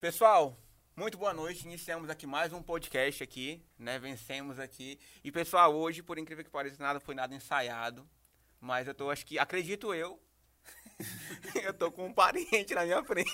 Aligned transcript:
Pessoal, 0.00 0.56
muito 0.96 1.18
boa 1.18 1.34
noite. 1.34 1.66
Iniciamos 1.66 2.08
aqui 2.08 2.26
mais 2.26 2.54
um 2.54 2.62
podcast 2.62 3.22
aqui, 3.22 3.62
né? 3.78 3.98
Vencemos 3.98 4.58
aqui. 4.58 4.98
E 5.22 5.30
pessoal, 5.30 5.74
hoje, 5.74 6.02
por 6.02 6.16
incrível 6.16 6.42
que 6.42 6.50
pareça, 6.50 6.82
nada 6.82 6.98
foi 6.98 7.14
nada 7.14 7.34
ensaiado. 7.34 8.08
Mas 8.58 8.88
eu 8.88 8.94
tô, 8.94 9.10
acho 9.10 9.26
que, 9.26 9.38
acredito 9.38 9.92
eu, 9.92 10.18
eu 11.62 11.74
tô 11.74 11.92
com 11.92 12.06
um 12.06 12.14
parente 12.14 12.74
na 12.74 12.84
minha 12.86 13.04
frente. 13.04 13.30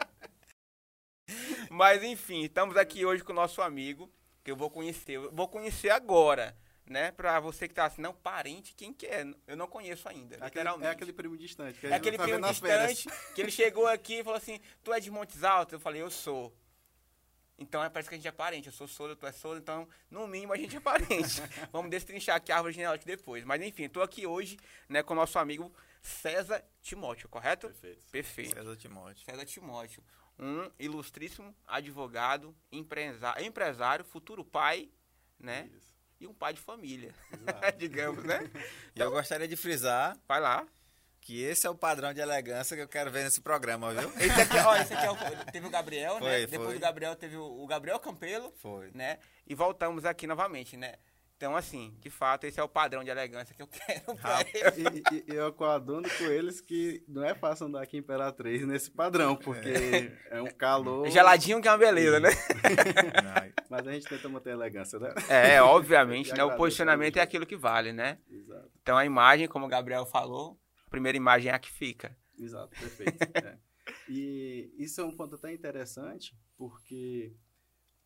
Mas 1.68 2.02
enfim, 2.02 2.44
estamos 2.44 2.74
aqui 2.78 3.04
hoje 3.04 3.22
com 3.22 3.32
o 3.32 3.36
nosso 3.36 3.60
amigo, 3.60 4.10
que 4.42 4.50
eu 4.50 4.56
vou 4.56 4.70
conhecer. 4.70 5.16
Eu 5.16 5.30
vou 5.32 5.48
conhecer 5.48 5.90
agora 5.90 6.56
né? 6.90 7.12
Pra 7.12 7.38
você 7.38 7.68
que 7.68 7.72
tá 7.74 7.84
assim, 7.86 8.02
não, 8.02 8.12
parente, 8.12 8.74
quem 8.74 8.92
que 8.92 9.06
é? 9.06 9.24
Eu 9.46 9.56
não 9.56 9.68
conheço 9.68 10.08
ainda, 10.08 10.34
É 10.34 10.38
aquele, 10.38 10.48
literalmente. 10.48 10.86
é 10.88 10.90
aquele 10.90 11.12
primo 11.12 11.38
distante. 11.38 11.86
É 11.86 11.94
aquele 11.94 12.16
tá 12.18 12.24
primo 12.24 12.40
distante 12.48 13.08
que 13.34 13.40
ele 13.40 13.50
chegou 13.52 13.86
aqui 13.86 14.18
e 14.18 14.24
falou 14.24 14.36
assim: 14.36 14.60
Tu 14.82 14.92
é 14.92 14.98
de 14.98 15.08
Montes 15.10 15.44
Altos? 15.44 15.72
Eu 15.74 15.80
falei: 15.80 16.02
Eu 16.02 16.10
sou. 16.10 16.52
Então 17.56 17.84
é, 17.84 17.88
parece 17.90 18.08
que 18.08 18.14
a 18.14 18.18
gente 18.18 18.26
é 18.26 18.32
parente. 18.32 18.66
Eu 18.68 18.72
sou 18.72 18.88
soldo, 18.88 19.14
tu 19.14 19.24
é 19.26 19.32
soldo, 19.32 19.58
então 19.60 19.86
no 20.10 20.26
mínimo 20.26 20.52
a 20.52 20.56
gente 20.56 20.76
é 20.76 20.80
parente. 20.80 21.40
Vamos 21.70 21.90
destrinchar 21.90 22.36
aqui 22.36 22.50
a 22.50 22.56
árvore 22.56 22.74
genealógica 22.74 23.06
depois. 23.06 23.44
Mas 23.44 23.62
enfim, 23.62 23.88
tô 23.88 24.02
aqui 24.02 24.26
hoje 24.26 24.58
né, 24.88 25.02
com 25.02 25.12
o 25.12 25.16
nosso 25.16 25.38
amigo 25.38 25.72
César 26.02 26.64
Timóteo, 26.82 27.28
correto? 27.28 27.68
Perfeito. 27.68 28.04
Perfeito. 28.10 28.54
César 28.56 28.76
Timóteo. 28.76 29.24
César 29.24 29.44
Timóteo, 29.44 30.02
um 30.38 30.70
ilustríssimo 30.78 31.54
advogado, 31.68 32.56
empresa- 32.72 33.34
empresário, 33.42 34.04
futuro 34.06 34.42
pai, 34.44 34.90
né? 35.38 35.70
Isso. 35.76 35.99
E 36.20 36.26
um 36.26 36.34
pai 36.34 36.52
de 36.52 36.60
família, 36.60 37.14
digamos, 37.78 38.22
né? 38.24 38.50
E 38.94 39.00
eu 39.00 39.10
gostaria 39.10 39.48
de 39.48 39.56
frisar 39.56 40.14
Vai 40.28 40.38
lá. 40.38 40.66
que 41.20 41.42
esse 41.42 41.66
é 41.66 41.70
o 41.70 41.74
padrão 41.74 42.12
de 42.12 42.20
elegância 42.20 42.76
que 42.76 42.82
eu 42.82 42.88
quero 42.88 43.10
ver 43.10 43.24
nesse 43.24 43.40
programa, 43.40 43.92
viu? 43.94 44.10
Esse 44.20 44.40
aqui, 44.42 44.58
ó, 44.58 44.76
esse 44.76 44.92
aqui 44.92 45.06
é 45.06 45.10
o, 45.10 45.16
teve 45.50 45.66
o 45.66 45.70
Gabriel, 45.70 46.14
né? 46.14 46.20
Foi, 46.20 46.46
Depois 46.46 46.68
foi. 46.68 46.74
do 46.78 46.80
Gabriel 46.80 47.16
teve 47.16 47.36
o, 47.36 47.62
o 47.62 47.66
Gabriel 47.66 47.98
Campelo, 47.98 48.52
Foi. 48.58 48.90
né? 48.94 49.18
E 49.46 49.54
voltamos 49.54 50.04
aqui 50.04 50.26
novamente, 50.26 50.76
né? 50.76 50.96
Então, 51.40 51.56
assim, 51.56 51.96
de 52.00 52.10
fato, 52.10 52.44
esse 52.44 52.60
é 52.60 52.62
o 52.62 52.68
padrão 52.68 53.02
de 53.02 53.08
elegância 53.08 53.54
que 53.54 53.62
eu 53.62 53.66
quero 53.66 54.14
pra 54.20 54.40
eu. 54.52 54.72
E, 54.76 55.32
e- 55.32 55.34
eu 55.34 55.50
coaduno 55.54 56.06
com 56.18 56.24
eles 56.24 56.60
que 56.60 57.02
não 57.08 57.24
é 57.24 57.34
fácil 57.34 57.64
andar 57.64 57.80
aqui 57.82 57.96
em 57.96 58.00
Imperatriz 58.00 58.66
nesse 58.66 58.90
padrão, 58.90 59.34
porque 59.34 60.12
é 60.28 60.42
um 60.42 60.50
calor. 60.50 61.08
Geladinho 61.08 61.62
que 61.62 61.66
é 61.66 61.70
uma 61.70 61.78
beleza, 61.78 62.20
né? 62.20 62.28
Não, 62.28 63.52
Mas 63.70 63.86
a 63.88 63.92
gente 63.92 64.06
tenta 64.06 64.28
manter 64.28 64.50
a 64.50 64.52
elegância, 64.52 64.98
né? 64.98 65.14
É, 65.30 65.62
obviamente, 65.62 66.28
E 66.30 66.34
né? 66.34 66.44
O 66.44 66.56
posicionamento 66.58 67.16
é 67.16 67.22
aquilo 67.22 67.46
que 67.46 67.56
vale, 67.56 67.90
né? 67.94 68.18
Exato. 68.30 68.70
Então, 68.82 68.98
a 68.98 69.06
imagem, 69.06 69.48
como 69.48 69.64
o 69.64 69.68
Gabriel 69.68 70.04
falou, 70.04 70.60
a 70.86 70.90
primeira 70.90 71.16
imagem 71.16 71.50
é 71.50 71.54
a 71.54 71.58
que 71.58 71.70
fica. 71.72 72.14
Exato, 72.38 72.68
perfeito. 72.78 73.16
é. 73.38 73.56
E 74.10 74.74
isso 74.78 75.00
é 75.00 75.04
um 75.04 75.16
ponto 75.16 75.36
até 75.36 75.50
interessante, 75.54 76.36
porque 76.58 77.32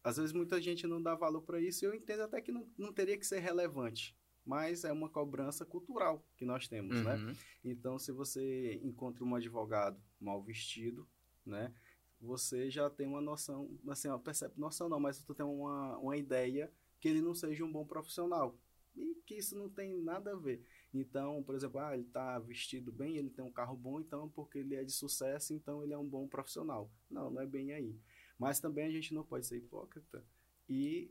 às 0.05 0.19
vezes 0.19 0.33
muita 0.35 0.61
gente 0.61 0.87
não 0.87 1.03
dá 1.03 1.15
valor 1.15 1.41
para 1.41 1.59
isso 1.59 1.83
e 1.83 1.89
eu 1.89 1.95
entendo 1.95 2.21
até 2.21 2.41
que 2.43 2.53
não, 2.53 2.69
não 2.77 2.93
teria 2.93 3.17
que 3.17 3.27
ser 3.27 3.39
relevante, 3.39 4.15
mas 4.45 4.85
é 4.85 4.93
uma 4.93 5.09
cobrança 5.09 5.65
cultural 5.65 6.23
que 6.37 6.45
nós 6.45 6.69
temos, 6.69 7.03
né? 7.03 7.17
Uhum. 7.17 7.35
Então, 7.65 7.99
se 7.99 8.13
você 8.13 8.79
encontra 8.85 9.25
um 9.25 9.35
advogado 9.35 9.99
mal 10.21 10.43
vestido, 10.43 11.09
né? 11.45 11.75
Você 12.21 12.71
já 12.71 12.89
tem 12.91 13.07
uma 13.07 13.21
noção, 13.21 13.71
assim, 13.89 14.09
ó, 14.09 14.19
percebe, 14.19 14.55
noção 14.59 14.89
não, 14.89 15.01
mas 15.01 15.19
tu 15.25 15.35
tem 15.35 15.45
uma, 15.45 15.97
uma 15.99 16.17
ideia 16.17 16.71
que 17.01 17.09
ele 17.09 17.23
não 17.23 17.35
seja 17.35 17.65
um 17.65 17.73
bom 17.73 17.87
profissional. 17.87 18.59
E 18.97 19.17
que 19.27 19.35
isso 19.35 19.57
não 19.57 19.69
tem 19.69 20.01
nada 20.01 20.33
a 20.33 20.37
ver. 20.37 20.65
Então, 20.93 21.43
por 21.43 21.55
exemplo, 21.55 21.81
ah, 21.81 21.95
ele 21.95 22.05
tá 22.05 22.39
vestido 22.39 22.93
bem, 22.93 23.17
ele 23.17 23.29
tem 23.29 23.45
um 23.45 23.51
carro 23.51 23.77
bom, 23.77 24.01
então 24.01 24.29
porque 24.29 24.59
ele 24.59 24.77
é 24.77 24.85
de 24.85 24.93
sucesso, 24.93 25.53
então 25.53 25.83
ele 25.83 25.93
é 25.93 25.99
um 25.99 26.07
bom 26.07 26.29
profissional. 26.29 26.91
Não, 27.11 27.31
não 27.31 27.43
é 27.43 27.47
bem 27.47 27.73
aí. 27.73 27.99
Mas 28.39 28.61
também 28.61 28.87
a 28.87 28.91
gente 28.91 29.15
não 29.15 29.25
pode 29.25 29.47
ser 29.47 29.57
hipócrita 29.57 30.25
e, 30.69 31.11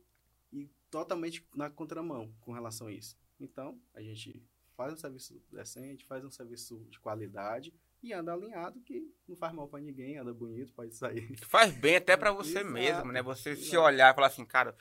e 0.52 0.70
totalmente 0.90 1.46
na 1.56 1.70
contramão 1.70 2.34
com 2.42 2.52
relação 2.52 2.88
a 2.88 2.92
isso. 2.92 3.18
Então, 3.40 3.80
a 3.94 4.02
gente 4.02 4.42
faz 4.76 4.94
um 4.94 4.98
serviço 4.98 5.42
decente, 5.52 6.06
faz 6.06 6.24
um 6.24 6.32
serviço 6.32 6.86
de 6.90 7.00
qualidade 7.00 7.74
e 8.02 8.12
anda 8.12 8.34
alinhado 8.34 8.82
que 8.82 9.10
não 9.28 9.36
faz 9.36 9.54
mal 9.54 9.68
pra 9.68 9.80
ninguém, 9.80 10.18
anda 10.18 10.34
bonito, 10.34 10.74
pode 10.74 10.94
sair. 10.96 11.38
Faz 11.48 11.72
bem 11.72 11.96
até 11.96 12.18
pra 12.18 12.32
você 12.32 12.60
Exato, 12.60 12.72
mesmo, 12.72 13.12
né? 13.12 13.22
Você 13.22 13.56
se 13.56 13.70
exato. 13.70 13.82
olhar 13.84 14.12
e 14.12 14.16
falar 14.16 14.28
assim, 14.28 14.46
cara, 14.46 14.76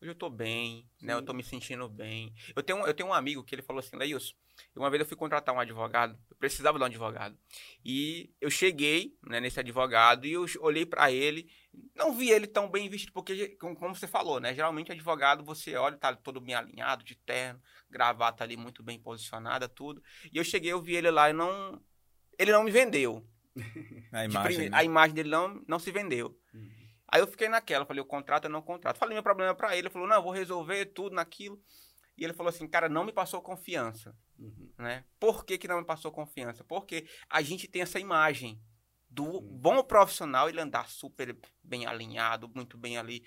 hoje 0.00 0.10
eu 0.10 0.14
tô 0.14 0.28
bem, 0.30 0.88
né? 1.00 1.14
Eu 1.14 1.18
Sim. 1.20 1.24
tô 1.24 1.32
me 1.32 1.42
sentindo 1.42 1.88
bem. 1.88 2.34
Eu 2.54 2.62
tenho, 2.62 2.80
um- 2.80 2.86
eu 2.86 2.94
tenho 2.94 3.08
um 3.08 3.14
amigo 3.14 3.42
que 3.44 3.54
ele 3.54 3.62
falou 3.62 3.80
assim, 3.80 3.96
Leilson, 3.96 4.34
uma 4.74 4.90
vez 4.90 5.00
eu 5.00 5.06
fui 5.06 5.16
contratar 5.16 5.54
um 5.54 5.60
advogado, 5.60 6.18
eu 6.30 6.36
precisava 6.36 6.78
de 6.78 6.82
um 6.82 6.86
advogado. 6.86 7.36
E 7.84 8.30
eu 8.40 8.50
cheguei, 8.50 9.14
né, 9.26 9.40
nesse 9.40 9.60
advogado 9.60 10.26
e 10.26 10.32
eu 10.32 10.46
olhei 10.60 10.86
pra 10.86 11.10
ele, 11.10 11.50
não 11.94 12.14
vi 12.14 12.30
ele 12.30 12.46
tão 12.46 12.70
bem 12.70 12.88
vestido, 12.88 13.12
porque, 13.12 13.48
como 13.56 13.94
você 13.94 14.06
falou, 14.06 14.40
né? 14.40 14.54
Geralmente 14.54 14.92
advogado, 14.92 15.44
você 15.44 15.74
olha, 15.76 15.96
tá 15.96 16.14
todo 16.14 16.40
bem 16.40 16.54
alinhado, 16.54 17.04
de 17.04 17.14
terno, 17.14 17.60
gravata 17.90 18.42
ali 18.44 18.56
muito 18.56 18.82
bem 18.82 18.98
posicionada, 18.98 19.68
tudo. 19.68 20.02
E 20.32 20.38
eu 20.38 20.44
cheguei, 20.44 20.72
eu 20.72 20.80
vi 20.82 20.96
ele 20.96 21.10
lá 21.10 21.28
e 21.30 21.32
não... 21.32 21.80
Ele 22.38 22.52
não 22.52 22.64
me 22.64 22.70
vendeu. 22.70 23.26
A 24.12 24.24
imagem. 24.24 24.70
né? 24.70 24.76
A 24.76 24.84
imagem 24.84 25.14
dele 25.14 25.28
não, 25.30 25.62
não 25.66 25.78
se 25.78 25.90
vendeu. 25.90 26.38
Uhum. 26.54 26.70
Aí 27.08 27.20
eu 27.20 27.26
fiquei 27.26 27.48
naquela, 27.48 27.86
falei, 27.86 28.02
o 28.02 28.06
contrato 28.06 28.44
eu 28.44 28.50
não 28.50 28.62
contrato. 28.62 28.98
Falei 28.98 29.14
meu 29.14 29.22
problema 29.22 29.54
pra 29.54 29.72
ele, 29.76 29.82
ele 29.86 29.90
falou, 29.90 30.08
não, 30.08 30.16
eu 30.16 30.22
vou 30.22 30.32
resolver 30.32 30.86
tudo 30.86 31.14
naquilo. 31.14 31.60
E 32.18 32.24
ele 32.24 32.32
falou 32.32 32.48
assim, 32.50 32.66
cara, 32.66 32.88
não 32.88 33.04
me 33.04 33.12
passou 33.12 33.40
confiança, 33.42 34.16
Uhum. 34.38 34.70
né? 34.78 35.04
Por 35.20 35.44
que 35.44 35.56
que 35.58 35.68
não 35.68 35.78
me 35.78 35.84
passou 35.86 36.10
confiança? 36.10 36.64
Porque 36.64 37.06
a 37.28 37.40
gente 37.42 37.68
tem 37.68 37.82
essa 37.82 37.98
imagem 38.00 38.60
do 39.08 39.24
Sim. 39.40 39.48
bom 39.58 39.82
profissional, 39.82 40.48
ele 40.48 40.60
andar 40.60 40.88
super 40.88 41.36
bem 41.62 41.86
alinhado, 41.86 42.50
muito 42.54 42.76
bem 42.76 42.98
ali. 42.98 43.24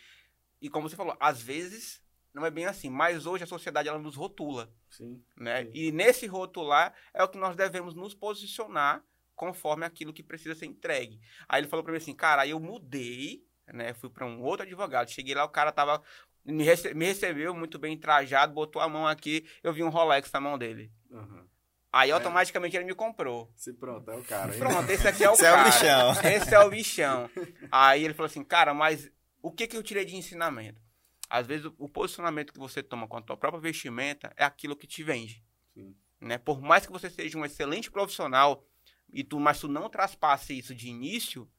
E 0.62 0.70
como 0.70 0.90
você 0.90 0.96
falou, 0.96 1.16
às 1.20 1.42
vezes 1.42 2.04
não 2.34 2.46
é 2.46 2.52
bem 2.52 2.66
assim, 2.66 2.90
mas 2.90 3.26
hoje 3.26 3.44
a 3.44 3.48
sociedade 3.48 3.88
ela 3.90 3.98
nos 3.98 4.16
rotula, 4.16 4.72
Sim. 4.90 5.24
né? 5.38 5.66
Sim. 5.66 5.72
E 5.74 5.92
nesse 5.92 6.28
rotular 6.28 6.94
é 7.14 7.24
o 7.24 7.28
que 7.30 7.38
nós 7.38 7.56
devemos 7.56 7.94
nos 7.96 8.14
posicionar 8.14 9.04
conforme 9.36 9.86
aquilo 9.86 10.14
que 10.14 10.22
precisa 10.22 10.54
ser 10.54 10.66
entregue. 10.66 11.20
Aí 11.48 11.62
ele 11.62 11.68
falou 11.70 11.84
pra 11.84 11.92
mim 11.94 11.98
assim, 11.98 12.14
cara, 12.14 12.42
aí 12.42 12.50
eu 12.52 12.60
mudei, 12.60 13.44
né? 13.74 13.94
Fui 13.94 14.10
pra 14.10 14.26
um 14.26 14.42
outro 14.42 14.66
advogado. 14.66 15.10
Cheguei 15.10 15.34
lá, 15.36 15.44
o 15.46 15.50
cara 15.50 15.72
tava 15.72 16.02
me, 16.46 16.64
rece- 16.64 16.94
me 16.94 17.06
recebeu 17.06 17.54
muito 17.54 17.78
bem 17.80 17.98
trajado, 17.98 18.54
botou 18.54 18.82
a 18.82 18.90
mão 18.90 19.08
aqui, 19.08 19.46
eu 19.64 19.72
vi 19.74 19.84
um 19.84 19.90
Rolex 19.90 20.32
na 20.32 20.40
mão 20.40 20.58
dele. 20.58 20.92
Uhum. 21.10 21.46
Aí 21.92 22.10
É. 22.12 22.14
automaticamente 22.14 22.76
ele 22.78 22.86
me 22.86 22.94
comprou. 22.94 23.52
Se 23.56 23.74
pronto, 23.74 24.10
é 24.12 24.16
o 24.16 24.24
cara. 24.24 24.54
hein? 24.54 24.60
Pronto, 24.60 24.90
esse 24.92 25.08
aqui 25.08 25.24
é 25.24 25.30
o 25.30 25.34
Esse 25.34 25.46
é 25.46 25.52
o 25.52 25.56
cara. 25.56 25.70
bichão. 25.70 26.12
Esse 26.32 26.56
é 26.56 26.60
o 26.60 26.70
bichão. 26.70 27.30
Aí 27.72 28.04
ele 28.06 28.14
falou 28.14 28.28
assim, 28.28 28.44
cara, 28.44 28.74
mas 28.74 29.10
o 29.42 29.52
que 29.52 29.66
que 29.68 29.76
eu 29.76 29.82
tirei 29.84 30.06
de 30.06 30.16
ensinamento? 30.16 30.80
Às 31.30 31.46
vezes 31.48 31.66
o, 31.66 31.76
o 31.80 31.90
posicionamento 31.90 32.54
que 32.54 32.60
você 32.60 32.82
toma 32.84 33.08
com 33.08 33.18
a 33.18 33.22
tua 33.22 33.38
própria 33.38 33.62
vestimenta 33.62 34.32
é 34.38 34.44
aquilo 34.44 34.76
que 34.76 34.86
te 34.88 35.04
vende 35.04 35.44
Sim. 35.74 35.96
né? 36.22 36.38
Por 36.38 36.62
mais 36.62 36.86
que 36.86 36.92
você 36.92 37.10
seja 37.10 37.38
um 37.38 37.46
excelente 37.46 37.90
profissional 37.92 38.64
e 39.12 39.24
tu, 39.24 39.40
mas 39.40 39.60
tu 39.60 39.68
não 39.68 39.90
traspasse 39.90 40.58
isso 40.58 40.76
de 40.76 40.88
início, 40.90 41.50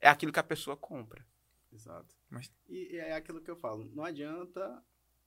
é 0.00 0.08
aquilo 0.08 0.32
que 0.32 0.38
a 0.38 0.44
pessoa 0.44 0.76
compra. 0.76 1.24
Exato. 1.72 2.14
Mas- 2.30 2.50
E, 2.68 2.94
e 2.94 2.96
é 2.96 3.14
aquilo 3.14 3.40
que 3.40 3.50
eu 3.50 3.56
falo, 3.56 3.84
não 3.94 4.04
adianta 4.04 4.82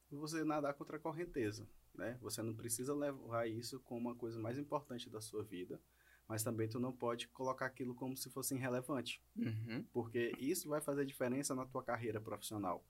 você 0.09 0.43
nadar 0.43 0.73
contra 0.73 0.97
a 0.97 0.99
correnteza, 0.99 1.67
né? 1.93 2.17
Você 2.21 2.41
não 2.41 2.53
precisa 2.55 2.93
levar 2.93 3.47
isso 3.47 3.79
como 3.81 3.99
uma 4.09 4.15
coisa 4.15 4.39
mais 4.39 4.57
importante 4.57 5.09
da 5.09 5.21
sua 5.21 5.43
vida, 5.43 5.79
mas 6.27 6.43
também 6.43 6.67
tu 6.67 6.79
não 6.79 6.91
pode 6.91 7.27
colocar 7.29 7.65
aquilo 7.67 7.93
como 7.95 8.15
se 8.17 8.29
fosse 8.29 8.55
irrelevante, 8.55 9.21
Uhum. 9.35 9.83
porque 9.93 10.33
isso 10.39 10.67
vai 10.69 10.81
fazer 10.81 11.05
diferença 11.05 11.53
na 11.55 11.65
tua 11.65 11.83
carreira 11.83 12.19
profissional, 12.19 12.83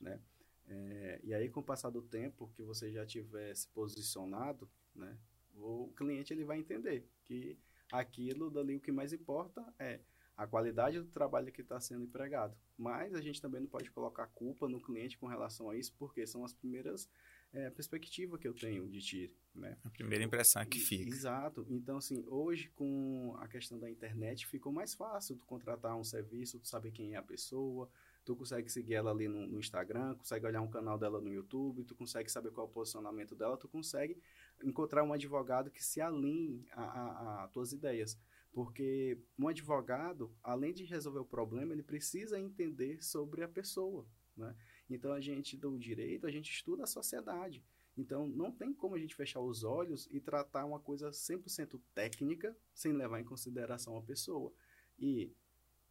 né? 0.00 0.20
É, 0.68 1.20
e 1.22 1.32
aí 1.32 1.48
com 1.48 1.60
o 1.60 1.62
passar 1.62 1.90
do 1.90 2.02
tempo 2.02 2.50
que 2.56 2.62
você 2.62 2.90
já 2.90 3.06
tiver 3.06 3.54
se 3.54 3.68
posicionado, 3.68 4.68
né? 4.94 5.16
O 5.54 5.92
cliente 5.96 6.32
ele 6.34 6.44
vai 6.44 6.58
entender 6.58 7.08
que 7.24 7.56
aquilo 7.90 8.50
dali 8.50 8.74
o 8.76 8.80
que 8.80 8.90
mais 8.90 9.12
importa 9.12 9.64
é 9.78 10.00
a 10.36 10.46
qualidade 10.46 11.00
do 11.00 11.06
trabalho 11.06 11.50
que 11.50 11.62
está 11.62 11.80
sendo 11.80 12.04
empregado. 12.04 12.56
Mas 12.76 13.14
a 13.14 13.20
gente 13.20 13.40
também 13.40 13.60
não 13.60 13.68
pode 13.68 13.90
colocar 13.90 14.26
culpa 14.26 14.68
no 14.68 14.80
cliente 14.80 15.16
com 15.16 15.26
relação 15.26 15.70
a 15.70 15.76
isso, 15.76 15.94
porque 15.98 16.26
são 16.26 16.44
as 16.44 16.52
primeiras 16.52 17.08
é, 17.52 17.70
perspectivas 17.70 18.38
que 18.38 18.46
eu 18.46 18.52
tenho 18.52 18.86
de 18.86 19.00
ti, 19.00 19.34
né? 19.54 19.78
A 19.82 19.88
primeira 19.88 20.22
impressão 20.22 20.60
é 20.60 20.66
que 20.66 20.78
fica. 20.78 21.08
Exato. 21.08 21.66
Então, 21.70 21.96
assim, 21.96 22.22
hoje 22.28 22.68
com 22.74 23.34
a 23.38 23.48
questão 23.48 23.78
da 23.78 23.90
internet 23.90 24.46
ficou 24.46 24.70
mais 24.70 24.94
fácil 24.94 25.36
tu 25.36 25.46
contratar 25.46 25.96
um 25.96 26.04
serviço, 26.04 26.58
tu 26.58 26.68
saber 26.68 26.90
quem 26.90 27.14
é 27.14 27.16
a 27.16 27.22
pessoa, 27.22 27.88
tu 28.26 28.36
consegue 28.36 28.68
seguir 28.68 28.94
ela 28.94 29.10
ali 29.10 29.28
no, 29.28 29.46
no 29.46 29.58
Instagram, 29.58 30.16
consegue 30.16 30.44
olhar 30.44 30.60
um 30.60 30.68
canal 30.68 30.98
dela 30.98 31.18
no 31.18 31.32
YouTube, 31.32 31.84
tu 31.84 31.94
consegue 31.94 32.30
saber 32.30 32.50
qual 32.50 32.66
é 32.66 32.70
o 32.70 32.72
posicionamento 32.72 33.34
dela, 33.34 33.56
tu 33.56 33.68
consegue 33.68 34.20
encontrar 34.62 35.02
um 35.02 35.12
advogado 35.12 35.70
que 35.70 35.82
se 35.82 36.00
alinhe 36.00 36.66
a 36.72 37.48
tuas 37.52 37.72
ideias. 37.72 38.18
Porque 38.56 39.18
um 39.38 39.48
advogado, 39.48 40.34
além 40.42 40.72
de 40.72 40.82
resolver 40.82 41.18
o 41.18 41.26
problema, 41.26 41.74
ele 41.74 41.82
precisa 41.82 42.40
entender 42.40 43.04
sobre 43.04 43.42
a 43.42 43.48
pessoa, 43.48 44.06
né? 44.34 44.56
Então, 44.88 45.12
a 45.12 45.20
gente 45.20 45.58
do 45.58 45.78
direito, 45.78 46.26
a 46.26 46.30
gente 46.30 46.50
estuda 46.50 46.84
a 46.84 46.86
sociedade. 46.86 47.62
Então, 47.98 48.26
não 48.26 48.50
tem 48.50 48.72
como 48.72 48.94
a 48.94 48.98
gente 48.98 49.14
fechar 49.14 49.40
os 49.40 49.62
olhos 49.62 50.08
e 50.10 50.20
tratar 50.20 50.64
uma 50.64 50.80
coisa 50.80 51.10
100% 51.10 51.78
técnica 51.94 52.56
sem 52.72 52.94
levar 52.94 53.20
em 53.20 53.24
consideração 53.24 53.94
a 53.98 54.02
pessoa. 54.02 54.50
E 54.98 55.30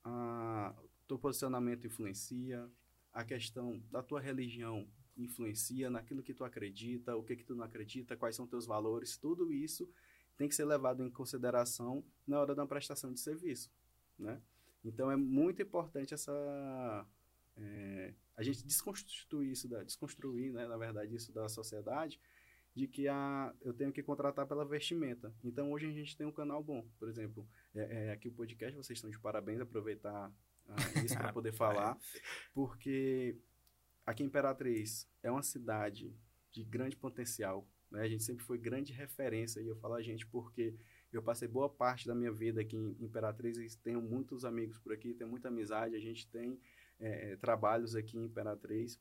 a 0.03 0.73
teu 1.07 1.19
posicionamento 1.19 1.85
influencia, 1.85 2.67
a 3.13 3.23
questão 3.23 3.79
da 3.91 4.01
tua 4.01 4.19
religião 4.19 4.89
influencia 5.15 5.91
naquilo 5.91 6.23
que 6.23 6.33
tu 6.33 6.44
acredita, 6.44 7.15
o 7.15 7.23
que 7.23 7.35
que 7.35 7.44
tu 7.44 7.53
não 7.53 7.63
acredita, 7.63 8.17
quais 8.17 8.35
são 8.35 8.47
teus 8.47 8.65
valores, 8.65 9.17
tudo 9.17 9.53
isso 9.53 9.88
tem 10.38 10.48
que 10.48 10.56
ser 10.56 10.66
levado 10.66 11.04
em 11.04 11.10
consideração 11.10 12.04
na 12.28 12.40
hora 12.40 12.56
da 12.56 12.66
prestação 12.66 13.14
de 13.14 13.20
serviço, 13.20 13.72
né? 14.18 14.42
Então 14.84 15.10
é 15.10 15.16
muito 15.16 15.62
importante 15.62 16.14
essa 16.14 17.08
é, 17.58 18.14
a 18.36 18.44
gente 18.44 18.66
desconstruir 18.66 19.52
isso 19.52 19.68
da 19.68 19.84
desconstruir, 19.84 20.52
né, 20.52 20.68
na 20.68 20.78
verdade 20.78 21.16
isso 21.16 21.32
da 21.32 21.48
sociedade, 21.48 22.20
de 22.76 22.88
que 22.88 23.08
a, 23.08 23.54
eu 23.62 23.74
tenho 23.74 23.92
que 23.92 24.04
contratar 24.04 24.46
pela 24.46 24.66
vestimenta. 24.66 25.34
Então 25.44 25.72
hoje 25.72 25.88
a 25.88 25.92
gente 25.92 26.18
tem 26.18 26.28
um 26.28 26.32
canal 26.32 26.62
bom, 26.62 26.86
por 27.00 27.08
exemplo, 27.08 27.48
é, 27.74 28.08
é, 28.08 28.12
aqui 28.12 28.28
o 28.28 28.34
podcast 28.34 28.76
vocês 28.76 28.98
estão 28.98 29.10
de 29.10 29.20
parabéns, 29.20 29.62
aproveitar 29.62 30.32
ah, 30.68 31.04
isso 31.04 31.16
para 31.16 31.32
poder 31.32 31.54
falar, 31.54 31.98
porque 32.54 33.38
aqui 34.06 34.24
em 34.24 34.28
Imperatriz 34.28 35.10
é 35.24 35.32
uma 35.32 35.44
cidade 35.44 36.14
de 36.52 36.64
grande 36.64 36.96
potencial, 36.96 37.68
né? 37.95 38.03
A 38.03 38.07
gente 38.07 38.24
sempre 38.24 38.44
foi 38.44 38.57
grande 38.57 38.92
referência 38.92 39.62
e 39.62 39.68
eu 39.68 39.75
falo 39.77 39.95
a 39.95 40.01
gente 40.01 40.25
porque 40.27 40.75
eu 41.12 41.24
passei 41.24 41.47
boa 41.47 41.69
parte 41.69 42.06
da 42.06 42.13
minha 42.13 42.31
vida 42.31 42.62
aqui 42.62 42.75
em 42.75 42.95
Imperatriz 43.00 43.57
e 43.57 43.77
tenho 43.80 44.01
muitos 44.01 44.44
amigos 44.44 44.77
por 44.77 44.92
aqui, 44.92 45.13
tenho 45.13 45.30
muita 45.30 45.47
amizade, 45.47 45.95
a 45.95 46.00
gente 46.00 46.27
tem 46.27 46.59
é, 47.00 47.38
trabalhos 47.38 47.95
aqui 47.95 48.18
em 48.18 48.25
Imperatriz. 48.25 49.00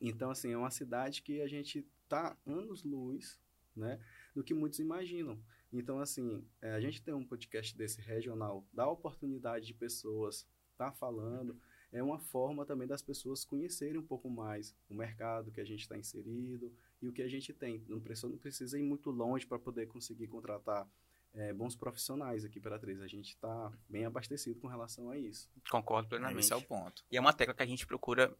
Então, 0.00 0.30
assim, 0.30 0.52
é 0.52 0.56
uma 0.56 0.70
cidade 0.70 1.22
que 1.22 1.40
a 1.40 1.46
gente 1.46 1.86
está 2.04 2.36
anos-luz, 2.46 3.40
né, 3.74 3.98
do 4.34 4.44
que 4.44 4.52
muitos 4.52 4.78
imaginam. 4.78 5.40
Então, 5.72 5.98
assim, 5.98 6.44
é, 6.60 6.72
a 6.72 6.80
gente 6.80 7.00
tem 7.00 7.14
um 7.14 7.24
podcast 7.24 7.74
desse 7.74 8.00
regional, 8.02 8.66
dá 8.72 8.86
oportunidade 8.86 9.66
de 9.66 9.74
pessoas 9.74 10.46
tá 10.76 10.90
falando, 10.90 11.58
é 11.92 12.02
uma 12.02 12.18
forma 12.18 12.66
também 12.66 12.88
das 12.88 13.02
pessoas 13.02 13.44
conhecerem 13.44 13.98
um 13.98 14.06
pouco 14.06 14.28
mais 14.28 14.74
o 14.88 14.94
mercado 14.94 15.52
que 15.52 15.60
a 15.60 15.64
gente 15.64 15.80
está 15.80 15.96
inserido 15.96 16.74
e 17.02 17.08
o 17.08 17.12
que 17.12 17.22
a 17.22 17.28
gente 17.28 17.52
tem. 17.52 17.84
Não 17.88 18.00
precisa, 18.00 18.28
não 18.28 18.38
precisa 18.38 18.78
ir 18.78 18.82
muito 18.82 19.10
longe 19.10 19.44
para 19.46 19.58
poder 19.58 19.86
conseguir 19.86 20.28
contratar 20.28 20.88
é, 21.34 21.52
bons 21.52 21.74
profissionais 21.74 22.44
aqui 22.44 22.60
para 22.60 22.76
a 22.76 22.78
A 22.78 23.06
gente 23.06 23.30
está 23.30 23.72
bem 23.88 24.04
abastecido 24.04 24.60
com 24.60 24.68
relação 24.68 25.10
a 25.10 25.18
isso. 25.18 25.50
Concordo 25.70 26.08
plenamente. 26.08 26.40
Esse 26.40 26.52
é 26.52 26.56
o 26.56 26.62
ponto. 26.62 27.04
E 27.10 27.16
é 27.16 27.20
uma 27.20 27.32
tecla 27.32 27.54
que 27.54 27.62
a 27.62 27.66
gente 27.66 27.86
procura 27.86 28.34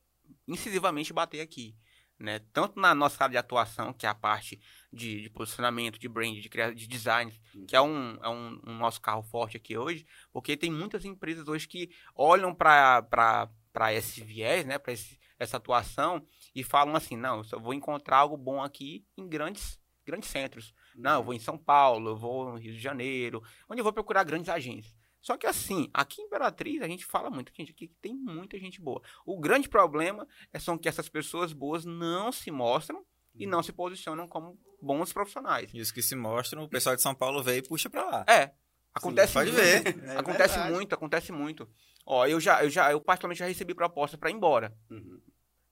incisivamente 0.46 1.12
bater 1.12 1.40
aqui. 1.40 1.74
Né? 2.18 2.38
Tanto 2.52 2.78
na 2.78 2.94
nossa 2.94 3.24
área 3.24 3.32
de 3.32 3.38
atuação, 3.38 3.92
que 3.92 4.06
é 4.06 4.08
a 4.08 4.14
parte 4.14 4.60
de, 4.92 5.22
de 5.22 5.30
posicionamento, 5.30 5.98
de 5.98 6.08
brand, 6.08 6.38
de, 6.38 6.48
criar, 6.48 6.72
de 6.72 6.86
design, 6.86 7.32
uhum. 7.52 7.66
que 7.66 7.74
é, 7.74 7.80
um, 7.80 8.16
é 8.22 8.28
um, 8.28 8.60
um, 8.64 8.78
nosso 8.78 9.00
carro 9.00 9.24
forte 9.24 9.56
aqui 9.56 9.76
hoje, 9.76 10.06
porque 10.32 10.56
tem 10.56 10.70
muitas 10.70 11.04
empresas 11.04 11.48
hoje 11.48 11.66
que 11.66 11.90
olham 12.14 12.54
para 12.54 13.50
esse 13.92 14.22
viés, 14.22 14.64
né? 14.64 14.78
para 14.78 14.92
essa 15.42 15.56
atuação, 15.56 16.26
e 16.54 16.62
falam 16.62 16.94
assim: 16.94 17.16
não, 17.16 17.38
eu 17.38 17.44
só 17.44 17.58
vou 17.58 17.74
encontrar 17.74 18.18
algo 18.18 18.36
bom 18.36 18.62
aqui 18.62 19.04
em 19.16 19.28
grandes, 19.28 19.78
grandes 20.06 20.28
centros. 20.28 20.74
Não, 20.94 21.20
eu 21.20 21.24
vou 21.24 21.34
em 21.34 21.38
São 21.38 21.58
Paulo, 21.58 22.10
eu 22.10 22.16
vou 22.16 22.50
no 22.52 22.58
Rio 22.58 22.72
de 22.72 22.80
Janeiro, 22.80 23.42
onde 23.68 23.80
eu 23.80 23.84
vou 23.84 23.92
procurar 23.92 24.24
grandes 24.24 24.48
agências. 24.48 24.94
Só 25.20 25.36
que 25.36 25.46
assim, 25.46 25.88
aqui 25.94 26.20
em 26.20 26.24
Imperatriz 26.24 26.82
a 26.82 26.88
gente 26.88 27.06
fala 27.06 27.30
muito, 27.30 27.52
gente, 27.54 27.70
aqui 27.70 27.88
tem 28.00 28.12
muita 28.12 28.58
gente 28.58 28.80
boa. 28.80 29.00
O 29.24 29.38
grande 29.38 29.68
problema 29.68 30.26
é 30.52 30.58
são 30.58 30.76
que 30.76 30.88
essas 30.88 31.08
pessoas 31.08 31.52
boas 31.52 31.84
não 31.84 32.32
se 32.32 32.50
mostram 32.50 33.04
e 33.34 33.46
não 33.46 33.62
se 33.62 33.72
posicionam 33.72 34.26
como 34.26 34.58
bons 34.80 35.12
profissionais. 35.12 35.70
E 35.72 35.80
os 35.80 35.92
que 35.92 36.02
se 36.02 36.16
mostram, 36.16 36.64
o 36.64 36.68
pessoal 36.68 36.96
de 36.96 37.02
São 37.02 37.14
Paulo 37.14 37.42
veio 37.42 37.58
e 37.58 37.62
puxa 37.62 37.88
para 37.88 38.04
lá. 38.04 38.24
É. 38.28 38.52
Acontece 38.94 39.28
Sim, 39.28 39.38
pode 39.38 39.52
muito, 39.52 39.64
ver. 39.64 40.04
É 40.04 40.18
acontece 40.18 40.54
verdade. 40.54 40.74
muito, 40.74 40.94
acontece 40.94 41.32
muito. 41.32 41.68
Ó, 42.04 42.26
eu 42.26 42.40
já, 42.40 42.62
eu 42.62 42.68
já, 42.68 42.92
eu 42.92 43.00
particularmente 43.00 43.38
já 43.38 43.46
recebi 43.46 43.74
proposta 43.74 44.18
para 44.18 44.30
ir 44.30 44.34
embora. 44.34 44.76
Uhum. 44.90 45.20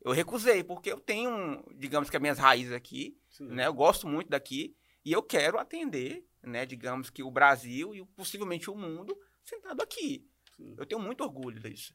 Eu 0.03 0.13
recusei, 0.13 0.65
porque 0.65 0.91
eu 0.91 0.99
tenho, 0.99 1.65
digamos 1.77 2.09
que 2.09 2.17
as 2.17 2.21
minhas 2.21 2.39
raízes 2.39 2.73
aqui, 2.73 3.19
Sim. 3.29 3.49
né? 3.49 3.67
Eu 3.67 3.75
gosto 3.75 4.09
muito 4.09 4.29
daqui. 4.29 4.75
E 5.05 5.13
eu 5.13 5.23
quero 5.23 5.59
atender, 5.59 6.27
né, 6.43 6.67
digamos 6.67 7.11
que 7.11 7.23
o 7.23 7.31
Brasil 7.31 7.95
e 7.95 8.05
possivelmente 8.05 8.71
o 8.71 8.77
mundo 8.77 9.19
sentado 9.43 9.83
aqui. 9.83 10.27
Sim. 10.57 10.75
Eu 10.79 10.87
tenho 10.87 11.01
muito 11.01 11.23
orgulho 11.23 11.59
disso. 11.61 11.95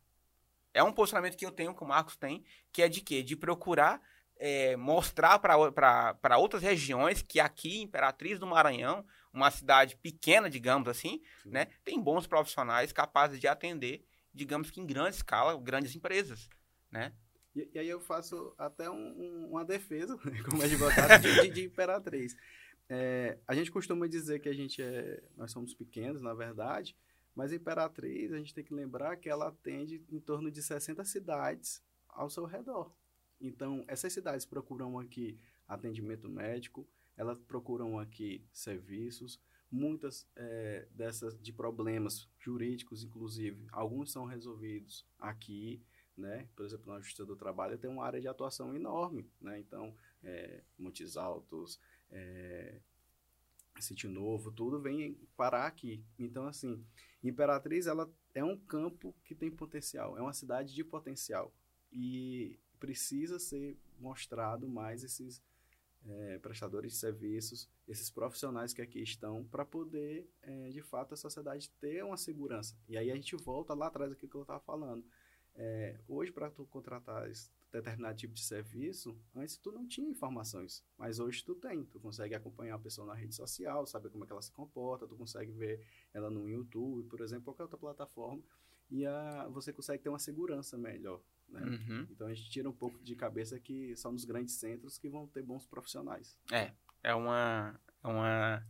É 0.73 0.83
um 0.83 0.91
posicionamento 0.91 1.37
que 1.37 1.45
eu 1.45 1.51
tenho, 1.51 1.73
que 1.73 1.83
o 1.83 1.87
Marcos 1.87 2.17
tem, 2.17 2.43
que 2.71 2.81
é 2.81 2.89
de 2.89 3.01
quê? 3.01 3.23
De 3.23 3.35
procurar 3.35 4.01
é, 4.37 4.75
mostrar 4.75 5.39
para 5.39 6.37
outras 6.37 6.61
regiões 6.61 7.21
que 7.21 7.39
aqui, 7.39 7.81
Imperatriz 7.81 8.39
do 8.39 8.47
Maranhão, 8.47 9.05
uma 9.31 9.49
cidade 9.51 9.95
pequena, 9.97 10.49
digamos 10.49 10.87
assim, 10.87 11.21
né, 11.45 11.67
tem 11.83 12.01
bons 12.01 12.27
profissionais 12.27 12.91
capazes 12.91 13.39
de 13.39 13.47
atender, 13.47 14.05
digamos 14.33 14.71
que 14.71 14.81
em 14.81 14.85
grande 14.85 15.15
escala, 15.15 15.57
grandes 15.59 15.95
empresas, 15.95 16.49
né? 16.91 17.13
E, 17.55 17.69
e 17.73 17.79
aí 17.79 17.89
eu 17.89 17.99
faço 17.99 18.53
até 18.57 18.89
um, 18.89 18.95
um, 18.95 19.49
uma 19.51 19.63
defesa, 19.63 20.17
como 20.49 20.61
advogado 20.61 21.21
de, 21.21 21.41
de, 21.41 21.49
de 21.49 21.63
Imperatriz. 21.65 22.35
É, 22.87 23.39
a 23.47 23.55
gente 23.55 23.71
costuma 23.71 24.07
dizer 24.07 24.39
que 24.39 24.49
a 24.49 24.53
gente 24.53 24.81
é, 24.81 25.23
nós 25.35 25.51
somos 25.51 25.73
pequenos, 25.73 26.21
na 26.21 26.33
verdade, 26.33 26.95
mas 27.33 27.51
Imperatriz, 27.51 28.31
a 28.31 28.37
gente 28.37 28.53
tem 28.53 28.63
que 28.63 28.73
lembrar 28.73 29.17
que 29.17 29.29
ela 29.29 29.47
atende 29.47 30.03
em 30.09 30.19
torno 30.19 30.51
de 30.51 30.61
60 30.61 31.03
cidades 31.03 31.81
ao 32.07 32.29
seu 32.29 32.45
redor. 32.45 32.91
Então, 33.41 33.83
essas 33.87 34.13
cidades 34.13 34.45
procuram 34.45 34.99
aqui 34.99 35.37
atendimento 35.67 36.29
médico, 36.29 36.87
elas 37.17 37.37
procuram 37.41 37.99
aqui 37.99 38.43
serviços, 38.53 39.39
muitas 39.71 40.27
é, 40.35 40.87
dessas 40.91 41.37
de 41.39 41.51
problemas 41.51 42.29
jurídicos, 42.39 43.03
inclusive, 43.03 43.65
alguns 43.71 44.11
são 44.11 44.25
resolvidos 44.25 45.05
aqui, 45.19 45.81
né? 46.17 46.47
Por 46.55 46.65
exemplo, 46.65 46.91
na 46.93 46.99
Justiça 46.99 47.25
do 47.25 47.35
Trabalho 47.35 47.77
tem 47.77 47.89
uma 47.89 48.05
área 48.05 48.21
de 48.21 48.27
atuação 48.27 48.75
enorme, 48.75 49.29
né? 49.41 49.59
Então, 49.59 49.95
é, 50.23 50.61
Montes 50.77 51.17
Altos, 51.17 51.79
é, 52.11 52.79
Sítio 53.79 54.09
Novo, 54.09 54.51
tudo 54.51 54.79
vem 54.79 55.17
parar 55.35 55.67
aqui. 55.67 56.03
Então, 56.17 56.47
assim, 56.47 56.83
Imperatriz 57.23 57.87
ela 57.87 58.09
é 58.33 58.43
um 58.43 58.57
campo 58.57 59.15
que 59.23 59.35
tem 59.35 59.51
potencial, 59.51 60.17
é 60.17 60.21
uma 60.21 60.33
cidade 60.33 60.73
de 60.73 60.83
potencial 60.83 61.53
e 61.91 62.59
precisa 62.79 63.39
ser 63.39 63.77
mostrado 63.99 64.67
mais 64.67 65.03
esses 65.03 65.41
é, 66.07 66.37
prestadores 66.39 66.93
de 66.93 66.99
serviços, 66.99 67.69
esses 67.87 68.09
profissionais 68.09 68.73
que 68.73 68.81
aqui 68.81 69.01
estão, 69.01 69.43
para 69.45 69.65
poder, 69.65 70.29
é, 70.41 70.69
de 70.69 70.81
fato, 70.81 71.13
a 71.13 71.17
sociedade 71.17 71.69
ter 71.81 72.03
uma 72.03 72.17
segurança. 72.17 72.75
E 72.87 72.97
aí 72.97 73.11
a 73.11 73.15
gente 73.15 73.35
volta 73.35 73.73
lá 73.73 73.87
atrás 73.87 74.11
aqui 74.11 74.27
que 74.27 74.35
eu 74.35 74.41
estava 74.41 74.59
falando. 74.59 75.03
É, 75.55 75.97
hoje, 76.07 76.31
para 76.31 76.49
tu 76.49 76.65
contratar 76.65 77.29
determinado 77.71 78.17
tipo 78.17 78.33
de 78.33 78.43
serviço, 78.43 79.17
antes 79.35 79.57
tu 79.57 79.71
não 79.71 79.87
tinha 79.87 80.09
informações, 80.09 80.83
mas 80.97 81.19
hoje 81.19 81.43
tu 81.43 81.55
tem. 81.55 81.83
Tu 81.85 81.99
consegue 81.99 82.35
acompanhar 82.35 82.75
a 82.75 82.79
pessoa 82.79 83.07
na 83.07 83.13
rede 83.13 83.35
social, 83.35 83.85
saber 83.85 84.09
como 84.09 84.23
é 84.23 84.27
que 84.27 84.33
ela 84.33 84.41
se 84.41 84.51
comporta, 84.51 85.07
tu 85.07 85.15
consegue 85.15 85.51
ver 85.51 85.85
ela 86.13 86.29
no 86.29 86.47
YouTube, 86.49 87.07
por 87.07 87.21
exemplo, 87.21 87.45
qualquer 87.45 87.63
outra 87.63 87.77
plataforma, 87.77 88.41
e 88.89 89.05
a, 89.05 89.47
você 89.49 89.73
consegue 89.73 90.03
ter 90.03 90.09
uma 90.09 90.19
segurança 90.19 90.77
melhor. 90.77 91.21
Né? 91.49 91.61
Uhum. 91.61 92.07
Então 92.09 92.27
a 92.27 92.33
gente 92.33 92.49
tira 92.49 92.69
um 92.69 92.73
pouco 92.73 93.01
de 93.03 93.15
cabeça 93.15 93.59
que 93.59 93.95
são 93.95 94.11
nos 94.11 94.25
grandes 94.25 94.55
centros 94.55 94.97
que 94.97 95.09
vão 95.09 95.27
ter 95.27 95.43
bons 95.43 95.65
profissionais. 95.65 96.37
É, 96.51 96.71
é 97.03 97.13
uma, 97.13 97.79
é 98.03 98.07
uma 98.07 98.67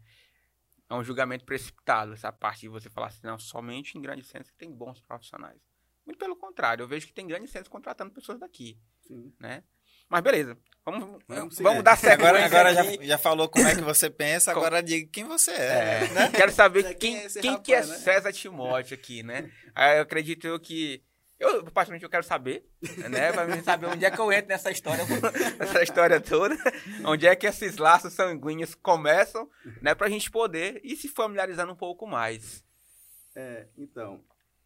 é 0.90 0.94
um 0.94 1.04
julgamento 1.04 1.46
precipitado 1.46 2.14
essa 2.14 2.32
parte 2.32 2.62
de 2.62 2.70
você 2.70 2.90
falar 2.90 3.08
assim, 3.08 3.26
não, 3.26 3.40
somente 3.40 3.98
em 3.98 4.02
grandes 4.02 4.28
centros 4.28 4.52
que 4.52 4.58
tem 4.58 4.72
bons 4.72 5.02
profissionais. 5.02 5.60
Muito 6.06 6.20
pelo 6.20 6.36
contrário, 6.36 6.84
eu 6.84 6.88
vejo 6.88 7.08
que 7.08 7.14
tem 7.14 7.28
grandes 7.28 7.52
centros 7.52 7.70
contratando 7.70 8.12
pessoas 8.12 8.40
daqui. 8.40 8.80
Sim. 9.08 9.34
Né? 9.40 9.64
Mas 10.10 10.22
beleza. 10.22 10.58
Vamos, 10.86 11.20
vamos, 11.28 11.58
vamos 11.58 11.84
dar 11.84 11.98
sequência. 11.98 12.28
Agora, 12.28 12.46
agora 12.46 12.74
já, 12.74 12.84
já 13.04 13.18
falou 13.18 13.50
como 13.50 13.68
é 13.68 13.74
que 13.74 13.82
você 13.82 14.08
pensa, 14.12 14.52
agora 14.52 14.84
diga 14.84 15.10
quem 15.12 15.24
você 15.24 15.52
é. 15.52 16.04
é 16.04 16.14
né? 16.14 16.32
Quero 16.32 16.52
saber 16.52 16.84
quem, 16.96 17.18
quem, 17.18 17.18
é, 17.18 17.30
quem 17.30 17.52
rapaz, 17.52 17.66
que 17.66 17.74
é 17.74 17.86
né? 17.86 17.98
César 17.98 18.32
Timóteo 18.32 18.94
aqui, 18.94 19.24
né? 19.24 19.52
Aí 19.74 19.98
eu 19.98 20.04
acredito 20.04 20.46
eu 20.46 20.60
que. 20.60 21.04
Eu, 21.40 21.64
particularmente, 21.64 22.04
eu 22.04 22.10
quero 22.10 22.24
saber, 22.24 22.66
né? 23.10 23.32
Pra 23.34 23.62
saber 23.64 23.88
onde 23.88 24.06
é 24.06 24.12
que 24.12 24.20
eu 24.20 24.32
entro 24.32 24.48
nessa 24.48 24.72
história, 24.72 25.04
nessa 25.60 25.82
história 25.82 26.22
toda. 26.22 26.56
Onde 27.04 27.28
é 27.28 27.36
que 27.36 27.48
esses 27.48 27.78
laços 27.78 28.14
sanguíneos 28.14 28.76
começam, 28.76 29.50
né? 29.82 29.96
Pra 29.96 30.08
gente 30.08 30.30
poder 30.30 30.80
ir 30.84 30.96
se 30.96 31.10
familiarizando 31.10 31.74
um 31.74 31.76
pouco 31.76 32.06
mais. 32.06 32.64
É, 33.36 33.66
então, 33.76 34.24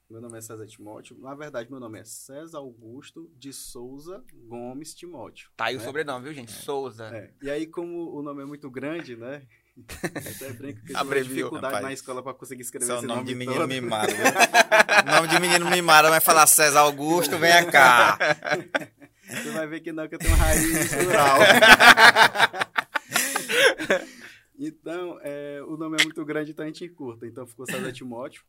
meu 0.10 0.20
nome 0.20 0.40
é 0.40 0.42
César 0.42 0.66
Timóteo. 0.66 1.16
Na 1.20 1.36
verdade, 1.36 1.70
meu 1.70 1.80
nome 1.80 2.00
é 2.00 2.04
César 2.04 2.58
Augusto 2.58 3.30
de 3.38 3.54
Souza 3.54 4.24
Gomes 4.48 4.96
Timóteo. 4.96 5.52
Tá 5.56 5.66
aí 5.66 5.76
né? 5.76 5.82
o 5.82 5.86
sobrenome, 5.86 6.24
viu, 6.26 6.34
gente? 6.34 6.52
É. 6.52 6.56
Souza. 6.56 7.06
É. 7.16 7.32
E 7.44 7.50
aí, 7.50 7.68
como 7.68 8.18
o 8.18 8.24
nome 8.24 8.42
é 8.42 8.46
muito 8.46 8.72
grande, 8.72 9.16
né? 9.16 9.44
Até 10.04 10.52
brinco 10.54 10.82
que 10.84 10.94
eu 10.94 11.24
dificuldade 11.24 11.66
rapaz. 11.68 11.84
na 11.84 11.94
escola 11.94 12.24
para 12.24 12.34
conseguir 12.34 12.64
escrever 12.64 12.88
Seu 12.88 12.98
esse 12.98 13.06
nome, 13.06 13.20
nome 13.20 13.30
de 13.30 13.36
menino 13.36 13.60
todo. 13.60 13.68
mimado. 13.68 14.12
nome 15.06 15.28
de 15.28 15.40
menino 15.40 15.70
mimado 15.70 16.10
vai 16.10 16.20
falar 16.20 16.48
César 16.48 16.80
Augusto, 16.80 17.38
venha 17.38 17.64
cá. 17.72 18.18
Você 19.30 19.52
vai 19.52 19.68
ver 19.68 19.80
que 19.82 19.92
não, 19.92 20.08
que 20.08 20.16
eu 20.16 20.20
tenho 20.20 20.36
raiz 20.36 20.92
rural. 20.92 21.40
então, 24.58 25.20
é, 25.22 25.62
o 25.68 25.78
nome 25.78 25.98
é 26.02 26.04
muito 26.04 26.26
grande, 26.26 26.50
então 26.50 26.66
a 26.66 26.68
gente 26.68 26.84
encurta. 26.84 27.28
Então 27.28 27.46
ficou 27.46 27.68
César 27.68 27.92
Timóteo 27.92 28.44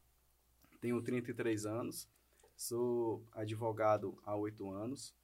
tenho 0.80 1.00
33 1.02 1.66
anos. 1.66 2.08
Sou 2.56 3.24
advogado 3.32 4.18
há 4.24 4.36
oito 4.36 4.70
anos. 4.70 5.14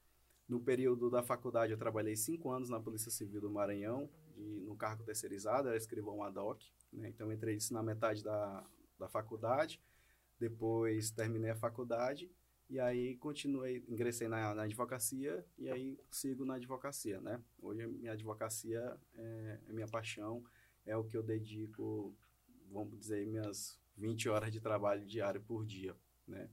No 0.48 0.60
período 0.60 1.10
da 1.10 1.22
faculdade, 1.22 1.72
eu 1.72 1.78
trabalhei 1.78 2.16
cinco 2.16 2.50
anos 2.50 2.68
na 2.68 2.80
Polícia 2.80 3.10
Civil 3.10 3.40
do 3.40 3.50
Maranhão, 3.50 4.08
de, 4.34 4.60
no 4.60 4.76
cargo 4.76 5.02
terceirizado, 5.02 5.68
era 5.68 5.76
escrivão 5.76 6.22
ad 6.22 6.38
hoc. 6.38 6.62
Né? 6.92 7.08
Então, 7.08 7.32
entrei 7.32 7.56
isso 7.56 7.74
na 7.74 7.82
metade 7.82 8.22
da, 8.22 8.64
da 8.98 9.08
faculdade. 9.08 9.80
Depois, 10.38 11.10
terminei 11.10 11.50
a 11.50 11.56
faculdade 11.56 12.30
e 12.68 12.80
aí 12.80 13.16
continuei, 13.16 13.84
ingressei 13.88 14.28
na, 14.28 14.54
na, 14.54 14.62
advocacia 14.64 15.44
e 15.56 15.70
aí 15.70 15.98
sigo 16.10 16.44
na 16.44 16.54
advocacia, 16.54 17.20
né? 17.20 17.40
Hoje 17.62 17.86
minha 17.86 18.12
advocacia 18.12 18.98
é, 19.14 19.60
é, 19.68 19.72
minha 19.72 19.86
paixão, 19.86 20.42
é 20.84 20.96
o 20.96 21.04
que 21.04 21.16
eu 21.16 21.22
dedico, 21.22 22.14
vamos 22.70 22.98
dizer, 22.98 23.24
minhas 23.26 23.78
20 23.96 24.28
horas 24.28 24.52
de 24.52 24.60
trabalho 24.60 25.04
diário 25.06 25.40
por 25.40 25.64
dia, 25.64 25.94
né? 26.26 26.48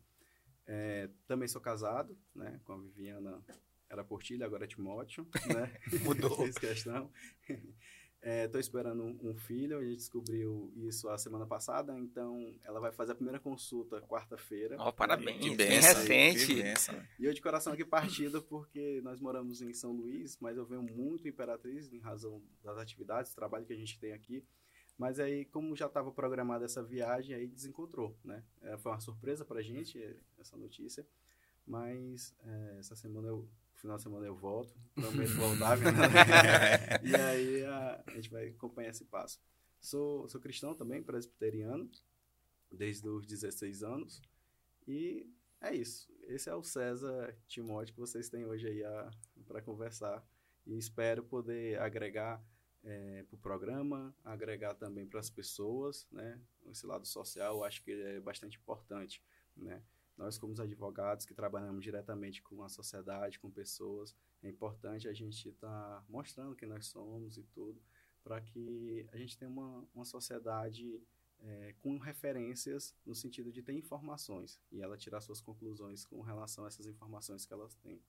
É, 0.65 1.09
também 1.27 1.47
sou 1.47 1.61
casado, 1.61 2.17
né? 2.33 2.59
Com 2.63 2.73
a 2.73 2.77
Viviana, 2.77 3.43
era 3.89 4.03
Portilha, 4.03 4.45
agora 4.45 4.63
é 4.63 4.67
Timóteo, 4.67 5.27
né? 5.47 5.71
Mudou. 6.03 6.35
Fez 6.37 6.57
questão. 6.57 7.11
Estou 8.23 8.57
é, 8.57 8.61
esperando 8.61 9.03
um, 9.03 9.19
um, 9.21 9.35
filho, 9.35 9.77
a 9.77 9.83
gente 9.83 9.97
descobriu 9.97 10.71
isso 10.77 11.09
a 11.09 11.17
semana 11.17 11.45
passada, 11.45 11.93
então 11.99 12.55
ela 12.63 12.79
vai 12.79 12.89
fazer 12.89 13.11
a 13.11 13.15
primeira 13.15 13.37
consulta 13.37 14.01
quarta-feira. 14.01 14.77
Oh, 14.79 14.93
parabéns, 14.93 15.41
que 15.41 15.55
bem 15.57 15.69
recente. 15.69 16.53
E 17.19 17.25
eu 17.25 17.33
de 17.33 17.41
coração 17.41 17.73
aqui 17.73 17.83
partido 17.83 18.41
porque 18.41 19.01
nós 19.03 19.19
moramos 19.19 19.61
em 19.61 19.73
São 19.73 19.91
Luís, 19.91 20.37
mas 20.39 20.55
eu 20.55 20.65
venho 20.65 20.83
muito 20.83 21.27
em 21.27 21.31
Imperatriz 21.31 21.91
em 21.91 21.99
razão 21.99 22.41
das 22.63 22.77
atividades, 22.77 23.31
do 23.31 23.35
trabalho 23.35 23.65
que 23.65 23.73
a 23.73 23.77
gente 23.77 23.99
tem 23.99 24.13
aqui. 24.13 24.41
Mas 24.97 25.19
aí, 25.19 25.45
como 25.45 25.75
já 25.75 25.87
estava 25.87 26.11
programada 26.11 26.65
essa 26.65 26.83
viagem, 26.83 27.35
aí 27.35 27.47
desencontrou, 27.47 28.15
né? 28.23 28.43
É, 28.61 28.77
foi 28.77 28.91
uma 28.91 28.99
surpresa 28.99 29.43
para 29.43 29.59
a 29.59 29.63
gente 29.63 29.99
essa 30.39 30.55
notícia, 30.55 31.05
mas 31.65 32.35
é, 32.43 32.77
essa 32.79 32.95
semana 32.95 33.27
eu 33.27 33.47
final 33.83 33.97
de 33.97 34.03
semana 34.03 34.25
eu 34.25 34.35
volto, 34.35 34.73
prometo 34.95 35.33
voltar, 35.33 35.77
né? 35.77 35.91
e 37.03 37.13
aí 37.15 37.65
a, 37.65 38.03
a, 38.07 38.11
gente 38.11 38.29
vai 38.29 38.47
acompanhar 38.47 38.91
esse 38.91 39.03
passo. 39.03 39.41
Sou, 39.81 40.29
sou 40.29 40.39
cristão 40.39 40.73
também, 40.73 41.03
presbiteriano, 41.03 41.89
desde 42.71 43.09
os 43.09 43.25
16 43.25 43.83
anos, 43.83 44.21
e 44.87 45.29
é 45.59 45.75
isso. 45.75 46.09
Esse 46.27 46.49
é 46.49 46.55
o 46.55 46.63
César 46.63 47.35
Timóteo 47.45 47.93
que 47.93 47.99
vocês 47.99 48.29
têm 48.29 48.45
hoje 48.45 48.67
aí 48.67 48.83
para 49.45 49.61
conversar, 49.61 50.25
e 50.65 50.77
espero 50.77 51.23
poder 51.23 51.77
agregar 51.81 52.41
é, 52.83 53.23
para 53.23 53.35
o 53.35 53.39
programa, 53.39 54.15
agregar 54.23 54.75
também 54.75 55.07
para 55.07 55.19
as 55.19 55.29
pessoas, 55.29 56.07
né? 56.11 56.39
Esse 56.65 56.85
lado 56.85 57.05
social, 57.05 57.57
eu 57.57 57.63
acho 57.63 57.81
que 57.83 57.91
é 57.91 58.19
bastante 58.19 58.57
importante, 58.57 59.23
né? 59.55 59.81
Nós, 60.17 60.37
como 60.37 60.59
advogados 60.61 61.25
que 61.25 61.33
trabalhamos 61.33 61.83
diretamente 61.83 62.41
com 62.41 62.63
a 62.63 62.69
sociedade, 62.69 63.39
com 63.39 63.49
pessoas, 63.49 64.15
é 64.43 64.49
importante 64.49 65.07
a 65.07 65.13
gente 65.13 65.49
estar 65.49 65.67
tá 65.67 66.05
mostrando 66.07 66.55
quem 66.55 66.67
nós 66.67 66.85
somos 66.85 67.37
e 67.37 67.43
tudo, 67.43 67.81
para 68.23 68.39
que 68.39 69.07
a 69.11 69.17
gente 69.17 69.37
tenha 69.37 69.49
uma, 69.49 69.87
uma 69.93 70.05
sociedade 70.05 71.01
é, 71.39 71.73
com 71.79 71.97
referências 71.97 72.95
no 73.05 73.15
sentido 73.15 73.51
de 73.51 73.63
ter 73.63 73.73
informações 73.73 74.61
e 74.71 74.81
ela 74.81 74.97
tirar 74.97 75.19
suas 75.21 75.41
conclusões 75.41 76.05
com 76.05 76.21
relação 76.21 76.63
a 76.63 76.67
essas 76.67 76.85
informações 76.85 77.45
que 77.45 77.53
elas 77.53 77.73
têm. 77.75 78.01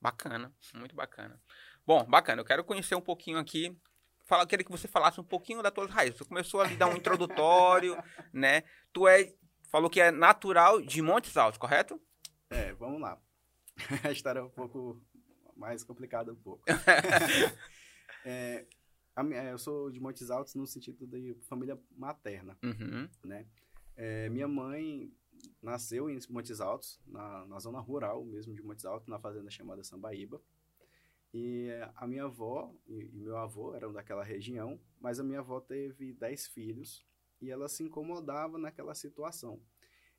Bacana, 0.00 0.52
muito 0.74 0.96
bacana. 0.96 1.40
Bom, 1.86 2.04
bacana, 2.04 2.40
eu 2.40 2.44
quero 2.44 2.64
conhecer 2.64 2.96
um 2.96 3.00
pouquinho 3.00 3.38
aqui 3.38 3.78
Fala, 4.24 4.46
queria 4.46 4.64
que 4.64 4.70
você 4.70 4.88
falasse 4.88 5.20
um 5.20 5.24
pouquinho 5.24 5.62
das 5.62 5.72
tuas 5.72 5.90
raízes. 5.90 6.18
Você 6.18 6.24
começou 6.24 6.60
a 6.60 6.66
dar 6.66 6.88
um 6.88 6.96
introdutório, 6.96 7.96
né? 8.32 8.62
Tu 8.92 9.06
é 9.08 9.34
falou 9.70 9.88
que 9.88 10.00
é 10.00 10.10
natural 10.10 10.82
de 10.82 11.00
Montes 11.00 11.36
Altos, 11.36 11.58
correto? 11.58 12.00
É, 12.50 12.72
vamos 12.74 13.00
lá. 13.00 13.18
A 14.04 14.12
história 14.12 14.40
é 14.40 14.42
um 14.42 14.50
pouco 14.50 15.02
mais 15.56 15.82
complicada 15.82 16.32
um 16.32 16.36
pouco. 16.36 16.62
é, 18.24 18.66
a, 19.16 19.22
eu 19.22 19.58
sou 19.58 19.90
de 19.90 19.98
Montes 19.98 20.30
Altos 20.30 20.54
no 20.54 20.66
sentido 20.66 21.06
de 21.06 21.34
família 21.48 21.78
materna, 21.96 22.58
uhum. 22.62 23.08
né? 23.24 23.46
É, 23.96 24.28
minha 24.28 24.48
mãe 24.48 25.12
nasceu 25.62 26.10
em 26.10 26.18
Montes 26.28 26.60
Altos, 26.60 27.00
na, 27.06 27.46
na 27.46 27.58
zona 27.58 27.80
rural 27.80 28.24
mesmo 28.24 28.54
de 28.54 28.62
Montes 28.62 28.84
Altos, 28.84 29.08
na 29.08 29.18
fazenda 29.18 29.50
chamada 29.50 29.84
Sambaíba. 29.84 30.40
E 31.34 31.70
a 31.96 32.06
minha 32.06 32.24
avó 32.24 32.74
e, 32.86 33.10
e 33.14 33.20
meu 33.20 33.36
avô 33.36 33.74
eram 33.74 33.92
daquela 33.92 34.22
região, 34.22 34.78
mas 35.00 35.18
a 35.18 35.24
minha 35.24 35.40
avó 35.40 35.60
teve 35.60 36.12
dez 36.12 36.46
filhos 36.46 37.06
e 37.40 37.50
ela 37.50 37.68
se 37.68 37.82
incomodava 37.82 38.58
naquela 38.58 38.94
situação. 38.94 39.60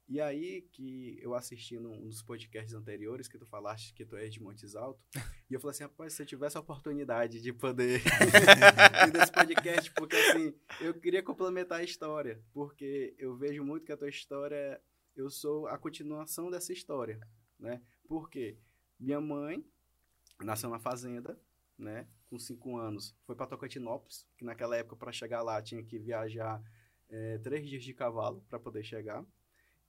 E 0.07 0.19
aí 0.19 0.61
que 0.71 1.17
eu 1.21 1.33
assisti 1.33 1.79
num 1.79 2.07
dos 2.07 2.21
podcasts 2.21 2.73
anteriores 2.73 3.27
que 3.27 3.37
tu 3.37 3.45
falaste 3.45 3.93
que 3.93 4.05
tu 4.05 4.17
és 4.17 4.33
de 4.33 4.41
Montes 4.41 4.75
Alto, 4.75 5.01
e 5.49 5.53
eu 5.53 5.59
falei 5.59 5.71
assim, 5.71 5.83
rapaz, 5.83 6.13
se 6.13 6.21
eu 6.21 6.25
tivesse 6.25 6.57
a 6.57 6.61
oportunidade 6.61 7.41
de 7.41 7.53
poder 7.53 8.01
ir 9.07 9.13
nesse 9.13 9.31
podcast, 9.31 9.91
porque 9.93 10.15
assim, 10.15 10.53
eu 10.81 10.93
queria 10.93 11.23
complementar 11.23 11.79
a 11.79 11.83
história, 11.83 12.43
porque 12.51 13.15
eu 13.17 13.35
vejo 13.37 13.63
muito 13.63 13.85
que 13.85 13.91
a 13.91 13.97
tua 13.97 14.09
história, 14.09 14.81
eu 15.15 15.29
sou 15.29 15.67
a 15.67 15.77
continuação 15.77 16.51
dessa 16.51 16.73
história, 16.73 17.19
né? 17.57 17.81
Porque 18.07 18.57
minha 18.99 19.21
mãe 19.21 19.65
nasceu 20.43 20.69
na 20.69 20.79
fazenda, 20.79 21.39
né? 21.77 22.07
Com 22.27 22.39
cinco 22.39 22.77
anos, 22.77 23.15
foi 23.25 23.35
para 23.35 23.47
Tocantinópolis, 23.47 24.27
que 24.37 24.45
naquela 24.45 24.75
época 24.75 24.95
para 24.95 25.11
chegar 25.11 25.41
lá 25.41 25.61
tinha 25.61 25.83
que 25.83 25.99
viajar 25.99 26.61
é, 27.09 27.37
três 27.39 27.67
dias 27.67 27.83
de 27.83 27.93
cavalo 27.93 28.43
para 28.49 28.59
poder 28.59 28.83
chegar. 28.83 29.25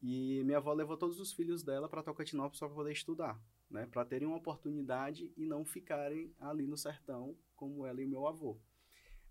E 0.02 0.42
minha 0.44 0.58
avó 0.58 0.72
levou 0.72 0.96
todos 0.98 1.18
os 1.18 1.32
filhos 1.32 1.62
dela 1.62 1.88
para 1.88 2.02
Tocantinópolis 2.02 2.58
para 2.58 2.68
poder 2.68 2.92
estudar, 2.92 3.40
né? 3.70 3.86
Para 3.86 4.04
terem 4.04 4.28
uma 4.28 4.36
oportunidade 4.36 5.32
e 5.36 5.46
não 5.46 5.64
ficarem 5.64 6.34
ali 6.38 6.66
no 6.66 6.76
sertão 6.76 7.36
como 7.56 7.86
ela 7.86 8.02
e 8.02 8.06
meu 8.06 8.26
avô. 8.26 8.60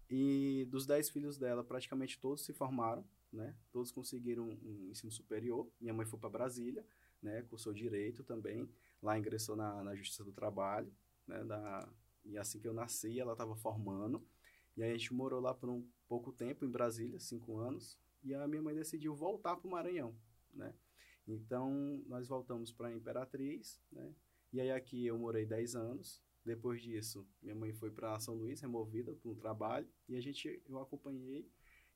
E 0.09 0.65
dos 0.69 0.85
dez 0.85 1.09
filhos 1.09 1.37
dela, 1.37 1.63
praticamente 1.63 2.19
todos 2.19 2.43
se 2.43 2.53
formaram, 2.53 3.05
né? 3.31 3.55
Todos 3.71 3.91
conseguiram 3.91 4.49
um 4.49 4.89
ensino 4.89 5.11
superior. 5.11 5.69
Minha 5.79 5.93
mãe 5.93 6.05
foi 6.05 6.19
para 6.19 6.29
Brasília, 6.29 6.85
né? 7.21 7.43
Cursou 7.43 7.73
direito 7.73 8.23
também. 8.23 8.69
Lá 9.01 9.17
ingressou 9.17 9.55
na, 9.55 9.83
na 9.83 9.95
Justiça 9.95 10.23
do 10.23 10.31
Trabalho, 10.31 10.91
né? 11.27 11.43
Da, 11.43 11.89
e 12.25 12.37
assim 12.37 12.59
que 12.59 12.67
eu 12.67 12.73
nasci, 12.73 13.19
ela 13.19 13.33
estava 13.33 13.55
formando. 13.55 14.25
E 14.75 14.83
aí 14.83 14.91
a 14.91 14.97
gente 14.97 15.13
morou 15.13 15.39
lá 15.39 15.53
por 15.53 15.69
um 15.69 15.87
pouco 16.07 16.31
tempo 16.31 16.65
em 16.65 16.69
Brasília, 16.69 17.19
cinco 17.19 17.57
anos, 17.57 17.97
e 18.23 18.33
a 18.33 18.47
minha 18.47 18.61
mãe 18.61 18.75
decidiu 18.75 19.13
voltar 19.13 19.55
para 19.57 19.67
o 19.67 19.71
Maranhão, 19.71 20.15
né? 20.53 20.73
Então, 21.27 22.03
nós 22.07 22.27
voltamos 22.27 22.71
para 22.71 22.91
Imperatriz, 22.91 23.79
né? 23.91 24.13
E 24.51 24.59
aí 24.59 24.71
aqui 24.71 25.05
eu 25.05 25.17
morei 25.17 25.45
10 25.45 25.75
anos. 25.75 26.21
Depois 26.45 26.81
disso, 26.81 27.25
minha 27.41 27.55
mãe 27.55 27.71
foi 27.71 27.89
para 27.89 28.19
São 28.19 28.35
Luís, 28.35 28.59
removida 28.59 29.13
para 29.15 29.31
um 29.31 29.35
trabalho, 29.35 29.87
e 30.09 30.15
a 30.15 30.21
gente 30.21 30.61
eu 30.67 30.77
acompanhei 30.79 31.49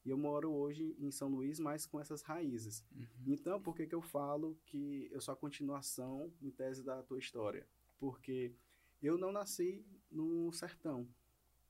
e 0.05 0.09
eu 0.09 0.17
moro 0.17 0.53
hoje 0.53 0.95
em 0.97 1.11
São 1.11 1.27
Luís, 1.27 1.59
mas 1.59 1.85
com 1.85 1.99
essas 1.99 2.21
raízes. 2.21 2.85
Uhum. 2.95 3.05
Então, 3.25 3.61
por 3.61 3.75
que, 3.75 3.85
que 3.85 3.93
eu 3.93 4.01
falo 4.01 4.57
que 4.65 5.09
eu 5.11 5.19
sou 5.19 5.33
a 5.33 5.37
continuação, 5.37 6.31
em 6.41 6.49
tese, 6.49 6.81
da 6.81 7.03
tua 7.03 7.19
história? 7.19 7.67
Porque 7.99 8.55
eu 9.01 9.17
não 9.17 9.31
nasci 9.31 9.85
no 10.11 10.51
sertão, 10.51 11.07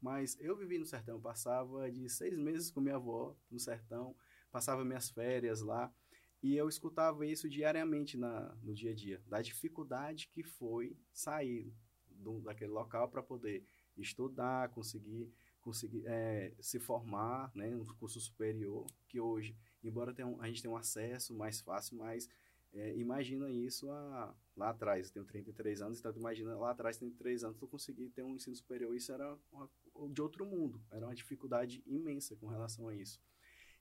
mas 0.01 0.38
eu 0.39 0.55
vivi 0.55 0.77
no 0.77 0.86
sertão, 0.86 1.19
passava 1.19 1.91
de 1.91 2.07
seis 2.10 2.38
meses 2.38 2.69
com 2.69 2.79
minha 2.79 2.96
avó 2.96 3.36
no 3.50 3.60
sertão, 3.60 4.15
passava 4.51 4.86
minhas 4.86 5.10
férias 5.10 5.62
lá, 5.62 5.93
e 6.41 6.55
eu 6.55 6.69
escutava 6.69 7.25
isso 7.25 7.50
diariamente 7.50 8.15
na, 8.15 8.55
no 8.62 8.74
dia 8.74 8.91
a 8.91 8.96
dia, 8.96 9.22
da 9.27 9.41
dificuldade 9.41 10.29
que 10.29 10.43
foi 10.43 10.96
sair 11.12 11.74
do, 12.10 12.39
daquele 12.41 12.72
local 12.72 13.10
para 13.10 13.24
poder 13.24 13.65
estudar, 13.98 14.69
conseguir, 14.69 15.31
conseguir 15.62 16.03
é, 16.05 16.53
se 16.60 16.79
formar 16.79 17.51
né, 17.55 17.72
curso 18.00 18.19
superior, 18.19 18.86
que 19.07 19.19
hoje, 19.19 19.57
embora 19.84 20.13
tenha 20.13 20.27
um, 20.27 20.39
a 20.41 20.48
gente 20.48 20.62
tenha 20.62 20.74
um 20.74 20.77
acesso 20.77 21.36
mais 21.36 21.60
fácil, 21.60 21.98
mas 21.98 22.29
é, 22.74 22.96
imagina 22.98 23.50
isso 23.50 23.89
a, 23.89 24.36
lá 24.57 24.69
atrás, 24.69 25.07
eu 25.07 25.23
tenho 25.23 25.25
33 25.25 25.81
anos, 25.81 25.99
então 25.99 26.11
imagina 26.15 26.57
lá 26.57 26.71
atrás, 26.71 26.97
33 26.97 27.43
anos, 27.43 27.57
tu 27.57 27.67
conseguir 27.67 28.09
ter 28.09 28.23
um 28.23 28.35
ensino 28.35 28.55
superior, 28.55 28.95
isso 28.95 29.11
era 29.11 29.37
uma, 29.51 29.69
de 30.11 30.21
outro 30.21 30.45
mundo, 30.45 30.81
era 30.91 31.05
uma 31.05 31.15
dificuldade 31.15 31.83
imensa 31.85 32.35
com 32.35 32.47
relação 32.47 32.87
a 32.87 32.95
isso. 32.95 33.21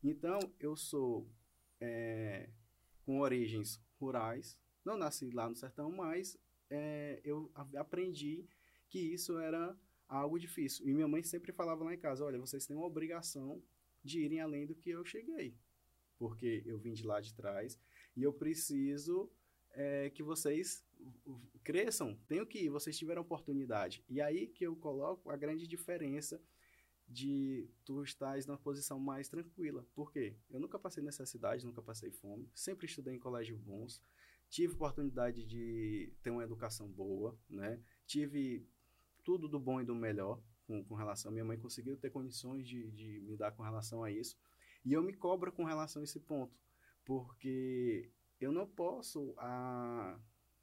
Então, 0.05 0.39
eu 0.61 0.77
sou 0.77 1.27
é, 1.81 2.51
com 3.05 3.21
origens 3.21 3.83
rurais, 3.99 4.59
não 4.85 4.99
nasci 4.99 5.31
lá 5.31 5.49
no 5.49 5.57
sertão, 5.57 5.91
mas 5.91 6.39
é, 6.69 7.21
eu 7.25 7.51
aprendi 7.75 8.47
que 8.89 8.99
isso 8.99 9.39
era 9.39 9.77
algo 10.07 10.39
difícil. 10.39 10.87
E 10.87 10.93
minha 10.93 11.09
mãe 11.09 11.23
sempre 11.23 11.53
falava 11.53 11.85
lá 11.85 11.95
em 11.95 11.99
casa, 11.99 12.25
olha, 12.25 12.39
vocês 12.39 12.67
têm 12.67 12.77
uma 12.77 12.87
obrigação 12.87 13.63
de 14.05 14.21
irem 14.21 14.41
além 14.41 14.67
do 14.67 14.75
que 14.75 14.91
eu 14.91 15.05
cheguei, 15.05 15.57
porque 16.19 16.63
eu 16.67 16.79
vim 16.79 16.93
de 16.93 17.05
lá 17.05 17.21
de 17.21 17.35
trás, 17.35 17.81
e 18.15 18.23
eu 18.23 18.33
preciso 18.33 19.31
é, 19.77 20.11
que 20.11 20.23
vocês 20.23 20.85
cresçam, 21.63 22.19
tenho 22.27 22.47
que 22.47 22.59
ir, 22.65 22.69
vocês 22.71 22.99
tiveram 22.99 23.23
oportunidade. 23.23 24.03
E 24.09 24.21
aí 24.21 24.49
que 24.49 24.65
eu 24.65 24.75
coloco 24.75 25.31
a 25.31 25.37
grande 25.37 25.67
diferença 25.67 26.43
de 27.09 27.69
tu 27.85 28.03
estás 28.03 28.47
numa 28.47 28.59
posição 28.59 28.99
mais 28.99 29.29
tranquila. 29.29 29.87
Por 29.95 30.11
quê? 30.11 30.35
Eu 30.51 30.59
nunca 30.59 30.79
passei 30.79 31.03
necessidade, 31.03 31.65
nunca 31.65 31.81
passei 31.83 32.11
fome, 32.11 32.51
sempre 32.55 32.87
estudei 32.87 33.15
em 33.15 33.19
colégios 33.19 33.61
bons, 33.61 34.03
tive 34.49 34.75
oportunidade 34.75 35.45
de 35.45 36.13
ter 36.23 36.31
uma 36.31 36.43
educação 36.43 36.89
boa, 36.89 37.39
né? 37.49 37.81
Tive 38.07 38.67
tudo 39.23 39.49
do 39.49 39.61
bom 39.61 39.81
e 39.81 39.85
do 39.85 39.95
melhor 39.95 40.41
com, 40.67 40.83
com 40.85 40.95
relação. 40.95 41.31
Minha 41.31 41.45
mãe 41.45 41.59
conseguiu 41.59 41.97
ter 41.97 42.11
condições 42.11 42.67
de, 42.67 42.91
de 42.91 43.21
me 43.21 43.37
dar 43.37 43.53
com 43.53 43.63
relação 43.63 44.03
a 44.03 44.11
isso. 44.11 44.37
E 44.85 44.93
eu 44.93 45.03
me 45.03 45.13
cobro 45.13 45.53
com 45.53 45.65
relação 45.65 46.01
a 46.01 46.05
esse 46.05 46.21
ponto, 46.21 46.57
porque 47.05 48.11
eu 48.41 48.53
não 48.53 48.67
posso 48.67 49.35
a, 49.39 50.19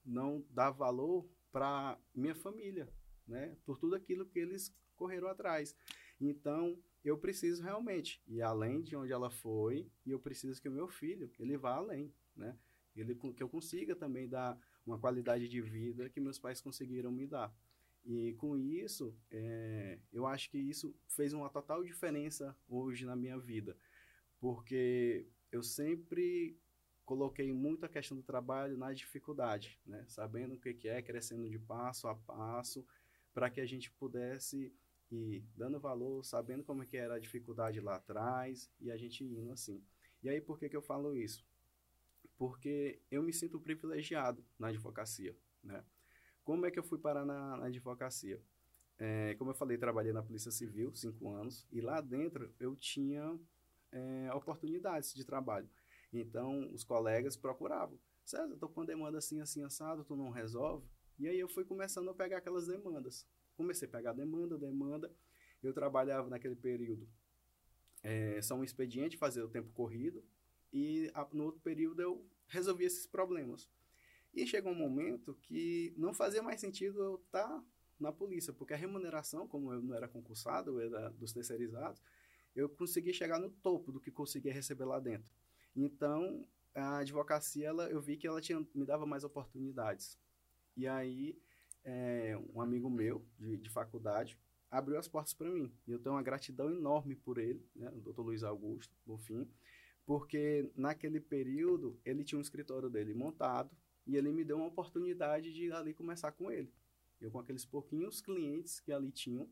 não 0.06 0.46
dar 0.50 0.72
valor 0.72 1.28
para 1.52 2.00
minha 2.14 2.36
família, 2.36 2.92
né? 3.28 3.56
Por 3.66 3.78
tudo 3.78 3.96
aquilo 3.96 4.26
que 4.26 4.40
eles 4.40 4.76
correram 4.96 5.28
atrás. 5.28 5.76
Então, 6.20 6.78
eu 7.04 7.18
preciso 7.18 7.62
realmente 7.62 8.22
ir 8.28 8.42
além 8.42 8.82
de 8.82 8.96
onde 8.96 9.12
ela 9.12 9.30
foi 9.30 9.92
e 10.06 10.12
eu 10.12 10.20
preciso 10.20 10.62
que 10.62 10.70
o 10.70 10.72
meu 10.72 10.88
filho, 10.88 11.30
ele 11.38 11.58
vá 11.58 11.76
além, 11.76 12.14
né? 12.36 12.58
Ele, 12.96 13.16
que 13.16 13.42
eu 13.42 13.50
consiga 13.50 13.96
também 13.96 14.30
dar 14.30 14.58
uma 14.86 15.00
qualidade 15.00 15.48
de 15.48 15.62
vida 15.62 16.10
que 16.10 16.20
meus 16.20 16.38
pais 16.38 16.62
conseguiram 16.62 17.12
me 17.12 17.26
dar. 17.26 17.54
E 18.06 18.34
com 18.34 18.58
isso, 18.58 19.16
é, 19.32 20.00
eu 20.12 20.28
acho 20.28 20.50
que 20.50 20.58
isso 20.58 20.96
fez 21.08 21.34
uma 21.34 21.50
total 21.50 21.84
diferença 21.84 22.56
hoje 22.68 23.06
na 23.06 23.16
minha 23.16 23.38
vida, 23.40 23.78
porque 24.40 25.26
eu 25.52 25.64
sempre 25.64 26.58
coloquei 27.06 27.52
muito 27.52 27.86
a 27.86 27.90
questão 27.90 28.16
do 28.18 28.24
trabalho 28.24 28.78
na 28.78 28.94
dificuldade, 28.94 29.80
né? 29.86 30.06
sabendo 30.08 30.56
o 30.56 30.60
que 30.60 30.88
é, 30.88 31.02
crescendo 31.02 31.50
de 31.50 31.60
passo 31.60 32.08
a 32.08 32.16
passo, 32.16 32.86
para 33.34 33.50
que 33.50 33.60
a 33.60 33.66
gente 33.66 33.92
pudesse 33.92 34.74
ir 35.12 35.44
dando 35.56 35.80
valor, 35.80 36.24
sabendo 36.24 36.64
como 36.64 36.84
é 36.84 36.86
que 36.86 36.98
era 36.98 37.16
a 37.16 37.20
dificuldade 37.20 37.80
lá 37.80 37.96
atrás, 37.96 38.72
e 38.80 38.92
a 38.92 38.98
gente 38.98 39.24
indo 39.24 39.52
assim. 39.52 39.84
E 40.24 40.30
aí, 40.30 40.40
por 40.40 40.58
que, 40.58 40.70
que 40.70 40.76
eu 40.76 40.82
falo 40.82 41.16
isso? 41.16 41.46
Porque 42.38 43.00
eu 43.12 43.22
me 43.22 43.34
sinto 43.34 43.60
privilegiado 43.60 44.44
na 44.58 44.70
advocacia, 44.70 45.36
né? 45.64 45.84
Como 46.44 46.66
é 46.66 46.72
que 46.72 46.80
eu 46.80 46.84
fui 46.84 46.98
parar 46.98 47.26
na, 47.26 47.58
na 47.58 47.66
advocacia? 47.68 48.42
É, 49.00 49.34
como 49.36 49.52
eu 49.52 49.56
falei, 49.56 49.78
trabalhei 49.78 50.14
na 50.14 50.22
Polícia 50.22 50.52
Civil 50.52 50.94
cinco 50.94 51.30
anos 51.30 51.66
e 51.72 51.82
lá 51.82 52.00
dentro 52.00 52.54
eu 52.60 52.76
tinha 52.76 53.40
é, 53.92 54.34
oportunidades 54.34 55.14
de 55.14 55.26
trabalho. 55.26 55.70
Então 56.20 56.72
os 56.74 56.84
colegas 56.84 57.36
procuravam. 57.36 57.98
César, 58.24 58.56
tô 58.58 58.70
com 58.70 58.82
uma 58.82 58.86
demanda 58.86 59.18
assim, 59.18 59.42
assim, 59.42 59.64
assado, 59.64 60.04
tu 60.04 60.16
não 60.16 60.30
resolve? 60.30 60.88
E 61.20 61.28
aí 61.28 61.40
eu 61.40 61.48
fui 61.48 61.64
começando 61.64 62.10
a 62.10 62.14
pegar 62.14 62.38
aquelas 62.38 62.68
demandas. 62.68 63.28
Comecei 63.56 63.88
a 63.88 63.92
pegar 63.92 64.14
demanda, 64.14 64.58
demanda. 64.58 65.12
Eu 65.62 65.74
trabalhava 65.74 66.30
naquele 66.30 66.56
período 66.56 67.08
é, 68.02 68.42
só 68.42 68.56
um 68.56 68.64
expediente, 68.64 69.18
fazer 69.18 69.42
o 69.42 69.50
tempo 69.50 69.72
corrido. 69.74 70.24
E 70.72 71.12
a, 71.14 71.28
no 71.32 71.46
outro 71.46 71.62
período 71.62 72.02
eu 72.02 72.26
resolvia 72.48 72.88
esses 72.88 73.06
problemas. 73.06 73.70
E 74.34 74.48
chegou 74.48 74.72
um 74.72 74.76
momento 74.76 75.36
que 75.44 75.94
não 75.96 76.14
fazia 76.14 76.42
mais 76.42 76.60
sentido 76.60 77.00
eu 77.02 77.16
estar 77.16 77.48
tá 77.48 77.64
na 78.00 78.12
polícia, 78.12 78.52
porque 78.52 78.74
a 78.74 78.78
remuneração, 78.78 79.48
como 79.48 79.72
eu 79.72 79.82
não 79.82 79.96
era 79.96 80.08
concursado, 80.08 80.82
eu 80.82 80.96
era 80.96 81.10
dos 81.12 81.32
terceirizados, 81.32 82.02
eu 82.56 82.68
consegui 82.68 83.14
chegar 83.14 83.40
no 83.40 83.50
topo 83.50 83.92
do 83.92 84.00
que 84.00 84.12
conseguia 84.12 84.54
receber 84.54 84.86
lá 84.86 85.00
dentro. 85.00 85.32
Então, 85.76 86.48
a 86.76 86.98
advocacia, 86.98 87.68
ela, 87.68 87.90
eu 87.90 88.02
vi 88.02 88.18
que 88.18 88.28
ela 88.28 88.42
tinha, 88.42 88.66
me 88.74 88.86
dava 88.86 89.06
mais 89.06 89.24
oportunidades. 89.24 90.18
E 90.76 90.88
aí, 90.88 91.38
é, 91.84 92.38
um 92.54 92.62
amigo 92.62 92.90
meu, 92.90 93.26
de, 93.38 93.58
de 93.58 93.70
faculdade, 93.70 94.38
abriu 94.70 94.98
as 94.98 95.08
portas 95.08 95.34
para 95.34 95.50
mim. 95.50 95.72
E 95.88 95.92
eu 95.92 96.00
tenho 96.00 96.16
uma 96.16 96.24
gratidão 96.24 96.70
enorme 96.70 97.16
por 97.16 97.38
ele, 97.38 97.64
né, 97.76 97.90
o 97.90 98.02
Dr. 98.02 98.22
Luiz 98.22 98.44
Augusto, 98.44 98.96
fim, 99.20 99.48
porque 100.06 100.70
naquele 100.76 101.20
período 101.20 102.00
ele 102.04 102.24
tinha 102.24 102.40
um 102.40 102.42
escritório 102.42 102.90
dele 102.90 103.14
montado, 103.14 103.70
e 104.06 104.18
ele 104.18 104.32
me 104.32 104.44
deu 104.44 104.58
uma 104.58 104.68
oportunidade 104.68 105.54
de 105.54 105.72
ali 105.72 105.94
começar 105.94 106.32
com 106.32 106.52
ele. 106.52 106.72
Eu 107.22 107.32
com 107.32 107.40
aqueles 107.40 107.66
pouquinhos 107.66 108.20
clientes 108.22 108.82
que 108.82 108.92
ali 108.92 109.12
tinham. 109.12 109.48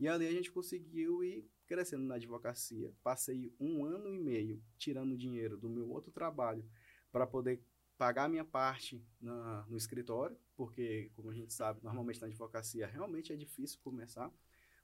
E 0.00 0.08
ali 0.08 0.26
a 0.26 0.32
gente 0.32 0.50
conseguiu 0.50 1.22
ir 1.22 1.46
crescendo 1.66 2.04
na 2.04 2.16
advocacia. 2.16 2.92
Passei 3.02 3.54
um 3.58 3.84
ano 3.84 4.08
e 4.08 4.18
meio 4.18 4.62
tirando 4.76 5.16
dinheiro 5.16 5.56
do 5.56 5.68
meu 5.68 5.88
outro 5.90 6.10
trabalho 6.10 6.64
para 7.10 7.26
poder 7.26 7.62
pagar 7.96 8.24
a 8.24 8.28
minha 8.28 8.44
parte 8.44 9.04
na, 9.20 9.64
no 9.68 9.76
escritório, 9.76 10.36
porque, 10.56 11.10
como 11.14 11.30
a 11.30 11.34
gente 11.34 11.52
sabe, 11.52 11.80
normalmente 11.82 12.20
na 12.20 12.26
advocacia 12.26 12.86
realmente 12.86 13.32
é 13.32 13.36
difícil 13.36 13.78
começar. 13.82 14.32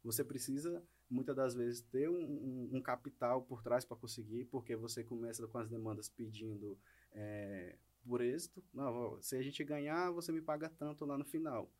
Você 0.02 0.24
precisa, 0.24 0.82
muitas 1.08 1.36
das 1.36 1.54
vezes, 1.54 1.82
ter 1.82 2.08
um, 2.08 2.22
um, 2.22 2.70
um 2.74 2.80
capital 2.80 3.42
por 3.42 3.62
trás 3.62 3.84
para 3.84 3.96
conseguir, 3.96 4.46
porque 4.46 4.74
você 4.74 5.04
começa 5.04 5.46
com 5.46 5.58
as 5.58 5.68
demandas 5.68 6.08
pedindo 6.08 6.78
é, 7.12 7.76
por 8.06 8.20
êxito. 8.20 8.64
Não, 8.72 9.20
se 9.20 9.36
a 9.36 9.42
gente 9.42 9.62
ganhar, 9.62 10.10
você 10.10 10.32
me 10.32 10.40
paga 10.40 10.68
tanto 10.68 11.04
lá 11.04 11.18
no 11.18 11.24
final. 11.24 11.70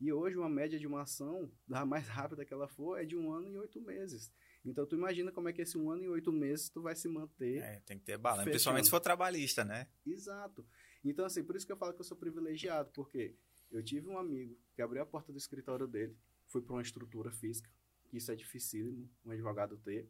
E 0.00 0.12
hoje 0.12 0.36
uma 0.36 0.48
média 0.48 0.78
de 0.78 0.86
uma 0.86 1.02
ação, 1.02 1.50
da 1.66 1.84
mais 1.84 2.08
rápida 2.08 2.44
que 2.44 2.52
ela 2.52 2.68
for, 2.68 3.00
é 3.00 3.04
de 3.04 3.16
um 3.16 3.32
ano 3.32 3.48
e 3.48 3.58
oito 3.58 3.80
meses. 3.80 4.32
Então 4.68 4.86
tu 4.86 4.96
imagina 4.96 5.32
como 5.32 5.48
é 5.48 5.52
que 5.52 5.62
esse 5.62 5.76
um 5.76 5.90
ano 5.90 6.04
e 6.04 6.08
oito 6.08 6.32
meses 6.32 6.68
tu 6.68 6.82
vai 6.82 6.94
se 6.94 7.08
manter. 7.08 7.58
É, 7.58 7.80
tem 7.80 7.98
que 7.98 8.04
ter 8.04 8.18
bala, 8.18 8.44
principalmente 8.44 8.84
se 8.84 8.90
for 8.90 9.00
trabalhista, 9.00 9.64
né? 9.64 9.88
Exato. 10.06 10.66
Então 11.04 11.24
assim, 11.24 11.42
por 11.42 11.56
isso 11.56 11.66
que 11.66 11.72
eu 11.72 11.76
falo 11.76 11.92
que 11.92 12.00
eu 12.00 12.04
sou 12.04 12.16
privilegiado, 12.16 12.90
porque 12.92 13.34
eu 13.70 13.82
tive 13.82 14.08
um 14.08 14.18
amigo 14.18 14.56
que 14.74 14.82
abriu 14.82 15.02
a 15.02 15.06
porta 15.06 15.32
do 15.32 15.38
escritório 15.38 15.86
dele, 15.86 16.16
fui 16.46 16.62
para 16.62 16.74
uma 16.74 16.82
estrutura 16.82 17.30
física, 17.30 17.70
que 18.08 18.16
isso 18.16 18.30
é 18.30 18.34
dificílimo 18.34 19.08
um 19.24 19.30
advogado 19.30 19.76
ter, 19.78 20.08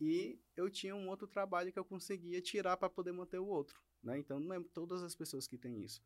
e 0.00 0.40
eu 0.56 0.70
tinha 0.70 0.94
um 0.94 1.08
outro 1.08 1.26
trabalho 1.26 1.72
que 1.72 1.78
eu 1.78 1.84
conseguia 1.84 2.40
tirar 2.40 2.76
para 2.76 2.88
poder 2.88 3.12
manter 3.12 3.38
o 3.38 3.46
outro. 3.46 3.80
Né? 4.02 4.18
Então, 4.18 4.38
não 4.38 4.54
é 4.54 4.60
todas 4.72 5.02
as 5.02 5.14
pessoas 5.14 5.46
que 5.46 5.58
têm 5.58 5.82
isso. 5.82 6.00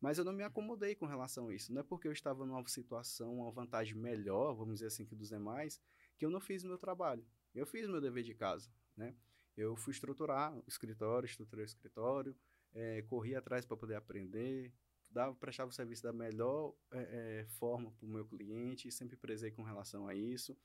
Mas 0.00 0.18
eu 0.18 0.24
não 0.24 0.32
me 0.32 0.44
acomodei 0.44 0.94
com 0.94 1.06
relação 1.06 1.48
a 1.48 1.54
isso. 1.54 1.72
Não 1.72 1.80
é 1.80 1.84
porque 1.84 2.06
eu 2.06 2.12
estava 2.12 2.46
numa 2.46 2.66
situação, 2.68 3.38
uma 3.38 3.50
vantagem 3.50 3.94
melhor, 3.94 4.54
vamos 4.54 4.74
dizer 4.74 4.86
assim, 4.86 5.04
que 5.04 5.16
dos 5.16 5.28
demais, 5.28 5.80
que 6.18 6.26
eu 6.26 6.30
não 6.30 6.40
fiz 6.40 6.64
o 6.64 6.68
meu 6.68 6.76
trabalho. 6.76 7.24
Eu 7.54 7.66
fiz 7.66 7.88
meu 7.88 8.00
dever 8.00 8.24
de 8.24 8.34
casa. 8.34 8.70
Né? 8.96 9.14
Eu 9.56 9.76
fui 9.76 9.92
estruturar 9.92 10.54
o 10.54 10.64
escritório, 10.66 11.26
estruturei 11.26 11.64
o 11.64 11.66
escritório, 11.66 12.36
é, 12.74 13.02
corri 13.02 13.34
atrás 13.34 13.64
para 13.64 13.76
poder 13.76 13.94
aprender, 13.94 14.72
dava, 15.10 15.34
prestava 15.34 15.70
o 15.70 15.72
serviço 15.72 16.02
da 16.02 16.12
melhor 16.12 16.74
é, 16.92 16.98
é, 17.40 17.46
forma 17.46 17.90
para 17.92 18.06
o 18.06 18.08
meu 18.08 18.26
cliente, 18.26 18.92
sempre 18.92 19.16
prezei 19.16 19.50
com 19.50 19.62
relação 19.62 20.06
a 20.06 20.14
isso. 20.14 20.56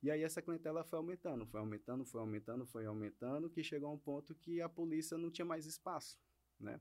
E 0.00 0.10
aí 0.10 0.22
essa 0.22 0.40
clientela 0.40 0.84
foi 0.84 0.98
aumentando, 0.98 1.44
foi 1.44 1.58
aumentando, 1.58 2.04
foi 2.04 2.20
aumentando, 2.20 2.66
foi 2.66 2.86
aumentando, 2.86 3.50
que 3.50 3.64
chegou 3.64 3.88
a 3.88 3.92
um 3.92 3.98
ponto 3.98 4.34
que 4.34 4.60
a 4.60 4.68
polícia 4.68 5.18
não 5.18 5.30
tinha 5.30 5.44
mais 5.44 5.66
espaço 5.66 6.20
né? 6.58 6.80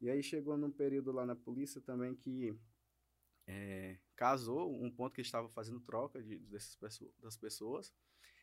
E 0.00 0.08
aí 0.08 0.22
chegou 0.22 0.56
num 0.56 0.70
período 0.70 1.10
lá 1.10 1.26
na 1.26 1.34
polícia 1.34 1.80
também 1.80 2.14
que 2.14 2.56
é, 3.48 3.98
casou 4.14 4.70
um 4.70 4.90
ponto 4.90 5.14
que 5.14 5.22
estava 5.22 5.48
fazendo 5.48 5.80
troca 5.80 6.22
de, 6.22 6.38
dessas 6.38 6.76
pessoas, 6.76 7.10
das 7.18 7.36
pessoas. 7.36 7.94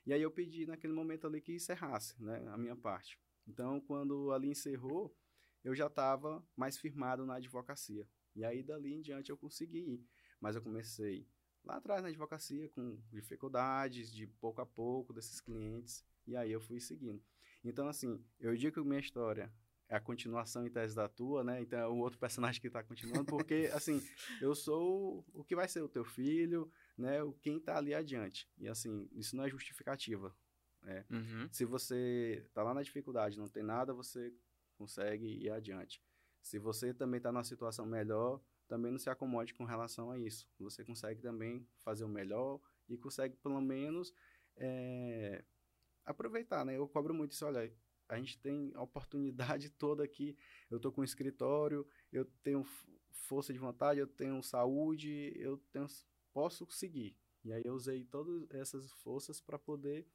E 0.04 0.12
aí 0.12 0.22
eu 0.22 0.32
pedi 0.32 0.66
naquele 0.66 0.94
momento 0.94 1.28
ali 1.28 1.40
que 1.40 1.54
encerrasse, 1.54 2.22
né, 2.22 2.44
a 2.48 2.58
minha 2.58 2.76
parte. 2.76 3.20
Então, 3.48 3.80
quando 3.80 4.32
ali 4.32 4.50
encerrou, 4.50 5.16
eu 5.64 5.76
já 5.76 5.86
estava 5.86 6.44
mais 6.56 6.78
firmado 6.78 7.26
na 7.26 7.36
advocacia. 7.36 8.08
E 8.36 8.44
aí 8.44 8.64
dali 8.64 8.94
em 8.94 9.02
diante 9.02 9.30
eu 9.30 9.38
consegui 9.38 9.80
ir. 9.80 10.06
Mas 10.42 10.56
eu 10.56 10.62
comecei 10.62 11.28
lá 11.64 11.78
atrás 11.78 12.02
na 12.02 12.10
advocacia 12.10 12.68
com 12.70 13.00
dificuldades 13.12 14.12
de 14.12 14.28
pouco 14.28 14.62
a 14.62 14.66
pouco 14.66 15.14
desses 15.14 15.40
clientes 15.40 16.04
e 16.28 16.36
aí 16.36 16.52
eu 16.52 16.62
fui 16.62 16.80
seguindo. 16.80 17.24
Então 17.64 17.88
assim, 17.88 18.24
eu 18.40 18.56
digo 18.56 18.74
que 18.74 18.88
minha 18.88 19.00
história 19.00 19.52
é 19.88 19.96
a 19.96 20.00
continuação 20.00 20.66
em 20.66 20.72
tese 20.72 20.96
da 20.96 21.08
tua, 21.08 21.44
né? 21.44 21.62
Então 21.62 21.80
é 21.80 21.88
o 21.88 21.98
outro 21.98 22.20
personagem 22.20 22.60
que 22.60 22.68
está 22.68 22.84
continuando, 22.84 23.26
porque 23.26 23.70
assim, 23.74 24.02
eu 24.42 24.56
sou 24.56 25.24
o 25.34 25.44
que 25.44 25.56
vai 25.56 25.68
ser 25.68 25.82
o 25.82 25.90
teu 25.90 26.04
filho, 26.04 26.72
né? 26.98 27.22
O 27.24 27.34
quem 27.34 27.58
está 27.58 27.78
ali 27.78 27.94
adiante. 27.94 28.50
E 28.58 28.68
assim, 28.68 29.08
isso 29.14 29.36
não 29.36 29.44
é 29.44 29.50
justificativa. 29.50 30.36
Né? 30.82 31.06
Uhum. 31.10 31.50
Se 31.52 31.66
você 31.66 32.44
está 32.48 32.64
lá 32.64 32.74
na 32.74 32.84
dificuldade, 32.84 33.38
não 33.38 33.48
tem 33.48 33.64
nada, 33.64 33.94
você 33.94 34.34
consegue 34.78 35.26
ir 35.26 35.50
adiante. 35.50 36.02
Se 36.42 36.60
você 36.60 36.94
também 36.94 37.18
está 37.18 37.32
numa 37.32 37.44
situação 37.44 37.86
melhor, 37.86 38.40
também 38.68 38.92
não 38.92 39.00
se 39.00 39.10
acomode 39.10 39.54
com 39.54 39.66
relação 39.66 40.12
a 40.12 40.20
isso. 40.20 40.48
Você 40.60 40.84
consegue 40.84 41.22
também 41.22 41.68
fazer 41.78 42.04
o 42.04 42.10
melhor 42.10 42.60
e 42.88 42.98
consegue 42.98 43.36
pelo 43.38 43.60
menos 43.62 44.14
é, 44.58 45.44
aproveitar, 46.04 46.64
né? 46.66 46.78
Eu 46.78 46.88
cobro 46.88 47.14
muito 47.14 47.32
isso, 47.32 47.46
olha, 47.46 47.72
a 48.08 48.18
gente 48.18 48.38
tem 48.40 48.72
a 48.76 48.82
oportunidade 48.82 49.70
toda 49.78 50.04
aqui. 50.04 50.38
Eu 50.70 50.78
estou 50.78 50.92
com 50.92 51.02
um 51.02 51.06
escritório, 51.06 51.88
eu 52.12 52.26
tenho 52.44 52.64
força 53.12 53.52
de 53.52 53.60
vontade, 53.60 54.00
eu 54.00 54.08
tenho 54.08 54.42
saúde, 54.44 55.34
eu 55.36 55.58
tenho, 55.72 55.88
posso 56.34 56.66
seguir. 56.70 57.18
E 57.44 57.54
aí 57.54 57.62
eu 57.64 57.74
usei 57.74 58.04
todas 58.04 58.50
essas 58.52 58.92
forças 58.92 59.40
para 59.40 59.58
poder 59.58 60.08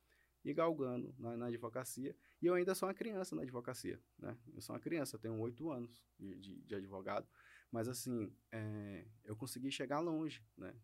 ir 0.44 0.54
galgando 0.54 1.14
na, 1.18 1.36
na, 1.36 1.46
advocacia. 1.46 2.16
E 2.40 2.46
eu 2.46 2.54
ainda 2.54 2.74
sou 2.74 2.88
uma 2.88 2.94
criança 2.94 3.36
na 3.36 3.42
advocacia, 3.42 4.00
né? 4.18 4.36
Eu 4.54 4.60
sou 4.60 4.74
uma 4.74 4.80
criança, 4.80 5.16
eu 5.16 5.20
tenho 5.20 5.38
oito 5.38 5.70
anos 5.70 6.02
de, 6.18 6.34
de, 6.38 6.62
de, 6.62 6.74
advogado. 6.74 7.28
Mas, 7.70 7.88
assim, 7.88 8.34
é, 8.50 9.06
eu 9.24 9.36
consegui 9.36 9.70
chegar 9.70 10.00
longe, 10.00 10.42
né? 10.56 10.74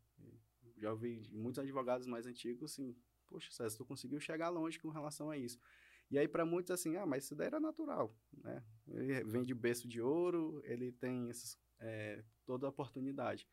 Já 0.77 0.91
ouvi 0.91 1.27
muitos 1.33 1.59
advogados 1.59 2.07
mais 2.07 2.27
antigos, 2.27 2.73
assim, 2.73 2.95
poxa, 3.27 3.51
César, 3.51 3.79
tu 3.79 3.85
conseguiu 3.85 4.21
chegar 4.21 4.51
longe 4.51 4.79
com 4.79 4.91
relação 4.91 5.31
a 5.31 5.37
isso. 5.39 5.59
E 6.11 6.19
aí, 6.19 6.29
para 6.29 6.45
muitos, 6.47 6.71
assim, 6.71 6.97
ah, 6.97 7.07
mas 7.07 7.25
isso 7.25 7.35
daí 7.35 7.49
era 7.49 7.61
natural, 7.61 8.15
né? 8.33 8.63
Ele 8.89 9.25
vem 9.25 9.45
de 9.45 9.55
berço 9.55 9.89
de 9.89 10.01
ouro, 10.01 10.61
ele 10.65 10.93
tem 10.93 11.29
essas, 11.29 11.59
é, 11.81 12.23
toda 12.45 12.67
a 12.67 12.71
oportunidade. 12.71 13.49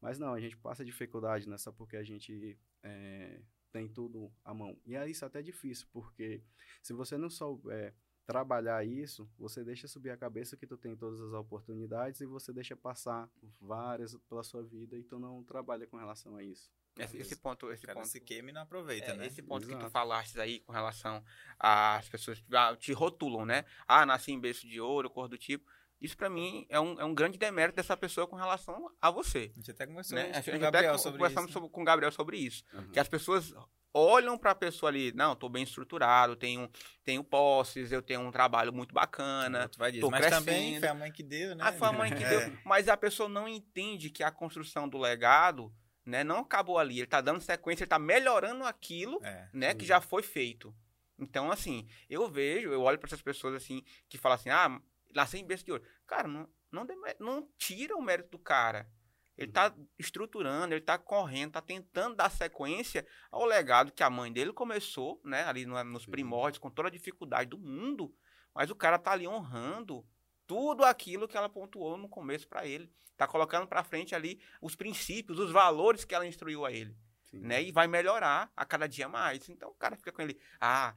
Mas 0.00 0.18
não, 0.18 0.32
a 0.32 0.40
gente 0.40 0.56
passa 0.56 0.84
dificuldade 0.84 1.48
nessa 1.48 1.72
porque 1.72 1.96
a 1.96 2.02
gente 2.02 2.58
é, 2.82 3.42
tem 3.72 3.88
tudo 3.88 4.32
à 4.44 4.54
mão. 4.54 4.78
E 4.86 4.96
aí 4.96 5.10
isso 5.10 5.24
é 5.24 5.28
até 5.28 5.42
difícil, 5.42 5.86
porque 5.92 6.42
se 6.82 6.92
você 6.92 7.18
não 7.18 7.28
souber 7.28 7.94
trabalhar 8.26 8.84
isso, 8.86 9.26
você 9.38 9.64
deixa 9.64 9.88
subir 9.88 10.10
a 10.10 10.16
cabeça 10.16 10.56
que 10.56 10.66
tu 10.66 10.76
tem 10.76 10.94
todas 10.94 11.20
as 11.20 11.32
oportunidades 11.32 12.20
e 12.20 12.26
você 12.26 12.52
deixa 12.52 12.76
passar 12.76 13.30
várias 13.58 14.14
pela 14.28 14.42
sua 14.42 14.62
vida 14.62 14.96
e 14.98 15.02
tu 15.02 15.18
não 15.18 15.42
trabalha 15.42 15.86
com 15.86 15.96
relação 15.96 16.36
a 16.36 16.42
isso. 16.42 16.70
Esse, 17.04 17.16
esse 17.18 17.36
ponto, 17.36 17.70
esse 17.72 17.86
ponto 17.86 18.06
se 18.06 18.20
queima 18.20 18.50
e 18.50 18.52
não 18.52 18.62
aproveita, 18.62 19.12
é, 19.12 19.16
né? 19.16 19.26
Esse 19.26 19.42
ponto 19.42 19.62
que 19.66 19.72
tu 19.72 19.78
Exato. 19.78 19.90
falaste 19.90 20.38
aí 20.40 20.60
com 20.60 20.72
relação 20.72 21.22
às 21.58 22.08
pessoas 22.08 22.40
que 22.40 22.56
ah, 22.56 22.76
te 22.76 22.92
rotulam, 22.92 23.44
né? 23.44 23.64
Ah, 23.86 24.04
nasci 24.06 24.32
em 24.32 24.40
berço 24.40 24.66
de 24.66 24.80
ouro, 24.80 25.10
cor 25.10 25.28
do 25.28 25.38
tipo. 25.38 25.70
Isso 26.00 26.16
pra 26.16 26.30
mim 26.30 26.64
é 26.68 26.78
um, 26.78 27.00
é 27.00 27.04
um 27.04 27.12
grande 27.14 27.36
demérito 27.38 27.74
dessa 27.76 27.96
pessoa 27.96 28.26
com 28.26 28.36
relação 28.36 28.90
a 29.02 29.10
você. 29.10 29.50
A 29.52 29.56
gente 29.58 29.70
até 29.72 29.86
conversou 29.86 30.16
Né? 30.16 30.30
A 30.30 30.34
com 30.34 30.42
gente 30.42 30.56
o 30.56 30.58
Gabriel 30.60 30.92
até 30.94 31.02
sobre 31.02 31.18
conversamos 31.18 31.50
isso. 31.50 31.68
com 31.68 31.82
o 31.82 31.84
Gabriel 31.84 32.12
sobre 32.12 32.36
isso. 32.36 32.62
Uhum. 32.72 32.90
Que 32.92 33.00
as 33.00 33.08
pessoas 33.08 33.52
olham 33.92 34.38
pra 34.38 34.54
pessoa 34.54 34.90
ali, 34.90 35.10
não, 35.12 35.34
tô 35.34 35.48
bem 35.48 35.64
estruturado, 35.64 36.36
tenho, 36.36 36.70
tenho 37.02 37.24
posses, 37.24 37.90
eu 37.90 38.00
tenho 38.00 38.20
um 38.20 38.30
trabalho 38.30 38.72
muito 38.72 38.94
bacana. 38.94 39.62
Outro 39.62 39.78
vai 39.80 39.90
dizer, 39.90 40.08
Mas 40.08 40.28
também 40.28 40.54
crescendo. 40.54 40.80
foi 40.80 40.88
a 40.88 40.94
mãe 40.94 41.10
que 41.10 41.22
deu, 41.24 41.56
né? 41.56 41.64
Ah, 41.66 41.72
foi 41.72 41.88
a 41.88 41.92
mãe 41.92 42.14
que 42.14 42.22
É. 42.22 42.28
deu. 42.46 42.58
Mas 42.64 42.88
a 42.88 42.96
pessoa 42.96 43.28
não 43.28 43.48
entende 43.48 44.08
que 44.10 44.22
a 44.22 44.30
construção 44.30 44.88
do 44.88 44.98
legado, 44.98 45.74
né, 46.08 46.24
não 46.24 46.38
acabou 46.38 46.78
ali. 46.78 46.98
Ele 46.98 47.06
tá 47.06 47.20
dando 47.20 47.40
sequência, 47.40 47.84
ele 47.84 47.88
tá 47.90 47.98
melhorando 47.98 48.64
aquilo, 48.64 49.20
É. 49.22 49.48
né, 49.52 49.70
Sim. 49.72 49.76
que 49.78 49.84
já 49.86 50.00
foi 50.00 50.22
feito. 50.22 50.74
Então, 51.18 51.50
assim, 51.50 51.86
eu 52.08 52.28
vejo, 52.30 52.70
eu 52.72 52.80
olho 52.82 52.98
para 52.98 53.08
essas 53.08 53.20
pessoas 53.22 53.54
assim, 53.54 53.82
que 54.08 54.16
falam 54.16 54.36
assim, 54.36 54.50
ah, 54.50 54.80
nasci 55.14 55.38
em 55.38 55.46
berço 55.46 55.64
de 55.64 55.72
ouro. 55.72 55.84
Cara, 56.06 56.26
não, 56.28 56.48
não, 56.70 56.86
não 57.18 57.48
tira 57.58 57.96
o 57.96 58.02
mérito 58.02 58.30
do 58.30 58.38
cara. 58.38 58.88
Ele 59.36 59.52
tá 59.52 59.72
estruturando, 59.98 60.74
ele 60.74 60.80
tá 60.80 60.98
correndo, 60.98 61.52
tá 61.52 61.60
tentando 61.62 62.16
dar 62.16 62.30
sequência 62.30 63.06
ao 63.30 63.44
legado 63.44 63.92
que 63.92 64.02
a 64.02 64.10
mãe 64.10 64.32
dele 64.32 64.52
começou, 64.52 65.20
né, 65.24 65.44
ali 65.44 65.64
no- 65.66 65.82
nos 65.84 66.06
primórdios, 66.06 66.58
com 66.58 66.70
toda 66.70 66.88
a 66.88 66.90
dificuldade 66.90 67.50
do 67.50 67.58
mundo. 67.58 68.12
Mas 68.54 68.70
o 68.70 68.74
cara 68.74 68.98
tá 68.98 69.12
ali 69.12 69.28
honrando 69.28 70.04
tudo 70.48 70.84
aquilo 70.84 71.28
que 71.28 71.36
ela 71.36 71.48
pontuou 71.48 71.96
no 71.96 72.08
começo 72.08 72.48
para 72.48 72.66
ele. 72.66 72.90
Tá 73.16 73.28
colocando 73.28 73.68
para 73.68 73.84
frente 73.84 74.14
ali 74.14 74.40
os 74.60 74.74
princípios, 74.74 75.38
os 75.38 75.52
valores 75.52 76.04
que 76.04 76.14
ela 76.14 76.26
instruiu 76.26 76.64
a 76.64 76.72
ele 76.72 76.96
Sim. 77.30 77.40
né? 77.40 77.62
E 77.62 77.70
vai 77.70 77.86
melhorar 77.86 78.50
a 78.56 78.64
cada 78.64 78.86
dia 78.86 79.08
mais. 79.08 79.48
Então 79.48 79.70
o 79.70 79.74
cara 79.74 79.96
fica 79.96 80.10
com 80.10 80.22
ele, 80.22 80.38
ah, 80.60 80.94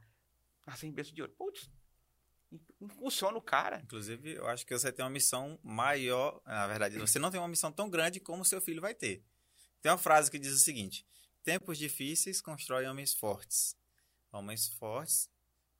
nasci 0.66 0.86
em 0.86 0.92
berço 0.92 1.14
de 1.14 1.20
ouro. 1.20 1.34
Putz, 1.34 1.70
não 2.80 2.88
funciona 2.88 3.36
o 3.36 3.42
cara. 3.42 3.80
Inclusive, 3.84 4.34
eu 4.34 4.46
acho 4.46 4.66
que 4.66 4.76
você 4.76 4.90
tem 4.90 5.04
uma 5.04 5.10
missão 5.10 5.58
maior. 5.62 6.40
Na 6.46 6.66
verdade, 6.66 6.98
você 6.98 7.18
não 7.18 7.30
tem 7.30 7.40
uma 7.40 7.48
missão 7.48 7.70
tão 7.70 7.88
grande 7.88 8.20
como 8.20 8.44
seu 8.44 8.60
filho 8.60 8.80
vai 8.80 8.94
ter. 8.94 9.22
Tem 9.80 9.90
uma 9.92 9.98
frase 9.98 10.30
que 10.30 10.38
diz 10.38 10.52
o 10.52 10.58
seguinte: 10.58 11.06
Tempos 11.42 11.76
difíceis 11.78 12.40
constroem 12.40 12.88
homens 12.88 13.12
fortes. 13.12 13.76
Homens 14.30 14.68
fortes 14.68 15.30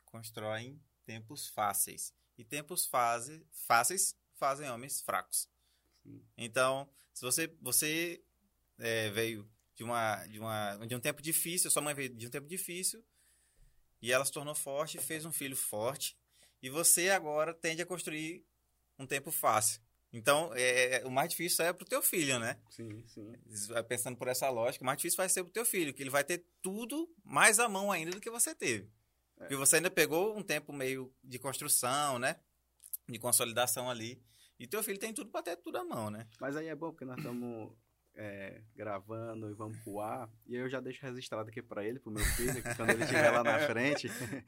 constroem 0.05 0.81
tempos 1.07 1.49
fáceis. 1.49 2.15
E 2.39 2.45
tempos 2.45 2.87
fase, 2.87 3.47
fáceis 3.53 4.17
fazem 4.35 4.69
homens 4.71 5.01
fracos. 5.01 5.49
Então, 6.37 6.89
se 7.15 7.23
você, 7.23 7.55
você 7.61 8.23
é, 8.79 9.11
veio 9.11 9.49
de, 9.77 9.85
uma, 9.85 10.27
de, 10.27 10.39
uma, 10.39 10.77
de 10.87 10.95
um 10.95 11.01
tempo 11.01 11.23
difícil, 11.23 11.71
sua 11.71 11.83
mãe 11.83 11.95
veio 11.95 12.09
de 12.09 12.27
um 12.27 12.31
tempo 12.31 12.49
difícil, 12.49 13.05
e 14.01 14.11
ela 14.13 14.25
se 14.25 14.33
tornou 14.33 14.55
forte, 14.55 14.99
fez 14.99 15.25
um 15.25 15.33
filho 15.33 15.57
forte, 15.57 16.17
e 16.61 16.69
você 16.69 17.11
agora 17.11 17.55
tende 17.55 17.83
a 17.83 17.87
construir 17.87 18.45
um 18.99 19.07
tempo 19.07 19.31
fácil. 19.31 19.81
Então, 20.13 20.53
é, 20.55 21.03
o 21.07 21.11
mais 21.11 21.31
difícil 21.31 21.65
é 21.65 21.73
pro 21.73 21.87
teu 21.87 22.03
filho, 22.03 22.39
né? 22.39 22.61
Sim, 22.69 23.03
sim. 23.07 23.33
Pensando 23.89 24.17
por 24.17 24.29
essa 24.29 24.51
lógica, 24.51 24.83
o 24.83 24.87
mais 24.87 24.99
difícil 24.99 25.17
vai 25.17 25.29
ser 25.29 25.43
pro 25.43 25.53
teu 25.53 25.65
filho, 25.65 25.95
que 25.95 26.03
ele 26.03 26.11
vai 26.11 26.23
ter 26.23 26.45
tudo 26.61 27.11
mais 27.25 27.59
à 27.59 27.69
mão 27.69 27.91
ainda 27.91 28.11
do 28.11 28.21
que 28.21 28.31
você 28.31 28.55
teve. 28.55 28.91
É. 29.43 29.47
Porque 29.47 29.57
você 29.57 29.77
ainda 29.77 29.91
pegou 29.91 30.37
um 30.37 30.43
tempo 30.43 30.73
meio 30.73 31.13
de 31.23 31.39
construção, 31.39 32.19
né? 32.19 32.37
De 33.09 33.19
consolidação 33.19 33.91
ali. 33.91 34.23
E 34.59 34.67
teu 34.67 34.83
filho 34.83 34.99
tem 34.99 35.13
tudo 35.13 35.31
para 35.31 35.43
ter 35.43 35.57
tudo 35.57 35.79
à 35.79 35.85
mão, 35.85 36.11
né? 36.11 36.29
Mas 36.41 36.57
aí 36.57 36.69
é 36.69 36.75
bom 36.75 36.91
porque 36.91 37.05
nós 37.05 37.19
estamos 37.19 37.73
é, 38.15 38.63
gravando 38.75 39.51
e 39.51 39.55
vamos 39.55 39.79
pro 39.79 40.01
ar. 40.01 40.31
E 40.47 40.55
eu 40.55 40.69
já 40.69 40.81
deixo 40.81 41.05
registrado 41.05 41.49
aqui 41.49 41.63
para 41.63 41.85
ele, 41.85 41.99
pro 41.99 42.13
meu 42.13 42.25
filho, 42.25 42.63
que 42.63 42.75
quando 42.75 42.91
ele 42.91 43.03
estiver 43.03 43.31
lá 43.31 43.43
na 43.43 43.59
frente. 43.67 44.09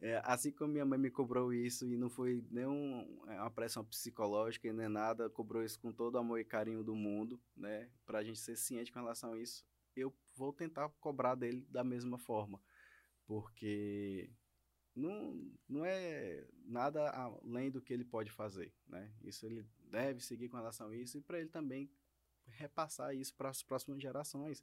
é, 0.00 0.20
assim 0.24 0.52
como 0.52 0.72
minha 0.72 0.84
mãe 0.84 0.98
me 0.98 1.10
cobrou 1.10 1.52
isso 1.52 1.86
e 1.86 1.96
não 1.96 2.08
foi 2.08 2.44
nenhum 2.50 3.20
é, 3.28 3.40
uma 3.40 3.50
pressão 3.50 3.84
psicológica 3.84 4.68
e 4.68 4.72
nem 4.72 4.88
nada, 4.88 5.28
cobrou 5.28 5.64
isso 5.64 5.80
com 5.80 5.92
todo 5.92 6.14
o 6.14 6.18
amor 6.18 6.38
e 6.38 6.44
carinho 6.44 6.84
do 6.84 6.94
mundo, 6.94 7.40
né? 7.56 7.88
Pra 8.06 8.22
gente 8.22 8.38
ser 8.38 8.56
ciente 8.56 8.92
com 8.92 9.00
relação 9.00 9.32
a 9.32 9.38
isso. 9.38 9.66
Eu 9.96 10.14
vou 10.36 10.52
tentar 10.52 10.88
cobrar 11.00 11.34
dele 11.34 11.66
da 11.68 11.82
mesma 11.82 12.18
forma. 12.18 12.60
Porque 13.28 14.30
não, 14.96 15.50
não 15.68 15.84
é 15.86 16.46
nada 16.64 17.10
além 17.10 17.70
do 17.70 17.82
que 17.82 17.92
ele 17.94 18.04
pode 18.04 18.30
fazer, 18.30 18.74
né? 18.88 19.12
Isso 19.22 19.46
ele 19.46 19.66
deve 19.90 20.20
seguir 20.22 20.48
com 20.48 20.56
relação 20.58 20.88
a 20.90 20.96
isso 20.96 21.18
e 21.18 21.22
para 21.22 21.40
ele 21.40 21.48
também 21.50 21.90
repassar 22.48 23.14
isso 23.14 23.34
para 23.36 23.50
as 23.50 23.62
próximas 23.62 24.00
gerações. 24.02 24.62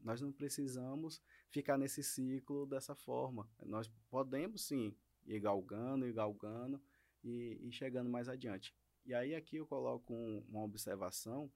Nós 0.00 0.20
não 0.20 0.32
precisamos 0.32 1.22
ficar 1.50 1.78
nesse 1.78 2.02
ciclo 2.02 2.66
dessa 2.66 2.94
forma. 2.94 3.48
Nós 3.64 3.88
podemos 4.10 4.66
sim 4.66 4.96
ir 5.26 5.40
galgando, 5.40 6.06
ir 6.06 6.12
galgando 6.12 6.82
e, 7.24 7.58
e 7.62 7.72
chegando 7.72 8.10
mais 8.10 8.28
adiante. 8.28 8.74
E 9.04 9.14
aí 9.14 9.34
aqui 9.34 9.56
eu 9.56 9.66
coloco 9.66 10.14
um- 10.14 10.44
uma 10.48 10.62
observação 10.64 11.50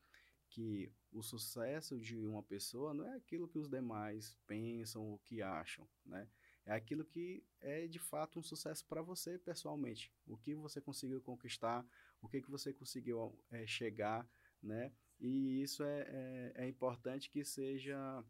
que 0.48 0.92
o 1.12 1.22
sucesso 1.22 1.98
de 1.98 2.26
uma 2.26 2.42
pessoa 2.42 2.92
não 2.94 3.06
é 3.06 3.14
aquilo 3.16 3.48
que 3.48 3.58
os 3.58 3.68
demais 3.68 4.36
pensam 4.46 5.02
ou 5.02 5.18
que 5.20 5.42
acham, 5.42 5.88
né? 6.04 6.28
É 6.66 6.72
aquilo 6.72 7.04
que 7.04 7.42
é 7.60 7.86
de 7.86 7.98
fato 7.98 8.38
um 8.38 8.42
sucesso 8.42 8.84
para 8.86 9.02
você 9.02 9.38
pessoalmente. 9.38 10.12
O 10.26 10.36
que 10.36 10.54
você 10.54 10.80
conseguiu 10.80 11.20
conquistar, 11.20 11.84
o 12.20 12.28
que, 12.28 12.40
que 12.42 12.50
você 12.50 12.72
conseguiu 12.72 13.38
é, 13.50 13.66
chegar, 13.66 14.28
né? 14.62 14.92
E 15.18 15.62
isso 15.62 15.82
é, 15.82 16.52
é, 16.56 16.64
é 16.64 16.68
importante 16.68 17.30
que 17.30 17.44
seja 17.44 18.24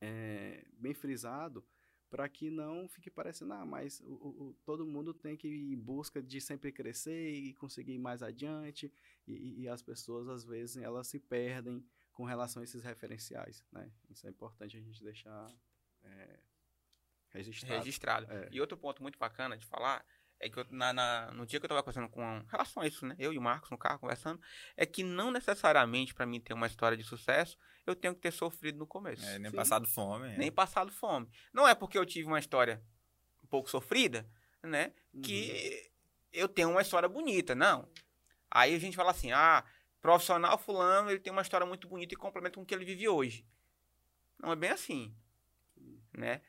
é, 0.00 0.64
bem 0.74 0.94
frisado 0.94 1.64
para 2.08 2.28
que 2.28 2.50
não 2.50 2.88
fique 2.88 3.10
parecendo, 3.10 3.52
ah, 3.52 3.66
mas 3.66 4.00
o, 4.00 4.12
o- 4.50 4.56
todo 4.64 4.86
mundo 4.86 5.12
tem 5.12 5.36
que 5.36 5.48
ir 5.48 5.72
em 5.72 5.76
busca 5.78 6.22
de 6.22 6.40
sempre 6.40 6.70
crescer 6.70 7.30
e 7.32 7.52
conseguir 7.54 7.92
ir 7.94 7.98
mais 7.98 8.22
adiante, 8.22 8.92
e, 9.26 9.62
e 9.62 9.68
as 9.68 9.82
pessoas, 9.82 10.28
às 10.28 10.44
vezes, 10.44 10.76
elas 10.76 11.08
se 11.08 11.18
perdem 11.18 11.84
com 12.12 12.24
relação 12.24 12.60
a 12.62 12.64
esses 12.64 12.82
referenciais, 12.82 13.64
né? 13.72 13.90
Isso 14.08 14.26
é 14.26 14.30
importante 14.30 14.76
a 14.76 14.80
gente 14.80 15.02
deixar 15.02 15.52
é, 16.04 16.38
registrado. 17.32 17.78
Registrado. 17.78 18.32
É. 18.32 18.48
E 18.50 18.60
outro 18.60 18.76
ponto 18.76 19.02
muito 19.02 19.18
bacana 19.18 19.56
de 19.56 19.66
falar 19.66 20.04
é 20.38 20.50
que 20.50 20.58
eu, 20.58 20.66
na, 20.70 20.92
na- 20.92 21.30
no 21.32 21.46
dia 21.46 21.58
que 21.58 21.64
eu 21.64 21.68
tava 21.68 21.82
conversando 21.82 22.08
com 22.10 22.44
relação 22.50 22.82
a 22.82 22.86
isso, 22.86 23.06
né? 23.06 23.14
Eu 23.18 23.32
e 23.32 23.38
o 23.38 23.42
Marcos 23.42 23.70
no 23.70 23.78
carro 23.78 23.98
conversando, 23.98 24.40
é 24.76 24.84
que 24.84 25.02
não 25.02 25.30
necessariamente 25.30 26.12
para 26.14 26.26
mim 26.26 26.40
ter 26.40 26.52
uma 26.52 26.66
história 26.66 26.96
de 26.96 27.04
sucesso, 27.04 27.56
eu 27.86 27.96
tenho 27.96 28.14
que 28.14 28.20
ter 28.20 28.32
sofrido 28.32 28.78
no 28.78 28.86
começo. 28.86 29.24
É, 29.24 29.38
nem 29.38 29.50
Sim. 29.50 29.56
passado 29.56 29.86
fome. 29.88 30.28
é. 30.28 30.36
Nem 30.36 30.52
passado 30.52 30.92
fome. 30.92 31.28
Não 31.54 31.66
é 31.66 31.74
porque 31.74 31.96
eu 31.96 32.04
tive 32.04 32.26
uma 32.26 32.38
história 32.38 32.82
um 33.42 33.46
pouco 33.46 33.70
sofrida, 33.70 34.28
né? 34.62 34.92
Que 35.22 35.90
eu 36.32 36.48
tenho 36.48 36.70
uma 36.70 36.82
história 36.82 37.08
bonita, 37.08 37.54
não. 37.54 37.88
Aí 38.50 38.74
a 38.74 38.78
gente 38.78 38.96
fala 38.96 39.12
assim, 39.12 39.32
ah, 39.32 39.64
profissional 40.02 40.58
fulano, 40.58 41.10
ele 41.10 41.20
tem 41.20 41.32
uma 41.32 41.42
história 41.42 41.66
muito 41.66 41.88
bonita 41.88 42.12
e 42.12 42.16
complementa 42.16 42.56
com 42.56 42.62
o 42.62 42.66
que 42.66 42.74
ele 42.74 42.84
vive 42.84 43.08
hoje. 43.08 43.46
Não 44.38 44.52
é 44.52 44.56
bem 44.56 44.70
assim, 44.70 45.16
né? 46.12 46.42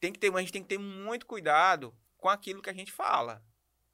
Tem 0.00 0.12
que 0.12 0.18
ter, 0.18 0.34
a 0.34 0.40
gente 0.40 0.52
tem 0.52 0.62
que 0.62 0.68
ter 0.68 0.78
muito 0.78 1.26
cuidado 1.26 1.94
com 2.16 2.28
aquilo 2.28 2.62
que 2.62 2.70
a 2.70 2.74
gente 2.74 2.92
fala 2.92 3.44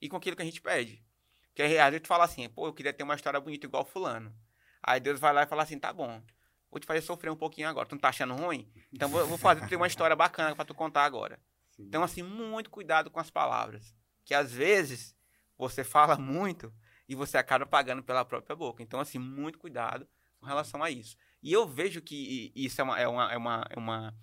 e 0.01 0.09
com 0.09 0.17
aquilo 0.17 0.37
que 0.37 0.43
a 0.43 0.45
gente 0.45 0.61
pede. 0.61 1.05
Porque 1.49 1.63
às 1.63 1.91
vezes 1.91 2.03
tu 2.03 2.09
fala 2.09 2.25
assim, 2.25 2.49
pô, 2.49 2.67
eu 2.67 2.73
queria 2.75 2.93
ter 2.93 3.03
uma 3.05 3.15
história 3.15 3.41
bonita 3.41 3.67
igual 3.67 3.85
fulano. 3.85 4.35
Aí 4.83 5.01
Deus 5.01 5.21
vai 5.21 5.33
lá 5.33 5.45
e 5.45 5.47
fala 5.47 5.63
assim, 5.63 5.79
tá 5.79 5.93
bom, 5.93 6.23
vou 6.71 6.81
te 6.81 6.87
fazer 6.87 7.01
sofrer 7.01 7.31
um 7.31 7.37
pouquinho 7.37 7.69
agora. 7.69 7.87
Tu 7.89 7.93
não 7.95 8.01
tá 8.01 8.09
achando 8.09 8.35
ruim? 8.35 8.71
Então 8.93 9.09
vou, 9.09 9.27
vou 9.27 9.39
fazer 9.39 9.67
ter 9.69 9.77
uma 9.77 9.87
história 9.87 10.17
bacana 10.17 10.55
pra 10.55 10.65
tu 10.65 10.75
contar 10.75 11.05
agora. 11.05 11.41
Sim. 11.71 11.85
Então, 11.85 12.03
assim, 12.03 12.23
muito 12.23 12.71
cuidado 12.71 13.11
com 13.11 13.21
as 13.21 13.31
palavras. 13.31 13.95
Que 14.25 14.35
às 14.35 14.53
vezes 14.53 15.15
você 15.57 15.85
fala 15.85 16.17
muito 16.17 16.73
e 17.09 17.15
você 17.15 17.37
acaba 17.39 17.65
pagando 17.67 18.03
pela 18.03 18.25
própria 18.25 18.55
boca. 18.57 18.83
Então, 18.83 19.01
assim, 19.01 19.19
muito 19.19 19.59
cuidado 19.59 20.09
com 20.39 20.47
relação 20.47 20.83
a 20.83 20.91
isso. 20.91 21.17
E 21.43 21.53
eu 21.53 21.67
vejo 21.67 22.01
que 22.01 22.53
isso 22.55 22.81
é 22.81 22.85
uma, 22.85 22.99
é 23.01 23.09
uma, 23.09 23.33
é 23.33 23.37
uma, 23.37 23.67
é 23.71 23.79
uma- 23.79 24.15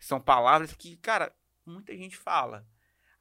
São 0.00 0.20
palavras 0.20 0.72
que, 0.72 0.96
cara, 0.96 1.32
muita 1.64 1.96
gente 1.96 2.16
fala. 2.16 2.66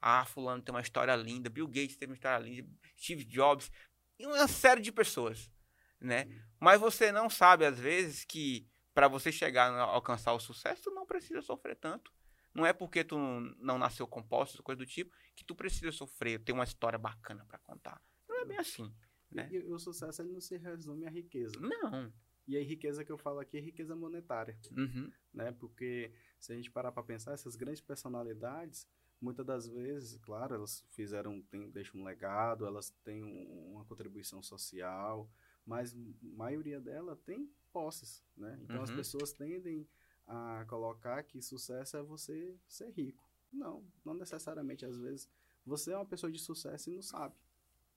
Ah, 0.01 0.25
fulano 0.25 0.61
tem 0.61 0.73
uma 0.73 0.81
história 0.81 1.15
linda, 1.15 1.49
Bill 1.49 1.67
Gates 1.67 1.97
teve 1.97 2.11
uma 2.11 2.15
história 2.15 2.41
linda, 2.41 2.67
Steve 2.97 3.25
Jobs, 3.25 3.69
e 4.17 4.25
uma 4.25 4.47
série 4.47 4.81
de 4.81 4.91
pessoas, 4.91 5.51
né? 5.99 6.25
Mas 6.59 6.79
você 6.79 7.11
não 7.11 7.29
sabe, 7.29 7.65
às 7.65 7.77
vezes, 7.77 8.23
que 8.23 8.65
para 8.93 9.09
você 9.09 9.31
chegar 9.31 9.71
a 9.71 9.81
alcançar 9.81 10.33
o 10.33 10.39
sucesso, 10.39 10.83
tu 10.83 10.91
não 10.91 11.05
precisa 11.05 11.41
sofrer 11.41 11.75
tanto. 11.75 12.13
Não 12.53 12.65
é 12.65 12.73
porque 12.73 13.03
tu 13.03 13.17
não 13.59 13.77
nasceu 13.77 14.07
composto, 14.07 14.63
coisa 14.63 14.79
do 14.79 14.85
tipo, 14.85 15.15
que 15.35 15.43
tu 15.43 15.53
precisa 15.53 15.91
sofrer, 15.91 16.39
ter 16.39 16.51
uma 16.51 16.63
história 16.63 16.97
bacana 16.97 17.45
para 17.45 17.59
contar. 17.59 18.01
Não 18.27 18.41
é 18.41 18.45
bem 18.45 18.57
assim. 18.57 18.93
Né? 19.29 19.47
E, 19.51 19.59
o 19.59 19.77
sucesso 19.77 20.21
ele 20.21 20.31
não 20.31 20.41
se 20.41 20.57
resume 20.57 21.05
à 21.05 21.09
riqueza. 21.09 21.59
Não. 21.59 22.11
E 22.47 22.57
a 22.57 22.63
riqueza 22.63 23.05
que 23.05 23.11
eu 23.11 23.17
falo 23.17 23.39
aqui 23.39 23.57
é 23.57 23.61
riqueza 23.61 23.95
monetária. 23.95 24.57
Uhum. 24.75 25.11
Né? 25.33 25.51
Porque 25.51 26.11
se 26.39 26.51
a 26.53 26.55
gente 26.55 26.71
parar 26.71 26.91
para 26.91 27.03
pensar, 27.03 27.33
essas 27.33 27.55
grandes 27.55 27.81
personalidades, 27.81 28.87
muitas 29.21 29.45
das 29.45 29.67
vezes, 29.67 30.17
claro, 30.19 30.55
elas 30.55 30.85
fizeram, 30.91 31.41
tem, 31.43 31.69
deixam 31.69 31.99
um 31.99 32.03
legado, 32.03 32.65
elas 32.65 32.89
têm 33.03 33.23
um, 33.23 33.73
uma 33.73 33.85
contribuição 33.85 34.41
social, 34.41 35.29
mas 35.65 35.93
a 35.93 35.97
maioria 36.21 36.79
dela 36.79 37.15
tem 37.25 37.51
posses, 37.71 38.23
né? 38.35 38.57
Então 38.63 38.77
uhum. 38.77 38.83
as 38.83 38.91
pessoas 38.91 39.33
tendem 39.33 39.87
a 40.25 40.65
colocar 40.67 41.23
que 41.23 41.41
sucesso 41.41 41.97
é 41.97 42.03
você 42.03 42.55
ser 42.67 42.89
rico. 42.91 43.27
Não, 43.51 43.83
não 44.05 44.13
necessariamente. 44.13 44.85
Às 44.85 44.97
vezes 44.97 45.29
você 45.65 45.91
é 45.91 45.95
uma 45.95 46.05
pessoa 46.05 46.31
de 46.31 46.39
sucesso 46.39 46.89
e 46.89 46.93
não 46.93 47.01
sabe, 47.01 47.35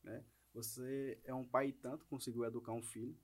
né? 0.03 0.25
Você 0.55 1.19
é 1.25 1.33
um 1.33 1.47
pai 1.47 1.69
e 1.69 1.73
tanto, 1.73 2.05
conseguiu 2.07 2.45
educar 2.45 2.73
um 2.73 2.83
filho. 2.83 3.17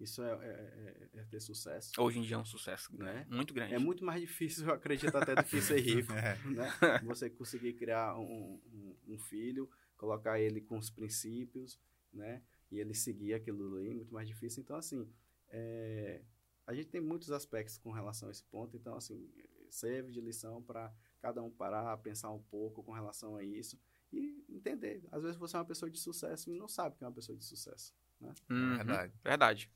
Isso 0.00 0.22
é, 0.22 0.30
é, 0.30 1.08
é, 1.14 1.20
é, 1.20 1.24
ter 1.24 1.40
sucesso. 1.40 1.92
Hoje 2.00 2.18
em 2.18 2.22
dia 2.22 2.36
é 2.36 2.38
um 2.38 2.44
sucesso 2.44 2.90
né? 2.96 3.26
muito 3.28 3.52
grande. 3.52 3.74
É 3.74 3.78
muito 3.78 4.02
mais 4.02 4.18
difícil, 4.18 4.66
eu 4.66 4.72
acredito, 4.72 5.14
até 5.14 5.34
do 5.34 5.44
que 5.44 5.60
ser 5.60 5.78
rico. 5.84 6.10
é. 6.14 6.38
né? 6.46 6.68
Você 7.04 7.28
conseguir 7.28 7.74
criar 7.74 8.16
um, 8.18 8.58
um, 8.72 8.96
um, 9.08 9.18
filho, 9.18 9.70
colocar 9.98 10.40
ele 10.40 10.62
com 10.62 10.78
os 10.78 10.88
princípios, 10.88 11.78
né? 12.10 12.42
E 12.70 12.78
ele 12.78 12.94
seguir 12.94 13.34
aquilo 13.34 13.76
ali, 13.76 13.92
muito 13.92 14.14
mais 14.14 14.26
difícil. 14.26 14.62
Então, 14.62 14.76
assim, 14.76 15.06
é, 15.48 16.22
a 16.66 16.72
gente 16.72 16.88
tem 16.88 17.00
muitos 17.00 17.30
aspectos 17.30 17.76
com 17.76 17.90
relação 17.90 18.28
a 18.28 18.32
esse 18.32 18.44
ponto. 18.44 18.74
Então, 18.78 18.94
assim, 18.94 19.30
serve 19.68 20.10
de 20.12 20.20
lição 20.22 20.62
para 20.62 20.90
cada 21.20 21.42
um 21.42 21.50
parar, 21.50 21.96
pensar 21.98 22.30
um 22.30 22.42
pouco 22.42 22.82
com 22.82 22.92
relação 22.92 23.36
a 23.36 23.44
isso 23.44 23.78
e 24.10 24.44
entender. 24.48 25.02
Às 25.12 25.22
vezes 25.22 25.36
você 25.36 25.56
é 25.56 25.58
uma 25.58 25.64
pessoa 25.66 25.90
de 25.90 25.98
sucesso 25.98 26.50
e 26.50 26.54
não 26.54 26.68
sabe 26.68 26.96
que 26.96 27.04
é 27.04 27.06
uma 27.06 27.12
pessoa 27.12 27.36
de 27.36 27.44
sucesso. 27.44 27.94
Né? 28.20 28.34
Uhum, 28.50 28.76
verdade. 28.76 29.12
Verdade. 29.22 29.70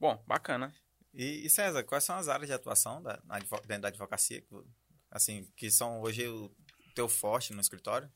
Bom, 0.00 0.24
bacana. 0.26 0.74
E, 1.12 1.44
e, 1.44 1.50
César, 1.50 1.84
quais 1.84 2.04
são 2.04 2.16
as 2.16 2.26
áreas 2.26 2.48
de 2.48 2.54
atuação 2.54 3.02
da, 3.02 3.20
dentro 3.66 3.82
da 3.82 3.88
advocacia, 3.88 4.42
assim, 5.10 5.44
que 5.54 5.70
são 5.70 6.00
hoje 6.00 6.26
o 6.26 6.50
teu 6.94 7.06
forte 7.06 7.52
no 7.52 7.60
escritório? 7.60 8.10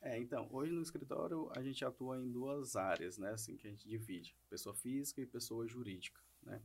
É, 0.00 0.16
então, 0.16 0.48
hoje 0.50 0.72
no 0.72 0.80
escritório 0.80 1.50
a 1.54 1.62
gente 1.62 1.84
atua 1.84 2.16
em 2.18 2.30
duas 2.30 2.76
áreas, 2.76 3.18
né, 3.18 3.32
assim, 3.32 3.56
que 3.56 3.66
a 3.66 3.70
gente 3.70 3.86
divide, 3.86 4.34
pessoa 4.48 4.74
física 4.74 5.20
e 5.20 5.26
pessoa 5.26 5.66
jurídica, 5.66 6.18
né. 6.42 6.62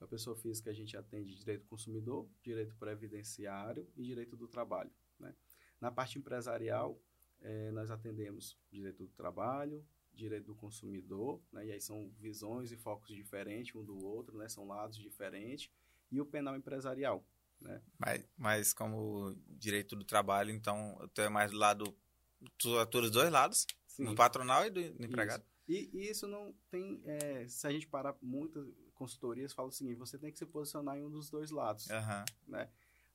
A 0.00 0.06
pessoa 0.06 0.34
física 0.34 0.70
a 0.70 0.74
gente 0.74 0.96
atende 0.96 1.36
direito 1.36 1.60
do 1.60 1.68
consumidor, 1.68 2.26
direito 2.42 2.74
previdenciário 2.76 3.86
e 3.94 4.02
direito 4.02 4.36
do 4.36 4.48
trabalho, 4.48 4.90
né. 5.20 5.32
Na 5.80 5.92
parte 5.92 6.18
empresarial, 6.18 7.00
é, 7.42 7.70
nós 7.70 7.90
atendemos 7.92 8.58
direito 8.72 9.04
do 9.04 9.12
trabalho, 9.12 9.86
direito 10.20 10.46
do 10.46 10.54
consumidor, 10.54 11.40
né? 11.52 11.66
e 11.66 11.72
aí 11.72 11.80
são 11.80 12.10
visões 12.18 12.70
e 12.70 12.76
focos 12.76 13.14
diferentes 13.14 13.74
um 13.74 13.84
do 13.84 14.04
outro, 14.04 14.36
né? 14.38 14.48
são 14.48 14.66
lados 14.66 14.98
diferentes, 14.98 15.70
e 16.10 16.20
o 16.20 16.26
penal 16.26 16.56
empresarial. 16.56 17.24
Né? 17.60 17.82
Mas, 17.98 18.28
mas 18.36 18.72
como 18.72 19.34
direito 19.48 19.96
do 19.96 20.04
trabalho, 20.04 20.50
então, 20.50 20.96
tu 21.12 21.20
é 21.20 21.28
mais 21.28 21.50
do 21.50 21.58
lado, 21.58 21.96
tu 22.58 22.78
atua 22.78 23.02
dos 23.02 23.10
dois 23.10 23.30
lados, 23.30 23.66
Sim. 23.86 24.04
no 24.04 24.14
patronal 24.14 24.66
e 24.66 24.70
do, 24.70 24.92
do 24.94 25.04
empregado? 25.06 25.42
Isso. 25.42 25.50
E, 25.68 25.90
e, 25.92 26.10
isso 26.10 26.26
não 26.26 26.52
tem, 26.70 27.00
é, 27.04 27.46
se 27.46 27.66
a 27.66 27.70
gente 27.70 27.86
parar, 27.86 28.16
muitas 28.20 28.66
consultorias 28.94 29.52
falam 29.52 29.68
o 29.68 29.72
seguinte, 29.72 29.96
você 29.96 30.18
tem 30.18 30.32
que 30.32 30.38
se 30.38 30.44
posicionar 30.44 30.96
em 30.98 31.04
um 31.04 31.10
dos 31.10 31.30
dois 31.30 31.50
lados, 31.50 31.86
uhum. 31.86 32.24
né? 32.48 32.68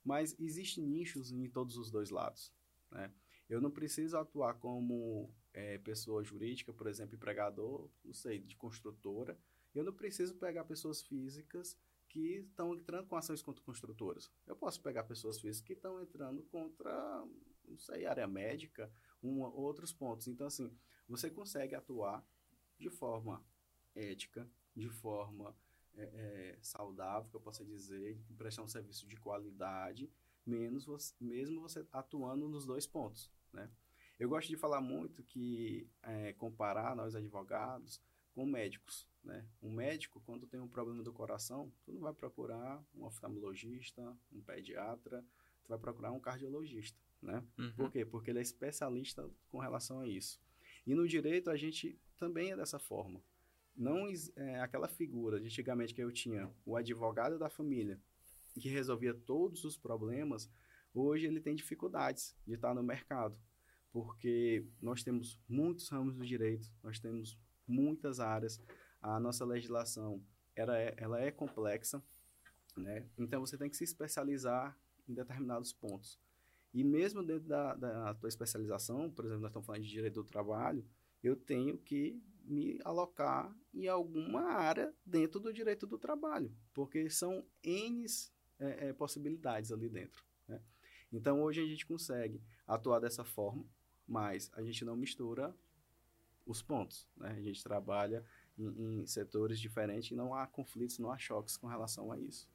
Mas 0.04 0.36
existem 0.40 0.84
nichos 0.84 1.32
em 1.32 1.50
todos 1.50 1.78
os 1.78 1.92
dois 1.92 2.10
lados, 2.10 2.54
né? 2.92 3.12
Eu 3.50 3.60
não 3.62 3.70
preciso 3.70 4.18
atuar 4.18 4.56
como 4.56 5.30
é, 5.56 5.78
pessoa 5.78 6.22
jurídica, 6.22 6.74
por 6.74 6.86
exemplo, 6.86 7.16
empregador, 7.16 7.90
não 8.04 8.14
sei, 8.14 8.40
de 8.40 8.58
construtora. 8.58 9.40
Eu 9.74 9.86
não 9.86 9.94
preciso 9.94 10.36
pegar 10.36 10.66
pessoas 10.66 11.02
físicas 11.02 11.78
que 12.10 12.40
estão 12.40 12.76
entrando 12.76 13.08
com 13.08 13.16
ações 13.16 13.42
contra 13.42 13.64
construtoras. 13.64 14.30
Eu 14.46 14.56
posso 14.56 14.82
pegar 14.82 15.06
pessoas 15.06 15.40
físicas 15.40 15.66
que 15.66 15.74
estão 15.74 16.02
entrando 16.02 16.44
contra, 16.44 17.26
não 17.66 17.78
sei, 17.78 18.06
área 18.06 18.28
médica, 18.28 18.92
outros 19.22 19.94
pontos. 19.94 20.28
Então, 20.28 20.48
assim, 20.48 20.78
você 21.08 21.30
consegue 21.30 21.74
atuar 21.74 22.26
de 22.78 22.90
forma 22.90 23.42
ética, 23.96 24.46
de 24.76 24.90
forma 24.90 25.56
é, 25.96 26.04
é, 26.04 26.58
saudável, 26.62 27.30
que 27.30 27.36
eu 27.38 27.42
possa 27.42 27.64
dizer, 27.64 28.20
prestar 28.38 28.62
um 28.62 28.68
serviço 28.68 29.08
de 29.08 29.16
qualidade, 29.16 30.12
menos 30.46 30.86
você, 30.86 31.14
mesmo 31.22 31.62
você 31.62 31.88
atuando 31.94 32.50
nos 32.50 32.66
dois 32.66 32.86
pontos, 32.86 33.32
né? 33.54 33.70
Eu 34.20 34.30
gosto 34.30 34.48
de 34.48 34.58
falar 34.58 34.80
muito 34.80 35.24
que 35.24 35.90
é, 36.04 36.34
comparar 36.34 36.96
nós 36.96 37.16
advogados 37.16 38.02
com 38.34 38.46
médicos, 38.46 39.10
né? 39.24 39.46
Um 39.62 39.72
médico, 39.72 40.22
quando 40.22 40.46
tem 40.46 40.60
um 40.60 40.68
problema 40.68 41.04
do 41.04 41.12
coração, 41.12 41.72
tu 41.84 41.92
não 41.92 42.02
vai 42.02 42.14
procurar 42.14 42.84
um 42.94 43.04
oftalmologista, 43.04 44.02
um 44.32 44.42
pediatra, 44.42 45.24
tu 45.64 45.70
vai 45.70 45.78
procurar 45.78 46.12
um 46.12 46.20
cardiologista, 46.20 47.00
né? 47.22 47.44
Uhum. 47.58 47.74
Por 47.74 47.92
quê? 47.92 48.06
Porque 48.06 48.30
ele 48.30 48.40
é 48.40 48.42
especialista 48.42 49.30
com 49.50 49.60
relação 49.60 50.00
a 50.00 50.08
isso. 50.08 50.40
E 50.86 50.94
no 50.94 51.08
direito 51.08 51.50
a 51.50 51.58
gente 51.58 52.00
também 52.18 52.52
é 52.52 52.56
dessa 52.56 52.80
forma. 52.80 53.22
Não 53.76 54.08
é, 54.38 54.62
aquela 54.62 54.88
figura 54.88 55.40
de 55.40 55.48
antigamente 55.48 55.94
que 55.94 56.02
eu 56.02 56.12
tinha, 56.12 56.50
o 56.66 56.78
advogado 56.78 57.38
da 57.38 57.50
família, 57.50 58.00
que 58.60 58.70
resolvia 58.70 59.14
todos 59.14 59.66
os 59.66 59.78
problemas, 59.78 60.50
hoje 60.94 61.26
ele 61.26 61.42
tem 61.42 61.56
dificuldades 61.56 62.36
de 62.48 62.54
estar 62.54 62.74
no 62.74 62.84
mercado, 62.84 63.38
porque 63.96 64.68
nós 64.82 65.04
temos 65.04 65.40
muitos 65.48 65.88
ramos 65.88 66.18
do 66.18 66.26
direito, 66.26 66.70
nós 66.84 67.00
temos 67.00 67.40
muitas 67.66 68.20
áreas, 68.20 68.62
a 69.02 69.18
nossa 69.22 69.46
legislação 69.46 70.22
ela 70.54 70.78
é, 70.78 70.94
ela 70.98 71.22
é 71.22 71.32
complexa, 71.32 72.04
né? 72.76 73.08
então 73.18 73.40
você 73.40 73.58
tem 73.58 73.70
que 73.70 73.78
se 73.78 73.86
especializar 73.86 74.78
em 75.08 75.14
determinados 75.14 75.72
pontos. 75.72 76.20
E 76.74 76.84
mesmo 76.84 77.24
dentro 77.24 77.48
da, 77.48 77.74
da 77.74 78.14
tua 78.16 78.28
especialização, 78.28 79.10
por 79.10 79.24
exemplo, 79.24 79.44
nós 79.44 79.52
estamos 79.52 79.66
falando 79.66 79.84
de 79.84 79.90
direito 79.90 80.22
do 80.22 80.26
trabalho, 80.26 80.86
eu 81.24 81.38
tenho 81.38 81.78
que 81.78 82.22
me 82.44 82.78
alocar 82.84 83.56
em 83.74 83.88
alguma 83.88 84.42
área 84.42 84.94
dentro 85.06 85.40
do 85.40 85.54
direito 85.54 85.88
do 85.88 85.98
trabalho, 85.98 86.54
porque 86.74 87.10
são 87.10 87.48
N 87.64 88.06
é, 88.60 88.90
é, 88.90 88.94
possibilidades 88.94 89.72
ali 89.72 89.88
dentro. 89.88 90.22
Né? 90.50 90.62
Então, 91.14 91.42
hoje 91.42 91.62
a 91.62 91.66
gente 91.66 91.86
consegue 91.86 92.44
atuar 92.68 93.00
dessa 93.00 93.24
forma, 93.24 93.66
mas 94.08 94.52
a 94.54 94.62
gente 94.62 94.84
não 94.86 94.96
mistura 94.96 95.56
os 96.46 96.62
pontos. 96.62 97.08
Né? 97.18 97.30
A 97.32 97.42
gente 97.42 97.64
trabalha 97.64 98.26
em, 98.58 99.02
em, 99.02 99.06
setores 99.06 99.60
diferentes 99.60 100.12
e 100.12 100.16
não 100.16 100.34
há 100.34 100.46
conflitos, 100.48 101.00
não 101.00 101.12
há 101.12 101.18
choques 101.18 101.58
com 101.58 101.68
relação 101.68 102.12
a 102.12 102.20
isso. 102.20 102.48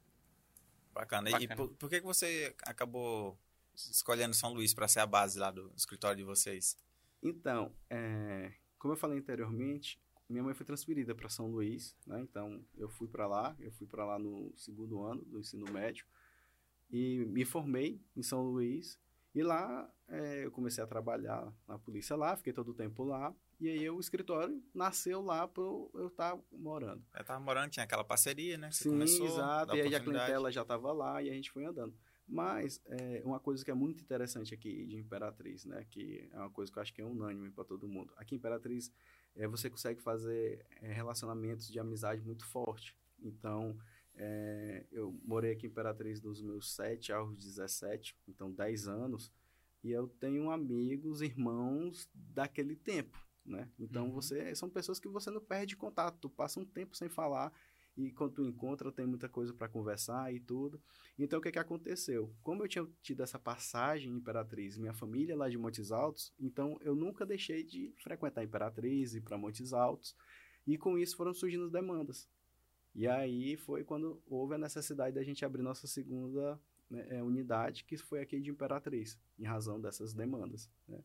Bacana. 0.93 1.29
Bacana. 1.29 1.43
E 1.43 1.55
por, 1.55 1.69
por, 1.73 1.89
que, 1.89 1.99
que 1.99 2.05
você 2.05 2.55
acabou 2.63 3.37
escolhendo 3.75 4.33
São 4.33 4.53
Luís 4.53 4.73
para 4.73 4.87
ser 4.87 4.99
a 4.99 5.05
base 5.05 5.39
lá 5.39 5.51
do 5.51 5.71
escritório 5.75 6.17
de 6.17 6.23
vocês? 6.23 6.77
Então, 7.21 7.73
é, 7.89 8.53
como 8.77 8.93
eu 8.93 8.97
falei 8.97 9.19
anteriormente, 9.19 10.01
minha 10.31 10.43
mãe 10.43 10.53
foi 10.53 10.65
transferida 10.65 11.13
para 11.13 11.29
São 11.29 11.47
Luís, 11.47 11.95
né? 12.07 12.21
Então 12.21 12.63
eu 12.77 12.89
fui 12.89 13.07
para 13.07 13.27
lá, 13.27 13.55
eu 13.59 13.71
fui 13.71 13.85
para 13.85 14.05
lá 14.05 14.17
no 14.17 14.53
segundo 14.57 15.03
ano 15.03 15.23
do 15.25 15.39
ensino 15.39 15.69
médio 15.71 16.05
e 16.89 17.25
me 17.25 17.45
formei 17.45 18.01
em 18.15 18.23
São 18.23 18.41
Luís 18.41 18.99
e 19.33 19.41
lá 19.43 19.89
é, 20.07 20.45
eu 20.45 20.51
comecei 20.51 20.83
a 20.83 20.87
trabalhar 20.87 21.53
na 21.67 21.79
polícia 21.79 22.15
lá, 22.15 22.35
fiquei 22.35 22.53
todo 22.53 22.71
o 22.71 22.73
tempo 22.73 23.03
lá 23.03 23.33
e 23.59 23.69
aí 23.69 23.89
o 23.89 23.99
escritório 23.99 24.59
nasceu 24.73 25.21
lá 25.21 25.47
para 25.47 25.63
eu 25.63 26.07
estar 26.07 26.35
tá 26.35 26.43
morando. 26.51 27.05
Eu 27.13 27.21
estava 27.21 27.39
morando, 27.39 27.69
tinha 27.69 27.83
aquela 27.83 28.03
parceria, 28.03 28.57
né? 28.57 28.71
Sim, 28.71 28.89
começou, 28.89 29.27
exato. 29.27 29.75
E 29.75 29.81
aí 29.81 29.93
a 29.93 29.99
clientela 29.99 30.51
já 30.51 30.63
estava 30.63 30.91
lá 30.91 31.21
e 31.21 31.29
a 31.29 31.33
gente 31.33 31.51
foi 31.51 31.65
andando. 31.65 31.95
Mas 32.27 32.81
é, 32.87 33.21
uma 33.23 33.39
coisa 33.39 33.63
que 33.63 33.69
é 33.69 33.73
muito 33.73 34.01
interessante 34.01 34.53
aqui 34.53 34.87
de 34.87 34.97
Imperatriz, 34.97 35.65
né? 35.65 35.85
Que 35.89 36.27
é 36.31 36.37
uma 36.37 36.49
coisa 36.49 36.71
que 36.71 36.77
eu 36.79 36.81
acho 36.81 36.93
que 36.93 37.01
é 37.01 37.05
unânime 37.05 37.51
para 37.51 37.63
todo 37.63 37.87
mundo. 37.87 38.11
Aqui 38.17 38.33
em 38.33 38.37
Imperatriz 38.39 38.91
é, 39.35 39.47
você 39.47 39.69
consegue 39.69 40.01
fazer 40.01 40.65
é, 40.81 40.91
relacionamentos 40.91 41.67
de 41.67 41.79
amizade 41.79 42.21
muito 42.21 42.45
forte. 42.45 42.97
Então, 43.21 43.77
é, 44.23 44.85
eu 44.91 45.19
morei 45.23 45.53
aqui 45.53 45.65
em 45.65 45.69
Imperatriz 45.69 46.21
dos 46.21 46.43
meus 46.43 46.75
7 46.75 47.11
aos 47.11 47.35
17, 47.35 48.15
então 48.27 48.51
10 48.51 48.87
anos, 48.87 49.31
e 49.83 49.89
eu 49.89 50.07
tenho 50.07 50.51
amigos, 50.51 51.23
irmãos 51.23 52.07
daquele 52.13 52.75
tempo, 52.75 53.17
né? 53.43 53.67
Então, 53.79 54.05
uhum. 54.05 54.11
você 54.11 54.53
são 54.53 54.69
pessoas 54.69 54.99
que 54.99 55.07
você 55.07 55.31
não 55.31 55.41
perde 55.41 55.75
contato, 55.75 56.19
tu 56.19 56.29
passa 56.29 56.59
um 56.59 56.65
tempo 56.65 56.95
sem 56.95 57.09
falar 57.09 57.51
e 57.97 58.11
quando 58.11 58.33
tu 58.33 58.45
encontra 58.45 58.91
tem 58.91 59.07
muita 59.07 59.27
coisa 59.27 59.53
para 59.53 59.67
conversar 59.67 60.31
e 60.31 60.39
tudo. 60.39 60.79
Então 61.17 61.39
o 61.39 61.41
que 61.41 61.51
que 61.51 61.59
aconteceu? 61.59 62.31
Como 62.43 62.63
eu 62.63 62.67
tinha 62.67 62.87
tido 63.01 63.23
essa 63.23 63.39
passagem 63.39 64.11
em 64.11 64.17
Imperatriz, 64.17 64.77
minha 64.77 64.93
família 64.93 65.33
é 65.33 65.35
lá 65.35 65.49
de 65.49 65.57
Montes 65.57 65.91
Altos, 65.91 66.31
então 66.39 66.77
eu 66.81 66.95
nunca 66.95 67.25
deixei 67.25 67.63
de 67.63 67.91
frequentar 67.97 68.43
Imperatriz 68.43 69.15
e 69.15 69.19
para 69.21 69.37
Montes 69.37 69.73
Altos. 69.73 70.15
E 70.65 70.77
com 70.77 70.95
isso 70.95 71.17
foram 71.17 71.33
surgindo 71.33 71.71
demandas. 71.71 72.29
E 72.93 73.07
aí 73.07 73.55
foi 73.55 73.83
quando 73.83 74.21
houve 74.27 74.55
a 74.55 74.57
necessidade 74.57 75.15
da 75.15 75.23
gente 75.23 75.45
abrir 75.45 75.61
nossa 75.61 75.87
segunda 75.87 76.59
né, 76.89 77.05
é, 77.09 77.23
unidade, 77.23 77.85
que 77.85 77.97
foi 77.97 78.21
aqui 78.21 78.39
de 78.39 78.49
Imperatriz, 78.49 79.17
em 79.39 79.45
razão 79.45 79.79
dessas 79.79 80.13
demandas. 80.13 80.69
Né? 80.87 80.99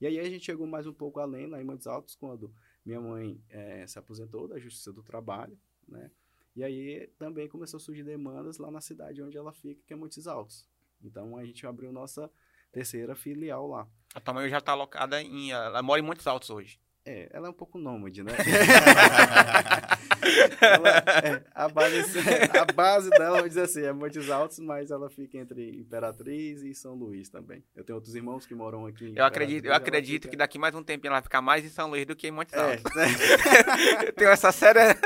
E 0.00 0.06
aí 0.06 0.18
a 0.18 0.24
gente 0.24 0.44
chegou 0.44 0.66
mais 0.66 0.86
um 0.86 0.92
pouco 0.92 1.20
além, 1.20 1.46
lá 1.46 1.60
em 1.60 1.64
Montes 1.64 1.86
Altos, 1.86 2.14
quando 2.14 2.52
minha 2.84 3.00
mãe 3.00 3.40
é, 3.48 3.86
se 3.86 3.98
aposentou 3.98 4.48
da 4.48 4.58
Justiça 4.58 4.92
do 4.92 5.02
Trabalho, 5.02 5.58
né? 5.86 6.10
E 6.54 6.64
aí 6.64 7.06
também 7.18 7.46
começou 7.48 7.76
a 7.76 7.80
surgir 7.80 8.02
demandas 8.02 8.56
lá 8.56 8.70
na 8.70 8.80
cidade 8.80 9.22
onde 9.22 9.36
ela 9.36 9.52
fica, 9.52 9.82
que 9.86 9.92
é 9.92 9.96
Montes 9.96 10.26
Altos. 10.26 10.66
Então 11.02 11.36
a 11.36 11.44
gente 11.44 11.66
abriu 11.66 11.92
nossa 11.92 12.30
terceira 12.72 13.14
filial 13.14 13.68
lá. 13.68 13.86
A 14.14 14.20
tua 14.20 14.32
mãe 14.32 14.48
já 14.48 14.58
está 14.58 14.72
alocada 14.72 15.20
em. 15.20 15.52
Ela 15.52 15.82
mora 15.82 16.00
em 16.00 16.04
Montes 16.04 16.26
Altos 16.26 16.48
hoje. 16.48 16.80
É, 17.04 17.28
ela 17.30 17.46
é 17.46 17.50
um 17.50 17.54
pouco 17.54 17.78
nômade, 17.78 18.22
né? 18.22 18.32
ela, 20.60 20.88
é, 21.24 21.42
a, 21.54 21.68
base, 21.68 22.18
a 22.58 22.72
base 22.72 23.10
dela, 23.10 23.36
vamos 23.36 23.48
dizer 23.48 23.62
assim, 23.62 23.82
é 23.82 23.92
Montes 23.92 24.30
Altos, 24.30 24.58
mas 24.58 24.90
ela 24.90 25.08
fica 25.08 25.38
entre 25.38 25.70
Imperatriz 25.78 26.62
e 26.62 26.74
São 26.74 26.94
Luís 26.94 27.28
também. 27.28 27.62
Eu 27.74 27.84
tenho 27.84 27.96
outros 27.96 28.14
irmãos 28.14 28.46
que 28.46 28.54
moram 28.54 28.86
aqui. 28.86 29.12
eu 29.16 29.24
acredito, 29.24 29.66
eu 29.66 29.74
acredito 29.74 30.22
fica... 30.22 30.30
que 30.30 30.36
daqui 30.36 30.58
mais 30.58 30.74
um 30.74 30.82
tempinho 30.82 31.10
ela 31.10 31.16
vai 31.16 31.22
ficar 31.22 31.42
mais 31.42 31.64
em 31.64 31.68
São 31.68 31.88
Luís 31.88 32.06
do 32.06 32.16
que 32.16 32.28
em 32.28 32.30
Montes 32.30 32.54
é, 32.54 32.60
Altos. 32.60 32.94
Né? 32.94 33.06
eu 34.06 34.12
tenho 34.12 34.30
essa 34.30 34.52
séria. 34.52 34.96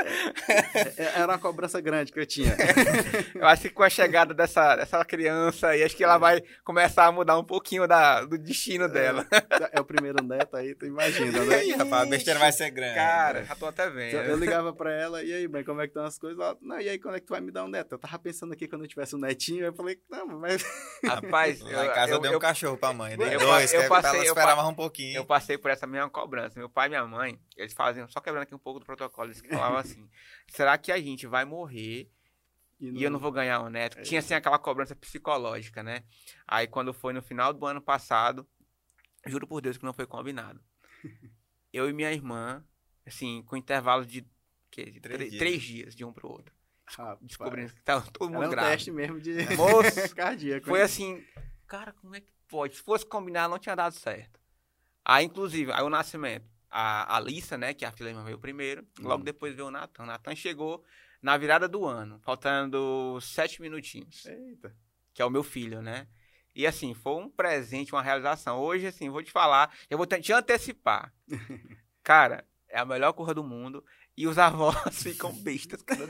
É, 0.97 1.19
era 1.19 1.27
uma 1.27 1.39
cobrança 1.39 1.79
grande 1.81 2.11
que 2.11 2.19
eu 2.19 2.25
tinha. 2.25 2.55
eu 3.35 3.45
acho 3.45 3.63
que 3.63 3.69
com 3.69 3.83
a 3.83 3.89
chegada 3.89 4.33
dessa, 4.33 4.75
dessa 4.75 5.03
criança 5.05 5.67
aí, 5.69 5.83
acho 5.83 5.95
que 5.95 6.03
ela 6.03 6.17
vai 6.17 6.41
começar 6.63 7.05
a 7.05 7.11
mudar 7.11 7.37
um 7.37 7.43
pouquinho 7.43 7.87
da, 7.87 8.23
do 8.25 8.37
destino 8.37 8.87
dela. 8.87 9.25
É, 9.31 9.77
é 9.77 9.81
o 9.81 9.85
primeiro 9.85 10.23
neto 10.23 10.55
aí, 10.55 10.75
tu 10.75 10.85
imagina, 10.85 11.43
né? 11.43 11.61
a 11.91 12.05
besteira 12.05 12.39
vai 12.39 12.51
ser 12.51 12.69
grande. 12.71 12.95
Cara, 12.95 13.43
já 13.43 13.55
tô 13.55 13.65
até 13.65 13.89
vendo. 13.89 14.17
Eu 14.17 14.37
ligava 14.37 14.73
pra 14.73 14.91
ela, 14.91 15.10
e 15.19 15.33
aí, 15.33 15.47
mãe, 15.47 15.63
como 15.63 15.81
é 15.81 15.85
que 15.85 15.89
estão 15.89 16.03
as 16.03 16.17
coisas? 16.17 16.39
Ela, 16.39 16.57
não, 16.61 16.79
e 16.79 16.87
aí, 16.87 16.99
quando 16.99 17.15
é 17.15 17.19
que 17.19 17.25
tu 17.25 17.31
vai 17.31 17.41
me 17.41 17.51
dar 17.51 17.65
um 17.65 17.67
neto? 17.67 17.93
Eu 17.93 17.99
tava 17.99 18.19
pensando 18.19 18.53
aqui 18.53 18.67
quando 18.67 18.83
eu 18.83 18.87
tivesse 18.87 19.15
um 19.15 19.19
netinho, 19.19 19.65
eu 19.65 19.73
falei, 19.73 19.99
não, 20.09 20.27
mas... 20.39 20.63
Rapaz, 21.03 21.59
Lá 21.61 21.85
em 21.85 21.93
casa 21.93 22.11
eu, 22.11 22.15
eu 22.15 22.21
dei 22.21 22.31
um 22.31 22.33
eu, 22.33 22.39
cachorro 22.39 22.77
pra 22.77 22.93
mãe, 22.93 23.17
dei 23.17 23.35
eu, 23.35 23.39
dois, 23.39 23.73
eu, 23.73 23.81
eu 23.81 23.89
passei, 23.89 24.09
ela 24.09 24.25
eu, 24.25 24.33
esperava 24.33 24.67
um 24.67 24.73
pouquinho. 24.73 25.15
Eu 25.15 25.25
passei 25.25 25.57
por 25.57 25.71
essa 25.71 25.87
mesma 25.87 26.09
cobrança. 26.09 26.59
Meu 26.59 26.69
pai 26.69 26.87
e 26.87 26.89
minha 26.89 27.05
mãe, 27.05 27.39
eles 27.57 27.73
faziam, 27.73 28.07
só 28.07 28.19
quebrando 28.19 28.43
aqui 28.43 28.55
um 28.55 28.59
pouco 28.59 28.79
do 28.79 28.85
protocolo, 28.85 29.27
eles 29.27 29.41
falavam 29.41 29.77
assim, 29.79 30.09
será 30.47 30.77
que 30.77 30.91
a 30.91 30.99
gente 30.99 31.27
vai 31.27 31.45
morrer 31.45 32.09
e, 32.79 32.91
não... 32.91 32.99
e, 32.99 33.03
eu 33.03 33.11
não 33.11 33.19
vou 33.19 33.31
ganhar 33.31 33.61
um 33.61 33.69
neto. 33.69 33.99
É. 33.99 34.01
Tinha 34.01 34.19
assim 34.19 34.33
aquela 34.33 34.57
cobrança 34.57 34.95
psicológica, 34.95 35.83
né? 35.83 36.03
Aí 36.47 36.65
quando 36.67 36.93
foi 36.93 37.13
no 37.13 37.21
final 37.21 37.53
do 37.53 37.65
ano 37.65 37.81
passado, 37.81 38.47
juro 39.27 39.45
por 39.45 39.61
Deus 39.61 39.77
que 39.77 39.85
não 39.85 39.93
foi 39.93 40.07
combinado. 40.07 40.59
eu 41.71 41.87
e 41.89 41.93
minha 41.93 42.11
irmã, 42.11 42.65
assim, 43.05 43.43
com 43.43 43.55
intervalo 43.55 44.05
de, 44.05 44.27
que, 44.71 44.89
de 44.89 44.99
três, 44.99 45.19
dias. 45.19 45.37
três 45.37 45.61
dias 45.61 45.95
de 45.95 46.05
um 46.05 46.13
pro 46.13 46.29
outro. 46.29 46.55
Rapaz. 46.85 47.19
Descobrindo 47.21 47.73
que 47.73 47.81
tava 47.83 48.09
todo 48.11 48.29
mundo 48.29 48.43
Era 48.43 48.47
um 48.47 48.51
grave. 48.51 48.71
teste 48.71 48.91
mesmo 48.91 49.19
de 49.19 49.33
Moço, 49.55 50.15
cardíaco. 50.15 50.65
Foi 50.65 50.81
assim, 50.81 51.23
cara, 51.67 51.93
como 51.93 52.15
é 52.15 52.21
que 52.21 52.27
pode? 52.47 52.75
Se 52.75 52.81
fosse 52.81 53.05
combinar, 53.05 53.47
não 53.47 53.59
tinha 53.59 53.75
dado 53.75 53.93
certo. 53.93 54.39
Aí, 55.03 55.25
inclusive, 55.25 55.71
aí 55.71 55.83
o 55.83 55.89
nascimento, 55.89 56.45
a 56.69 57.15
Alissa, 57.15 57.57
né, 57.57 57.73
que 57.73 57.85
a 57.85 57.91
filha 57.91 58.13
veio 58.23 58.39
primeiro, 58.39 58.85
logo 58.99 59.21
hum. 59.21 59.25
depois 59.25 59.53
veio 59.53 59.67
o 59.67 59.71
Natan. 59.71 60.03
O 60.03 60.05
Natan 60.05 60.35
chegou 60.35 60.83
na 61.21 61.37
virada 61.37 61.67
do 61.67 61.85
ano, 61.85 62.19
faltando 62.19 63.19
sete 63.21 63.61
minutinhos. 63.61 64.25
Eita. 64.25 64.75
Que 65.13 65.21
é 65.21 65.25
o 65.25 65.29
meu 65.29 65.43
filho, 65.43 65.81
né? 65.81 66.07
E 66.53 66.67
assim, 66.67 66.93
foi 66.93 67.13
um 67.13 67.29
presente, 67.29 67.93
uma 67.93 68.01
realização. 68.01 68.59
Hoje, 68.59 68.87
assim, 68.87 69.09
vou 69.09 69.23
te 69.23 69.31
falar, 69.31 69.73
eu 69.89 69.97
vou 69.97 70.05
te 70.05 70.33
antecipar. 70.33 71.13
Cara, 72.03 72.45
é 72.67 72.79
a 72.79 72.85
melhor 72.85 73.13
cor 73.13 73.33
do 73.33 73.43
mundo. 73.43 73.83
E 74.17 74.27
os 74.27 74.37
avós 74.37 74.75
ficam 75.01 75.33
bestas, 75.33 75.81
cara. 75.81 76.07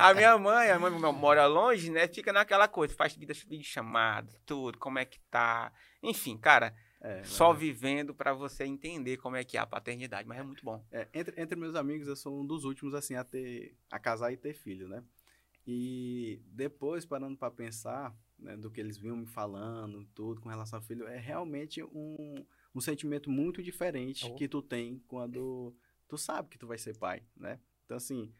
a 0.00 0.14
minha 0.14 0.38
mãe, 0.38 0.70
a 0.70 0.78
mãe 0.78 0.90
mora 1.12 1.46
longe, 1.46 1.90
né? 1.90 2.06
Fica 2.06 2.32
naquela 2.32 2.68
coisa, 2.68 2.94
faz 2.94 3.14
vida 3.14 3.34
de 3.34 3.64
chamada, 3.64 4.32
tudo, 4.46 4.78
como 4.78 4.98
é 4.98 5.04
que 5.04 5.18
tá. 5.30 5.72
Enfim, 6.02 6.38
cara, 6.38 6.74
é, 7.00 7.22
só 7.24 7.50
mas... 7.50 7.58
vivendo 7.58 8.14
para 8.14 8.32
você 8.32 8.64
entender 8.64 9.16
como 9.18 9.36
é 9.36 9.44
que 9.44 9.56
é 9.56 9.60
a 9.60 9.66
paternidade, 9.66 10.28
mas 10.28 10.38
é 10.38 10.42
muito 10.42 10.64
bom. 10.64 10.84
É, 10.90 11.08
entre, 11.12 11.40
entre 11.40 11.58
meus 11.58 11.74
amigos, 11.74 12.08
eu 12.08 12.16
sou 12.16 12.40
um 12.40 12.46
dos 12.46 12.64
últimos, 12.64 12.94
assim, 12.94 13.14
a 13.14 13.24
ter, 13.24 13.76
a 13.90 13.98
casar 13.98 14.32
e 14.32 14.36
ter 14.36 14.54
filho, 14.54 14.88
né? 14.88 15.02
E 15.66 16.40
depois, 16.46 17.04
parando 17.04 17.36
para 17.36 17.50
pensar, 17.50 18.16
né, 18.38 18.56
do 18.56 18.70
que 18.70 18.80
eles 18.80 18.96
vinham 18.96 19.16
me 19.16 19.26
falando, 19.26 20.04
tudo 20.14 20.40
com 20.40 20.48
relação 20.48 20.78
ao 20.78 20.84
filho, 20.84 21.06
é 21.06 21.18
realmente 21.18 21.82
um, 21.82 22.44
um 22.74 22.80
sentimento 22.80 23.30
muito 23.30 23.62
diferente 23.62 24.26
oh. 24.26 24.34
que 24.34 24.48
tu 24.48 24.62
tem 24.62 25.02
quando 25.06 25.74
tu 26.08 26.18
sabe 26.18 26.48
que 26.48 26.58
tu 26.58 26.66
vai 26.66 26.78
ser 26.78 26.96
pai, 26.98 27.22
né? 27.36 27.60
Então, 27.84 27.96
assim, 27.96 28.32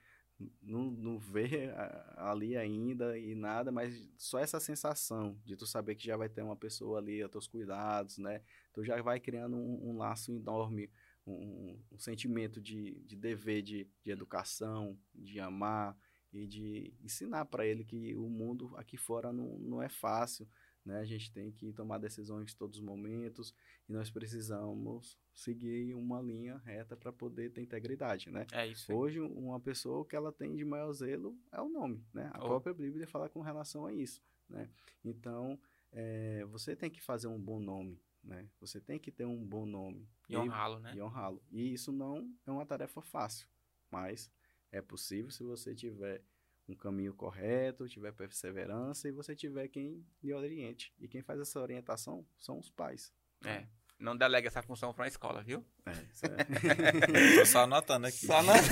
não, 0.63 0.91
não 0.91 1.19
vê 1.19 1.71
ali 2.17 2.57
ainda 2.57 3.19
e 3.19 3.35
nada, 3.35 3.71
mas 3.73 4.09
só 4.17 4.39
essa 4.39 4.61
sensação 4.61 5.39
de 5.45 5.57
tu 5.57 5.67
saber 5.67 5.95
que 5.95 6.07
já 6.07 6.17
vai 6.17 6.29
ter 6.29 6.43
uma 6.43 6.57
pessoa 6.57 6.99
ali 6.99 7.23
a 7.23 7.29
teus 7.29 7.47
cuidados, 7.47 8.19
né? 8.19 8.43
Tu 8.73 8.85
já 8.85 9.01
vai 9.03 9.21
criando 9.21 9.57
um, 9.57 9.91
um 9.91 9.97
laço 9.97 10.33
enorme, 10.33 10.91
um, 11.27 11.79
um 11.93 11.99
sentimento 11.99 12.61
de, 12.61 13.01
de 13.05 13.17
dever, 13.17 13.63
de, 13.63 13.89
de 14.03 14.11
educação, 14.11 14.99
de 15.15 15.41
amar, 15.41 15.97
e 16.33 16.47
de 16.47 16.95
ensinar 17.03 17.47
para 17.47 17.67
ele 17.67 17.85
que 17.85 18.15
o 18.15 18.29
mundo 18.29 18.73
aqui 18.77 18.97
fora 18.97 19.33
não, 19.33 19.59
não 19.59 19.83
é 19.83 19.89
fácil, 19.89 20.49
né? 20.89 21.01
A 21.01 21.05
gente 21.05 21.31
tem 21.31 21.53
que 21.53 21.71
tomar 21.73 21.99
decisões 21.99 22.51
em 22.51 22.57
todos 22.57 22.79
os 22.79 22.83
momentos 22.83 23.55
e 23.87 23.93
nós 23.93 24.11
precisamos 24.11 25.19
seguir 25.35 25.95
uma 25.95 26.21
linha 26.21 26.57
reta 26.65 26.97
para 26.97 27.13
poder 27.13 27.53
ter 27.53 27.61
integridade, 27.61 28.31
né? 28.31 28.47
É 28.53 28.67
isso. 28.67 28.93
Hoje, 28.93 29.21
uma 29.21 29.61
pessoa 29.61 30.05
que 30.05 30.17
ela 30.17 30.33
tem 30.33 30.57
de 30.57 30.65
maior 30.65 30.91
zelo 30.93 31.37
é 31.53 31.61
o 31.61 31.69
nome, 31.69 32.03
né? 32.13 32.31
A 32.33 32.39
oh. 32.39 32.47
própria 32.47 32.73
Bíblia 32.73 33.07
fala 33.07 33.29
com 33.29 33.43
relação 33.43 33.85
a 33.87 33.93
isso, 33.93 34.23
né? 34.49 34.69
Então, 35.05 35.61
é, 35.93 36.45
você 36.47 36.75
tem 36.75 36.91
que 36.91 37.03
fazer 37.03 37.29
um 37.29 37.39
bom 37.39 37.61
nome, 37.61 38.01
né? 38.25 38.49
Você 38.59 38.81
tem 38.81 38.99
que 38.99 39.13
ter 39.13 39.27
um 39.27 39.45
bom 39.45 39.67
nome. 39.67 40.09
E, 40.27 40.33
e 40.33 40.37
honrá-lo, 40.39 40.81
né? 40.81 40.95
E 40.97 41.03
honrá-lo. 41.03 41.43
E 41.53 41.73
isso 41.75 41.93
não 41.93 42.35
é 42.47 42.51
uma 42.51 42.65
tarefa 42.65 43.03
fácil, 43.03 43.47
mas 43.91 44.31
é 44.73 44.81
possível 44.81 45.31
se 45.31 45.45
você 45.45 45.75
tiver 45.75 46.23
um 46.69 46.75
caminho 46.75 47.15
correto, 47.15 47.89
tiver 47.89 48.13
perseverança 48.13 49.09
e 49.09 49.13
você 49.13 49.35
tiver 49.35 49.69
quem 49.69 50.05
lhe 50.23 50.33
oriente. 50.33 50.93
E 50.99 51.09
quem 51.09 51.23
faz 51.23 51.41
essa 51.41 51.59
orientação 51.61 52.27
são 52.37 52.59
os 52.59 52.71
pais. 52.71 53.13
É. 53.45 53.67
Não 53.99 54.17
delega 54.17 54.47
essa 54.47 54.63
função 54.63 54.95
para 54.95 55.03
uma 55.03 55.09
escola, 55.09 55.43
viu? 55.43 55.65
É, 55.85 55.91
é. 55.91 57.35
Tô 57.41 57.47
só 57.47 57.63
anotando 57.65 58.07
aqui. 58.07 58.27
Só 58.27 58.37
anotando. 58.37 58.69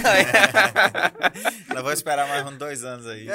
Não 1.75 1.83
vou 1.83 1.93
esperar 1.93 2.29
mais 2.29 2.47
uns 2.47 2.57
dois 2.57 2.85
anos 2.85 3.09
aí. 3.09 3.27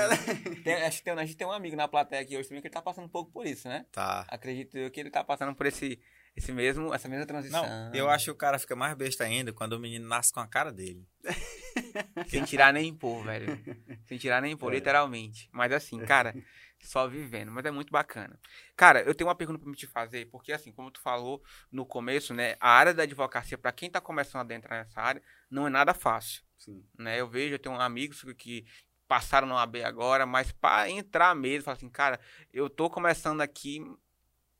Tem, 0.63 0.75
acho 0.83 0.99
que 0.99 1.03
tem, 1.03 1.13
a 1.13 1.25
gente 1.25 1.35
tem 1.35 1.45
um 1.45 1.51
amigo 1.51 1.75
na 1.75 1.89
plateia 1.89 2.21
aqui 2.21 2.37
hoje 2.37 2.47
também 2.47 2.61
que 2.61 2.67
ele 2.69 2.73
tá 2.73 2.81
passando 2.81 3.05
um 3.05 3.09
pouco 3.09 3.29
por 3.29 3.45
isso, 3.45 3.67
né? 3.67 3.85
Tá. 3.91 4.25
Acredito 4.29 4.77
eu 4.77 4.89
que 4.89 5.01
ele 5.01 5.09
tá 5.09 5.21
passando 5.21 5.53
por 5.53 5.65
esse, 5.65 5.99
esse 6.35 6.51
mesmo, 6.51 6.93
essa 6.93 7.09
mesma 7.09 7.25
transição. 7.25 7.63
Não, 7.63 7.93
eu 7.93 8.09
acho 8.09 8.25
que 8.25 8.31
o 8.31 8.35
cara 8.35 8.57
fica 8.57 8.75
mais 8.75 8.95
besta 8.95 9.23
ainda 9.23 9.51
quando 9.51 9.73
o 9.73 9.79
menino 9.79 10.07
nasce 10.07 10.31
com 10.31 10.39
a 10.39 10.47
cara 10.47 10.71
dele. 10.71 11.05
Sem 12.27 12.43
tirar 12.43 12.71
nem 12.71 12.93
pôr, 12.93 13.23
velho. 13.23 13.59
Sem 14.05 14.17
tirar 14.17 14.41
nem 14.41 14.55
pôr, 14.55 14.71
é. 14.71 14.75
literalmente. 14.75 15.49
Mas 15.51 15.71
assim, 15.73 15.99
cara, 16.05 16.33
só 16.79 17.07
vivendo. 17.07 17.51
Mas 17.51 17.65
é 17.65 17.71
muito 17.71 17.91
bacana. 17.91 18.39
Cara, 18.75 19.01
eu 19.01 19.13
tenho 19.13 19.27
uma 19.27 19.35
pergunta 19.35 19.59
pra 19.59 19.69
me 19.69 19.75
te 19.75 19.87
fazer, 19.87 20.29
porque 20.31 20.53
assim, 20.53 20.71
como 20.71 20.89
tu 20.89 21.01
falou 21.01 21.43
no 21.71 21.85
começo, 21.85 22.33
né? 22.33 22.55
A 22.59 22.69
área 22.69 22.93
da 22.93 23.03
advocacia, 23.03 23.57
para 23.57 23.71
quem 23.71 23.89
tá 23.89 23.99
começando 23.99 24.49
a 24.49 24.55
entrar 24.55 24.77
nessa 24.77 25.01
área, 25.01 25.21
não 25.49 25.67
é 25.67 25.69
nada 25.69 25.93
fácil. 25.93 26.43
Sim. 26.57 26.85
Né? 26.97 27.19
Eu 27.19 27.27
vejo, 27.27 27.55
eu 27.55 27.59
tenho 27.59 27.75
amigos 27.75 28.23
que 28.37 28.65
passaram 29.07 29.45
no 29.45 29.57
AB 29.57 29.83
agora, 29.83 30.25
mas 30.25 30.53
para 30.53 30.89
entrar 30.89 31.35
mesmo, 31.35 31.65
falar 31.65 31.75
assim, 31.75 31.89
cara, 31.89 32.17
eu 32.53 32.69
tô 32.69 32.89
começando 32.89 33.41
aqui, 33.41 33.83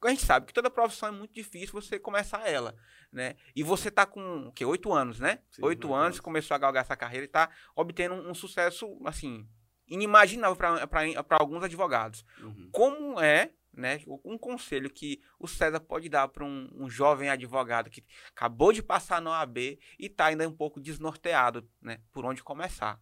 a 0.07 0.09
gente 0.09 0.25
sabe 0.25 0.45
que 0.47 0.53
toda 0.53 0.69
profissão 0.69 1.09
é 1.09 1.11
muito 1.11 1.33
difícil 1.33 1.79
você 1.79 1.99
começar 1.99 2.47
ela, 2.47 2.75
né? 3.11 3.35
E 3.55 3.63
você 3.63 3.91
tá 3.91 4.05
com, 4.05 4.47
o 4.47 4.51
quê? 4.51 4.65
Oito 4.65 4.91
anos, 4.91 5.19
né? 5.19 5.39
Oito 5.61 5.93
anos, 5.93 6.19
começou 6.19 6.55
a 6.55 6.57
galgar 6.57 6.83
essa 6.83 6.95
carreira 6.95 7.25
e 7.25 7.29
tá 7.29 7.49
obtendo 7.75 8.15
um, 8.15 8.31
um 8.31 8.33
sucesso, 8.33 8.99
assim, 9.05 9.47
inimaginável 9.87 10.55
para 10.55 11.37
alguns 11.37 11.63
advogados. 11.63 12.25
Uhum. 12.39 12.69
Como 12.71 13.19
é, 13.19 13.51
né, 13.73 13.99
um 14.25 14.37
conselho 14.37 14.89
que 14.89 15.21
o 15.37 15.47
César 15.47 15.79
pode 15.79 16.09
dar 16.09 16.27
para 16.29 16.43
um, 16.43 16.69
um, 16.73 16.89
jovem 16.89 17.29
advogado 17.29 17.89
que 17.89 18.03
acabou 18.29 18.73
de 18.73 18.81
passar 18.81 19.21
no 19.21 19.29
OAB 19.29 19.77
e 19.99 20.09
tá 20.09 20.25
ainda 20.25 20.47
um 20.47 20.55
pouco 20.55 20.79
desnorteado, 20.79 21.69
né? 21.81 22.01
Por 22.11 22.25
onde 22.25 22.43
começar? 22.43 22.99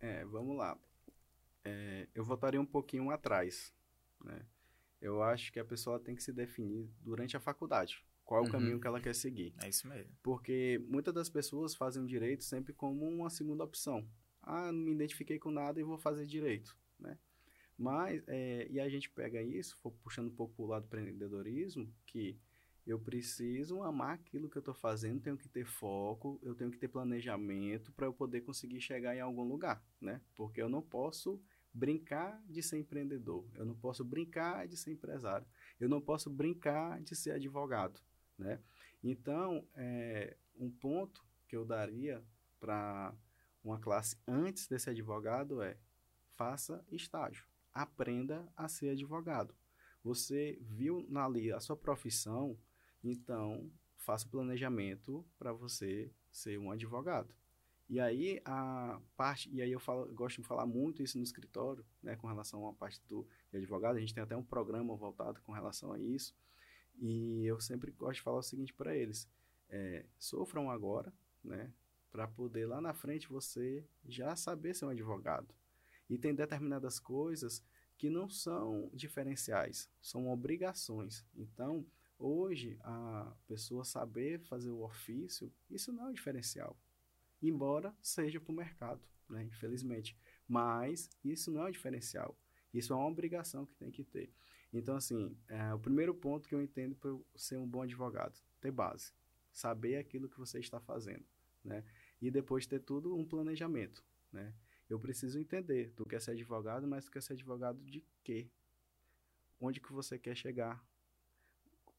É, 0.00 0.24
vamos 0.24 0.56
lá. 0.56 0.76
É, 1.64 2.08
eu 2.14 2.24
voltaria 2.24 2.60
um 2.60 2.66
pouquinho 2.66 3.10
atrás, 3.10 3.72
né? 4.24 4.44
Eu 5.02 5.22
acho 5.22 5.52
que 5.52 5.58
a 5.58 5.64
pessoa 5.64 5.98
tem 5.98 6.14
que 6.14 6.22
se 6.22 6.32
definir 6.32 6.88
durante 7.00 7.36
a 7.36 7.40
faculdade. 7.40 8.02
Qual 8.24 8.38
é 8.38 8.42
o 8.42 8.46
uhum. 8.46 8.52
caminho 8.52 8.80
que 8.80 8.86
ela 8.86 9.00
quer 9.00 9.14
seguir. 9.14 9.52
É 9.60 9.68
isso 9.68 9.86
mesmo. 9.88 10.12
Porque 10.22 10.80
muitas 10.88 11.12
das 11.12 11.28
pessoas 11.28 11.74
fazem 11.74 12.02
o 12.02 12.06
direito 12.06 12.44
sempre 12.44 12.72
como 12.72 13.06
uma 13.06 13.28
segunda 13.28 13.64
opção. 13.64 14.08
Ah, 14.40 14.70
não 14.70 14.80
me 14.80 14.92
identifiquei 14.92 15.38
com 15.38 15.50
nada 15.50 15.80
e 15.80 15.82
vou 15.82 15.98
fazer 15.98 16.24
direito, 16.24 16.76
né? 16.98 17.18
Mas, 17.76 18.22
é, 18.28 18.68
e 18.70 18.78
a 18.78 18.88
gente 18.88 19.10
pega 19.10 19.42
isso, 19.42 19.76
puxando 20.02 20.28
um 20.28 20.34
pouco 20.34 20.54
para 20.54 20.64
o 20.64 20.68
lado 20.68 20.82
do 20.82 20.86
empreendedorismo, 20.86 21.92
que 22.06 22.38
eu 22.86 22.98
preciso 22.98 23.82
amar 23.82 24.14
aquilo 24.14 24.48
que 24.48 24.56
eu 24.56 24.60
estou 24.60 24.74
fazendo, 24.74 25.20
tenho 25.20 25.36
que 25.36 25.48
ter 25.48 25.64
foco, 25.64 26.38
eu 26.42 26.54
tenho 26.54 26.70
que 26.70 26.78
ter 26.78 26.88
planejamento 26.88 27.92
para 27.92 28.06
eu 28.06 28.12
poder 28.12 28.42
conseguir 28.42 28.80
chegar 28.80 29.16
em 29.16 29.20
algum 29.20 29.44
lugar, 29.44 29.84
né? 30.00 30.20
Porque 30.34 30.62
eu 30.62 30.68
não 30.68 30.82
posso 30.82 31.40
brincar 31.72 32.42
de 32.48 32.62
ser 32.62 32.78
empreendedor, 32.78 33.46
eu 33.54 33.64
não 33.64 33.74
posso 33.74 34.04
brincar 34.04 34.68
de 34.68 34.76
ser 34.76 34.92
empresário, 34.92 35.46
eu 35.80 35.88
não 35.88 36.00
posso 36.00 36.30
brincar 36.30 37.00
de 37.00 37.16
ser 37.16 37.32
advogado, 37.32 38.00
né? 38.38 38.60
Então, 39.02 39.66
é, 39.74 40.36
um 40.56 40.70
ponto 40.70 41.24
que 41.48 41.56
eu 41.56 41.64
daria 41.64 42.22
para 42.60 43.14
uma 43.64 43.78
classe 43.78 44.16
antes 44.26 44.66
desse 44.66 44.90
advogado 44.90 45.62
é 45.62 45.76
faça 46.36 46.84
estágio, 46.90 47.46
aprenda 47.72 48.50
a 48.56 48.68
ser 48.68 48.90
advogado. 48.90 49.54
Você 50.02 50.58
viu 50.60 51.06
ali 51.16 51.52
a 51.52 51.60
sua 51.60 51.76
profissão, 51.76 52.58
então 53.02 53.70
faça 53.96 54.26
o 54.26 54.30
planejamento 54.30 55.24
para 55.38 55.52
você 55.52 56.12
ser 56.30 56.58
um 56.58 56.70
advogado. 56.70 57.34
E 57.92 58.00
aí 58.00 58.40
a 58.46 58.98
parte, 59.18 59.50
e 59.52 59.60
aí 59.60 59.70
eu 59.70 59.78
falo, 59.78 60.06
eu 60.06 60.14
gosto 60.14 60.40
de 60.40 60.48
falar 60.48 60.64
muito 60.64 61.02
isso 61.02 61.18
no 61.18 61.24
escritório, 61.24 61.84
né, 62.02 62.16
com 62.16 62.26
relação 62.26 62.66
à 62.66 62.72
parte 62.72 62.98
do 63.06 63.28
advogado, 63.52 63.96
a 63.96 64.00
gente 64.00 64.14
tem 64.14 64.22
até 64.22 64.34
um 64.34 64.42
programa 64.42 64.96
voltado 64.96 65.42
com 65.42 65.52
relação 65.52 65.92
a 65.92 65.98
isso. 65.98 66.34
E 66.98 67.44
eu 67.44 67.60
sempre 67.60 67.90
gosto 67.90 68.14
de 68.14 68.22
falar 68.22 68.38
o 68.38 68.42
seguinte 68.42 68.72
para 68.72 68.96
eles: 68.96 69.28
é, 69.68 70.06
sofram 70.18 70.70
agora, 70.70 71.12
né, 71.44 71.70
para 72.10 72.26
poder 72.26 72.64
lá 72.64 72.80
na 72.80 72.94
frente 72.94 73.28
você 73.28 73.84
já 74.08 74.34
saber 74.36 74.74
ser 74.74 74.86
um 74.86 74.88
advogado. 74.88 75.54
E 76.08 76.16
tem 76.16 76.34
determinadas 76.34 76.98
coisas 76.98 77.62
que 77.98 78.08
não 78.08 78.26
são 78.26 78.88
diferenciais, 78.94 79.90
são 80.00 80.30
obrigações. 80.30 81.26
Então, 81.36 81.84
hoje, 82.18 82.78
a 82.84 83.36
pessoa 83.46 83.84
saber 83.84 84.40
fazer 84.40 84.70
o 84.70 84.82
ofício, 84.82 85.52
isso 85.68 85.92
não 85.92 86.06
é 86.06 86.08
um 86.08 86.14
diferencial. 86.14 86.74
Embora 87.42 87.94
seja 88.00 88.40
para 88.40 88.52
o 88.52 88.54
mercado, 88.54 89.02
né? 89.28 89.44
infelizmente. 89.44 90.16
Mas 90.46 91.10
isso 91.24 91.50
não 91.50 91.62
é 91.62 91.68
um 91.68 91.72
diferencial. 91.72 92.38
Isso 92.72 92.92
é 92.92 92.96
uma 92.96 93.08
obrigação 93.08 93.66
que 93.66 93.74
tem 93.74 93.90
que 93.90 94.04
ter. 94.04 94.32
Então, 94.72 94.96
assim, 94.96 95.36
é, 95.48 95.74
o 95.74 95.78
primeiro 95.78 96.14
ponto 96.14 96.48
que 96.48 96.54
eu 96.54 96.62
entendo 96.62 96.94
para 96.94 97.14
ser 97.34 97.58
um 97.58 97.68
bom 97.68 97.82
advogado, 97.82 98.38
ter 98.60 98.70
base. 98.70 99.12
Saber 99.52 99.96
aquilo 99.96 100.28
que 100.28 100.38
você 100.38 100.60
está 100.60 100.80
fazendo, 100.80 101.26
né? 101.62 101.84
E 102.20 102.30
depois 102.30 102.66
ter 102.66 102.80
tudo 102.80 103.14
um 103.14 103.24
planejamento, 103.24 104.02
né? 104.32 104.54
Eu 104.88 104.98
preciso 104.98 105.38
entender, 105.38 105.92
tu 105.94 106.06
quer 106.06 106.20
ser 106.22 106.30
advogado, 106.30 106.86
mas 106.86 107.04
tu 107.04 107.10
quer 107.10 107.22
ser 107.22 107.34
advogado 107.34 107.82
de 107.84 108.02
quê? 108.22 108.48
Onde 109.60 109.80
que 109.80 109.92
você 109.92 110.18
quer 110.18 110.34
chegar? 110.34 110.82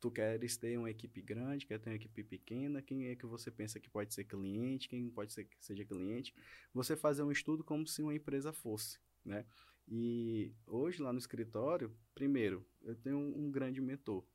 Tu 0.03 0.11
queres 0.11 0.57
ter 0.57 0.77
uma 0.77 0.89
equipe 0.89 1.21
grande, 1.21 1.65
quer 1.65 1.79
ter 1.79 1.89
uma 1.89 1.95
equipe 1.95 2.25
pequena? 2.25 2.81
Quem 2.81 3.07
é 3.07 3.15
que 3.15 3.25
você 3.25 3.49
pensa 3.49 3.79
que 3.79 3.89
pode 3.89 4.13
ser 4.13 4.25
cliente? 4.25 4.89
Quem 4.89 5.09
pode 5.09 5.31
ser 5.31 5.45
que 5.45 5.55
seja 5.61 5.85
cliente? 5.85 6.35
Você 6.73 6.97
fazer 6.97 7.23
um 7.23 7.31
estudo 7.31 7.63
como 7.63 7.87
se 7.87 8.01
uma 8.01 8.13
empresa 8.13 8.51
fosse, 8.51 8.99
né? 9.23 9.45
E 9.87 10.51
hoje 10.67 11.01
lá 11.01 11.13
no 11.13 11.19
escritório, 11.19 11.89
primeiro, 12.13 12.67
eu 12.81 12.97
tenho 12.97 13.17
um, 13.17 13.49
grande 13.49 13.79
mentor, 13.79 14.25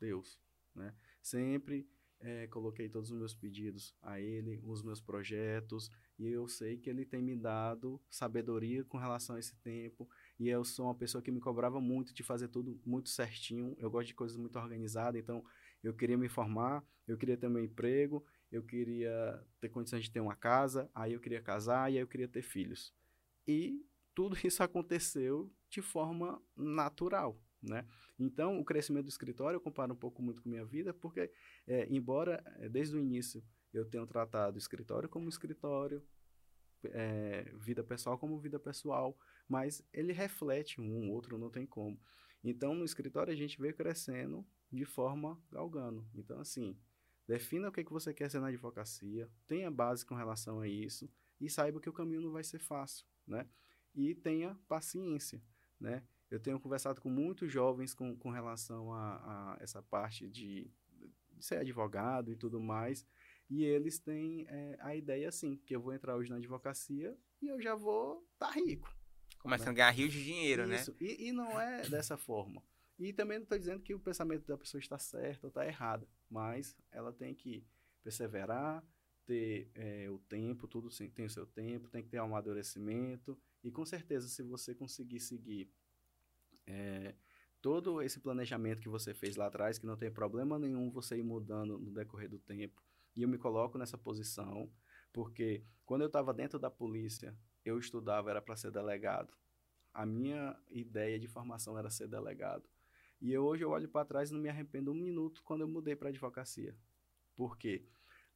Deus, 0.00 0.40
né? 0.74 0.94
Sempre 1.20 1.86
é, 2.18 2.46
coloquei 2.46 2.88
todos 2.88 3.10
os 3.10 3.18
meus 3.18 3.34
pedidos 3.34 3.94
a 4.00 4.18
ele, 4.18 4.62
os 4.64 4.82
meus 4.82 5.02
projetos, 5.02 5.90
e 6.18 6.26
eu 6.26 6.48
sei 6.48 6.78
que 6.78 6.88
ele 6.88 7.04
tem 7.04 7.20
me 7.20 7.36
dado 7.36 8.00
sabedoria 8.08 8.82
com 8.82 8.96
relação 8.96 9.36
a 9.36 9.38
esse 9.38 9.56
tempo. 9.56 10.08
E 10.38 10.48
eu 10.48 10.64
sou 10.64 10.86
uma 10.86 10.94
pessoa 10.94 11.22
que 11.22 11.30
me 11.30 11.40
cobrava 11.40 11.80
muito 11.80 12.12
de 12.12 12.22
fazer 12.22 12.48
tudo 12.48 12.80
muito 12.84 13.10
certinho. 13.10 13.74
Eu 13.78 13.90
gosto 13.90 14.08
de 14.08 14.14
coisas 14.14 14.36
muito 14.36 14.58
organizadas, 14.58 15.20
então 15.20 15.44
eu 15.82 15.94
queria 15.94 16.16
me 16.16 16.28
formar, 16.28 16.84
eu 17.06 17.16
queria 17.16 17.36
ter 17.36 17.48
meu 17.48 17.64
emprego, 17.64 18.24
eu 18.50 18.62
queria 18.62 19.44
ter 19.60 19.68
condições 19.68 20.04
de 20.04 20.10
ter 20.10 20.20
uma 20.20 20.36
casa, 20.36 20.90
aí 20.94 21.12
eu 21.12 21.20
queria 21.20 21.40
casar 21.40 21.90
e 21.90 21.96
aí 21.96 22.02
eu 22.02 22.06
queria 22.06 22.28
ter 22.28 22.42
filhos. 22.42 22.94
E 23.46 23.84
tudo 24.14 24.36
isso 24.44 24.62
aconteceu 24.62 25.50
de 25.68 25.80
forma 25.80 26.40
natural, 26.56 27.40
né? 27.62 27.86
Então, 28.18 28.60
o 28.60 28.64
crescimento 28.64 29.04
do 29.04 29.10
escritório 29.10 29.56
eu 29.56 29.60
comparo 29.60 29.92
um 29.92 29.96
pouco 29.96 30.22
muito 30.22 30.42
com 30.42 30.50
minha 30.50 30.64
vida, 30.64 30.92
porque, 30.92 31.32
é, 31.66 31.86
embora 31.90 32.42
é, 32.58 32.68
desde 32.68 32.96
o 32.96 33.00
início 33.00 33.42
eu 33.72 33.86
tenho 33.86 34.06
tratado 34.06 34.58
escritório 34.58 35.08
como 35.08 35.28
escritório, 35.28 36.02
é, 36.84 37.50
vida 37.54 37.82
pessoal 37.82 38.18
como 38.18 38.38
vida 38.38 38.58
pessoal, 38.58 39.16
mas 39.52 39.86
ele 39.92 40.14
reflete 40.14 40.80
um, 40.80 41.10
outro, 41.10 41.36
não 41.36 41.50
tem 41.50 41.66
como. 41.66 42.00
Então, 42.42 42.74
no 42.74 42.86
escritório 42.86 43.30
a 43.30 43.36
gente 43.36 43.60
veio 43.60 43.74
crescendo 43.74 44.46
de 44.72 44.86
forma 44.86 45.38
galgando. 45.50 46.08
Então, 46.14 46.40
assim, 46.40 46.74
defina 47.28 47.68
o 47.68 47.72
que, 47.72 47.84
que 47.84 47.92
você 47.92 48.14
quer 48.14 48.30
ser 48.30 48.40
na 48.40 48.46
advocacia, 48.46 49.28
tenha 49.46 49.70
base 49.70 50.06
com 50.06 50.14
relação 50.14 50.60
a 50.60 50.66
isso 50.66 51.06
e 51.38 51.50
saiba 51.50 51.82
que 51.82 51.90
o 51.90 51.92
caminho 51.92 52.22
não 52.22 52.32
vai 52.32 52.42
ser 52.42 52.60
fácil, 52.60 53.06
né? 53.26 53.46
E 53.94 54.14
tenha 54.14 54.58
paciência, 54.66 55.38
né? 55.78 56.02
Eu 56.30 56.40
tenho 56.40 56.58
conversado 56.58 56.98
com 57.02 57.10
muitos 57.10 57.52
jovens 57.52 57.92
com, 57.92 58.16
com 58.16 58.30
relação 58.30 58.90
a, 58.94 59.16
a 59.16 59.58
essa 59.60 59.82
parte 59.82 60.30
de, 60.30 60.70
de 61.30 61.44
ser 61.44 61.56
advogado 61.56 62.32
e 62.32 62.36
tudo 62.36 62.58
mais, 62.58 63.06
e 63.50 63.64
eles 63.64 63.98
têm 63.98 64.46
é, 64.48 64.78
a 64.80 64.96
ideia 64.96 65.28
assim, 65.28 65.58
que 65.58 65.76
eu 65.76 65.82
vou 65.82 65.92
entrar 65.92 66.16
hoje 66.16 66.30
na 66.30 66.36
advocacia 66.36 67.14
e 67.42 67.48
eu 67.48 67.60
já 67.60 67.74
vou 67.74 68.26
estar 68.32 68.48
tá 68.48 68.54
rico. 68.54 69.01
Começando 69.42 69.66
né? 69.66 69.72
a 69.72 69.76
ganhar 69.76 69.90
rios 69.90 70.12
de 70.12 70.24
dinheiro, 70.24 70.66
né? 70.66 70.76
Isso. 70.76 70.92
né? 70.92 70.96
E, 71.00 71.28
e 71.28 71.32
não 71.32 71.60
é 71.60 71.82
dessa 71.88 72.16
forma. 72.16 72.62
E 72.98 73.12
também 73.12 73.38
não 73.38 73.42
estou 73.42 73.58
dizendo 73.58 73.82
que 73.82 73.92
o 73.92 73.98
pensamento 73.98 74.46
da 74.46 74.56
pessoa 74.56 74.80
está 74.80 74.96
certo 74.96 75.44
ou 75.44 75.48
está 75.48 75.66
errado, 75.66 76.08
mas 76.30 76.76
ela 76.92 77.12
tem 77.12 77.34
que 77.34 77.66
perseverar, 78.02 78.84
ter 79.26 79.68
é, 79.74 80.08
o 80.08 80.18
tempo, 80.18 80.68
tudo 80.68 80.88
tem 81.12 81.26
o 81.26 81.30
seu 81.30 81.44
tempo, 81.44 81.90
tem 81.90 82.02
que 82.02 82.08
ter 82.08 82.20
um 82.20 82.24
amadurecimento. 82.24 83.36
E 83.64 83.72
com 83.72 83.84
certeza, 83.84 84.28
se 84.28 84.42
você 84.42 84.74
conseguir 84.74 85.18
seguir 85.18 85.68
é, 86.64 87.14
todo 87.60 88.00
esse 88.02 88.20
planejamento 88.20 88.80
que 88.80 88.88
você 88.88 89.12
fez 89.12 89.34
lá 89.34 89.46
atrás, 89.46 89.78
que 89.78 89.86
não 89.86 89.96
tem 89.96 90.10
problema 90.10 90.58
nenhum 90.58 90.88
você 90.90 91.16
ir 91.16 91.24
mudando 91.24 91.78
no 91.78 91.90
decorrer 91.90 92.28
do 92.28 92.38
tempo, 92.38 92.80
e 93.16 93.22
eu 93.22 93.28
me 93.28 93.38
coloco 93.38 93.78
nessa 93.78 93.98
posição, 93.98 94.70
porque 95.12 95.64
quando 95.84 96.02
eu 96.02 96.06
estava 96.06 96.32
dentro 96.32 96.58
da 96.58 96.70
polícia, 96.70 97.36
eu 97.64 97.78
estudava, 97.78 98.30
era 98.30 98.42
para 98.42 98.56
ser 98.56 98.70
delegado. 98.70 99.32
A 99.92 100.06
minha 100.06 100.56
ideia 100.70 101.18
de 101.18 101.28
formação 101.28 101.78
era 101.78 101.90
ser 101.90 102.08
delegado. 102.08 102.68
E 103.20 103.32
eu, 103.32 103.44
hoje 103.44 103.62
eu 103.62 103.70
olho 103.70 103.88
para 103.88 104.04
trás 104.04 104.30
e 104.30 104.34
não 104.34 104.40
me 104.40 104.48
arrependo 104.48 104.90
um 104.90 104.94
minuto 104.94 105.42
quando 105.44 105.60
eu 105.60 105.68
mudei 105.68 105.94
para 105.94 106.08
advocacia. 106.08 106.76
Por 107.36 107.56
quê? 107.56 107.86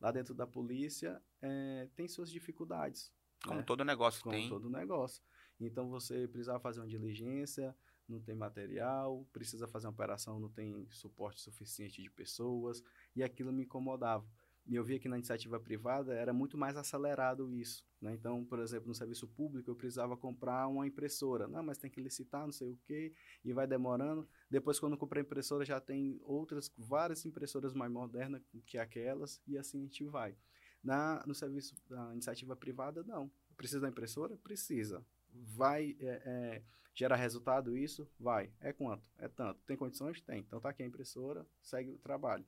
Lá 0.00 0.12
dentro 0.12 0.34
da 0.34 0.46
polícia 0.46 1.20
é, 1.40 1.88
tem 1.96 2.06
suas 2.06 2.30
dificuldades. 2.30 3.12
Como 3.44 3.60
né? 3.60 3.62
todo 3.62 3.84
negócio 3.84 4.22
Como 4.22 4.34
tem. 4.34 4.48
Como 4.48 4.60
todo 4.60 4.70
negócio. 4.70 5.22
Então 5.58 5.88
você 5.88 6.28
precisava 6.28 6.60
fazer 6.60 6.80
uma 6.80 6.86
diligência, 6.86 7.74
não 8.08 8.20
tem 8.20 8.34
material, 8.34 9.26
precisa 9.32 9.66
fazer 9.66 9.86
uma 9.86 9.92
operação, 9.92 10.38
não 10.38 10.48
tem 10.48 10.86
suporte 10.90 11.40
suficiente 11.40 12.02
de 12.02 12.10
pessoas, 12.10 12.82
e 13.14 13.22
aquilo 13.22 13.52
me 13.52 13.64
incomodava. 13.64 14.26
E 14.68 14.74
eu 14.74 14.82
via 14.82 14.98
que 14.98 15.08
na 15.08 15.16
iniciativa 15.16 15.60
privada 15.60 16.12
era 16.12 16.32
muito 16.32 16.58
mais 16.58 16.76
acelerado 16.76 17.52
isso. 17.54 17.86
Né? 18.00 18.14
Então, 18.14 18.44
por 18.44 18.58
exemplo, 18.58 18.88
no 18.88 18.94
serviço 18.94 19.28
público, 19.28 19.70
eu 19.70 19.76
precisava 19.76 20.16
comprar 20.16 20.66
uma 20.66 20.86
impressora. 20.86 21.46
Não, 21.46 21.62
mas 21.62 21.78
tem 21.78 21.90
que 21.90 22.00
licitar, 22.00 22.44
não 22.44 22.52
sei 22.52 22.70
o 22.70 22.78
quê, 22.84 23.14
e 23.44 23.52
vai 23.52 23.66
demorando. 23.66 24.28
Depois, 24.50 24.80
quando 24.80 24.92
eu 24.92 24.98
comprei 24.98 25.22
a 25.22 25.24
impressora, 25.24 25.64
já 25.64 25.80
tem 25.80 26.20
outras, 26.24 26.72
várias 26.76 27.24
impressoras 27.24 27.74
mais 27.74 27.92
modernas 27.92 28.42
que 28.66 28.76
aquelas, 28.76 29.40
e 29.46 29.56
assim 29.56 29.78
a 29.78 29.82
gente 29.82 30.04
vai. 30.04 30.36
Na, 30.82 31.24
no 31.26 31.34
serviço 31.34 31.76
da 31.88 32.12
iniciativa 32.12 32.56
privada, 32.56 33.04
não. 33.04 33.30
Precisa 33.56 33.80
da 33.80 33.88
impressora? 33.88 34.36
Precisa. 34.36 35.04
Vai 35.32 35.96
é, 36.00 36.22
é, 36.24 36.62
gerar 36.92 37.16
resultado 37.16 37.76
isso? 37.76 38.08
Vai. 38.18 38.52
É 38.60 38.72
quanto? 38.72 39.04
É 39.16 39.28
tanto. 39.28 39.60
Tem 39.64 39.76
condições? 39.76 40.20
Tem. 40.20 40.40
Então 40.40 40.60
tá 40.60 40.70
aqui 40.70 40.82
a 40.82 40.86
impressora, 40.86 41.46
segue 41.62 41.90
o 41.90 41.98
trabalho. 41.98 42.44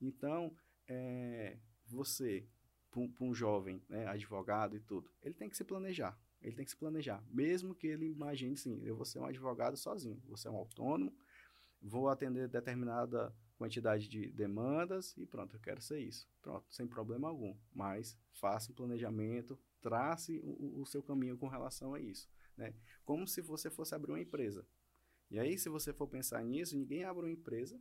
Então, 0.00 0.54
é, 0.88 1.58
você, 1.86 2.46
para 2.90 3.24
um 3.24 3.34
jovem, 3.34 3.82
né, 3.88 4.06
advogado 4.06 4.76
e 4.76 4.80
tudo, 4.80 5.10
ele 5.22 5.34
tem 5.34 5.48
que 5.48 5.56
se 5.56 5.64
planejar. 5.64 6.18
Ele 6.40 6.54
tem 6.54 6.64
que 6.64 6.70
se 6.70 6.76
planejar. 6.76 7.22
Mesmo 7.30 7.74
que 7.74 7.86
ele 7.86 8.06
imagine, 8.06 8.56
sim, 8.56 8.80
eu 8.84 8.96
vou 8.96 9.04
ser 9.04 9.18
um 9.18 9.26
advogado 9.26 9.76
sozinho, 9.76 10.20
você 10.26 10.48
é 10.48 10.50
um 10.50 10.56
autônomo, 10.56 11.12
vou 11.80 12.08
atender 12.08 12.48
determinada 12.48 13.34
quantidade 13.56 14.08
de 14.08 14.30
demandas 14.30 15.16
e 15.16 15.26
pronto, 15.26 15.56
eu 15.56 15.60
quero 15.60 15.80
ser 15.80 15.98
isso. 15.98 16.28
Pronto, 16.40 16.64
sem 16.72 16.86
problema 16.86 17.28
algum. 17.28 17.56
Mas 17.74 18.16
faça 18.32 18.70
um 18.70 18.74
planejamento, 18.74 19.58
trace 19.80 20.40
o, 20.44 20.80
o 20.80 20.86
seu 20.86 21.02
caminho 21.02 21.36
com 21.36 21.48
relação 21.48 21.92
a 21.92 22.00
isso. 22.00 22.28
Né? 22.56 22.72
Como 23.04 23.26
se 23.26 23.40
você 23.40 23.68
fosse 23.68 23.94
abrir 23.94 24.12
uma 24.12 24.20
empresa. 24.20 24.64
E 25.30 25.38
aí, 25.38 25.58
se 25.58 25.68
você 25.68 25.92
for 25.92 26.06
pensar 26.06 26.42
nisso, 26.42 26.76
ninguém 26.76 27.04
abre 27.04 27.24
uma 27.24 27.32
empresa 27.32 27.78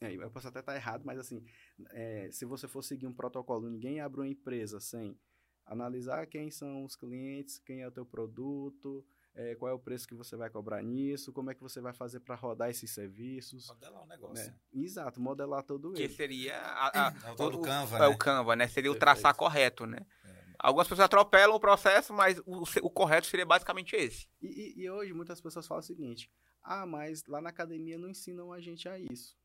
é, 0.00 0.14
eu 0.14 0.30
posso 0.30 0.48
até 0.48 0.60
estar 0.60 0.74
errado, 0.74 1.04
mas 1.04 1.18
assim, 1.18 1.44
é, 1.90 2.28
se 2.32 2.44
você 2.44 2.66
for 2.66 2.82
seguir 2.82 3.06
um 3.06 3.12
protocolo, 3.12 3.68
ninguém 3.68 4.00
abre 4.00 4.20
uma 4.20 4.28
empresa 4.28 4.80
sem 4.80 5.18
analisar 5.66 6.26
quem 6.26 6.50
são 6.50 6.84
os 6.84 6.96
clientes, 6.96 7.58
quem 7.58 7.82
é 7.82 7.88
o 7.88 7.92
teu 7.92 8.04
produto, 8.04 9.04
é, 9.34 9.54
qual 9.54 9.70
é 9.70 9.74
o 9.74 9.78
preço 9.78 10.08
que 10.08 10.14
você 10.14 10.36
vai 10.36 10.50
cobrar 10.50 10.82
nisso, 10.82 11.32
como 11.32 11.50
é 11.50 11.54
que 11.54 11.60
você 11.60 11.80
vai 11.80 11.92
fazer 11.92 12.20
para 12.20 12.34
rodar 12.34 12.70
esses 12.70 12.90
serviços. 12.90 13.68
Modelar 13.68 14.02
o 14.02 14.06
negócio. 14.06 14.46
Né? 14.46 14.58
Exato, 14.72 15.20
modelar 15.20 15.62
todo 15.62 15.92
que 15.92 16.02
ele. 16.02 16.08
Que 16.08 16.14
seria 16.14 16.56
a, 16.56 17.08
a, 17.08 17.28
é 17.28 17.32
o 17.32 17.36
tal 17.36 17.50
do 17.50 17.60
Canva, 17.60 17.96
é 17.96 18.00
né? 18.00 18.06
o 18.08 18.18
Canva, 18.18 18.56
né? 18.56 18.68
Seria 18.68 18.90
o 18.90 18.96
traçar 18.96 19.34
correto, 19.34 19.86
né? 19.86 19.98
É, 20.24 20.40
Algumas 20.58 20.88
pessoas 20.88 21.04
atropelam 21.04 21.54
o 21.54 21.60
processo, 21.60 22.12
mas 22.12 22.38
o, 22.40 22.64
o 22.82 22.90
correto 22.90 23.26
seria 23.26 23.46
basicamente 23.46 23.94
esse. 23.94 24.28
E, 24.42 24.46
e, 24.48 24.82
e, 24.82 24.90
hoje 24.90 25.12
muitas 25.12 25.40
pessoas 25.40 25.66
falam 25.66 25.80
o 25.80 25.86
seguinte: 25.86 26.30
ah, 26.62 26.84
mas 26.84 27.24
lá 27.26 27.40
na 27.40 27.50
academia 27.50 27.96
não 27.96 28.10
ensinam 28.10 28.52
a 28.52 28.60
gente 28.60 28.88
a 28.88 28.98
isso. 28.98 29.38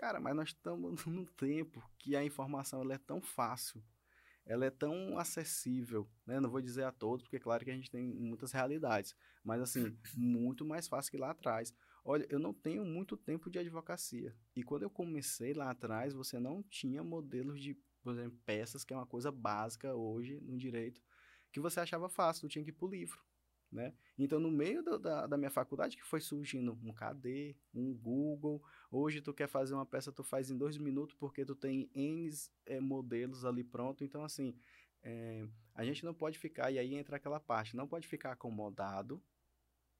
Cara, 0.00 0.18
mas 0.18 0.34
nós 0.34 0.48
estamos 0.48 1.04
num 1.04 1.26
tempo 1.26 1.86
que 1.98 2.16
a 2.16 2.24
informação 2.24 2.80
ela 2.80 2.94
é 2.94 2.98
tão 2.98 3.20
fácil, 3.20 3.84
ela 4.46 4.64
é 4.64 4.70
tão 4.70 5.18
acessível, 5.18 6.08
né? 6.26 6.40
Não 6.40 6.48
vou 6.48 6.62
dizer 6.62 6.84
a 6.84 6.90
todos, 6.90 7.22
porque 7.22 7.38
claro 7.38 7.62
que 7.62 7.70
a 7.70 7.74
gente 7.74 7.90
tem 7.90 8.02
muitas 8.02 8.50
realidades, 8.50 9.14
mas 9.44 9.60
assim, 9.60 9.94
muito 10.16 10.64
mais 10.64 10.88
fácil 10.88 11.10
que 11.10 11.18
lá 11.18 11.32
atrás. 11.32 11.74
Olha, 12.02 12.26
eu 12.30 12.38
não 12.38 12.54
tenho 12.54 12.82
muito 12.82 13.14
tempo 13.14 13.50
de 13.50 13.58
advocacia. 13.58 14.34
E 14.56 14.62
quando 14.62 14.84
eu 14.84 14.90
comecei 14.90 15.52
lá 15.52 15.70
atrás, 15.70 16.14
você 16.14 16.40
não 16.40 16.62
tinha 16.62 17.04
modelos 17.04 17.60
de 17.60 17.76
por 18.02 18.14
exemplo, 18.14 18.38
peças, 18.46 18.82
que 18.82 18.94
é 18.94 18.96
uma 18.96 19.04
coisa 19.04 19.30
básica 19.30 19.94
hoje 19.94 20.40
no 20.40 20.56
direito, 20.56 21.02
que 21.52 21.60
você 21.60 21.78
achava 21.78 22.08
fácil, 22.08 22.48
tu 22.48 22.48
tinha 22.48 22.64
que 22.64 22.70
ir 22.70 22.72
pro 22.72 22.88
livro, 22.88 23.22
né? 23.70 23.94
Então, 24.18 24.40
no 24.40 24.50
meio 24.50 24.82
do, 24.82 24.98
da, 24.98 25.26
da 25.26 25.36
minha 25.36 25.50
faculdade, 25.50 25.96
que 25.96 26.04
foi 26.04 26.20
surgindo 26.20 26.72
um 26.82 26.92
KD, 26.92 27.56
um 27.74 27.94
Google, 27.94 28.62
hoje 28.90 29.20
tu 29.20 29.32
quer 29.32 29.48
fazer 29.48 29.74
uma 29.74 29.86
peça, 29.86 30.12
tu 30.12 30.24
faz 30.24 30.50
em 30.50 30.58
dois 30.58 30.76
minutos, 30.76 31.14
porque 31.14 31.44
tu 31.44 31.54
tem 31.54 31.90
N 31.94 32.30
é, 32.66 32.80
modelos 32.80 33.44
ali 33.44 33.62
pronto, 33.62 34.02
então, 34.04 34.24
assim, 34.24 34.56
é, 35.02 35.46
a 35.74 35.84
gente 35.84 36.04
não 36.04 36.12
pode 36.12 36.38
ficar, 36.38 36.70
e 36.70 36.78
aí 36.78 36.94
entra 36.94 37.16
aquela 37.16 37.40
parte, 37.40 37.76
não 37.76 37.86
pode 37.86 38.06
ficar 38.06 38.32
acomodado, 38.32 39.22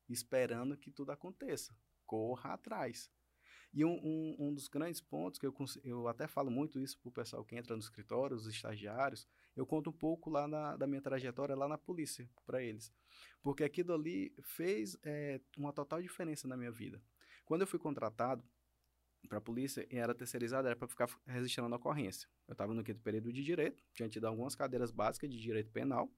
esperando 0.09 0.77
que 0.77 0.91
tudo 0.91 1.11
aconteça, 1.11 1.77
corra 2.05 2.55
atrás, 2.55 3.11
e 3.73 3.85
um, 3.85 3.95
um, 4.03 4.37
um 4.39 4.55
dos 4.55 4.67
grandes 4.67 5.01
pontos 5.01 5.39
que 5.39 5.47
eu, 5.47 5.55
eu 5.85 6.09
até 6.09 6.27
falo 6.27 6.51
muito 6.51 6.81
isso 6.81 6.99
para 6.99 7.09
o 7.09 7.13
pessoal 7.13 7.45
que 7.45 7.55
entra 7.55 7.77
no 7.77 7.83
escritório, 7.83 8.37
os 8.37 8.47
estagiários, 8.47 9.29
eu 9.57 9.67
conto 9.67 9.91
um 9.91 9.93
pouco 9.93 10.31
lá 10.31 10.47
na, 10.47 10.77
da 10.77 10.87
minha 10.87 11.03
trajetória 11.03 11.55
lá 11.55 11.69
na 11.69 11.79
polícia 11.79 12.29
para 12.47 12.63
eles. 12.63 12.93
Porque 13.43 13.65
aquilo 13.65 13.93
ali 13.95 14.35
fez 14.43 14.97
é, 15.03 15.41
uma 15.57 15.73
total 15.73 16.01
diferença 16.01 16.47
na 16.47 16.57
minha 16.57 16.71
vida. 16.71 17.03
Quando 17.45 17.63
eu 17.63 17.67
fui 17.67 17.79
contratado 17.79 18.45
para 19.29 19.39
a 19.39 19.41
polícia 19.41 19.87
e 19.91 19.97
era 19.97 20.15
terceirizado, 20.15 20.67
era 20.67 20.77
para 20.77 20.89
ficar 20.89 21.09
registrando 21.27 21.75
a 21.75 21.79
ocorrência. 21.79 22.29
Eu 22.47 22.53
estava 22.53 22.73
no 22.73 22.83
quinto 22.83 23.01
período 23.01 23.33
de 23.33 23.43
direito, 23.43 23.83
tinha 23.93 24.09
tido 24.09 24.27
algumas 24.27 24.55
cadeiras 24.55 24.91
básicas 24.91 25.31
de 25.31 25.39
direito 25.39 25.71
penal. 25.71 26.11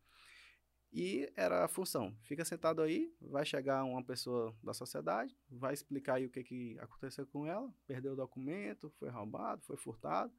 E 0.93 1.33
era 1.35 1.65
a 1.65 1.69
função. 1.69 2.15
Fica 2.23 2.45
sentado 2.45 2.83
aí, 2.83 3.11
vai 3.19 3.47
chegar 3.47 3.83
uma 3.83 4.05
pessoa 4.05 4.55
da 4.63 4.75
sociedade, 4.75 5.35
vai 5.49 5.73
explicar 5.73 6.17
aí 6.17 6.27
o 6.27 6.31
que, 6.31 6.45
que 6.45 6.79
aconteceu 6.81 7.27
com 7.27 7.47
ela, 7.47 7.73
perdeu 7.87 8.13
o 8.13 8.17
documento, 8.17 8.91
foi 8.99 9.09
roubado, 9.09 9.63
foi 9.65 9.79
furtado. 9.79 10.31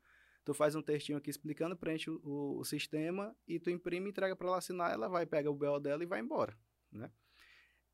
Tu 0.43 0.53
faz 0.53 0.75
um 0.75 0.81
textinho 0.81 1.17
aqui 1.17 1.29
explicando, 1.29 1.75
preenche 1.75 2.09
o, 2.09 2.19
o, 2.23 2.59
o 2.59 2.65
sistema 2.65 3.35
e 3.47 3.59
tu 3.59 3.69
imprime, 3.69 4.09
entrega 4.09 4.35
para 4.35 4.47
ela 4.47 4.57
assinar, 4.57 4.91
ela 4.91 5.07
vai, 5.07 5.25
pega 5.25 5.49
o 5.49 5.55
BO 5.55 5.79
dela 5.79 6.03
e 6.03 6.07
vai 6.07 6.19
embora, 6.19 6.57
né? 6.91 7.09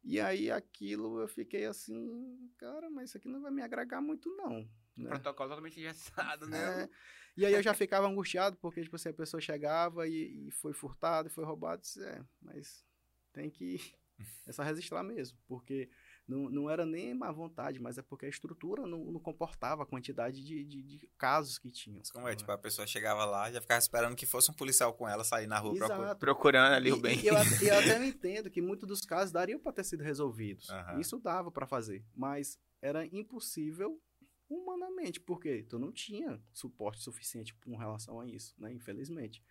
E 0.03 0.19
aí 0.19 0.49
aquilo 0.49 1.19
eu 1.19 1.27
fiquei 1.27 1.65
assim, 1.65 2.49
cara, 2.57 2.89
mas 2.89 3.09
isso 3.09 3.17
aqui 3.17 3.27
não 3.27 3.41
vai 3.41 3.51
me 3.51 3.61
agregar 3.61 4.01
muito 4.01 4.29
não. 4.35 4.67
Né? 4.95 5.09
Protocolo 5.09 5.49
totalmente 5.49 5.79
engessado, 5.79 6.47
né? 6.47 6.83
É, 6.83 6.89
e 7.37 7.45
aí 7.45 7.53
eu 7.53 7.61
já 7.61 7.73
ficava 7.73 8.07
angustiado, 8.07 8.57
porque, 8.57 8.81
tipo 8.81 8.95
assim, 8.95 9.09
a 9.09 9.13
pessoa 9.13 9.39
chegava 9.39 10.07
e, 10.07 10.47
e 10.47 10.51
foi 10.51 10.73
furtado, 10.73 11.29
foi 11.29 11.45
roubado, 11.45 11.81
disse, 11.81 12.03
é, 12.03 12.21
mas 12.41 12.85
tem 13.31 13.49
que... 13.49 13.77
É 14.45 14.51
só 14.51 14.63
registrar 14.63 15.01
mesmo, 15.01 15.39
porque 15.47 15.89
não, 16.29 16.47
não 16.47 16.69
era 16.69 16.85
nem 16.85 17.11
má 17.15 17.31
vontade, 17.31 17.79
mas 17.79 17.97
é 17.97 18.03
porque 18.03 18.27
a 18.27 18.29
estrutura 18.29 18.85
não, 18.85 19.03
não 19.05 19.19
comportava 19.19 19.81
a 19.81 19.85
quantidade 19.85 20.45
de, 20.45 20.63
de, 20.63 20.83
de, 20.83 21.07
casos 21.17 21.57
que 21.57 21.71
tinham. 21.71 21.99
Como 22.13 22.27
é? 22.27 22.35
Tipo, 22.35 22.51
a 22.51 22.57
pessoa 22.57 22.85
chegava 22.85 23.25
lá 23.25 23.51
já 23.51 23.59
ficava 23.59 23.79
esperando 23.79 24.15
que 24.15 24.27
fosse 24.27 24.51
um 24.51 24.53
policial 24.53 24.93
com 24.93 25.09
ela 25.09 25.23
sair 25.23 25.47
na 25.47 25.57
rua 25.57 25.73
Exato. 25.75 26.19
procurando 26.19 26.73
ali 26.75 26.89
e, 26.89 26.93
o 26.93 27.01
bem. 27.01 27.19
E 27.19 27.27
eu, 27.27 27.33
eu 27.65 27.79
até 27.79 28.05
entendo 28.05 28.51
que 28.51 28.61
muitos 28.61 28.87
dos 28.87 29.01
casos 29.01 29.31
dariam 29.31 29.59
para 29.59 29.73
ter 29.73 29.83
sido 29.83 30.03
resolvidos. 30.03 30.69
Uhum. 30.69 30.99
Isso 30.99 31.19
dava 31.19 31.51
para 31.51 31.65
fazer, 31.65 32.05
mas 32.15 32.59
era 32.79 33.03
impossível 33.07 33.99
humanamente, 34.47 35.19
porque 35.19 35.63
tu 35.63 35.79
não 35.79 35.91
tinha 35.91 36.39
suporte 36.53 37.01
suficiente 37.01 37.55
com 37.55 37.75
relação 37.75 38.19
a 38.19 38.27
isso, 38.27 38.53
né? 38.59 38.71
Infelizmente. 38.71 39.43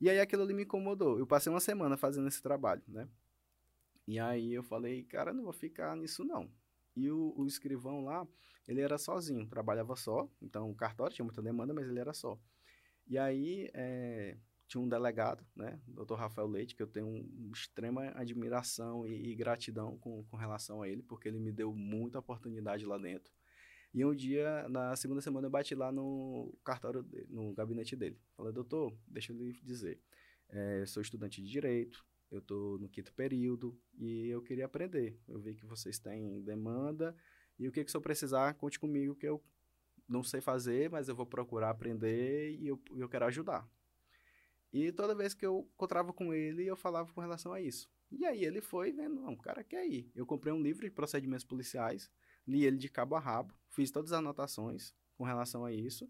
E 0.00 0.10
aí 0.10 0.18
aquilo 0.18 0.42
ali 0.42 0.54
me 0.54 0.64
incomodou. 0.64 1.18
Eu 1.18 1.26
passei 1.26 1.50
uma 1.50 1.60
semana 1.60 1.96
fazendo 1.96 2.26
esse 2.26 2.42
trabalho, 2.42 2.82
né? 2.88 3.08
E 4.08 4.18
aí 4.18 4.54
eu 4.54 4.62
falei, 4.62 5.04
cara, 5.04 5.34
não 5.34 5.44
vou 5.44 5.52
ficar 5.52 5.94
nisso 5.94 6.24
não. 6.24 6.50
E 6.96 7.10
o, 7.10 7.34
o 7.36 7.46
escrivão 7.46 8.02
lá, 8.02 8.26
ele 8.66 8.80
era 8.80 8.96
sozinho, 8.96 9.46
trabalhava 9.46 9.94
só. 9.96 10.26
Então 10.40 10.70
o 10.70 10.74
cartório 10.74 11.14
tinha 11.14 11.26
muita 11.26 11.42
demanda, 11.42 11.74
mas 11.74 11.86
ele 11.86 12.00
era 12.00 12.14
só. 12.14 12.40
E 13.06 13.18
aí 13.18 13.70
é, 13.74 14.38
tinha 14.66 14.80
um 14.80 14.88
delegado, 14.88 15.44
né, 15.54 15.78
Dr. 15.86 16.14
Rafael 16.14 16.48
Leite, 16.48 16.74
que 16.74 16.82
eu 16.82 16.86
tenho 16.86 17.06
uma 17.06 17.52
extrema 17.52 18.10
admiração 18.14 19.06
e, 19.06 19.30
e 19.30 19.34
gratidão 19.34 19.98
com, 19.98 20.24
com 20.24 20.38
relação 20.38 20.80
a 20.80 20.88
ele, 20.88 21.02
porque 21.02 21.28
ele 21.28 21.38
me 21.38 21.52
deu 21.52 21.74
muita 21.74 22.18
oportunidade 22.18 22.86
lá 22.86 22.96
dentro. 22.96 23.30
E 23.92 24.06
um 24.06 24.14
dia, 24.14 24.66
na 24.70 24.96
segunda 24.96 25.20
semana, 25.20 25.48
eu 25.48 25.50
bati 25.50 25.74
lá 25.74 25.92
no 25.92 26.58
cartório, 26.64 27.06
no 27.28 27.52
gabinete 27.52 27.94
dele. 27.94 28.18
Falei, 28.34 28.54
doutor, 28.54 28.96
deixa 29.06 29.34
eu 29.34 29.36
lhe 29.36 29.52
dizer, 29.62 30.00
é, 30.48 30.86
sou 30.86 31.02
estudante 31.02 31.42
de 31.42 31.50
Direito, 31.50 32.06
eu 32.30 32.38
estou 32.38 32.78
no 32.78 32.88
quinto 32.88 33.12
período 33.12 33.78
e 33.98 34.28
eu 34.28 34.42
queria 34.42 34.66
aprender. 34.66 35.18
Eu 35.26 35.40
vi 35.40 35.54
que 35.54 35.64
vocês 35.64 35.98
têm 35.98 36.42
demanda 36.42 37.16
e 37.58 37.66
o 37.66 37.72
que, 37.72 37.84
que 37.84 37.90
se 37.90 37.96
eu 37.96 38.00
precisar, 38.00 38.54
conte 38.54 38.78
comigo 38.78 39.14
que 39.14 39.26
eu 39.26 39.42
não 40.08 40.22
sei 40.22 40.40
fazer, 40.40 40.90
mas 40.90 41.08
eu 41.08 41.14
vou 41.14 41.26
procurar 41.26 41.70
aprender 41.70 42.56
e 42.58 42.66
eu, 42.66 42.80
eu 42.96 43.08
quero 43.08 43.26
ajudar. 43.26 43.68
E 44.72 44.92
toda 44.92 45.14
vez 45.14 45.34
que 45.34 45.44
eu 45.44 45.68
encontrava 45.74 46.12
com 46.12 46.32
ele, 46.32 46.66
eu 46.66 46.76
falava 46.76 47.12
com 47.12 47.20
relação 47.20 47.52
a 47.52 47.60
isso. 47.60 47.90
E 48.10 48.24
aí 48.24 48.44
ele 48.44 48.60
foi 48.60 48.92
vendo, 48.92 49.16
não, 49.16 49.32
o 49.32 49.38
cara 49.38 49.62
quer 49.62 49.86
ir. 49.86 50.10
Eu 50.14 50.26
comprei 50.26 50.52
um 50.52 50.62
livro 50.62 50.82
de 50.82 50.90
procedimentos 50.90 51.44
policiais, 51.44 52.10
li 52.46 52.64
ele 52.64 52.78
de 52.78 52.88
cabo 52.88 53.14
a 53.14 53.20
rabo, 53.20 53.54
fiz 53.70 53.90
todas 53.90 54.12
as 54.12 54.18
anotações 54.18 54.94
com 55.16 55.24
relação 55.24 55.64
a 55.64 55.72
isso. 55.72 56.08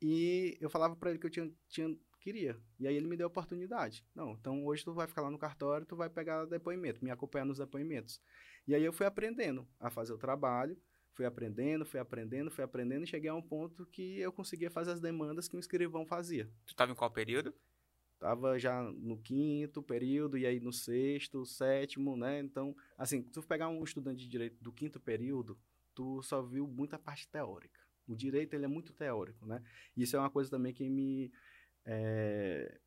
E 0.00 0.56
eu 0.60 0.68
falava 0.68 0.94
para 0.94 1.10
ele 1.10 1.18
que 1.18 1.26
eu 1.26 1.30
tinha, 1.30 1.52
tinha, 1.68 1.96
queria. 2.24 2.58
E 2.80 2.88
aí 2.88 2.96
ele 2.96 3.06
me 3.06 3.16
deu 3.16 3.26
a 3.26 3.28
oportunidade. 3.28 4.02
Não, 4.14 4.32
então 4.32 4.64
hoje 4.64 4.82
tu 4.82 4.94
vai 4.94 5.06
ficar 5.06 5.20
lá 5.20 5.30
no 5.30 5.38
cartório, 5.38 5.86
tu 5.86 5.94
vai 5.94 6.08
pegar 6.08 6.46
depoimento, 6.46 7.04
me 7.04 7.10
acompanhar 7.10 7.44
nos 7.44 7.58
depoimentos. 7.58 8.20
E 8.66 8.74
aí 8.74 8.82
eu 8.82 8.92
fui 8.92 9.04
aprendendo 9.04 9.68
a 9.78 9.90
fazer 9.90 10.14
o 10.14 10.18
trabalho, 10.18 10.76
fui 11.12 11.26
aprendendo, 11.26 11.84
fui 11.84 12.00
aprendendo, 12.00 12.50
fui 12.50 12.64
aprendendo 12.64 13.04
e 13.04 13.06
cheguei 13.06 13.28
a 13.28 13.34
um 13.34 13.42
ponto 13.42 13.84
que 13.86 14.18
eu 14.18 14.32
conseguia 14.32 14.70
fazer 14.70 14.92
as 14.92 15.00
demandas 15.00 15.46
que 15.46 15.54
um 15.54 15.60
escrivão 15.60 16.06
fazia. 16.06 16.46
Tu 16.64 16.70
estava 16.70 16.90
em 16.90 16.94
qual 16.94 17.10
período? 17.10 17.54
Tava 18.18 18.58
já 18.58 18.82
no 18.82 19.18
quinto 19.18 19.82
período 19.82 20.38
e 20.38 20.46
aí 20.46 20.58
no 20.58 20.72
sexto, 20.72 21.44
sétimo, 21.44 22.16
né? 22.16 22.40
Então, 22.40 22.74
assim, 22.96 23.22
se 23.22 23.30
tu 23.30 23.42
pegar 23.42 23.68
um 23.68 23.84
estudante 23.84 24.22
de 24.22 24.28
direito 24.28 24.56
do 24.62 24.72
quinto 24.72 24.98
período, 24.98 25.58
tu 25.94 26.22
só 26.22 26.40
viu 26.40 26.66
muita 26.66 26.98
parte 26.98 27.28
teórica. 27.28 27.80
O 28.06 28.16
direito 28.16 28.54
ele 28.54 28.64
é 28.64 28.68
muito 28.68 28.94
teórico, 28.94 29.46
né? 29.46 29.62
Isso 29.94 30.16
é 30.16 30.18
uma 30.18 30.30
coisa 30.30 30.50
também 30.50 30.72
que 30.72 30.88
me 30.88 31.30
é, 31.84 32.78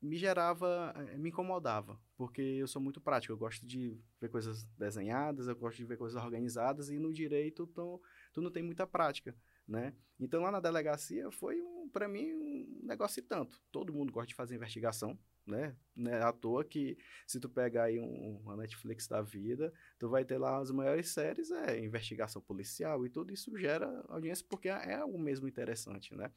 me 0.00 0.16
gerava, 0.16 0.94
eh, 0.96 1.18
me 1.18 1.28
incomodava, 1.28 1.98
porque 2.16 2.40
eu 2.40 2.66
sou 2.66 2.80
muito 2.80 3.00
prático, 3.00 3.32
eu 3.32 3.36
gosto 3.36 3.66
de 3.66 4.00
ver 4.20 4.30
coisas 4.30 4.64
desenhadas, 4.78 5.46
eu 5.46 5.54
gosto 5.54 5.76
de 5.76 5.84
ver 5.84 5.98
coisas 5.98 6.22
organizadas 6.22 6.88
e 6.90 6.98
no 6.98 7.12
direito 7.12 7.66
tu, 7.66 8.00
tu 8.32 8.40
não 8.40 8.50
tem 8.50 8.62
muita 8.62 8.86
prática, 8.86 9.36
né? 9.68 9.94
Então 10.18 10.42
lá 10.42 10.50
na 10.50 10.60
delegacia 10.60 11.30
foi 11.30 11.60
um, 11.60 11.88
para 11.88 12.08
mim 12.08 12.32
um 12.32 12.80
negócio 12.82 13.20
e 13.20 13.22
tanto. 13.22 13.60
Todo 13.70 13.92
mundo 13.92 14.12
gosta 14.12 14.28
de 14.28 14.34
fazer 14.34 14.54
investigação, 14.54 15.18
né? 15.46 15.76
Não 15.94 16.10
é 16.10 16.22
à 16.22 16.32
toa 16.32 16.64
que 16.64 16.96
se 17.26 17.38
tu 17.38 17.48
pegar 17.50 17.84
aí 17.84 18.00
um, 18.00 18.38
uma 18.38 18.56
Netflix 18.56 19.06
da 19.06 19.20
vida, 19.20 19.72
tu 19.98 20.08
vai 20.08 20.24
ter 20.24 20.38
lá 20.38 20.58
as 20.58 20.70
maiores 20.70 21.10
séries, 21.10 21.50
é 21.50 21.78
investigação 21.78 22.40
policial 22.40 23.04
e 23.04 23.10
tudo 23.10 23.32
isso 23.34 23.56
gera 23.58 24.02
audiência 24.08 24.46
porque 24.48 24.68
é 24.68 24.94
algo 24.94 25.18
mesmo 25.18 25.46
interessante, 25.46 26.14
né? 26.14 26.30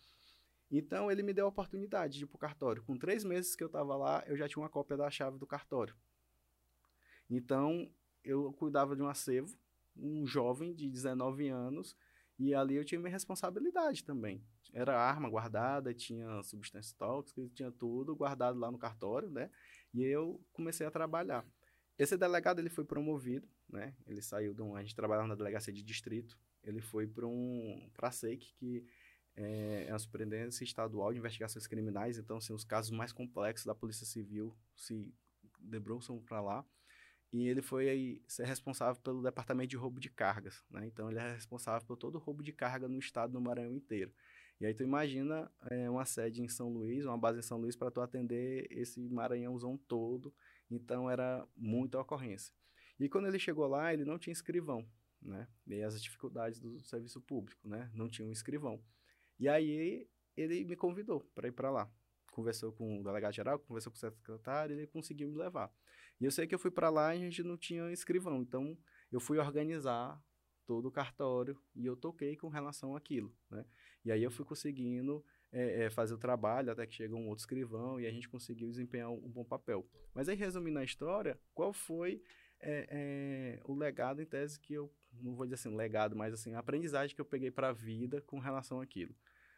Então 0.76 1.12
ele 1.12 1.22
me 1.22 1.36
deu 1.36 1.46
a 1.46 1.50
oportunidade 1.50 2.18
de 2.18 2.24
ir 2.24 2.28
pro 2.28 2.40
cartório. 2.40 2.82
Com 2.82 2.98
três 2.98 3.24
meses 3.24 3.56
que 3.56 3.64
eu 3.64 3.68
estava 3.68 3.96
lá, 3.96 4.24
eu 4.26 4.36
já 4.36 4.50
tinha 4.50 4.64
uma 4.64 4.70
cópia 4.70 4.98
da 4.98 5.08
chave 5.08 5.38
do 5.38 5.46
cartório. 5.46 5.96
Então 7.30 7.88
eu 8.24 8.52
cuidava 8.54 8.96
de 8.96 9.04
um 9.04 9.08
acervo, 9.08 9.56
um 9.96 10.26
jovem 10.26 10.74
de 10.74 10.90
19 10.90 11.48
anos, 11.48 11.96
e 12.40 12.56
ali 12.56 12.74
eu 12.74 12.84
tinha 12.84 13.00
minha 13.00 13.12
responsabilidade 13.12 14.04
também. 14.04 14.44
Era 14.74 15.00
arma 15.00 15.30
guardada, 15.30 15.94
tinha 15.94 16.42
substâncias 16.42 16.92
tóxicas, 16.94 17.52
tinha 17.54 17.72
tudo 17.72 18.16
guardado 18.16 18.58
lá 18.58 18.72
no 18.72 18.80
cartório, 18.80 19.30
né? 19.30 19.52
E 19.94 20.02
eu 20.02 20.44
comecei 20.52 20.88
a 20.88 20.92
trabalhar. 20.92 21.46
Esse 22.00 22.18
delegado 22.18 22.58
ele 22.58 22.70
foi 22.72 22.84
promovido, 22.84 23.48
né? 23.70 23.94
Ele 24.08 24.24
saiu 24.24 24.56
de 24.56 24.64
um, 24.64 24.76
a 24.76 24.82
gente 24.82 24.96
trabalhava 24.96 25.28
na 25.28 25.36
delegacia 25.36 25.72
de 25.72 25.84
distrito, 25.84 26.36
ele 26.64 26.82
foi 26.82 27.06
para 27.06 27.28
um 27.28 27.88
para 27.94 28.10
SEIC, 28.10 28.56
que 28.56 28.84
é, 29.36 29.86
é 29.88 29.92
a 29.92 30.00
Superintendência 30.00 30.64
Estadual 30.64 31.12
de 31.12 31.20
Investigações 31.20 31.68
Criminais, 31.68 32.18
então 32.18 32.38
assim, 32.38 32.54
os 32.54 32.64
casos 32.64 32.92
mais 32.92 33.12
complexos 33.12 33.66
da 33.66 33.76
Polícia 33.76 34.06
Civil 34.06 34.56
se 34.76 35.14
debruçam 35.60 36.20
para 36.22 36.42
lá 36.42 36.66
e 37.34 37.48
ele 37.48 37.64
foi 37.64 37.90
aí, 37.90 38.22
ser 38.28 38.46
responsável 38.46 39.02
pelo 39.02 39.24
departamento 39.24 39.70
de 39.70 39.76
roubo 39.76 40.00
de 40.00 40.08
cargas, 40.08 40.64
né? 40.70 40.86
Então 40.86 41.10
ele 41.10 41.18
é 41.18 41.34
responsável 41.34 41.86
por 41.88 41.98
todo 41.98 42.16
o 42.16 42.20
roubo 42.20 42.44
de 42.44 42.54
carga 42.54 42.88
no 42.88 43.00
estado 43.00 43.34
do 43.34 43.42
Maranhão 43.42 43.74
inteiro. 43.74 44.14
E 44.62 44.68
aí 44.68 44.74
tu 44.74 44.84
imagina 44.84 45.52
é, 45.72 45.90
uma 45.90 46.06
sede 46.06 46.44
em 46.44 46.48
São 46.48 46.70
Luís, 46.70 47.06
uma 47.06 47.18
base 47.18 47.40
em 47.40 47.42
São 47.42 47.58
Luís 47.58 47.76
para 47.76 47.90
tu 47.90 48.02
atender 48.02 48.68
esse 48.70 49.10
Maranhãozão 49.10 49.76
todo. 49.88 50.32
Então 50.70 51.10
era 51.10 51.44
muita 51.58 52.00
ocorrência. 52.00 52.54
E 53.00 53.10
quando 53.10 53.28
ele 53.28 53.40
chegou 53.40 53.66
lá, 53.66 53.92
ele 53.92 54.06
não 54.06 54.20
tinha 54.20 54.32
escrivão, 54.32 54.88
né? 55.20 55.48
E 55.66 55.82
as 55.82 56.00
dificuldades 56.00 56.60
do 56.60 56.84
serviço 56.84 57.20
público, 57.20 57.68
né? 57.68 57.90
Não 57.96 58.08
tinha 58.08 58.28
um 58.28 58.32
escrivão. 58.32 58.80
E 59.40 59.48
aí 59.48 60.08
ele 60.36 60.64
me 60.64 60.76
convidou 60.76 61.22
para 61.36 61.48
ir 61.48 61.52
para 61.52 61.72
lá. 61.72 61.92
Conversou 62.32 62.72
com 62.72 63.00
o 63.00 63.04
delegado 63.04 63.34
geral, 63.34 63.60
conversou 63.60 63.92
com 63.92 63.98
o 63.98 64.00
secretário, 64.00 64.76
ele 64.76 64.88
conseguiu 64.88 65.30
me 65.30 65.38
levar. 65.38 65.72
E 66.20 66.26
eu 66.26 66.32
sei 66.32 66.48
que 66.48 66.56
eu 66.56 66.60
fui 66.60 66.72
para 66.72 66.90
lá 66.90 67.16
e 67.16 67.20
a 67.20 67.26
gente 67.26 67.44
não 67.44 67.58
tinha 67.58 67.92
escrivão, 67.92 68.42
então 68.42 68.78
eu 69.12 69.20
fui 69.20 69.38
organizar 69.38 70.20
todo 70.66 70.88
o 70.88 70.92
cartório 70.92 71.60
e 71.76 71.86
eu 71.86 71.96
toquei 71.96 72.36
com 72.36 72.48
relação 72.48 72.96
àquilo, 72.96 73.36
né? 73.50 73.66
E 74.04 74.12
aí 74.12 74.24
eu 74.24 74.32
fui 74.32 74.46
conseguindo 74.46 75.24
é, 75.52 75.84
é, 75.86 75.90
fazer 75.90 76.14
o 76.14 76.18
trabalho 76.18 76.72
até 76.72 76.86
que 76.86 76.96
chegou 76.96 77.20
um 77.20 77.28
outro 77.28 77.42
escrivão 77.42 78.00
e 78.00 78.08
a 78.08 78.12
gente 78.12 78.28
conseguiu 78.28 78.70
desempenhar 78.70 79.10
um, 79.10 79.26
um 79.26 79.30
bom 79.30 79.46
papel. 79.46 79.88
Mas 80.14 80.28
aí, 80.28 80.36
resumindo 80.36 80.80
a 80.80 80.84
história, 80.84 81.40
qual 81.54 81.72
foi 81.72 82.22
é, 82.60 82.88
é, 82.90 83.60
o 83.66 83.76
legado 83.76 84.22
em 84.22 84.26
tese 84.26 84.60
que 84.60 84.74
eu, 84.74 84.92
não 85.22 85.36
vou 85.36 85.46
dizer 85.46 85.56
assim, 85.56 85.76
legado, 85.76 86.16
mas 86.16 86.34
assim, 86.34 86.54
a 86.54 86.60
aprendizagem 86.60 87.16
que 87.16 87.22
eu 87.22 87.26
peguei 87.26 87.52
para 87.52 87.70
a 87.70 87.74
vida 87.74 88.22
com 88.22 88.40
relação 88.40 88.82
àquilo. 88.82 89.16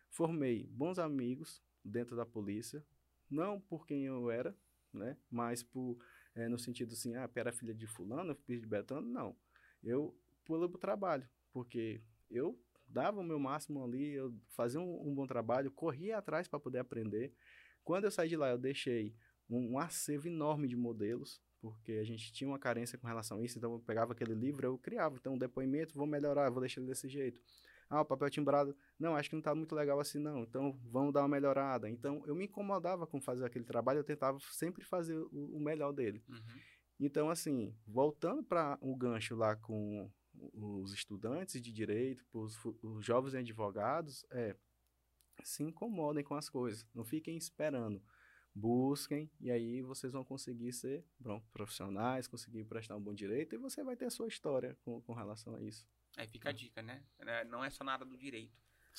Formei 0.10 0.68
bons 0.68 1.00
amigos 1.00 1.62
dentro 1.84 2.16
da 2.16 2.26
polícia, 2.26 2.84
não 3.30 3.60
por 3.60 3.86
quem 3.86 4.06
eu 4.06 4.30
era, 4.30 4.56
né, 4.94 5.18
mas 5.30 5.62
por, 5.64 5.98
é, 6.36 6.48
no 6.48 6.58
sentido 6.58 6.94
assim, 6.94 7.16
ah, 7.16 7.30
era 7.36 7.52
filha 7.52 7.74
de 7.74 7.88
fulano, 7.88 8.36
filha 8.36 8.60
de 8.60 8.68
betano, 8.68 9.08
não. 9.08 9.36
Eu 9.84 10.18
pelo 10.46 10.70
trabalho, 10.78 11.28
porque 11.52 12.02
eu 12.30 12.60
dava 12.88 13.20
o 13.20 13.24
meu 13.24 13.40
máximo 13.40 13.84
ali, 13.84 14.12
eu 14.14 14.34
fazia 14.50 14.80
um, 14.80 15.10
um 15.10 15.14
bom 15.14 15.26
trabalho, 15.26 15.72
corria 15.72 16.18
atrás 16.18 16.48
para 16.48 16.60
poder 16.60 16.80
aprender. 16.80 17.34
Quando 17.84 18.06
eu 18.06 18.12
saí 18.12 18.30
de 18.30 18.38
lá, 18.38 18.50
eu 18.50 18.58
deixei 18.58 19.16
um, 19.50 19.74
um 19.74 19.80
acervo 19.80 20.28
enorme 20.28 20.68
de 20.68 20.76
modelos, 20.76 21.42
porque 21.72 21.94
a 21.94 22.04
gente 22.04 22.32
tinha 22.32 22.48
uma 22.48 22.60
carência 22.60 22.98
com 22.98 23.08
relação 23.08 23.40
a 23.40 23.44
isso, 23.44 23.58
então 23.58 23.74
eu 23.74 23.80
pegava 23.80 24.14
aquele 24.14 24.34
livro, 24.34 24.66
eu 24.66 24.78
criava, 24.78 25.16
então 25.16 25.34
um 25.34 25.38
depoimento, 25.38 25.94
vou 25.94 26.08
melhorar, 26.08 26.50
vou 26.50 26.60
deixar 26.60 26.82
ele 26.82 26.90
desse 26.90 27.08
jeito. 27.08 27.40
Ah, 27.90 28.02
o 28.02 28.06
papel 28.06 28.30
timbrado, 28.30 28.76
não, 29.00 29.16
acho 29.16 29.30
que 29.30 29.36
não 29.36 29.42
está 29.42 29.54
muito 29.54 29.76
legal 29.76 30.00
assim 30.00 30.20
não, 30.20 30.44
então 30.44 30.78
vamos 30.92 31.14
dar 31.14 31.22
uma 31.22 31.28
melhorada. 31.28 31.90
Então 31.90 32.24
eu 32.26 32.36
me 32.36 32.46
incomodava 32.46 33.06
com 33.06 33.22
fazer 33.22 33.46
aquele 33.46 33.66
trabalho, 33.66 34.00
eu 34.00 34.04
tentava 34.04 34.40
sempre 34.52 34.84
fazer 34.84 35.18
o, 35.18 35.30
o 35.32 35.60
melhor 35.60 35.92
dele. 35.92 36.24
Uhum. 36.28 36.60
Então, 37.00 37.30
assim, 37.30 37.76
voltando 37.86 38.44
para 38.44 38.78
o 38.82 38.96
gancho 38.96 39.36
lá 39.36 39.56
com 39.56 40.10
os 40.54 40.94
estudantes 40.94 41.62
de 41.62 41.72
direito, 41.72 42.26
os, 42.34 42.58
os 42.82 43.06
jovens 43.06 43.36
advogados, 43.36 44.26
é 44.32 44.56
se 45.44 45.64
incomodem 45.64 46.24
com 46.24 46.36
as 46.36 46.50
coisas, 46.50 46.88
não 46.94 47.04
fiquem 47.04 47.38
esperando 47.38 48.02
busquem 48.56 49.30
e 49.42 49.52
aí 49.52 49.82
vocês 49.82 50.14
vão 50.14 50.24
conseguir 50.24 50.72
ser 50.72 51.04
bom, 51.20 51.42
profissionais, 51.52 52.26
conseguir 52.26 52.64
prestar 52.64 52.96
um 52.96 53.02
bom 53.02 53.14
direito 53.14 53.54
e 53.54 53.58
você 53.58 53.84
vai 53.84 53.98
ter 53.98 54.06
a 54.06 54.10
sua 54.10 54.28
história 54.28 54.78
com, 54.86 55.02
com 55.02 55.14
relação 55.14 55.54
a 55.56 55.62
isso. 55.62 55.86
Aí 56.16 56.26
fica 56.28 56.50
a 56.50 56.54
dica, 56.54 56.82
né? 56.82 57.04
É, 57.20 57.44
não 57.44 57.64
é 57.64 57.70
só 57.70 57.84
nada 57.84 58.06
do 58.06 58.18
direito. 58.18 58.54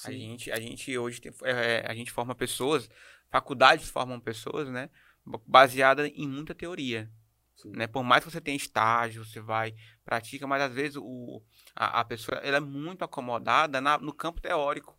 A 0.04 0.12
gente, 0.12 0.52
a 0.52 0.60
gente 0.60 0.98
hoje 0.98 1.22
tem, 1.22 1.32
é, 1.42 1.82
a 1.86 1.94
gente 1.94 2.12
forma 2.12 2.34
pessoas, 2.34 2.90
faculdades 3.30 3.88
formam 3.88 4.20
pessoas, 4.20 4.68
né? 4.68 4.90
Baseada 5.46 6.06
em 6.06 6.28
muita 6.28 6.54
teoria. 6.54 7.10
Né? 7.64 7.86
Por 7.86 8.04
mais 8.04 8.22
que 8.22 8.30
você 8.30 8.40
tenha 8.40 8.56
estágio, 8.56 9.24
você 9.24 9.40
vai, 9.40 9.74
pratica, 10.04 10.46
mas 10.46 10.60
às 10.62 10.72
vezes 10.74 10.96
o, 10.96 11.42
a, 11.74 12.00
a 12.00 12.04
pessoa 12.04 12.38
ela 12.38 12.58
é 12.58 12.60
muito 12.60 13.02
acomodada 13.02 13.80
na, 13.80 13.96
no 13.96 14.12
campo 14.12 14.40
teórico. 14.40 14.96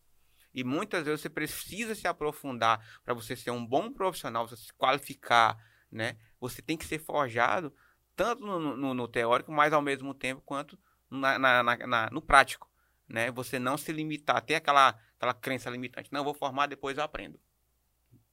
E 0.58 0.64
muitas 0.64 1.05
vezes 1.05 1.22
você 1.22 1.30
precisa 1.30 1.93
se 1.93 2.08
aprofundar 2.08 2.84
para 3.05 3.14
você 3.14 3.36
ser 3.36 3.51
um 3.51 3.64
bom 3.64 3.93
profissional, 3.93 4.47
você 4.47 4.58
se 4.58 4.74
qualificar, 4.74 5.55
né? 5.91 6.18
Você 6.39 6.64
tem 6.64 6.76
que 6.76 6.84
ser 6.84 6.97
forjado 6.97 7.72
tanto 8.16 8.43
no, 8.43 8.76
no, 8.76 8.93
no 8.95 9.08
teórico, 9.08 9.51
mas 9.51 9.72
ao 9.72 9.84
mesmo 9.84 10.16
tempo 10.16 10.41
quanto 10.43 10.76
na, 11.12 11.38
na, 11.38 11.62
na, 11.62 12.10
no 12.10 12.24
prático, 12.24 12.68
né? 13.08 13.30
Você 13.30 13.60
não 13.60 13.78
se 13.78 13.91
limitar, 13.91 14.43
ter 14.43 14.55
aquela, 14.55 14.99
aquela 15.16 15.36
crença 15.36 15.70
limitante. 15.70 16.12
Não, 16.12 16.24
vou 16.24 16.34
formar, 16.34 16.66
depois 16.66 16.97
eu 16.97 17.03
aprendo. 17.03 17.39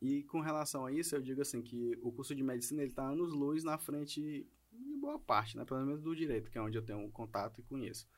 E 0.01 0.23
com 0.23 0.41
relação 0.41 0.87
a 0.87 0.93
isso, 0.93 1.15
eu 1.15 1.21
digo 1.21 1.43
assim 1.43 1.61
que 1.61 1.99
o 2.03 2.11
curso 2.11 2.35
de 2.35 2.43
medicina 2.43 2.81
ele 2.81 2.91
está 2.91 3.03
anos-luz 3.03 3.63
na 3.65 3.77
frente 3.77 4.49
de 4.73 4.97
boa 4.99 5.19
parte, 5.19 5.59
né? 5.59 5.65
Pelo 5.67 5.85
menos 5.85 6.01
do 6.01 6.17
direito, 6.17 6.51
que 6.51 6.57
é 6.57 6.63
onde 6.63 6.79
eu 6.79 6.83
tenho 6.83 7.07
contato 7.11 7.61
e 7.61 7.65
conheço. 7.65 8.09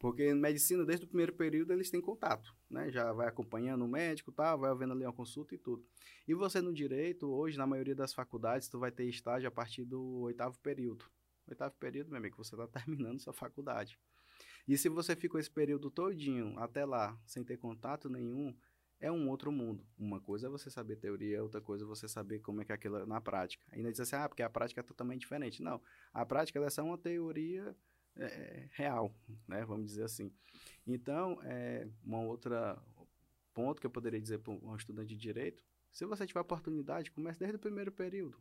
Porque 0.00 0.30
em 0.30 0.34
medicina, 0.34 0.82
desde 0.82 1.04
o 1.04 1.08
primeiro 1.08 1.34
período, 1.34 1.74
eles 1.74 1.90
têm 1.90 2.00
contato, 2.00 2.56
né? 2.70 2.90
Já 2.90 3.12
vai 3.12 3.28
acompanhando 3.28 3.84
o 3.84 3.88
médico, 3.88 4.32
tá? 4.32 4.56
vai 4.56 4.74
vendo 4.74 4.94
ali 4.94 5.04
uma 5.04 5.12
consulta 5.12 5.54
e 5.54 5.58
tudo. 5.58 5.86
E 6.26 6.32
você 6.32 6.62
no 6.62 6.72
direito, 6.72 7.30
hoje, 7.30 7.58
na 7.58 7.66
maioria 7.66 7.94
das 7.94 8.14
faculdades, 8.14 8.66
tu 8.66 8.78
vai 8.78 8.90
ter 8.90 9.04
estágio 9.04 9.46
a 9.46 9.50
partir 9.50 9.84
do 9.84 10.20
oitavo 10.22 10.58
período. 10.60 11.04
Oitavo 11.46 11.74
período, 11.74 12.08
meu 12.08 12.16
amigo, 12.16 12.42
você 12.42 12.54
está 12.54 12.66
terminando 12.80 13.20
sua 13.20 13.34
faculdade. 13.34 13.98
E 14.66 14.78
se 14.78 14.88
você 14.88 15.14
ficou 15.14 15.38
esse 15.38 15.50
período 15.50 15.90
todinho 15.90 16.58
até 16.58 16.86
lá, 16.86 17.14
sem 17.26 17.44
ter 17.44 17.58
contato 17.58 18.08
nenhum, 18.08 18.56
é 18.98 19.12
um 19.12 19.28
outro 19.28 19.52
mundo. 19.52 19.84
Uma 19.98 20.18
coisa 20.18 20.46
é 20.46 20.50
você 20.50 20.70
saber 20.70 20.96
teoria, 20.96 21.42
outra 21.42 21.60
coisa 21.60 21.84
é 21.84 21.86
você 21.86 22.08
saber 22.08 22.38
como 22.38 22.62
é 22.62 22.64
que 22.64 22.72
é 22.72 22.74
aquilo 22.74 23.04
na 23.04 23.20
prática. 23.20 23.66
Ainda 23.70 23.90
diz 23.90 24.00
assim, 24.00 24.16
ah, 24.16 24.26
porque 24.26 24.42
a 24.42 24.48
prática 24.48 24.80
é 24.80 24.82
totalmente 24.82 25.20
diferente. 25.20 25.62
Não, 25.62 25.78
a 26.10 26.24
prática 26.24 26.58
é 26.58 26.70
só 26.70 26.82
uma 26.82 26.96
teoria 26.96 27.64
é, 27.66 27.74
é, 28.16 28.68
real, 28.72 29.14
né? 29.46 29.64
Vamos 29.64 29.86
dizer 29.86 30.04
assim. 30.04 30.32
Então, 30.86 31.38
é, 31.42 31.88
uma 32.04 32.20
outra 32.20 32.82
ponto 33.52 33.80
que 33.80 33.86
eu 33.86 33.90
poderia 33.90 34.20
dizer 34.20 34.38
para 34.38 34.52
um 34.52 34.76
estudante 34.76 35.08
de 35.08 35.16
direito, 35.16 35.64
se 35.92 36.06
você 36.06 36.26
tiver 36.26 36.40
oportunidade, 36.40 37.10
comece 37.10 37.38
desde 37.38 37.56
o 37.56 37.60
primeiro 37.60 37.90
período. 37.90 38.40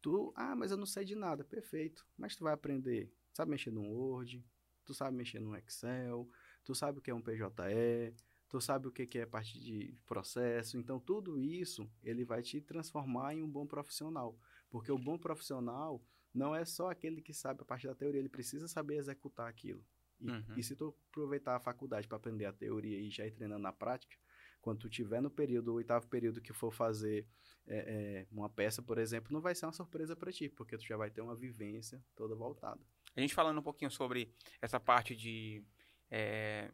Tu, 0.00 0.32
ah, 0.36 0.54
mas 0.54 0.70
eu 0.70 0.76
não 0.76 0.86
sei 0.86 1.04
de 1.04 1.14
nada, 1.14 1.44
perfeito. 1.44 2.06
Mas 2.16 2.36
tu 2.36 2.44
vai 2.44 2.52
aprender, 2.52 3.12
sabe 3.32 3.50
mexer 3.50 3.70
no 3.70 3.82
Word, 3.82 4.44
tu 4.84 4.94
sabe 4.94 5.16
mexer 5.16 5.40
no 5.40 5.56
Excel, 5.56 6.28
tu 6.64 6.74
sabe 6.74 6.98
o 6.98 7.02
que 7.02 7.10
é 7.10 7.14
um 7.14 7.22
PJE, 7.22 8.14
tu 8.48 8.60
sabe 8.60 8.88
o 8.88 8.92
que 8.92 9.18
é 9.18 9.26
parte 9.26 9.60
de 9.60 9.96
processo. 10.06 10.76
Então, 10.76 10.98
tudo 10.98 11.38
isso, 11.38 11.88
ele 12.02 12.24
vai 12.24 12.42
te 12.42 12.60
transformar 12.60 13.34
em 13.34 13.42
um 13.42 13.48
bom 13.48 13.66
profissional. 13.66 14.38
Porque 14.70 14.90
o 14.90 14.98
bom 14.98 15.18
profissional, 15.18 16.02
não 16.38 16.54
é 16.54 16.64
só 16.64 16.90
aquele 16.90 17.20
que 17.20 17.34
sabe 17.34 17.60
a 17.62 17.64
parte 17.64 17.86
da 17.86 17.94
teoria, 17.94 18.20
ele 18.20 18.28
precisa 18.28 18.68
saber 18.68 18.96
executar 18.96 19.48
aquilo. 19.48 19.84
E, 20.20 20.30
uhum. 20.30 20.44
e 20.56 20.62
se 20.62 20.74
tu 20.74 20.94
aproveitar 21.10 21.56
a 21.56 21.60
faculdade 21.60 22.06
para 22.06 22.16
aprender 22.16 22.44
a 22.44 22.52
teoria 22.52 22.98
e 22.98 23.10
já 23.10 23.26
ir 23.26 23.32
treinando 23.32 23.62
na 23.62 23.72
prática, 23.72 24.16
quando 24.60 24.80
tu 24.80 24.88
tiver 24.88 25.20
no 25.20 25.30
período, 25.30 25.72
o 25.72 25.74
oitavo 25.74 26.06
período 26.08 26.40
que 26.40 26.52
for 26.52 26.72
fazer 26.72 27.26
é, 27.66 27.76
é, 27.76 28.26
uma 28.30 28.48
peça, 28.48 28.82
por 28.82 28.98
exemplo, 28.98 29.32
não 29.32 29.40
vai 29.40 29.54
ser 29.54 29.66
uma 29.66 29.72
surpresa 29.72 30.16
para 30.16 30.32
ti, 30.32 30.48
porque 30.48 30.76
tu 30.76 30.84
já 30.86 30.96
vai 30.96 31.10
ter 31.10 31.20
uma 31.20 31.34
vivência 31.34 32.02
toda 32.16 32.34
voltada. 32.34 32.80
A 33.14 33.20
gente 33.20 33.34
falando 33.34 33.58
um 33.58 33.62
pouquinho 33.62 33.90
sobre 33.90 34.32
essa 34.60 34.80
parte 34.80 35.14
de 35.14 35.64
é, 36.10 36.70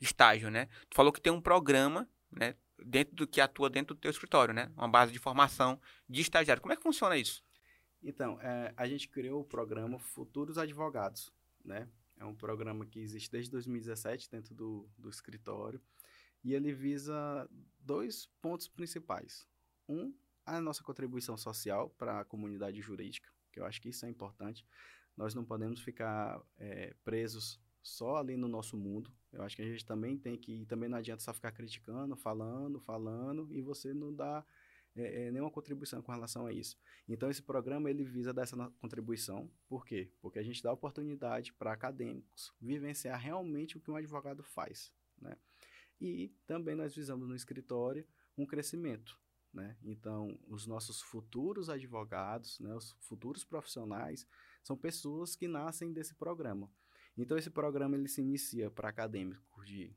estágio, 0.00 0.50
né? 0.50 0.68
Tu 0.88 0.94
falou 0.94 1.12
que 1.12 1.20
tem 1.20 1.32
um 1.32 1.40
programa, 1.40 2.08
né? 2.30 2.54
Dentro 2.84 3.16
do 3.16 3.26
que 3.26 3.40
atua 3.40 3.68
dentro 3.68 3.94
do 3.94 4.00
teu 4.00 4.10
escritório, 4.10 4.54
né? 4.54 4.70
Uma 4.76 4.88
base 4.88 5.12
de 5.12 5.18
formação 5.18 5.80
de 6.08 6.20
estagiário. 6.20 6.62
Como 6.62 6.72
é 6.72 6.76
que 6.76 6.82
funciona 6.82 7.16
isso? 7.16 7.44
Então, 8.02 8.40
é, 8.40 8.72
a 8.76 8.86
gente 8.86 9.08
criou 9.08 9.40
o 9.40 9.44
programa 9.44 9.98
Futuros 9.98 10.58
Advogados, 10.58 11.32
né? 11.64 11.88
É 12.16 12.24
um 12.24 12.34
programa 12.34 12.84
que 12.84 12.98
existe 12.98 13.30
desde 13.30 13.50
2017 13.50 14.30
dentro 14.30 14.54
do, 14.54 14.88
do 14.98 15.08
escritório 15.08 15.80
e 16.42 16.52
ele 16.52 16.72
visa 16.72 17.48
dois 17.78 18.26
pontos 18.40 18.68
principais. 18.68 19.46
Um, 19.88 20.12
a 20.44 20.60
nossa 20.60 20.82
contribuição 20.82 21.36
social 21.36 21.90
para 21.90 22.20
a 22.20 22.24
comunidade 22.24 22.80
jurídica, 22.80 23.30
que 23.52 23.60
eu 23.60 23.64
acho 23.64 23.80
que 23.80 23.90
isso 23.90 24.04
é 24.04 24.08
importante. 24.08 24.66
Nós 25.16 25.34
não 25.34 25.44
podemos 25.44 25.80
ficar 25.80 26.40
é, 26.56 26.94
presos 27.04 27.60
só 27.82 28.16
ali 28.16 28.36
no 28.36 28.48
nosso 28.48 28.76
mundo. 28.76 29.12
Eu 29.32 29.42
acho 29.42 29.56
que 29.56 29.62
a 29.62 29.66
gente 29.66 29.84
também 29.84 30.16
tem 30.16 30.36
que, 30.36 30.64
também 30.66 30.88
não 30.88 30.98
adianta 30.98 31.22
só 31.22 31.32
ficar 31.32 31.52
criticando, 31.52 32.16
falando, 32.16 32.80
falando 32.80 33.48
e 33.52 33.60
você 33.60 33.92
não 33.92 34.14
dá 34.14 34.44
é, 34.98 35.26
é, 35.26 35.30
nenhuma 35.30 35.50
contribuição 35.50 36.02
com 36.02 36.10
relação 36.10 36.46
a 36.46 36.52
isso. 36.52 36.76
Então, 37.08 37.30
esse 37.30 37.42
programa 37.42 37.88
ele 37.88 38.02
visa 38.02 38.32
dar 38.32 38.42
essa 38.42 38.56
contribuição. 38.80 39.50
Por 39.68 39.86
quê? 39.86 40.12
Porque 40.20 40.38
a 40.38 40.42
gente 40.42 40.62
dá 40.62 40.72
oportunidade 40.72 41.52
para 41.52 41.72
acadêmicos 41.72 42.52
vivenciar 42.60 43.18
realmente 43.20 43.78
o 43.78 43.80
que 43.80 43.90
um 43.90 43.96
advogado 43.96 44.42
faz. 44.42 44.92
Né? 45.20 45.36
E 46.00 46.34
também 46.46 46.74
nós 46.74 46.94
visamos 46.94 47.28
no 47.28 47.36
escritório 47.36 48.06
um 48.36 48.44
crescimento. 48.44 49.18
Né? 49.52 49.76
Então, 49.82 50.38
os 50.48 50.66
nossos 50.66 51.00
futuros 51.00 51.70
advogados, 51.70 52.58
né, 52.60 52.74
os 52.74 52.96
futuros 53.00 53.44
profissionais, 53.44 54.26
são 54.62 54.76
pessoas 54.76 55.34
que 55.34 55.48
nascem 55.48 55.92
desse 55.92 56.14
programa. 56.14 56.70
Então, 57.16 57.38
esse 57.38 57.50
programa 57.50 57.96
ele 57.96 58.08
se 58.08 58.20
inicia 58.20 58.70
para 58.70 58.88
acadêmicos 58.88 59.66
de 59.66 59.96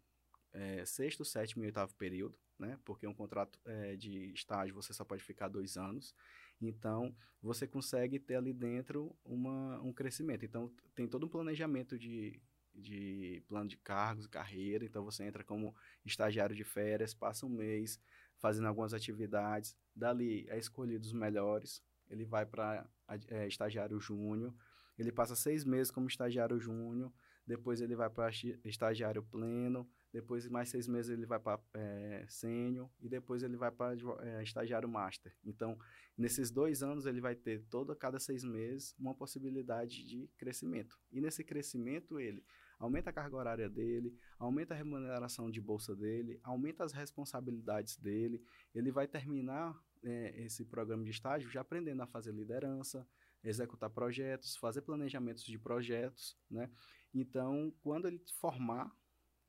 é, 0.53 0.85
sexto, 0.85 1.23
sétimo 1.25 1.63
e 1.63 1.67
oitavo 1.67 1.93
período, 1.95 2.37
né? 2.61 2.79
Porque 2.85 3.05
um 3.05 3.13
contrato 3.13 3.59
é, 3.65 3.95
de 3.95 4.31
estágio 4.31 4.73
você 4.75 4.93
só 4.93 5.03
pode 5.03 5.23
ficar 5.23 5.49
dois 5.49 5.75
anos. 5.75 6.15
Então, 6.61 7.13
você 7.41 7.67
consegue 7.67 8.19
ter 8.19 8.35
ali 8.35 8.53
dentro 8.53 9.15
uma, 9.25 9.81
um 9.81 9.91
crescimento. 9.91 10.45
Então, 10.45 10.71
tem 10.95 11.07
todo 11.07 11.25
um 11.25 11.29
planejamento 11.29 11.97
de 11.97 12.39
de 12.73 13.43
plano 13.47 13.67
de 13.67 13.77
cargos 13.77 14.27
carreira. 14.27 14.85
Então 14.85 15.03
você 15.03 15.23
entra 15.23 15.43
como 15.43 15.75
estagiário 16.05 16.55
de 16.55 16.63
férias, 16.63 17.13
passa 17.13 17.45
um 17.45 17.49
mês 17.49 17.99
fazendo 18.37 18.67
algumas 18.67 18.93
atividades. 18.93 19.75
Dali 19.95 20.47
é 20.49 20.57
escolhido 20.57 21.05
os 21.05 21.13
melhores. 21.13 21.83
Ele 22.09 22.25
vai 22.25 22.45
para 22.45 22.89
é, 23.27 23.47
estagiário 23.47 23.99
júnior. 23.99 24.53
Ele 24.97 25.11
passa 25.11 25.35
seis 25.35 25.63
meses 25.63 25.91
como 25.91 26.07
estagiário 26.07 26.59
júnior. 26.59 27.11
Depois 27.45 27.81
ele 27.81 27.95
vai 27.95 28.09
para 28.09 28.29
estagiário 28.63 29.23
pleno 29.23 29.89
depois 30.11 30.47
mais 30.47 30.69
seis 30.69 30.87
meses 30.87 31.11
ele 31.11 31.25
vai 31.25 31.39
para 31.39 31.59
é, 31.73 32.25
sênior 32.27 32.89
e 32.99 33.07
depois 33.07 33.43
ele 33.43 33.55
vai 33.55 33.71
para 33.71 33.95
é, 34.19 34.43
estagiário 34.43 34.89
master. 34.89 35.33
Então, 35.43 35.77
nesses 36.17 36.51
dois 36.51 36.83
anos 36.83 37.05
ele 37.05 37.21
vai 37.21 37.35
ter 37.35 37.63
todo 37.69 37.95
cada 37.95 38.19
seis 38.19 38.43
meses 38.43 38.93
uma 38.99 39.15
possibilidade 39.15 40.03
de 40.03 40.27
crescimento. 40.37 40.99
E 41.11 41.21
nesse 41.21 41.43
crescimento 41.43 42.19
ele 42.19 42.43
aumenta 42.77 43.11
a 43.11 43.13
carga 43.13 43.37
horária 43.37 43.69
dele, 43.69 44.17
aumenta 44.37 44.73
a 44.73 44.77
remuneração 44.77 45.49
de 45.49 45.61
bolsa 45.61 45.95
dele, 45.95 46.39
aumenta 46.43 46.83
as 46.83 46.91
responsabilidades 46.91 47.95
dele. 47.95 48.43
Ele 48.73 48.91
vai 48.91 49.07
terminar 49.07 49.79
é, 50.03 50.43
esse 50.43 50.65
programa 50.65 51.03
de 51.03 51.11
estágio 51.11 51.49
já 51.49 51.61
aprendendo 51.61 52.01
a 52.01 52.07
fazer 52.07 52.33
liderança, 52.33 53.07
executar 53.43 53.89
projetos, 53.89 54.57
fazer 54.57 54.81
planejamentos 54.81 55.43
de 55.43 55.57
projetos, 55.57 56.37
né? 56.49 56.69
Então, 57.13 57.73
quando 57.81 58.07
ele 58.07 58.21
formar 58.39 58.91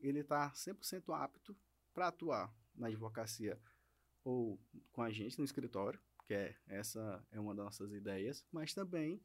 ele 0.03 0.21
está 0.21 0.51
100% 0.53 1.15
apto 1.15 1.57
para 1.95 2.09
atuar 2.09 2.55
na 2.75 2.89
advocacia 2.89 3.61
ou 4.25 4.61
com 4.93 5.03
a 5.03 5.11
gente 5.11 5.39
no 5.39 5.45
escritório, 5.45 6.01
que 6.27 6.35
é 6.35 6.57
essa 6.67 7.25
é 7.31 7.41
uma 7.41 7.55
das 7.55 7.65
nossas 7.65 7.93
ideias, 7.93 8.47
mas 8.51 8.73
também 8.73 9.23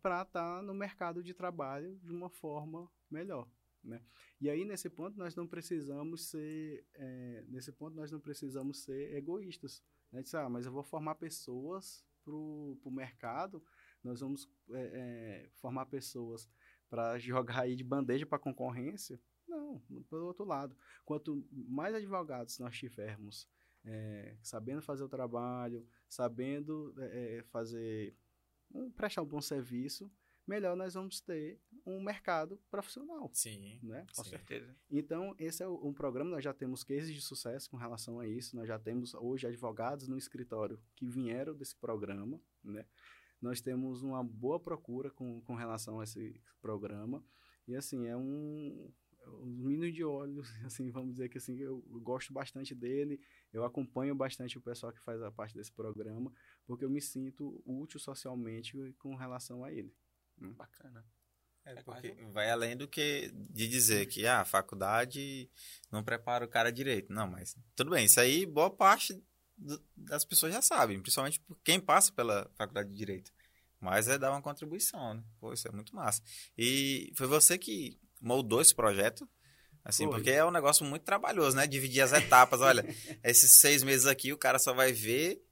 para 0.00 0.22
estar 0.22 0.56
tá 0.56 0.62
no 0.62 0.74
mercado 0.74 1.22
de 1.22 1.34
trabalho 1.34 1.98
de 1.98 2.12
uma 2.12 2.30
forma 2.30 2.90
melhor. 3.10 3.48
Né? 3.82 4.02
E 4.40 4.50
aí 4.50 4.64
nesse 4.64 4.90
ponto 4.90 5.16
nós 5.16 5.34
não 5.34 5.46
precisamos 5.46 6.30
ser 6.30 6.86
é, 6.94 7.44
nesse 7.48 7.72
ponto 7.72 7.94
nós 7.94 8.10
não 8.10 8.20
precisamos 8.20 8.84
ser 8.84 9.14
egoístas. 9.14 9.82
Né? 10.12 10.22
Dizer, 10.22 10.38
ah, 10.38 10.48
mas 10.48 10.66
eu 10.66 10.72
vou 10.72 10.82
formar 10.82 11.14
pessoas 11.16 12.04
para 12.24 12.34
o 12.34 12.90
mercado, 12.90 13.62
nós 14.02 14.20
vamos 14.20 14.50
é, 14.70 14.80
é, 14.82 15.50
formar 15.54 15.86
pessoas 15.86 16.48
para 16.88 17.18
jogar 17.18 17.60
aí 17.60 17.76
de 17.76 17.84
bandeja 17.84 18.26
para 18.26 18.38
concorrência. 18.38 19.20
Não, 19.48 19.80
pelo 20.10 20.26
outro 20.26 20.44
lado. 20.44 20.76
Quanto 21.04 21.44
mais 21.50 21.94
advogados 21.94 22.58
nós 22.58 22.76
tivermos 22.76 23.48
é, 23.84 24.36
sabendo 24.42 24.82
fazer 24.82 25.02
o 25.02 25.08
trabalho, 25.08 25.86
sabendo 26.08 26.94
é, 26.98 27.42
fazer, 27.48 28.14
um, 28.72 28.90
prestar 28.90 29.22
um 29.22 29.26
bom 29.26 29.40
serviço, 29.40 30.10
melhor 30.46 30.76
nós 30.76 30.94
vamos 30.94 31.20
ter 31.20 31.60
um 31.84 32.00
mercado 32.00 32.58
profissional. 32.70 33.30
Sim, 33.32 33.78
né? 33.82 34.06
com 34.14 34.24
sim. 34.24 34.30
certeza. 34.30 34.74
Então, 34.90 35.34
esse 35.38 35.62
é 35.62 35.68
um 35.68 35.92
programa, 35.92 36.30
nós 36.30 36.44
já 36.44 36.52
temos 36.52 36.82
cases 36.84 37.14
de 37.14 37.20
sucesso 37.20 37.70
com 37.70 37.76
relação 37.76 38.18
a 38.18 38.26
isso, 38.26 38.56
nós 38.56 38.66
já 38.66 38.78
temos 38.78 39.14
hoje 39.14 39.46
advogados 39.46 40.08
no 40.08 40.16
escritório 40.18 40.80
que 40.96 41.06
vieram 41.06 41.54
desse 41.54 41.76
programa, 41.76 42.40
né? 42.62 42.84
Nós 43.40 43.60
temos 43.60 44.02
uma 44.02 44.24
boa 44.24 44.58
procura 44.58 45.10
com, 45.10 45.40
com 45.42 45.54
relação 45.54 46.00
a 46.00 46.04
esse 46.04 46.42
programa, 46.60 47.24
e 47.68 47.76
assim, 47.76 48.08
é 48.08 48.16
um, 48.16 48.90
um 49.42 49.46
menino 49.46 49.90
de 49.92 50.04
olhos, 50.04 50.48
assim, 50.64 50.90
vamos 50.90 51.12
dizer 51.12 51.28
que 51.28 51.38
assim, 51.38 51.58
eu 51.58 51.78
gosto 52.02 52.32
bastante 52.32 52.74
dele, 52.74 53.20
eu 53.52 53.64
acompanho 53.64 54.14
bastante 54.14 54.58
o 54.58 54.60
pessoal 54.60 54.92
que 54.92 55.00
faz 55.00 55.22
a 55.22 55.30
parte 55.30 55.54
desse 55.54 55.72
programa, 55.72 56.32
porque 56.66 56.84
eu 56.84 56.90
me 56.90 57.00
sinto 57.00 57.62
útil 57.64 58.00
socialmente 58.00 58.76
com 58.98 59.14
relação 59.14 59.64
a 59.64 59.72
ele. 59.72 59.94
Hum. 60.40 60.52
Bacana. 60.52 61.04
É, 61.64 61.72
é 61.72 61.82
porque 61.82 62.12
vai 62.32 62.50
além 62.50 62.76
do 62.76 62.88
que 62.88 63.30
de 63.34 63.68
dizer 63.68 64.06
que 64.06 64.26
ah, 64.26 64.40
a 64.40 64.44
faculdade 64.44 65.50
não 65.90 66.02
prepara 66.02 66.44
o 66.44 66.48
cara 66.48 66.72
direito. 66.72 67.12
Não, 67.12 67.28
mas 67.28 67.56
tudo 67.76 67.90
bem, 67.90 68.06
isso 68.06 68.20
aí 68.20 68.46
boa 68.46 68.70
parte 68.70 69.22
das 69.96 70.24
pessoas 70.24 70.52
já 70.52 70.62
sabem, 70.62 71.00
principalmente 71.00 71.42
quem 71.64 71.80
passa 71.80 72.12
pela 72.12 72.50
faculdade 72.54 72.88
de 72.88 72.94
direito. 72.94 73.32
Mas 73.80 74.08
é 74.08 74.18
dar 74.18 74.32
uma 74.32 74.42
contribuição, 74.42 75.14
né? 75.14 75.24
Pô, 75.38 75.52
isso 75.52 75.68
é 75.68 75.70
muito 75.70 75.94
massa. 75.94 76.22
E 76.56 77.12
foi 77.16 77.26
você 77.26 77.56
que 77.56 77.98
moldou 78.20 78.60
esse 78.60 78.74
projeto? 78.74 79.28
Assim, 79.84 80.04
Foi. 80.04 80.14
porque 80.14 80.30
é 80.30 80.44
um 80.44 80.50
negócio 80.50 80.84
muito 80.84 81.02
trabalhoso, 81.02 81.56
né? 81.56 81.66
Dividir 81.66 82.02
as 82.02 82.12
etapas. 82.12 82.60
Olha, 82.60 82.84
esses 83.24 83.52
seis 83.52 83.82
meses 83.82 84.06
aqui 84.06 84.32
o 84.32 84.38
cara 84.38 84.58
só 84.58 84.74
vai 84.74 84.92
ver 84.92 85.42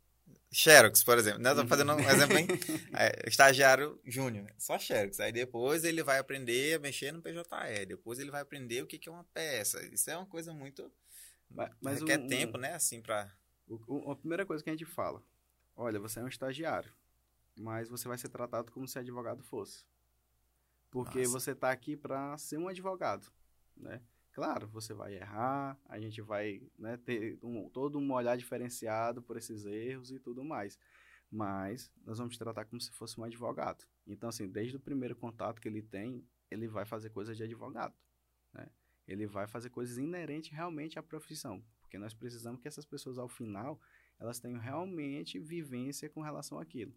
Xerox, 0.53 1.03
por 1.03 1.19
exemplo. 1.19 1.41
Né? 1.41 1.51
Estou 1.51 1.67
fazendo 1.67 1.95
um 1.95 2.01
exemplo 2.01 2.39
em 2.39 2.47
é, 2.97 3.29
estagiário 3.29 4.01
júnior, 4.05 4.45
né? 4.45 4.51
só 4.59 4.79
Xerox. 4.79 5.21
Aí 5.21 5.33
depois 5.33 5.85
ele 5.85 6.03
vai 6.03 6.19
aprender 6.19 6.75
a 6.75 6.79
mexer 6.79 7.13
no 7.13 7.23
PJE, 7.23 7.87
depois 7.87 8.19
ele 8.19 8.31
vai 8.31 8.43
aprender 8.43 8.83
o 8.83 8.87
que, 8.87 8.99
que 8.99 9.09
é 9.09 9.13
uma 9.13 9.25
peça. 9.25 9.85
Isso 9.87 10.11
é 10.11 10.17
uma 10.17 10.27
coisa 10.27 10.53
muito. 10.53 10.91
Mas, 11.51 11.71
mas 11.81 12.01
requer 12.01 12.19
um, 12.19 12.27
tempo, 12.27 12.59
né? 12.59 12.75
Assim, 12.75 13.01
para. 13.01 13.33
A 14.11 14.17
primeira 14.17 14.47
coisa 14.47 14.63
que 14.63 14.71
a 14.71 14.73
gente 14.73 14.85
fala: 14.85 15.23
olha, 15.75 15.99
você 15.99 16.21
é 16.21 16.23
um 16.23 16.29
estagiário, 16.29 16.93
mas 17.57 17.89
você 17.89 18.09
vai 18.09 18.19
ser 18.19 18.29
tratado 18.29 18.73
como 18.73 18.87
se 18.87 18.99
advogado 18.99 19.43
fosse. 19.43 19.85
Porque 20.91 21.19
Nossa. 21.21 21.31
você 21.31 21.51
está 21.53 21.71
aqui 21.71 21.97
para 21.97 22.37
ser 22.39 22.59
um 22.59 22.69
advogado, 22.69 23.31
né? 23.77 24.01
Claro, 24.33 24.69
você 24.69 24.93
vai 24.93 25.15
errar, 25.15 25.79
a 25.87 25.99
gente 25.99 26.21
vai 26.21 26.63
né, 26.79 26.99
ter 26.99 27.39
um, 27.43 27.71
todo 27.71 27.99
um 27.99 28.13
olhar 28.13 28.37
diferenciado 28.37 29.23
por 29.23 29.39
esses 29.39 29.65
erros 29.65 30.11
e 30.11 30.19
tudo 30.19 30.45
mais. 30.45 30.79
Mas 31.31 31.91
nós 32.05 32.19
vamos 32.19 32.37
tratar 32.37 32.67
como 32.67 32.79
se 32.81 32.93
fosse 32.93 33.19
um 33.19 33.25
advogado. 33.25 33.87
Então, 34.07 34.29
assim, 34.29 34.47
desde 34.47 34.77
o 34.77 34.81
primeiro 34.81 35.17
contato 35.17 35.59
que 35.59 35.67
ele 35.67 35.81
tem, 35.81 36.23
ele 36.51 36.69
vai 36.69 36.85
fazer 36.85 37.09
coisas 37.09 37.35
de 37.35 37.43
advogado. 37.43 37.95
Né? 38.53 38.69
Ele 39.09 39.27
vai 39.27 39.47
fazer 39.47 39.71
coisas 39.71 39.97
inerentes 39.97 40.53
realmente 40.53 40.99
à 40.99 41.03
profissão. 41.03 41.65
Porque 41.81 41.97
nós 41.97 42.13
precisamos 42.13 42.61
que 42.61 42.69
essas 42.69 42.85
pessoas, 42.85 43.19
ao 43.19 43.29
final, 43.29 43.81
elas 44.19 44.39
tenham 44.39 44.61
realmente 44.61 45.39
vivência 45.39 46.11
com 46.11 46.21
relação 46.21 46.59
àquilo. 46.59 46.95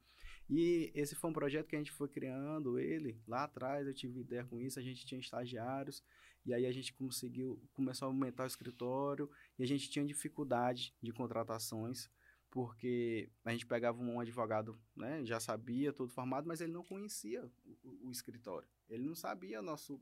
E 0.49 0.91
esse 0.95 1.13
foi 1.13 1.29
um 1.29 1.33
projeto 1.33 1.67
que 1.67 1.75
a 1.75 1.79
gente 1.79 1.91
foi 1.91 2.07
criando 2.07 2.79
ele 2.79 3.21
lá 3.27 3.43
atrás, 3.43 3.85
eu 3.85 3.93
tive 3.93 4.21
ideia 4.21 4.43
com 4.43 4.59
isso, 4.59 4.79
a 4.79 4.81
gente 4.81 5.05
tinha 5.05 5.21
estagiários, 5.21 6.03
e 6.43 6.53
aí 6.53 6.65
a 6.65 6.71
gente 6.71 6.91
conseguiu, 6.93 7.61
começou 7.73 8.07
a 8.07 8.09
aumentar 8.09 8.45
o 8.45 8.47
escritório, 8.47 9.29
e 9.59 9.63
a 9.63 9.67
gente 9.67 9.89
tinha 9.89 10.03
dificuldade 10.03 10.95
de 11.01 11.11
contratações, 11.13 12.09
porque 12.49 13.29
a 13.45 13.51
gente 13.51 13.67
pegava 13.67 14.01
um 14.01 14.19
advogado, 14.19 14.75
né, 14.95 15.23
já 15.23 15.39
sabia 15.39 15.93
tudo 15.93 16.11
formado, 16.11 16.47
mas 16.47 16.61
ele 16.61 16.71
não 16.71 16.83
conhecia 16.83 17.45
o, 17.83 18.07
o 18.07 18.11
escritório. 18.11 18.67
Ele 18.89 19.03
não 19.03 19.13
sabia 19.13 19.61
nosso 19.61 20.01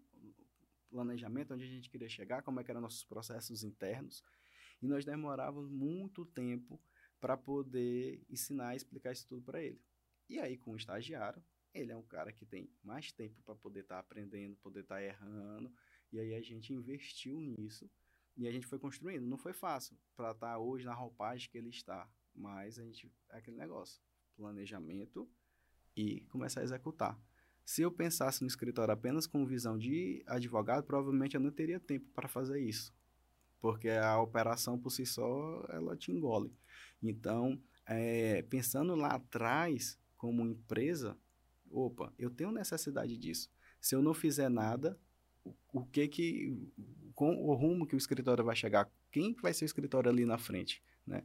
planejamento, 0.89 1.53
onde 1.53 1.65
a 1.65 1.67
gente 1.67 1.89
queria 1.89 2.07
chegar, 2.07 2.41
como 2.41 2.61
é 2.61 2.63
que 2.63 2.71
eram 2.71 2.79
nossos 2.79 3.03
processos 3.03 3.63
internos. 3.63 4.23
E 4.81 4.87
nós 4.87 5.03
demorávamos 5.03 5.69
muito 5.69 6.25
tempo 6.25 6.79
para 7.19 7.35
poder 7.35 8.23
ensinar 8.29 8.73
e 8.73 8.77
explicar 8.77 9.11
isso 9.11 9.27
tudo 9.27 9.41
para 9.41 9.61
ele. 9.61 9.81
E 10.29 10.39
aí, 10.39 10.57
com 10.57 10.73
o 10.73 10.75
estagiário, 10.75 11.41
ele 11.73 11.91
é 11.91 11.95
um 11.95 12.03
cara 12.03 12.31
que 12.31 12.45
tem 12.45 12.69
mais 12.83 13.11
tempo 13.11 13.41
para 13.43 13.55
poder 13.55 13.81
estar 13.81 13.95
tá 13.95 14.01
aprendendo, 14.01 14.55
poder 14.57 14.81
estar 14.81 14.95
tá 14.95 15.03
errando. 15.03 15.71
E 16.11 16.19
aí 16.19 16.33
a 16.33 16.41
gente 16.41 16.73
investiu 16.73 17.39
nisso 17.39 17.89
e 18.35 18.47
a 18.47 18.51
gente 18.51 18.65
foi 18.65 18.79
construindo. 18.79 19.25
Não 19.25 19.37
foi 19.37 19.53
fácil 19.53 19.97
para 20.15 20.31
estar 20.31 20.53
tá 20.53 20.57
hoje 20.57 20.85
na 20.85 20.93
roupagem 20.93 21.49
que 21.49 21.57
ele 21.57 21.69
está, 21.69 22.09
mas 22.33 22.79
a 22.79 22.83
gente 22.83 23.11
é 23.29 23.37
aquele 23.37 23.57
negócio, 23.57 24.01
planejamento 24.35 25.29
e 25.95 26.21
começar 26.29 26.61
a 26.61 26.63
executar. 26.63 27.19
Se 27.65 27.81
eu 27.81 27.91
pensasse 27.91 28.41
no 28.41 28.47
escritório 28.47 28.93
apenas 28.93 29.27
com 29.27 29.45
visão 29.45 29.77
de 29.77 30.23
advogado, 30.25 30.85
provavelmente 30.85 31.35
eu 31.35 31.41
não 31.41 31.51
teria 31.51 31.79
tempo 31.79 32.07
para 32.13 32.27
fazer 32.29 32.61
isso, 32.61 32.93
porque 33.59 33.89
a 33.89 34.21
operação 34.21 34.79
por 34.79 34.89
si 34.89 35.05
só 35.05 35.65
ela 35.69 35.97
te 35.97 36.11
engole. 36.11 36.55
Então, 37.03 37.61
é, 37.85 38.41
pensando 38.43 38.95
lá 38.95 39.15
atrás, 39.15 39.99
como 40.17 40.45
empresa, 40.45 41.17
opa, 41.71 42.13
eu 42.17 42.29
tenho 42.29 42.51
necessidade 42.51 43.15
disso. 43.17 43.49
Se 43.79 43.95
eu 43.95 44.01
não 44.01 44.13
fizer 44.13 44.49
nada, 44.49 44.99
o, 45.43 45.53
o 45.73 45.85
que 45.85 46.07
que 46.07 46.57
com 47.13 47.35
o 47.35 47.53
rumo 47.53 47.87
que 47.87 47.95
o 47.95 47.97
escritório 47.97 48.43
vai 48.43 48.55
chegar, 48.55 48.89
quem 49.11 49.33
vai 49.41 49.53
ser 49.53 49.65
o 49.65 49.67
escritório 49.67 50.09
ali 50.09 50.25
na 50.25 50.37
frente, 50.37 50.83
né? 51.05 51.23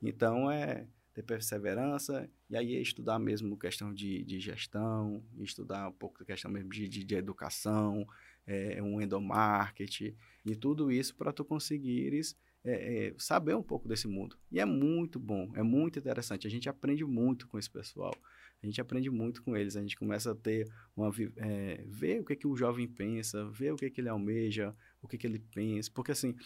Então 0.00 0.50
é 0.50 0.86
ter 1.12 1.22
perseverança 1.22 2.28
e 2.48 2.56
aí 2.56 2.76
é 2.76 2.80
estudar 2.80 3.18
mesmo 3.18 3.58
questão 3.58 3.92
de, 3.92 4.24
de 4.24 4.40
gestão, 4.40 5.22
estudar 5.40 5.88
um 5.88 5.92
pouco 5.92 6.24
questão 6.24 6.50
mesmo 6.50 6.70
de, 6.70 6.88
de, 6.88 7.04
de 7.04 7.14
educação, 7.14 8.06
é, 8.46 8.82
um 8.82 9.00
endomarketing 9.00 10.16
e 10.44 10.56
tudo 10.56 10.90
isso 10.90 11.14
para 11.14 11.32
tu 11.32 11.44
conseguires 11.44 12.36
é, 12.64 13.06
é, 13.08 13.14
saber 13.18 13.54
um 13.54 13.62
pouco 13.62 13.88
desse 13.88 14.06
mundo. 14.06 14.38
E 14.50 14.60
é 14.60 14.64
muito 14.64 15.18
bom, 15.18 15.50
é 15.54 15.62
muito 15.62 15.98
interessante. 15.98 16.46
A 16.46 16.50
gente 16.50 16.68
aprende 16.68 17.04
muito 17.04 17.46
com 17.48 17.58
esse 17.58 17.70
pessoal. 17.70 18.14
A 18.62 18.66
gente 18.66 18.80
aprende 18.80 19.10
muito 19.10 19.42
com 19.42 19.56
eles. 19.56 19.76
A 19.76 19.80
gente 19.80 19.96
começa 19.96 20.30
a 20.30 20.34
ter 20.34 20.70
uma 20.96 21.10
é, 21.36 21.84
ver 21.88 22.20
o 22.20 22.24
que 22.24 22.36
que 22.36 22.46
o 22.46 22.56
jovem 22.56 22.86
pensa, 22.86 23.44
ver 23.50 23.72
o 23.72 23.76
que 23.76 23.90
que 23.90 24.00
ele 24.00 24.08
almeja, 24.08 24.74
o 25.00 25.08
que 25.08 25.18
que 25.18 25.26
ele 25.26 25.40
pensa. 25.40 25.90
Porque 25.92 26.12
assim, 26.12 26.36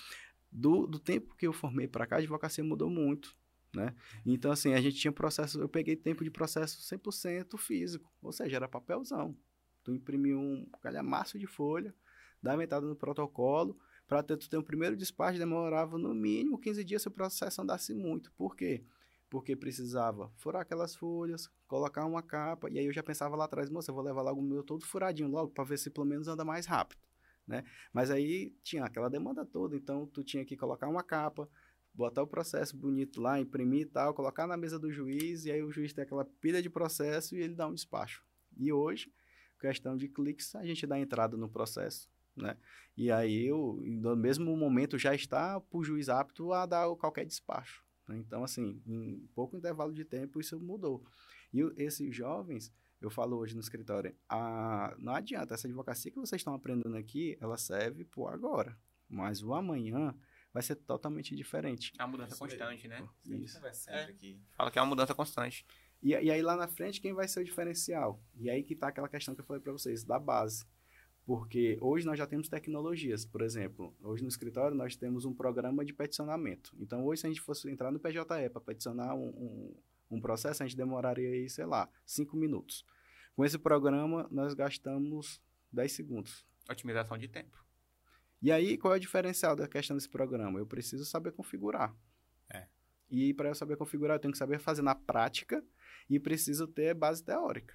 do, 0.51 0.87
do 0.87 0.99
tempo 0.99 1.35
que 1.37 1.47
eu 1.47 1.53
formei 1.53 1.87
para 1.87 2.07
cá, 2.07 2.17
a 2.17 2.19
advocacia 2.19 2.64
mudou 2.64 2.89
muito. 2.89 3.37
Né? 3.75 3.95
Então, 4.25 4.51
assim, 4.51 4.73
a 4.73 4.81
gente 4.81 4.97
tinha 4.97 5.12
processo, 5.12 5.61
eu 5.61 5.69
peguei 5.69 5.95
tempo 5.95 6.25
de 6.25 6.31
processo 6.31 6.81
100% 6.81 7.59
físico, 7.59 8.11
ou 8.23 8.33
seja, 8.33 8.57
era 8.57 8.67
papelzão. 8.67 9.37
Tu 9.85 9.93
imprimiu 9.93 10.41
um 10.41 10.67
calhamaço 10.81 11.39
de 11.39 11.47
folha, 11.47 11.95
dava 12.43 12.64
entrada 12.64 12.87
no 12.87 12.97
protocolo, 12.97 13.79
para 14.07 14.23
ter, 14.23 14.37
ter 14.37 14.57
um 14.57 14.63
primeiro 14.63 14.97
despacho 14.97 15.39
demorava 15.39 15.99
no 15.99 16.15
mínimo 16.15 16.59
15 16.59 16.85
dias 16.85 17.03
se 17.03 17.09
o 17.09 17.11
processo 17.11 17.61
andasse 17.61 17.95
muito. 17.95 18.33
Por 18.33 18.55
quê? 18.57 18.85
Porque 19.29 19.57
precisava 19.57 20.31
furar 20.37 20.63
aquelas 20.63 20.95
folhas, 20.95 21.49
colocar 21.67 22.07
uma 22.07 22.23
capa, 22.23 22.71
e 22.71 22.79
aí 22.79 22.87
eu 22.87 22.93
já 22.93 23.03
pensava 23.03 23.35
lá 23.35 23.45
atrás, 23.45 23.69
moça, 23.69 23.91
eu 23.91 23.95
vou 23.95 24.05
levar 24.05 24.23
logo 24.23 24.41
o 24.41 24.45
meu 24.45 24.63
todo 24.63 24.85
furadinho 24.85 25.29
logo, 25.29 25.51
para 25.51 25.65
ver 25.65 25.79
se 25.79 25.91
pelo 25.91 26.07
menos 26.07 26.29
anda 26.29 26.45
mais 26.45 26.67
rápido, 26.67 27.01
né? 27.47 27.65
Mas 27.93 28.11
aí 28.11 28.55
tinha 28.63 28.85
aquela 28.85 29.11
demanda 29.11 29.45
toda, 29.45 29.77
então 29.77 30.07
tu 30.07 30.23
tinha 30.23 30.45
que 30.45 30.57
colocar 30.57 30.89
uma 30.89 31.03
capa, 31.03 31.49
botar 31.93 32.23
o 32.23 32.27
processo 32.27 32.77
bonito 32.77 33.21
lá, 33.21 33.41
imprimir 33.41 33.83
e 33.83 33.87
tal, 33.87 34.15
colocar 34.15 34.47
na 34.47 34.57
mesa 34.57 34.79
do 34.79 34.93
juiz, 34.93 35.45
e 35.45 35.51
aí 35.51 35.63
o 35.63 35.73
juiz 35.73 35.93
tem 35.93 36.05
aquela 36.05 36.25
pilha 36.25 36.63
de 36.63 36.71
processo 36.71 37.35
e 37.35 37.41
ele 37.41 37.55
dá 37.55 37.67
um 37.67 37.75
despacho. 37.75 38.23
E 38.57 38.73
hoje, 38.73 39.13
questão 39.59 39.97
de 39.97 40.07
cliques, 40.09 40.55
a 40.55 40.65
gente 40.65 40.87
dá 40.87 41.01
entrada 41.01 41.37
no 41.37 41.49
processo, 41.49 42.09
né? 42.37 42.57
E 42.97 43.11
aí, 43.11 43.47
eu, 43.47 43.80
no 43.84 44.16
mesmo 44.16 44.57
momento, 44.57 44.99
já 44.99 45.14
está 45.14 45.61
para 45.61 45.78
o 45.78 45.84
juiz 45.84 46.09
apto 46.09 46.53
a 46.53 46.64
dar 46.66 46.89
qualquer 46.97 47.26
despacho. 47.26 47.84
Né? 48.09 48.18
Então, 48.18 48.43
assim, 48.45 48.80
em 48.87 49.28
pouco 49.34 49.57
intervalo 49.57 49.93
de 49.93 50.05
tempo, 50.05 50.41
isso 50.41 50.59
mudou. 50.61 51.05
E 51.53 51.61
esses 51.76 52.14
jovens, 52.14 52.72
eu 53.01 53.11
falo 53.11 53.37
hoje 53.37 53.55
no 53.55 53.61
escritório, 53.61 54.14
a, 54.28 54.95
não 54.99 55.14
adianta, 55.14 55.55
essa 55.55 55.66
advocacia 55.66 56.11
que 56.11 56.18
vocês 56.18 56.41
estão 56.41 56.55
aprendendo 56.55 56.97
aqui, 56.97 57.37
ela 57.41 57.59
serve 57.59 58.05
por 58.05 58.28
agora. 58.28 58.76
Mas 59.09 59.43
o 59.43 59.55
amanhã 59.55 60.14
vai 60.53 60.62
ser 60.62 60.76
totalmente 60.76 61.37
diferente. 61.37 61.93
É 61.99 62.03
uma 62.03 62.12
mudança 62.12 62.32
isso 62.32 62.39
constante, 62.39 62.89
né? 62.89 63.07
Isso. 63.26 63.61
É. 63.89 64.14
Fala 64.57 64.70
que 64.70 64.78
é 64.78 64.82
uma 64.82 64.89
mudança 64.89 65.14
constante. 65.14 65.66
E, 66.03 66.11
e, 66.11 66.30
aí 66.30 66.43
lá 66.43 66.57
na 66.57 66.68
frente, 66.68 67.01
quem 67.01 67.12
vai 67.12 67.28
ser 67.28 67.41
o 67.41 67.45
diferencial? 67.45 68.22
E 68.34 68.49
aí 68.49 68.62
que 68.62 68.74
está 68.74 68.89
aquela 68.89 69.09
questão 69.09 69.34
que 69.34 69.41
eu 69.41 69.45
falei 69.45 69.62
para 69.62 69.72
vocês, 69.72 70.05
da 70.05 70.18
base. 70.18 70.64
Porque 71.27 71.77
hoje 71.81 72.07
nós 72.07 72.16
já 72.16 72.24
temos 72.24 72.49
tecnologias, 72.49 73.24
por 73.24 73.43
exemplo, 73.43 73.93
hoje 74.01 74.22
no 74.22 74.29
escritório 74.29 74.77
nós 74.77 74.95
temos 74.95 75.24
um 75.24 75.35
programa 75.35 75.85
de 75.85 75.93
peticionamento. 75.93 76.72
Então, 76.79 77.05
hoje, 77.05 77.22
se 77.22 77.27
a 77.27 77.31
gente 77.31 77.41
fosse 77.41 77.68
entrar 77.68 77.91
no 77.91 77.99
PJE 77.99 78.24
para 78.24 78.61
peticionar 78.61 79.12
um, 79.16 79.31
um, 79.31 79.74
um, 80.12 80.20
processo, 80.20 80.62
a 80.62 80.66
gente 80.66 80.77
demoraria 80.77 81.29
aí, 81.29 81.51
sei 81.51 81.66
lá, 81.66 81.89
cinco 82.05 82.37
minutos. 82.37 82.87
Com 83.35 83.45
esse 83.45 83.59
programa, 83.59 84.29
nós 84.31 84.55
gastamos 84.55 85.43
10 85.72 85.91
segundos. 85.91 86.47
Otimização 86.70 87.18
de 87.18 87.27
tempo. 87.27 87.66
E 88.41 88.53
aí, 88.53 88.79
qual 88.79 88.95
é 88.95 88.97
o 88.97 89.01
diferencial 89.01 89.57
da 89.57 89.66
questão 89.66 89.97
desse 89.97 90.09
programa? 90.09 90.61
Eu 90.61 90.66
preciso 90.66 91.05
saber 91.05 91.33
configurar. 91.33 91.93
É. 92.49 92.68
E 93.11 93.35
para 93.35 93.49
eu 93.49 93.55
saber 93.57 93.77
configurar, 93.77 94.14
eu 94.14 94.20
tenho 94.20 94.31
que 94.31 94.39
saber 94.39 94.61
fazer 94.61 94.83
na 94.83 94.95
prática 94.95 95.64
e 96.09 96.20
preciso 96.20 96.68
ter 96.68 96.95
base 96.95 97.24
teórica. 97.24 97.74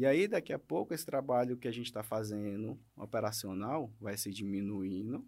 E 0.00 0.06
aí, 0.06 0.26
daqui 0.26 0.50
a 0.50 0.58
pouco, 0.58 0.94
esse 0.94 1.04
trabalho 1.04 1.58
que 1.58 1.68
a 1.68 1.70
gente 1.70 1.84
está 1.84 2.02
fazendo 2.02 2.80
operacional 2.96 3.92
vai 4.00 4.16
se 4.16 4.30
diminuindo, 4.30 5.22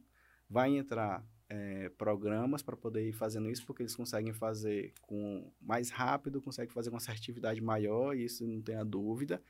vai 0.49 0.75
entrar 0.75 1.23
é, 1.47 1.91
programas 1.91 2.63
para 2.63 2.75
poder 2.75 3.07
ir 3.07 3.13
fazendo 3.13 3.51
isso, 3.51 3.67
porque 3.67 3.83
eles 3.83 3.95
conseguem 3.95 4.33
fazer 4.33 4.95
com 5.03 5.53
mais 5.61 5.91
rápido, 5.91 6.41
conseguem 6.41 6.73
fazer 6.73 6.89
com 6.89 6.97
assertividade 6.97 7.61
maior, 7.61 8.17
isso 8.17 8.47
não 8.47 8.63
tenha 8.63 8.83
dúvida. 8.83 9.43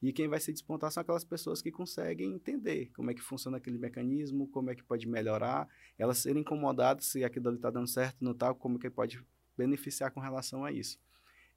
E 0.00 0.12
quem 0.12 0.28
vai 0.28 0.38
se 0.38 0.52
despontar 0.52 0.92
são 0.92 1.00
aquelas 1.00 1.24
pessoas 1.24 1.60
que 1.60 1.72
conseguem 1.72 2.34
entender 2.34 2.92
como 2.94 3.10
é 3.10 3.14
que 3.14 3.20
funciona 3.20 3.56
aquele 3.56 3.78
mecanismo, 3.78 4.46
como 4.46 4.70
é 4.70 4.76
que 4.76 4.84
pode 4.84 5.08
melhorar, 5.08 5.68
elas 5.98 6.18
serem 6.18 6.42
incomodadas 6.42 7.06
se 7.06 7.24
aquilo 7.24 7.48
ali 7.48 7.56
está 7.56 7.68
dando 7.68 7.88
certo, 7.88 8.18
não 8.20 8.30
está, 8.30 8.54
como 8.54 8.78
que 8.78 8.88
pode 8.88 9.20
beneficiar 9.56 10.12
com 10.12 10.20
relação 10.20 10.64
a 10.64 10.70
isso. 10.70 11.00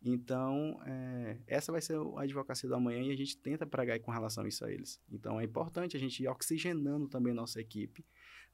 Então, 0.04 0.82
é, 0.86 1.38
essa 1.46 1.72
vai 1.72 1.80
ser 1.80 1.96
a 1.96 2.22
advocacia 2.22 2.68
do 2.68 2.74
amanhã 2.74 3.04
e 3.04 3.12
a 3.12 3.16
gente 3.16 3.38
tenta 3.38 3.68
pregar 3.68 4.00
com 4.00 4.12
relação 4.12 4.44
a 4.44 4.48
isso 4.48 4.66
a 4.66 4.72
eles. 4.72 5.00
Então, 5.12 5.40
é 5.40 5.44
importante 5.44 5.96
a 5.96 6.00
gente 6.00 6.24
ir 6.24 6.28
oxigenando 6.28 7.08
também 7.08 7.34
nossa 7.34 7.62
equipe 7.62 8.04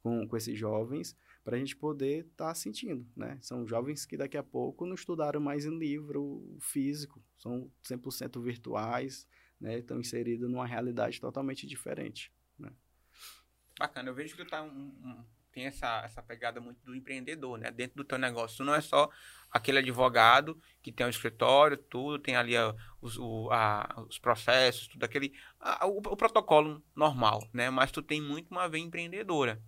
com, 0.01 0.27
com 0.27 0.35
esses 0.35 0.57
jovens 0.57 1.15
para 1.43 1.55
a 1.55 1.59
gente 1.59 1.75
poder 1.75 2.25
estar 2.25 2.47
tá 2.47 2.53
sentindo, 2.53 3.07
né? 3.15 3.37
São 3.41 3.65
jovens 3.65 4.05
que 4.05 4.17
daqui 4.17 4.35
a 4.35 4.43
pouco 4.43 4.85
não 4.85 4.95
estudaram 4.95 5.39
mais 5.39 5.65
em 5.65 5.77
livro 5.77 6.57
físico, 6.59 7.23
são 7.37 7.71
100% 7.81 8.41
virtuais, 8.43 9.25
né? 9.59 9.79
Estão 9.79 9.99
inseridos 10.01 10.49
numa 10.49 10.67
realidade 10.67 11.21
totalmente 11.21 11.65
diferente, 11.65 12.33
né? 12.59 12.69
Bacana, 13.79 14.09
eu 14.09 14.13
vejo 14.13 14.35
que 14.35 14.43
tá 14.43 14.61
um, 14.63 14.69
um 14.69 15.23
tem 15.57 15.65
essa, 15.65 16.03
essa 16.05 16.21
pegada 16.21 16.61
muito 16.61 16.85
do 16.85 16.93
empreendedor, 16.93 17.57
né? 17.57 17.71
Dentro 17.71 17.97
do 17.97 18.03
teu 18.03 18.19
negócio. 18.19 18.57
Tu 18.57 18.63
não 18.63 18.75
é 18.75 18.81
só 18.81 19.09
aquele 19.49 19.79
advogado 19.79 20.61
que 20.83 20.91
tem 20.91 21.03
um 21.03 21.09
escritório, 21.09 21.75
tudo, 21.75 22.19
tem 22.19 22.35
ali 22.35 22.55
a, 22.55 22.75
os, 23.01 23.17
o, 23.17 23.49
a, 23.51 24.05
os 24.07 24.19
processos, 24.19 24.87
tudo 24.87 25.03
aquele. 25.03 25.33
A, 25.59 25.87
o, 25.87 25.97
o, 25.97 26.15
protocolo 26.15 26.83
normal, 26.95 27.49
né? 27.51 27.71
Mas 27.71 27.91
tu 27.91 28.03
tem 28.03 28.21
muito 28.21 28.51
uma 28.51 28.69
veia 28.69 28.83
empreendedora. 28.83 29.59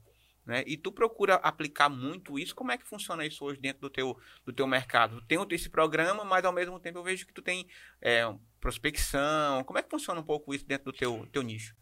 Né? 0.45 0.63
E 0.67 0.77
tu 0.77 0.91
procura 0.91 1.35
aplicar 1.35 1.89
muito 1.89 2.37
isso. 2.37 2.53
Como 2.53 2.71
é 2.71 2.77
que 2.77 2.87
funciona 2.87 3.25
isso 3.25 3.43
hoje 3.43 3.59
dentro 3.59 3.81
do 3.81 3.89
teu, 3.89 4.15
do 4.45 4.53
teu 4.53 4.67
mercado? 4.67 5.23
Tem 5.23 5.39
esse 5.49 5.71
programa, 5.71 6.23
mas 6.23 6.45
ao 6.45 6.53
mesmo 6.53 6.79
tempo 6.79 6.99
eu 6.99 7.03
vejo 7.03 7.25
que 7.25 7.33
tu 7.33 7.41
tem 7.41 7.67
é, 7.99 8.31
prospecção. 8.59 9.63
Como 9.63 9.79
é 9.79 9.81
que 9.81 9.89
funciona 9.89 10.19
um 10.19 10.23
pouco 10.23 10.53
isso 10.53 10.67
dentro 10.67 10.91
do 10.91 10.95
teu, 10.95 11.27
teu 11.31 11.41
nicho? 11.41 11.75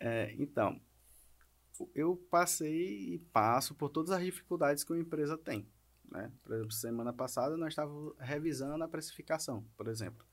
É, 0.00 0.34
então, 0.38 0.80
eu 1.94 2.16
passei 2.30 3.14
e 3.14 3.18
passo 3.32 3.74
por 3.74 3.90
todas 3.90 4.10
as 4.10 4.22
dificuldades 4.22 4.84
que 4.84 4.92
uma 4.92 5.00
empresa 5.00 5.36
tem. 5.36 5.68
Né? 6.10 6.32
Por 6.42 6.54
exemplo, 6.54 6.72
semana 6.72 7.12
passada 7.12 7.56
nós 7.56 7.68
estávamos 7.68 8.14
revisando 8.18 8.82
a 8.82 8.88
precificação, 8.88 9.64
por 9.76 9.88
exemplo. 9.88 10.24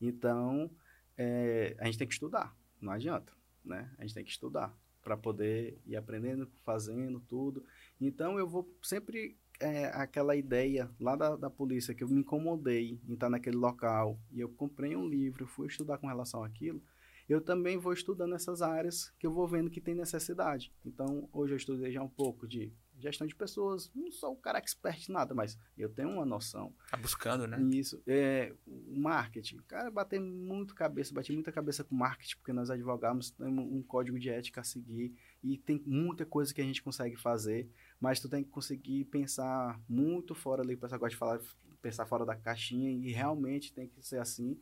Então, 0.00 0.70
é, 1.16 1.76
a 1.78 1.86
gente 1.86 1.98
tem 1.98 2.06
que 2.06 2.14
estudar, 2.14 2.56
não 2.80 2.92
adianta. 2.92 3.32
Né? 3.64 3.90
A 3.98 4.02
gente 4.02 4.14
tem 4.14 4.24
que 4.24 4.30
estudar 4.30 4.76
para 5.02 5.16
poder 5.16 5.80
ir 5.86 5.96
aprendendo, 5.96 6.50
fazendo 6.64 7.20
tudo. 7.20 7.64
Então, 8.00 8.38
eu 8.38 8.48
vou 8.48 8.68
sempre 8.82 9.38
é, 9.60 9.86
aquela 9.86 10.36
ideia 10.36 10.90
lá 11.00 11.16
da, 11.16 11.36
da 11.36 11.50
polícia 11.50 11.94
que 11.94 12.04
eu 12.04 12.08
me 12.08 12.20
incomodei 12.20 13.00
em 13.08 13.14
estar 13.14 13.30
naquele 13.30 13.56
local 13.56 14.18
e 14.30 14.40
eu 14.40 14.48
comprei 14.48 14.94
um 14.96 15.08
livro, 15.08 15.46
fui 15.46 15.68
estudar 15.68 15.98
com 15.98 16.06
relação 16.06 16.44
àquilo 16.44 16.82
eu 17.28 17.40
também 17.40 17.76
vou 17.76 17.92
estudando 17.92 18.34
essas 18.34 18.62
áreas 18.62 19.12
que 19.18 19.26
eu 19.26 19.32
vou 19.32 19.46
vendo 19.46 19.70
que 19.70 19.80
tem 19.80 19.94
necessidade. 19.94 20.72
Então, 20.84 21.28
hoje 21.32 21.54
eu 21.54 21.56
estudei 21.56 21.90
já 21.90 22.02
um 22.02 22.08
pouco 22.08 22.46
de 22.46 22.72
gestão 22.98 23.26
de 23.26 23.34
pessoas, 23.34 23.90
não 23.94 24.10
sou 24.10 24.32
o 24.32 24.36
cara 24.36 24.58
expert 24.58 25.08
em 25.08 25.12
nada, 25.12 25.34
mas 25.34 25.58
eu 25.76 25.88
tenho 25.88 26.08
uma 26.08 26.24
noção. 26.24 26.74
Tá 26.90 26.96
buscando, 26.96 27.46
né? 27.46 27.60
Isso. 27.74 28.02
É, 28.06 28.54
marketing. 28.66 29.58
Cara, 29.68 29.90
batei 29.90 30.18
muito 30.18 30.74
cabeça, 30.74 31.12
bati 31.12 31.32
muita 31.32 31.52
cabeça 31.52 31.84
com 31.84 31.94
marketing, 31.94 32.36
porque 32.36 32.52
nós 32.52 32.70
advogamos, 32.70 33.30
temos 33.30 33.64
um 33.70 33.82
código 33.82 34.18
de 34.18 34.30
ética 34.30 34.60
a 34.60 34.64
seguir 34.64 35.14
e 35.42 35.58
tem 35.58 35.82
muita 35.84 36.24
coisa 36.24 36.54
que 36.54 36.60
a 36.60 36.64
gente 36.64 36.82
consegue 36.82 37.16
fazer, 37.16 37.68
mas 38.00 38.20
tu 38.20 38.28
tem 38.28 38.42
que 38.42 38.50
conseguir 38.50 39.04
pensar 39.06 39.78
muito 39.88 40.34
fora 40.34 40.62
ali, 40.62 40.74
o 40.74 40.78
pessoal 40.78 41.00
gosta 41.00 41.10
de 41.10 41.18
falar, 41.18 41.40
pensar 41.82 42.06
fora 42.06 42.24
da 42.24 42.34
caixinha 42.34 42.90
e 42.90 43.12
realmente 43.12 43.72
tem 43.72 43.88
que 43.88 44.02
ser 44.02 44.18
assim. 44.18 44.58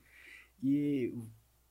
E 0.62 1.14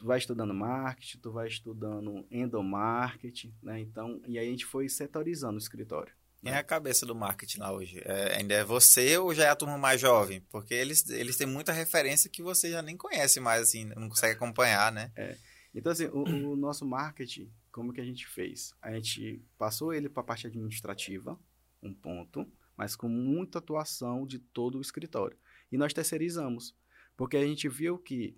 tu 0.04 0.08
vai 0.08 0.18
estudando 0.18 0.54
marketing, 0.54 1.18
tu 1.20 1.32
vai 1.32 1.48
estudando 1.48 2.28
endomarketing, 2.30 3.56
né? 3.64 3.80
Então, 3.80 4.22
e 4.28 4.38
aí 4.38 4.46
a 4.46 4.52
gente 4.52 4.66
foi 4.66 4.90
setorizando 4.90 5.56
o 5.56 5.58
escritório. 5.58 6.14
Quem 6.42 6.52
é 6.52 6.58
a 6.58 6.64
cabeça 6.64 7.06
do 7.06 7.16
marketing 7.16 7.60
lá 7.60 7.72
hoje? 7.72 8.02
É, 8.04 8.36
ainda 8.38 8.54
é 8.54 8.66
você 8.66 9.18
ou 9.18 9.34
já 9.34 9.46
é 9.46 9.50
a 9.50 9.56
turma 9.56 9.78
mais 9.78 10.02
jovem? 10.02 10.42
Porque 10.52 10.74
eles, 10.74 11.10
eles 11.10 11.38
têm 11.38 11.48
muita 11.48 11.72
referência 11.72 12.30
que 12.30 12.44
você 12.44 12.70
já 12.70 12.82
nem 12.82 12.98
conhece 12.98 13.40
mais, 13.40 13.62
assim, 13.62 13.86
não 13.96 14.10
consegue 14.10 14.34
acompanhar, 14.34 14.92
né? 14.92 15.10
É. 15.16 15.38
Então, 15.74 15.90
assim, 15.90 16.08
o, 16.08 16.52
o 16.52 16.56
nosso 16.58 16.86
marketing, 16.86 17.50
como 17.72 17.94
que 17.94 18.02
a 18.02 18.06
gente 18.06 18.28
fez? 18.28 18.74
A 18.82 18.92
gente 18.92 19.42
passou 19.58 19.94
ele 19.94 20.10
para 20.10 20.20
a 20.20 20.26
parte 20.26 20.48
administrativa, 20.48 21.40
um 21.82 21.94
ponto, 21.94 22.46
mas 22.76 22.94
com 22.94 23.08
muita 23.08 23.60
atuação 23.60 24.28
de 24.28 24.38
todo 24.38 24.80
o 24.80 24.82
escritório. 24.82 25.38
E 25.72 25.78
nós 25.78 25.94
terceirizamos, 25.94 26.76
porque 27.16 27.38
a 27.38 27.48
gente 27.48 27.70
viu 27.70 27.98
que 27.98 28.36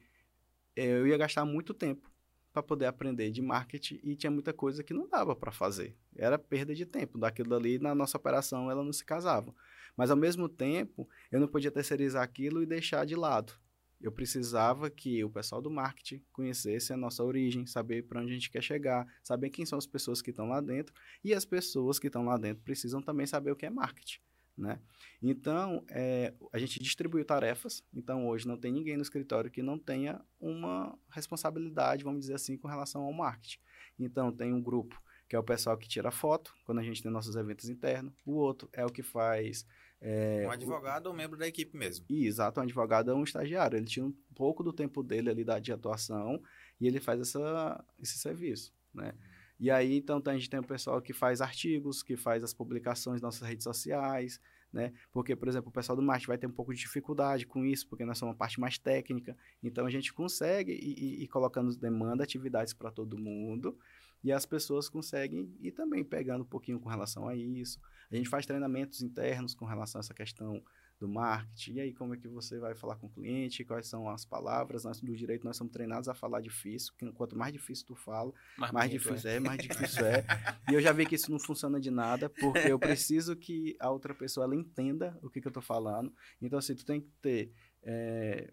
eu 0.76 1.08
ia 1.08 1.18
gastar 1.18 1.46
muito 1.46 1.74
tempo 1.74 2.12
para 2.52 2.64
poder 2.64 2.86
aprender 2.86 3.32
de 3.32 3.42
marketing 3.42 4.00
e 4.02 4.16
tinha 4.16 4.32
muita 4.32 4.54
coisa 4.54 4.82
que 4.82 4.94
não 4.94 5.10
dava 5.10 5.36
para 5.36 5.52
fazer. 5.52 5.94
Era 6.16 6.40
perda 6.40 6.74
de 6.74 6.86
tempo. 6.86 7.18
Daquilo 7.18 7.54
ali, 7.54 7.78
na 7.78 7.94
nossa 7.94 8.18
operação, 8.18 8.72
ela 8.72 8.84
não 8.84 8.94
se 8.94 9.04
casava. 9.04 9.54
Mas, 9.98 10.10
ao 10.10 10.16
mesmo 10.16 10.48
tempo, 10.48 11.08
eu 11.32 11.40
não 11.40 11.48
podia 11.50 11.70
terceirizar 11.70 12.24
aquilo 12.24 12.64
e 12.64 12.66
deixar 12.66 13.06
de 13.06 13.16
lado. 13.16 13.54
Eu 14.00 14.12
precisava 14.12 14.90
que 14.90 15.24
o 15.24 15.30
pessoal 15.30 15.62
do 15.62 15.70
marketing 15.70 16.24
conhecesse 16.32 16.94
a 16.94 16.98
nossa 16.98 17.24
origem, 17.24 17.66
saber 17.66 18.04
para 18.04 18.22
onde 18.22 18.32
a 18.32 18.34
gente 18.36 18.50
quer 18.50 18.62
chegar, 18.62 19.06
saber 19.24 19.50
quem 19.50 19.66
são 19.66 19.78
as 19.78 19.86
pessoas 19.88 20.22
que 20.22 20.30
estão 20.30 20.48
lá 20.48 20.62
dentro 20.62 20.94
e 21.24 21.34
as 21.34 21.44
pessoas 21.44 21.98
que 21.98 22.08
estão 22.08 22.24
lá 22.24 22.38
dentro 22.38 22.64
precisam 22.64 23.02
também 23.02 23.26
saber 23.26 23.52
o 23.52 23.56
que 23.56 23.66
é 23.66 23.70
marketing. 23.70 24.20
Né? 24.58 24.80
Então, 25.22 25.84
é, 25.90 26.34
a 26.54 26.58
gente 26.58 26.80
distribuiu 26.80 27.26
tarefas. 27.26 27.84
Então, 27.94 28.28
hoje 28.28 28.48
não 28.48 28.58
tem 28.58 28.72
ninguém 28.72 28.96
no 28.96 29.04
escritório 29.04 29.52
que 29.52 29.62
não 29.62 29.78
tenha 29.78 30.22
uma 30.40 30.98
responsabilidade, 31.10 32.04
vamos 32.04 32.22
dizer 32.22 32.36
assim, 32.36 32.58
com 32.58 32.68
relação 32.68 33.02
ao 33.02 33.12
marketing. 33.12 33.60
Então, 34.00 34.32
tem 34.32 34.54
um 34.54 34.62
grupo 34.62 35.02
que 35.28 35.36
é 35.36 35.40
o 35.40 35.44
pessoal 35.44 35.78
que 35.78 35.88
tira 35.88 36.12
foto 36.12 36.54
quando 36.66 36.80
a 36.80 36.84
gente 36.84 37.02
tem 37.02 37.12
nossos 37.12 37.36
eventos 37.36 37.70
internos. 37.70 38.14
O 38.26 38.34
outro 38.34 38.70
é 38.72 38.86
o 38.86 38.90
que 38.90 39.02
faz. 39.02 39.66
É, 40.00 40.46
um 40.48 40.52
advogado 40.52 41.08
o... 41.08 41.10
ou 41.10 41.14
um 41.14 41.18
membro 41.18 41.38
da 41.38 41.48
equipe 41.48 41.76
mesmo. 41.76 42.06
Exato, 42.10 42.60
um 42.60 42.64
advogado 42.64 43.10
é 43.10 43.14
um 43.14 43.24
estagiário. 43.24 43.78
Ele 43.78 43.86
tira 43.86 44.06
um 44.06 44.14
pouco 44.36 44.64
do 44.64 44.72
tempo 44.72 45.02
dele 45.02 45.30
ali 45.30 45.44
da, 45.44 45.60
de 45.60 45.72
atuação 45.72 46.42
e 46.80 46.88
ele 46.88 47.00
faz 47.00 47.20
essa, 47.20 47.84
esse 48.00 48.20
serviço. 48.20 48.74
Né? 48.94 49.14
E 49.60 49.72
aí, 49.72 49.98
então, 49.98 50.22
a 50.26 50.34
gente 50.34 50.50
tem 50.50 50.60
o 50.60 50.64
pessoal 50.64 51.02
que 51.02 51.14
faz 51.14 51.42
artigos, 51.42 52.04
que 52.04 52.18
faz 52.18 52.44
as 52.44 52.54
publicações 52.54 53.22
nas 53.22 53.36
nossas 53.36 53.48
redes 53.48 53.64
sociais, 53.64 54.40
né? 54.72 54.92
Porque, 55.12 55.36
por 55.36 55.48
exemplo, 55.48 55.70
o 55.70 55.72
pessoal 55.72 55.96
do 55.96 56.02
marketing 56.02 56.28
vai 56.28 56.38
ter 56.38 56.48
um 56.48 56.52
pouco 56.52 56.74
de 56.74 56.80
dificuldade 56.80 57.46
com 57.46 57.66
isso, 57.66 57.88
porque 57.88 58.04
nós 58.04 58.18
somos 58.18 58.34
uma 58.34 58.38
parte 58.38 58.60
mais 58.60 58.78
técnica. 58.78 59.38
Então, 59.64 59.86
a 59.86 59.90
gente 59.90 60.14
consegue 60.14 60.74
ir, 60.74 61.24
ir 61.24 61.28
colocando 61.28 61.76
demanda, 61.78 62.24
atividades 62.24 62.74
para 62.74 62.92
todo 62.92 63.18
mundo, 63.18 63.78
e 64.22 64.32
as 64.32 64.46
pessoas 64.46 64.90
conseguem 64.90 65.56
ir 65.62 65.72
também 65.72 66.04
pegando 66.04 66.42
um 66.42 66.48
pouquinho 66.48 66.80
com 66.80 66.90
relação 66.90 67.28
a 67.28 67.36
isso. 67.36 67.80
A 68.12 68.16
gente 68.16 68.28
faz 68.28 68.46
treinamentos 68.46 69.02
internos 69.02 69.56
com 69.56 69.66
relação 69.66 70.00
a 70.00 70.02
essa 70.02 70.14
questão 70.14 70.62
do 71.00 71.08
marketing. 71.08 71.74
E 71.74 71.82
aí, 71.82 71.94
como 71.94 72.14
é 72.14 72.18
que 72.18 72.28
você 72.28 72.60
vai 72.60 72.74
falar 72.74 72.96
com 72.96 73.08
o 73.08 73.10
cliente? 73.10 73.64
Quais 73.64 73.88
são 73.88 74.10
as 74.10 74.26
palavras? 74.26 74.84
Nós 74.84 75.00
do 75.02 75.16
direito 75.16 75.44
nós 75.44 75.58
somos 75.58 75.74
treinados 75.74 76.08
a 76.08 76.14
falar 76.14 76.42
difícil. 76.42 76.94
Quanto 77.16 77.38
mais 77.38 77.54
difícil 77.54 77.86
tu 77.86 77.96
fala, 77.96 78.34
mais, 78.58 78.72
mais 78.72 78.92
difícil 78.92 79.30
é. 79.30 79.36
é, 79.36 79.40
mais 79.40 79.60
difícil 79.62 80.06
é. 80.06 80.26
E 80.70 80.74
eu 80.74 80.82
já 80.82 80.92
vi 80.92 81.06
que 81.06 81.16
isso 81.16 81.32
não 81.32 81.40
funciona 81.40 81.80
de 81.80 81.92
nada, 81.92 82.30
porque 82.30 82.72
eu 82.72 82.80
preciso 82.80 83.36
que 83.36 83.76
a 83.80 83.90
outra 83.90 84.14
pessoa 84.14 84.46
ela 84.46 84.56
entenda 84.56 85.18
o 85.22 85.30
que, 85.30 85.42
que 85.42 85.48
eu 85.48 85.52
estou 85.52 85.64
falando. 85.64 86.14
Então, 86.42 86.60
assim, 86.60 86.76
tu 86.76 86.86
tem 86.86 87.02
que 87.02 87.12
ter 87.22 87.52
é, 87.84 88.52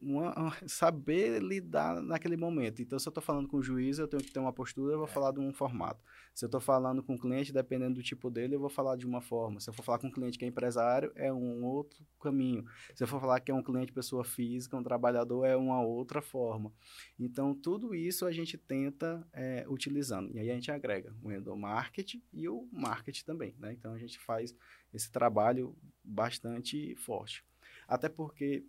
uma, 0.00 0.32
saber 0.66 1.42
lidar 1.42 2.00
naquele 2.00 2.36
momento. 2.36 2.80
Então, 2.80 2.98
se 2.98 3.08
eu 3.08 3.10
estou 3.10 3.22
falando 3.22 3.48
com 3.48 3.58
o 3.58 3.62
juiz, 3.62 3.98
eu 3.98 4.06
tenho 4.06 4.22
que 4.22 4.30
ter 4.30 4.38
uma 4.38 4.52
postura, 4.52 4.94
eu 4.94 4.98
vou 4.98 5.08
é. 5.08 5.10
falar 5.10 5.32
de 5.32 5.40
um 5.40 5.52
formato. 5.52 6.02
Se 6.34 6.44
eu 6.44 6.46
estou 6.46 6.60
falando 6.60 7.02
com 7.02 7.14
o 7.14 7.18
cliente, 7.18 7.52
dependendo 7.52 7.94
do 7.94 8.02
tipo 8.02 8.30
dele, 8.30 8.54
eu 8.54 8.60
vou 8.60 8.68
falar 8.68 8.96
de 8.96 9.06
uma 9.06 9.20
forma. 9.20 9.60
Se 9.60 9.68
eu 9.68 9.74
for 9.74 9.82
falar 9.82 9.98
com 9.98 10.06
um 10.06 10.10
cliente 10.10 10.38
que 10.38 10.44
é 10.44 10.48
empresário, 10.48 11.12
é 11.14 11.32
um 11.32 11.64
outro 11.64 12.04
caminho. 12.20 12.64
Se 12.94 13.02
eu 13.02 13.08
for 13.08 13.20
falar 13.20 13.40
que 13.40 13.50
é 13.50 13.54
um 13.54 13.62
cliente 13.62 13.92
pessoa 13.92 14.24
física, 14.24 14.76
um 14.76 14.82
trabalhador, 14.82 15.44
é 15.44 15.56
uma 15.56 15.82
outra 15.82 16.22
forma. 16.22 16.72
Então, 17.18 17.54
tudo 17.54 17.94
isso 17.94 18.24
a 18.24 18.32
gente 18.32 18.56
tenta 18.56 19.26
é, 19.32 19.64
utilizando. 19.68 20.32
E 20.32 20.38
aí 20.38 20.50
a 20.50 20.54
gente 20.54 20.70
agrega 20.70 21.14
o 21.22 21.32
endomarketing 21.32 22.22
e 22.32 22.48
o 22.48 22.68
marketing 22.70 23.24
também. 23.24 23.54
Né? 23.58 23.72
Então, 23.72 23.92
a 23.92 23.98
gente 23.98 24.18
faz 24.18 24.54
esse 24.92 25.10
trabalho 25.10 25.76
bastante 26.04 26.94
forte. 26.96 27.44
Até 27.86 28.08
porque 28.08 28.64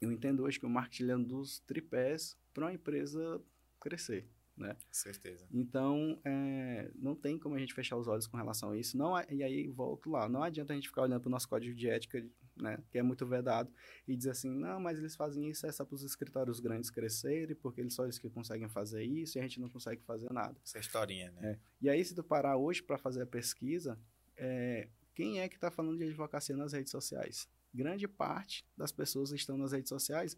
eu 0.00 0.12
entendo 0.12 0.42
hoje 0.42 0.58
que 0.58 0.66
o 0.66 0.70
marketing 0.70 1.10
é 1.10 1.16
um 1.16 1.22
dos 1.22 1.60
tripés 1.60 2.36
para 2.52 2.66
uma 2.66 2.72
empresa 2.72 3.40
crescer, 3.80 4.28
né? 4.56 4.76
Certeza. 4.90 5.46
Então, 5.52 6.20
é, 6.24 6.90
não 6.94 7.14
tem 7.14 7.38
como 7.38 7.54
a 7.54 7.58
gente 7.58 7.74
fechar 7.74 7.96
os 7.96 8.06
olhos 8.06 8.26
com 8.26 8.36
relação 8.36 8.70
a 8.70 8.76
isso. 8.76 8.96
Não, 8.96 9.14
e 9.30 9.42
aí, 9.42 9.66
volto 9.68 10.10
lá, 10.10 10.28
não 10.28 10.42
adianta 10.42 10.72
a 10.72 10.76
gente 10.76 10.88
ficar 10.88 11.02
olhando 11.02 11.20
para 11.20 11.28
o 11.28 11.30
nosso 11.30 11.48
código 11.48 11.74
de 11.74 11.88
ética, 11.88 12.24
né, 12.56 12.78
que 12.90 12.98
é 12.98 13.02
muito 13.02 13.24
vedado, 13.26 13.72
e 14.06 14.16
dizer 14.16 14.30
assim, 14.30 14.50
não, 14.50 14.80
mas 14.80 14.98
eles 14.98 15.14
fazem 15.14 15.48
isso 15.48 15.66
é 15.66 15.72
só 15.72 15.84
para 15.84 15.94
os 15.94 16.02
escritórios 16.02 16.58
grandes 16.58 16.90
crescerem, 16.90 17.54
porque 17.54 17.80
eles 17.80 17.94
só 17.94 18.04
eles 18.04 18.18
que 18.18 18.28
conseguem 18.28 18.68
fazer 18.68 19.04
isso, 19.04 19.38
e 19.38 19.40
a 19.40 19.42
gente 19.42 19.60
não 19.60 19.68
consegue 19.68 20.02
fazer 20.02 20.32
nada. 20.32 20.58
Essa 20.64 20.78
é 20.78 20.80
historinha, 20.80 21.30
né? 21.32 21.52
É. 21.52 21.58
E 21.80 21.88
aí, 21.88 22.04
se 22.04 22.14
tu 22.14 22.24
parar 22.24 22.56
hoje 22.56 22.82
para 22.82 22.98
fazer 22.98 23.22
a 23.22 23.26
pesquisa, 23.26 23.98
é, 24.36 24.88
quem 25.14 25.40
é 25.40 25.48
que 25.48 25.56
está 25.56 25.70
falando 25.70 25.98
de 25.98 26.04
advocacia 26.04 26.56
nas 26.56 26.72
redes 26.72 26.90
sociais? 26.90 27.48
Grande 27.72 28.08
parte 28.08 28.66
das 28.76 28.92
pessoas 28.92 29.32
estão 29.32 29.56
nas 29.56 29.72
redes 29.72 29.88
sociais 29.88 30.36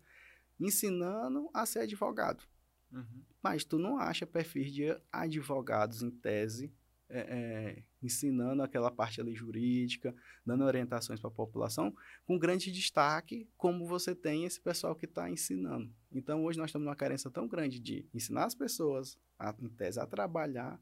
ensinando 0.59 1.49
a 1.55 1.65
ser 1.65 1.81
advogado. 1.81 2.45
Uhum. 2.93 3.23
Mas 3.43 3.65
tu 3.65 3.79
não 3.79 3.99
acha 3.99 4.27
perfis 4.27 4.73
de 4.73 4.97
advogados 5.13 6.03
em 6.03 6.11
tese 6.11 6.73
é, 7.13 7.19
é, 7.19 7.83
ensinando 8.01 8.63
aquela 8.63 8.91
parte 8.91 9.21
ali 9.21 9.35
jurídica, 9.35 10.15
dando 10.47 10.65
orientações 10.65 11.19
para 11.19 11.29
a 11.29 11.33
população, 11.33 11.95
com 12.25 12.39
grande 12.39 12.71
destaque 12.71 13.49
como 13.57 13.87
você 13.87 14.15
tem 14.15 14.45
esse 14.45 14.61
pessoal 14.61 14.95
que 14.95 15.07
está 15.07 15.29
ensinando. 15.29 15.93
Então, 16.13 16.45
hoje 16.45 16.59
nós 16.59 16.69
estamos 16.69 16.87
numa 16.87 16.95
carência 16.95 17.29
tão 17.29 17.49
grande 17.49 17.81
de 17.81 18.09
ensinar 18.15 18.45
as 18.45 18.55
pessoas, 18.55 19.19
a, 19.39 19.55
em 19.61 19.69
tese, 19.69 19.99
a 19.99 20.07
trabalhar, 20.07 20.81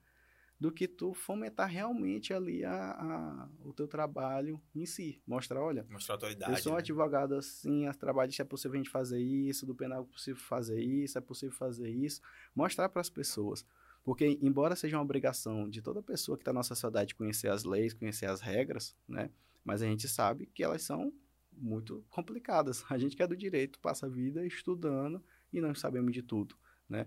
do 0.60 0.72
que 0.72 0.88
tu 0.88 1.14
fomentar 1.14 1.68
realmente 1.68 2.34
ali 2.34 2.64
a, 2.64 2.90
a, 2.92 3.48
o 3.64 3.72
teu 3.72 3.86
trabalho 3.86 4.60
em 4.74 4.84
si. 4.84 5.22
Mostrar, 5.26 5.62
olha, 5.62 5.86
Mostrar 5.88 6.16
a 6.16 6.18
tua 6.18 6.30
idade, 6.30 6.52
eu 6.52 6.58
sou 6.58 6.72
um 6.72 6.74
né? 6.74 6.80
advogado 6.80 7.34
assim, 7.34 7.86
as 7.86 7.96
trabalhos 7.96 8.38
é 8.38 8.44
possível 8.44 8.74
a 8.74 8.78
gente 8.78 8.90
fazer 8.90 9.20
isso, 9.20 9.64
do 9.64 9.74
penal 9.74 10.02
é 10.02 10.12
possível 10.12 10.40
fazer 10.42 10.80
isso, 10.80 11.16
é 11.16 11.20
possível 11.20 11.54
fazer 11.54 11.88
isso. 11.88 12.20
Mostrar 12.54 12.88
para 12.88 13.00
as 13.00 13.08
pessoas. 13.10 13.64
Porque, 14.02 14.38
embora 14.40 14.74
seja 14.74 14.96
uma 14.96 15.02
obrigação 15.02 15.68
de 15.68 15.80
toda 15.82 16.02
pessoa 16.02 16.36
que 16.36 16.42
está 16.42 16.52
na 16.52 16.58
nossa 16.58 16.74
sociedade 16.74 17.14
conhecer 17.14 17.48
as 17.48 17.64
leis, 17.64 17.94
conhecer 17.94 18.26
as 18.26 18.40
regras, 18.40 18.96
né? 19.06 19.30
Mas 19.64 19.82
a 19.82 19.86
gente 19.86 20.08
sabe 20.08 20.46
que 20.46 20.64
elas 20.64 20.82
são 20.82 21.12
muito 21.52 22.04
complicadas. 22.08 22.84
A 22.88 22.98
gente 22.98 23.16
que 23.16 23.22
é 23.22 23.26
do 23.26 23.36
direito 23.36 23.78
passa 23.80 24.06
a 24.06 24.08
vida 24.08 24.44
estudando 24.46 25.22
e 25.52 25.60
não 25.60 25.74
sabemos 25.74 26.12
de 26.12 26.22
tudo, 26.22 26.56
né? 26.88 27.06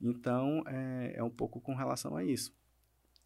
Então, 0.00 0.64
é, 0.66 1.14
é 1.16 1.22
um 1.22 1.30
pouco 1.30 1.60
com 1.60 1.74
relação 1.74 2.16
a 2.16 2.24
isso. 2.24 2.52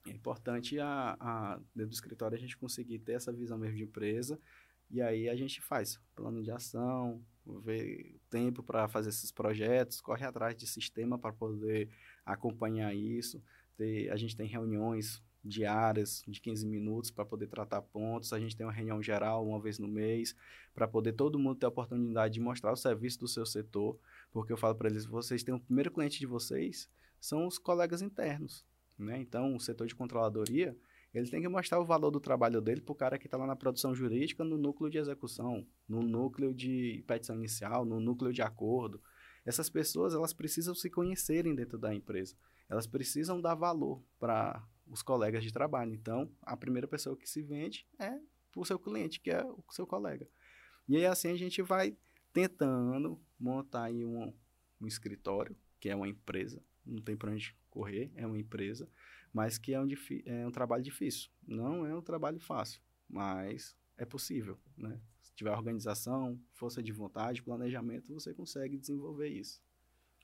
É 0.07 0.11
importante, 0.11 0.79
a, 0.79 1.17
a, 1.19 1.61
dentro 1.75 1.91
do 1.91 1.95
escritório, 1.95 2.37
a 2.37 2.41
gente 2.41 2.57
conseguir 2.57 2.99
ter 2.99 3.13
essa 3.13 3.33
visão 3.33 3.59
mesmo 3.59 3.77
de 3.77 3.85
empresa 3.85 4.39
e 4.91 5.01
aí 5.01 5.29
a 5.29 5.35
gente 5.35 5.61
faz 5.61 5.99
plano 6.15 6.43
de 6.43 6.51
ação, 6.51 7.23
vê 7.63 8.15
tempo 8.31 8.63
para 8.63 8.87
fazer 8.89 9.09
esses 9.09 9.33
projetos, 9.33 10.01
corre 10.01 10.25
atrás 10.25 10.55
de 10.57 10.67
sistema 10.67 11.19
para 11.19 11.33
poder 11.33 11.89
acompanhar 12.25 12.95
isso. 12.95 13.43
Ter, 13.77 14.11
a 14.11 14.17
gente 14.17 14.37
tem 14.37 14.47
reuniões 14.47 15.23
diárias 15.45 16.25
de 16.27 16.41
15 16.41 16.67
minutos 16.67 17.11
para 17.11 17.25
poder 17.25 17.49
tratar 17.49 17.83
pontos. 17.83 18.33
A 18.33 18.39
gente 18.39 18.57
tem 18.57 18.67
uma 18.67 18.73
reunião 18.73 19.03
geral 19.03 19.47
uma 19.47 19.61
vez 19.61 19.79
no 19.79 19.89
mês 19.89 20.35
para 20.75 20.89
poder 20.89 21.13
todo 21.13 21.39
mundo 21.39 21.59
ter 21.59 21.67
a 21.67 21.71
oportunidade 21.71 22.35
de 22.35 22.41
mostrar 22.41 22.73
o 22.73 22.77
serviço 22.77 23.19
do 23.19 23.29
seu 23.29 23.45
setor, 23.45 23.99
porque 24.33 24.53
eu 24.53 24.57
falo 24.57 24.75
para 24.75 24.89
eles, 24.89 25.05
vocês 25.05 25.43
têm 25.43 25.55
o 25.55 25.61
primeiro 25.61 25.91
cliente 25.91 26.19
de 26.19 26.27
vocês 26.27 26.89
são 27.21 27.47
os 27.47 27.59
colegas 27.59 28.03
internos. 28.03 28.65
Né? 28.99 29.19
Então, 29.21 29.55
o 29.55 29.61
setor 29.61 29.87
de 29.87 29.95
controladoria, 29.95 30.77
ele 31.13 31.31
tem 31.31 31.41
que 31.41 31.49
mostrar 31.49 31.81
o 31.81 31.85
valor 31.85 32.11
do 32.11 32.21
trabalho 32.21 32.61
dele 32.61 32.81
para 32.81 32.93
o 32.93 32.97
cara 32.97 33.19
que 33.19 33.27
está 33.27 33.37
lá 33.37 33.47
na 33.47 33.57
produção 33.57 33.95
jurídica, 33.95 34.45
no 34.45 34.59
núcleo 34.59 34.91
de 34.91 34.99
execução, 34.99 35.67
no 35.89 36.03
núcleo 36.03 36.53
de 36.53 37.05
petição 37.07 37.37
inicial, 37.37 37.85
no 37.85 38.01
núcleo 38.01 38.33
de 38.33 38.43
acordo. 38.43 39.01
Essas 39.45 39.69
pessoas, 39.69 40.15
elas 40.15 40.33
precisam 40.33 40.75
se 40.75 40.91
conhecerem 40.91 41.55
dentro 41.55 41.79
da 41.79 41.95
empresa. 41.95 42.35
Elas 42.69 42.87
precisam 42.87 43.41
dar 43.41 43.55
valor 43.55 44.03
para 44.19 44.67
os 44.87 45.03
colegas 45.03 45.45
de 45.45 45.53
trabalho. 45.53 45.93
Então, 45.95 46.31
a 46.43 46.57
primeira 46.57 46.89
pessoa 46.89 47.17
que 47.17 47.29
se 47.29 47.43
vende 47.43 47.87
é 47.99 48.19
o 48.57 48.65
seu 48.65 48.79
cliente, 48.79 49.21
que 49.21 49.31
é 49.31 49.45
o 49.45 49.65
seu 49.71 49.87
colega. 49.87 50.27
E 50.89 50.97
aí, 50.97 51.07
assim, 51.07 51.29
a 51.29 51.37
gente 51.37 51.63
vai 51.63 51.97
tentando 52.33 53.21
montar 53.39 53.85
aí 53.85 54.05
um, 54.05 54.35
um 54.81 54.87
escritório, 54.87 55.57
que 55.79 55.89
é 55.89 55.97
uma 55.97 56.09
empresa, 56.09 56.63
não 56.87 57.01
tem 57.03 57.17
para 57.17 57.31
onde 57.31 57.55
correr, 57.71 58.11
é 58.15 58.27
uma 58.27 58.39
empresa, 58.39 58.89
mas 59.33 59.59
que 59.59 59.75
é 59.75 59.81
um, 59.81 59.89
é 60.27 60.47
um 60.47 60.51
trabalho 60.51 60.83
difícil. 60.83 61.31
Não 61.47 61.85
é 61.85 61.95
um 61.95 62.03
trabalho 62.03 62.39
fácil, 62.39 62.81
mas 63.09 63.77
é 63.97 64.05
possível, 64.05 64.59
né? 64.77 65.01
Se 65.23 65.35
tiver 65.35 65.51
organização, 65.51 66.41
força 66.53 66.83
de 66.83 66.93
vontade, 66.93 67.43
planejamento, 67.43 68.13
você 68.13 68.33
consegue 68.33 68.79
desenvolver 68.79 69.29
isso. 69.29 69.61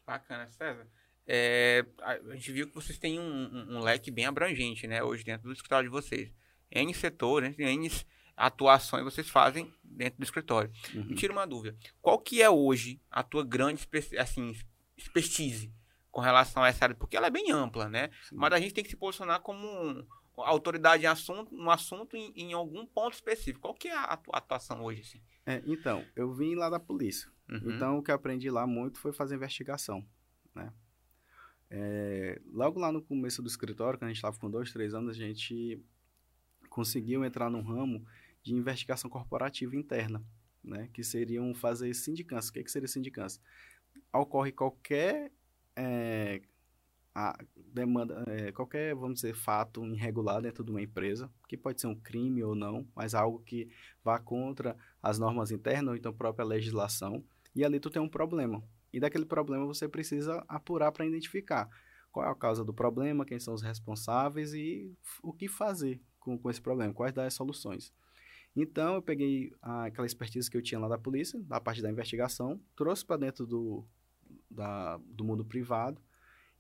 Bacana, 0.07 0.49
César. 0.51 0.87
É, 1.27 1.85
a 2.03 2.35
gente 2.35 2.53
viu 2.53 2.69
que 2.69 2.75
vocês 2.75 2.99
têm 2.99 3.19
um, 3.19 3.23
um, 3.23 3.77
um, 3.77 3.81
leque 3.81 4.11
bem 4.11 4.27
abrangente, 4.27 4.87
né, 4.87 5.03
hoje 5.03 5.23
dentro 5.23 5.49
do 5.49 5.53
escritório 5.53 5.89
de 5.89 5.93
vocês. 5.93 6.33
N 6.71 6.93
setores, 6.95 7.59
N 7.59 7.89
atuações 8.37 9.05
vocês 9.05 9.29
fazem 9.29 9.73
dentro 9.85 10.19
do 10.19 10.25
escritório. 10.25 10.73
Uhum. 10.95 11.05
Me 11.05 11.15
tira 11.15 11.33
uma 11.33 11.47
dúvida. 11.47 11.77
Qual 12.01 12.19
que 12.19 12.41
é 12.41 12.49
hoje 12.49 13.01
a 13.11 13.23
tua 13.23 13.45
grande 13.45 13.87
assim, 14.19 14.57
expertise 14.97 15.73
com 16.11 16.21
relação 16.21 16.63
a 16.63 16.69
essa 16.69 16.85
área, 16.85 16.97
porque 16.97 17.17
ela 17.17 17.29
é 17.29 17.31
bem 17.31 17.51
ampla, 17.51 17.89
né? 17.89 18.11
Sim. 18.29 18.37
Mas 18.37 18.53
a 18.53 18.59
gente 18.59 18.75
tem 18.75 18.83
que 18.83 18.91
se 18.91 18.97
posicionar 18.97 19.41
como 19.41 19.67
um, 19.67 20.07
autoridade 20.37 21.05
em 21.05 21.07
assunto, 21.07 21.55
no 21.55 21.71
assunto 21.71 22.17
em, 22.17 22.33
em, 22.35 22.53
algum 22.53 22.87
ponto 22.87 23.15
específico. 23.15 23.61
Qual 23.61 23.75
que 23.75 23.89
é 23.89 23.95
a 23.95 24.19
atuação 24.33 24.83
hoje, 24.83 25.03
assim? 25.03 25.21
É, 25.47 25.63
então, 25.67 26.05
eu 26.17 26.33
vim 26.33 26.55
lá 26.55 26.69
da 26.69 26.81
polícia. 26.81 27.31
Uhum. 27.49 27.75
Então, 27.75 27.99
o 27.99 28.03
que 28.03 28.11
eu 28.11 28.15
aprendi 28.15 28.51
lá 28.51 28.67
muito 28.67 28.99
foi 28.99 29.13
fazer 29.13 29.37
investigação, 29.37 30.07
né? 30.55 30.73
É, 31.73 32.41
logo 32.53 32.81
lá 32.81 32.91
no 32.91 33.01
começo 33.01 33.41
do 33.41 33.49
escritório, 33.49 33.97
quando 33.99 34.07
a 34.07 34.09
gente 34.09 34.17
estava 34.17 34.37
com 34.37 34.51
dois, 34.51 34.73
três 34.73 34.93
anos, 34.93 35.11
a 35.11 35.19
gente 35.19 35.81
conseguiu 36.69 37.25
entrar 37.25 37.49
no 37.49 37.61
ramo 37.61 38.05
de 38.43 38.55
investigação 38.55 39.09
corporativa 39.09 39.77
interna, 39.77 40.25
né? 40.63 40.89
Que 40.93 41.05
seriam 41.05 41.55
fazer 41.55 41.93
sindicância. 41.95 42.51
O 42.51 42.53
que, 42.53 42.65
que 42.65 42.71
seria 42.71 42.89
sindicância? 42.89 43.41
Ocorre 44.13 44.51
qualquer 44.51 45.31
é, 45.77 46.41
demanda, 47.57 48.25
é, 48.27 48.53
qualquer, 48.53 48.95
vamos 48.95 49.17
dizer, 49.17 49.35
fato 49.35 49.85
irregular 49.87 50.41
dentro 50.41 50.65
de 50.65 50.71
uma 50.71 50.83
empresa, 50.83 51.31
que 51.49 51.57
pode 51.57 51.81
ser 51.81 51.87
um 51.87 51.95
crime 51.95 52.43
ou 52.43 52.55
não, 52.55 52.87
mas 52.95 53.15
algo 53.15 53.41
que 53.41 53.69
vá 54.03 54.19
contra 54.19 54.77
as 55.03 55.19
normas 55.19 55.51
internas 55.51 55.91
ou 55.91 55.97
então 55.97 56.13
a 56.13 56.15
própria 56.15 56.45
legislação, 56.45 57.25
e 57.55 57.65
ali 57.65 57.81
tu 57.81 57.91
tem 57.91 58.01
um 58.01 58.09
problema. 58.09 58.63
E 58.93 59.01
daquele 59.01 59.25
problema 59.25 59.67
você 59.67 59.89
precisa 59.89 60.45
apurar 60.49 60.93
para 60.93 61.07
identificar 61.07 61.69
qual 62.11 62.27
é 62.27 62.31
a 62.31 62.35
causa 62.35 62.65
do 62.65 62.75
problema, 62.75 63.25
quem 63.25 63.39
são 63.39 63.55
os 63.55 63.63
responsáveis 63.63 64.53
e 64.53 64.93
o 65.23 65.33
que 65.33 65.49
fazer 65.49 66.01
com, 66.19 66.37
com 66.37 66.51
esse 66.51 66.61
problema, 66.61 66.93
quais 66.93 67.15
das 67.15 67.35
soluções. 67.35 67.93
Então, 68.55 68.97
eu 68.97 69.03
peguei 69.03 69.53
aquela 69.63 70.07
expertise 70.07 70.51
que 70.51 70.57
eu 70.57 70.63
tinha 70.63 70.81
lá 70.81 70.89
da 70.89 70.99
polícia, 70.99 71.41
da 71.43 71.61
parte 71.61 71.81
da 71.81 71.91
investigação, 71.91 72.61
trouxe 72.75 73.05
para 73.05 73.17
dentro 73.17 73.47
do, 73.47 73.87
da, 74.51 74.97
do 74.99 75.25
mundo 75.25 75.45
privado 75.45 76.01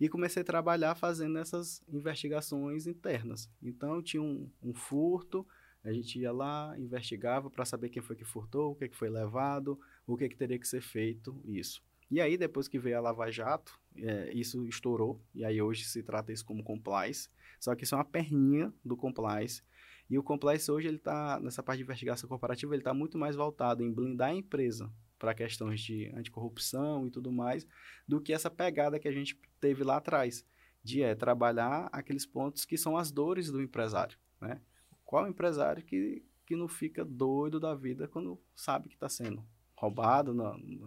e 0.01 0.09
comecei 0.09 0.43
a 0.43 0.45
trabalhar 0.45 0.95
fazendo 0.95 1.39
essas 1.39 1.83
investigações 1.89 2.87
internas. 2.87 3.51
Então, 3.63 4.03
tinha 4.03 4.23
um, 4.23 4.51
um 4.63 4.73
furto, 4.73 5.47
a 5.85 5.93
gente 5.93 6.19
ia 6.19 6.33
lá, 6.33 6.75
investigava 6.79 7.51
para 7.51 7.65
saber 7.65 7.91
quem 7.91 8.03
foi 8.03 8.17
que 8.17 8.25
furtou, 8.25 8.73
o 8.73 8.75
que, 8.75 8.89
que 8.89 8.97
foi 8.97 9.11
levado, 9.11 9.79
o 10.07 10.17
que, 10.17 10.29
que 10.29 10.37
teria 10.37 10.59
que 10.59 10.67
ser 10.67 10.81
feito, 10.81 11.39
isso. 11.45 11.83
E 12.11 12.21
aí, 12.21 12.37
depois 12.37 12.67
que 12.67 12.79
veio 12.79 12.97
a 12.99 13.01
Lava 13.01 13.31
Jato, 13.31 13.79
é, 13.97 14.33
isso 14.33 14.67
estourou, 14.67 15.21
e 15.35 15.45
aí 15.45 15.61
hoje 15.61 15.85
se 15.85 16.03
trata 16.03 16.33
isso 16.33 16.45
como 16.45 16.65
compliance, 16.65 17.29
só 17.59 17.75
que 17.75 17.85
isso 17.85 17.95
é 17.95 17.99
uma 17.99 18.05
perninha 18.05 18.73
do 18.85 18.97
compliance, 18.97 19.63
e 20.11 20.19
o 20.19 20.23
compliance 20.25 20.69
hoje, 20.69 20.89
ele 20.89 20.97
está, 20.97 21.39
nessa 21.39 21.63
parte 21.63 21.79
de 21.79 21.85
investigação 21.85 22.29
corporativa, 22.29 22.75
ele 22.75 22.81
está 22.81 22.93
muito 22.93 23.17
mais 23.17 23.37
voltado 23.37 23.85
em 23.85 23.93
blindar 23.93 24.31
a 24.31 24.35
empresa 24.35 24.93
para 25.17 25.33
questões 25.33 25.81
de 25.81 26.11
anticorrupção 26.17 27.07
e 27.07 27.11
tudo 27.11 27.31
mais, 27.31 27.65
do 28.09 28.21
que 28.21 28.33
essa 28.33 28.51
pegada 28.51 28.99
que 28.99 29.07
a 29.07 29.13
gente 29.13 29.39
teve 29.61 29.85
lá 29.85 29.99
atrás, 29.99 30.45
de 30.83 31.03
é, 31.03 31.15
trabalhar 31.15 31.89
aqueles 31.93 32.27
pontos 32.27 32.65
que 32.65 32.77
são 32.77 32.97
as 32.97 33.13
dores 33.13 33.53
do 33.53 33.63
empresário, 33.63 34.19
né? 34.41 34.61
Qual 35.05 35.29
empresário 35.29 35.85
que, 35.85 36.25
que 36.45 36.57
não 36.57 36.67
fica 36.67 37.05
doido 37.05 37.61
da 37.61 37.75
vida 37.75 38.09
quando 38.09 38.41
sabe 38.55 38.89
que 38.89 38.95
está 38.95 39.09
sendo 39.09 39.45
roubado, 39.77 40.35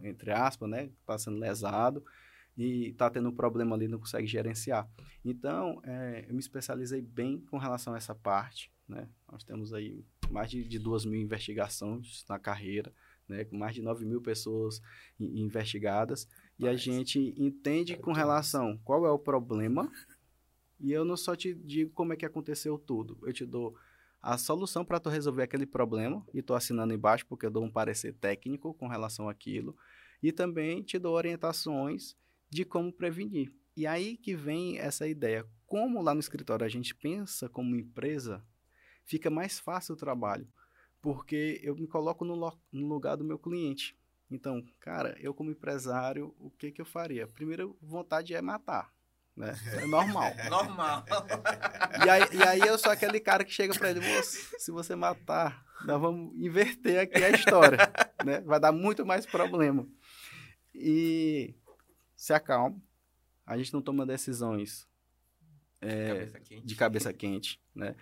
entre 0.03 0.31
aspas, 0.31 0.69
né? 0.69 0.85
Está 1.01 1.17
sendo 1.17 1.37
lesado 1.37 2.03
e 2.57 2.89
está 2.89 3.09
tendo 3.09 3.29
um 3.29 3.35
problema 3.35 3.75
ali, 3.75 3.87
não 3.87 3.99
consegue 3.99 4.27
gerenciar. 4.27 4.87
Então, 5.23 5.81
é, 5.83 6.25
eu 6.27 6.33
me 6.33 6.39
especializei 6.39 7.01
bem 7.01 7.39
com 7.49 7.57
relação 7.57 7.93
a 7.93 7.97
essa 7.97 8.13
parte, 8.13 8.71
né? 8.87 9.07
Nós 9.31 9.43
temos 9.43 9.73
aí 9.73 10.05
mais 10.29 10.49
de, 10.49 10.63
de 10.63 10.79
duas 10.79 11.05
mil 11.05 11.19
investigações 11.19 12.25
na 12.27 12.37
carreira, 12.37 12.93
né? 13.27 13.45
com 13.45 13.57
mais 13.57 13.75
de 13.75 13.81
9 13.81 14.05
mil 14.05 14.21
pessoas 14.21 14.81
investigadas, 15.19 16.27
e 16.59 16.67
a 16.67 16.75
gente 16.75 17.33
entende 17.37 17.95
com 17.97 18.11
relação 18.11 18.77
qual 18.83 19.05
é 19.05 19.11
o 19.11 19.19
problema, 19.19 19.91
e 20.79 20.91
eu 20.91 21.05
não 21.05 21.15
só 21.15 21.35
te 21.35 21.53
digo 21.53 21.91
como 21.91 22.13
é 22.13 22.15
que 22.15 22.25
aconteceu 22.25 22.77
tudo, 22.77 23.17
eu 23.23 23.33
te 23.33 23.45
dou 23.45 23.75
a 24.21 24.37
solução 24.37 24.85
para 24.85 24.99
tu 24.99 25.09
resolver 25.09 25.43
aquele 25.43 25.65
problema, 25.65 26.25
e 26.33 26.39
estou 26.39 26.55
assinando 26.55 26.93
embaixo 26.93 27.25
porque 27.27 27.45
eu 27.45 27.51
dou 27.51 27.63
um 27.63 27.71
parecer 27.71 28.13
técnico 28.13 28.73
com 28.73 28.87
relação 28.87 29.29
àquilo, 29.29 29.75
e 30.21 30.31
também 30.31 30.81
te 30.81 30.97
dou 30.97 31.13
orientações 31.15 32.15
de 32.53 32.63
como 32.63 32.91
prevenir. 32.93 33.51
E 33.75 33.87
aí 33.87 34.17
que 34.17 34.35
vem 34.35 34.77
essa 34.77 35.07
ideia. 35.07 35.45
Como 35.65 36.01
lá 36.01 36.13
no 36.13 36.19
escritório 36.19 36.65
a 36.65 36.69
gente 36.69 36.93
pensa 36.93 37.49
como 37.49 37.75
empresa, 37.75 38.45
fica 39.03 39.29
mais 39.29 39.59
fácil 39.59 39.95
o 39.95 39.97
trabalho, 39.97 40.47
porque 41.01 41.59
eu 41.63 41.75
me 41.75 41.87
coloco 41.87 42.23
no, 42.23 42.35
no 42.71 42.87
lugar 42.87 43.17
do 43.17 43.23
meu 43.23 43.39
cliente. 43.39 43.97
Então, 44.29 44.63
cara, 44.79 45.15
eu 45.19 45.33
como 45.33 45.51
empresário, 45.51 46.33
o 46.39 46.49
que, 46.51 46.71
que 46.71 46.81
eu 46.81 46.85
faria? 46.85 47.27
Primeiro, 47.27 47.77
vontade 47.81 48.33
é 48.33 48.41
matar. 48.41 48.93
Né? 49.35 49.55
É 49.81 49.87
normal. 49.87 50.31
normal. 50.49 51.05
E 52.05 52.09
aí, 52.09 52.21
e 52.33 52.43
aí 52.43 52.59
eu 52.59 52.77
sou 52.77 52.91
aquele 52.91 53.19
cara 53.19 53.43
que 53.43 53.51
chega 53.51 53.73
para 53.73 53.91
ele, 53.91 53.99
moço, 53.99 54.35
se 54.57 54.71
você 54.71 54.95
matar, 54.95 55.63
nós 55.85 56.01
vamos 56.01 56.35
inverter 56.35 56.99
aqui 57.01 57.23
a 57.23 57.29
história. 57.29 57.77
né? 58.25 58.41
Vai 58.41 58.59
dar 58.59 58.71
muito 58.71 59.05
mais 59.05 59.25
problema. 59.25 59.87
E 60.73 61.53
se 62.23 62.31
acalma. 62.31 62.81
A 63.45 63.57
gente 63.57 63.73
não 63.73 63.81
toma 63.81 64.05
decisões 64.05 64.87
é, 65.81 66.07
cabeça 66.07 66.39
de 66.63 66.75
cabeça 66.75 67.13
quente, 67.13 67.61
né? 67.75 67.97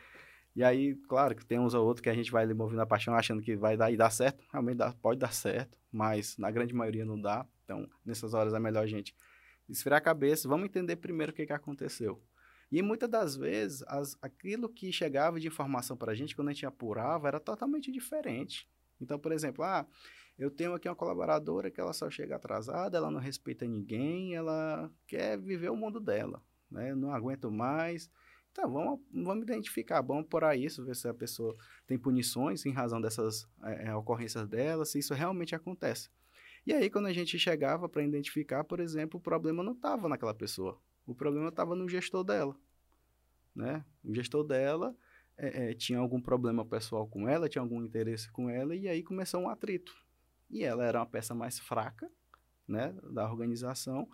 E 0.56 0.64
aí, 0.64 0.96
claro, 1.08 1.34
que 1.34 1.44
tem 1.44 1.58
uns 1.58 1.74
ou 1.74 1.84
outros 1.84 2.04
que 2.04 2.10
a 2.10 2.14
gente 2.14 2.32
vai 2.32 2.46
movendo 2.54 2.82
a 2.82 2.86
paixão 2.86 3.16
achando 3.16 3.42
que 3.42 3.56
vai 3.56 3.76
dar 3.76 3.90
e 3.90 3.98
dar 3.98 4.12
certo. 4.12 4.46
Realmente 4.52 4.78
dá, 4.78 4.94
pode 4.94 5.20
dar 5.20 5.34
certo, 5.34 5.76
mas 5.92 6.38
na 6.38 6.52
grande 6.52 6.72
maioria 6.72 7.04
não 7.04 7.20
dá. 7.20 7.48
Então, 7.64 7.90
nessas 8.06 8.36
horas 8.36 8.54
é 8.54 8.60
melhor 8.60 8.84
a 8.84 8.88
gente 8.88 9.16
esfriar 9.68 9.98
a 9.98 10.02
cabeça. 10.02 10.48
Vamos 10.48 10.66
entender 10.66 10.98
primeiro 10.98 11.32
o 11.32 11.36
que, 11.36 11.48
que 11.48 11.54
aconteceu. 11.54 12.22
E 12.72 12.80
muitas 12.84 13.10
das 13.10 13.36
vezes, 13.36 13.82
as, 13.88 14.16
aquilo 14.22 14.70
que 14.70 14.92
chegava 14.92 15.40
de 15.40 15.48
informação 15.48 15.98
para 15.98 16.12
a 16.12 16.16
gente, 16.16 16.36
quando 16.36 16.50
a 16.50 16.54
gente 16.54 16.68
apurava, 16.68 17.28
era 17.28 17.40
totalmente 17.40 17.92
diferente. 17.92 18.70
Então, 19.00 19.18
por 19.18 19.32
exemplo, 19.32 19.64
ah, 19.64 19.88
eu 20.38 20.50
tenho 20.50 20.74
aqui 20.74 20.88
uma 20.88 20.96
colaboradora 20.96 21.70
que 21.70 21.80
ela 21.80 21.94
só 21.94 22.10
chega 22.10 22.36
atrasada, 22.36 22.98
ela 22.98 23.12
não 23.12 23.20
respeita 23.20 23.66
ninguém, 23.66 24.36
ela 24.36 24.92
quer 25.08 25.38
viver 25.38 25.70
o 25.70 25.76
mundo 25.76 26.00
dela, 26.00 26.42
né? 26.70 26.96
Não 26.96 27.14
aguento 27.14 27.52
mais. 27.52 28.10
Então, 28.52 28.70
vamos, 28.70 29.00
vamos 29.14 29.44
identificar, 29.44 30.02
vamos 30.02 30.28
por 30.28 30.44
isso, 30.56 30.84
ver 30.84 30.96
se 30.96 31.08
a 31.08 31.14
pessoa 31.14 31.56
tem 31.88 31.98
punições 31.98 32.66
em 32.66 32.72
razão 32.72 33.00
dessas 33.00 33.48
é, 33.64 33.96
ocorrências 33.96 34.48
dela, 34.48 34.84
se 34.84 35.00
isso 35.00 35.14
realmente 35.14 35.56
acontece. 35.56 36.10
E 36.66 36.74
aí, 36.74 36.90
quando 36.90 37.08
a 37.08 37.14
gente 37.14 37.40
chegava 37.40 37.88
para 37.88 38.04
identificar, 38.04 38.64
por 38.64 38.80
exemplo, 38.80 39.20
o 39.20 39.24
problema 39.24 39.64
não 39.64 39.72
estava 39.72 40.10
naquela 40.10 40.34
pessoa, 40.34 40.80
o 41.06 41.16
problema 41.16 41.50
estava 41.50 41.76
no 41.76 41.88
gestor 41.88 42.24
dela. 42.24 42.56
Né? 43.56 43.84
O 44.04 44.14
gestor 44.14 44.44
dela 44.44 44.96
é, 45.38 45.72
é, 45.72 45.74
tinha 45.74 46.00
algum 46.00 46.22
problema 46.22 46.66
pessoal 46.66 47.08
com 47.08 47.28
ela, 47.28 47.50
tinha 47.50 47.62
algum 47.62 47.82
interesse 47.84 48.32
com 48.32 48.50
ela, 48.50 48.76
e 48.76 48.88
aí 48.88 49.02
começou 49.02 49.42
um 49.42 49.50
atrito. 49.50 49.94
E 50.52 50.64
ela 50.64 50.86
era 50.86 51.00
uma 51.00 51.06
peça 51.06 51.34
mais 51.34 51.58
fraca 51.58 52.10
né, 52.68 52.94
da 53.12 53.30
organização, 53.30 54.08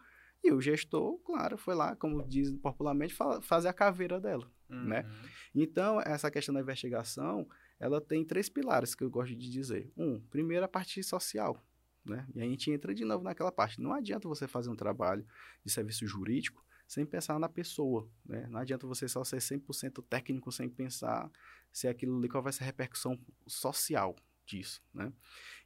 e 0.44 0.52
o 0.52 0.62
gestor, 0.62 1.18
claro, 1.20 1.58
foi 1.58 1.76
lá, 1.76 1.96
como 1.96 2.26
diz 2.28 2.52
popularmente, 2.52 3.16
fazer 3.42 3.68
a 3.68 3.74
caveira 3.74 4.20
dela, 4.20 4.50
né? 4.70 4.78
uhum. 4.78 4.86
né? 4.86 5.06
Então, 5.54 6.00
essa 6.02 6.30
questão 6.30 6.54
da 6.54 6.62
investigação, 6.62 7.48
ela 7.80 8.00
tem 8.00 8.24
três 8.24 8.48
pilares 8.48 8.96
que 8.96 9.04
eu 9.04 9.10
gosto 9.10 9.36
de 9.36 9.50
dizer. 9.50 9.92
Um, 9.98 10.20
primeiro, 10.30 10.64
a 10.64 10.68
parte 10.68 11.02
social, 11.04 11.62
né? 12.06 12.26
E 12.34 12.42
a 12.42 12.46
gente 12.46 12.72
entra 12.72 12.94
de 12.94 13.04
novo 13.04 13.24
naquela 13.24 13.52
parte. 13.52 13.82
Não 13.82 13.94
adianta 13.94 14.28
você 14.28 14.48
fazer 14.48 14.70
um 14.70 14.76
trabalho 14.76 15.26
de 15.66 15.72
serviço 15.72 16.06
jurídico 16.08 16.64
sem 16.88 17.06
pensar 17.06 17.38
na 17.40 17.50
pessoa, 17.50 18.10
né? 18.26 18.48
Não 18.50 18.60
adianta 18.60 18.88
você 18.88 19.08
só 19.08 19.24
ser 19.24 19.38
100% 19.38 20.04
técnico 20.08 20.52
sem 20.52 20.70
pensar 20.70 21.30
se 21.72 21.88
aquilo 21.88 22.18
ali, 22.18 22.30
qual 22.30 22.42
vai 22.42 22.54
ser 22.54 22.64
a 22.64 22.68
repercussão 22.68 23.20
social, 23.46 24.16
disso, 24.48 24.82
né? 24.94 25.14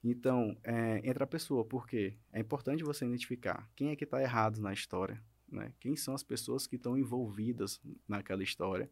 Então, 0.04 0.58
é, 0.64 1.00
entra 1.08 1.24
a 1.24 1.28
pessoa, 1.28 1.64
porque 1.64 2.18
é 2.34 2.40
importante 2.40 2.84
você 2.84 3.06
identificar 3.06 3.70
quem 3.76 3.90
é 3.90 3.96
que 3.96 4.04
está 4.04 4.22
errado 4.22 4.60
na 4.60 4.74
história, 4.74 5.24
né? 5.48 5.74
Quem 5.80 5.96
são 5.96 6.14
as 6.14 6.24
pessoas 6.24 6.68
que 6.68 6.76
estão 6.76 6.98
envolvidas 6.98 7.80
naquela 8.08 8.44
história. 8.44 8.90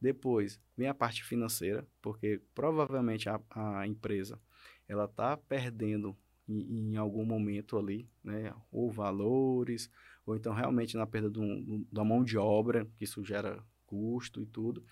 Depois, 0.00 0.60
vem 0.76 0.88
a 0.88 0.94
parte 0.94 1.22
financeira, 1.22 1.86
porque 2.02 2.42
provavelmente 2.54 3.28
a, 3.28 3.40
a 3.50 3.86
empresa, 3.86 4.40
ela 4.88 5.04
está 5.04 5.36
perdendo 5.36 6.16
em, 6.48 6.92
em, 6.92 6.96
algum 6.96 7.24
momento 7.24 7.78
ali, 7.78 8.10
né? 8.22 8.52
Ou 8.70 8.90
valores, 8.90 9.88
ou 10.26 10.36
então 10.36 10.52
realmente 10.52 10.96
na 10.96 11.06
perda 11.06 11.30
do, 11.30 11.86
da 11.90 12.04
mão 12.04 12.24
de 12.24 12.36
obra, 12.36 12.84
que 12.96 13.04
isso 13.04 13.24
gera 13.24 13.64
custo 13.86 14.42
e 14.42 14.46
tudo. 14.46 14.84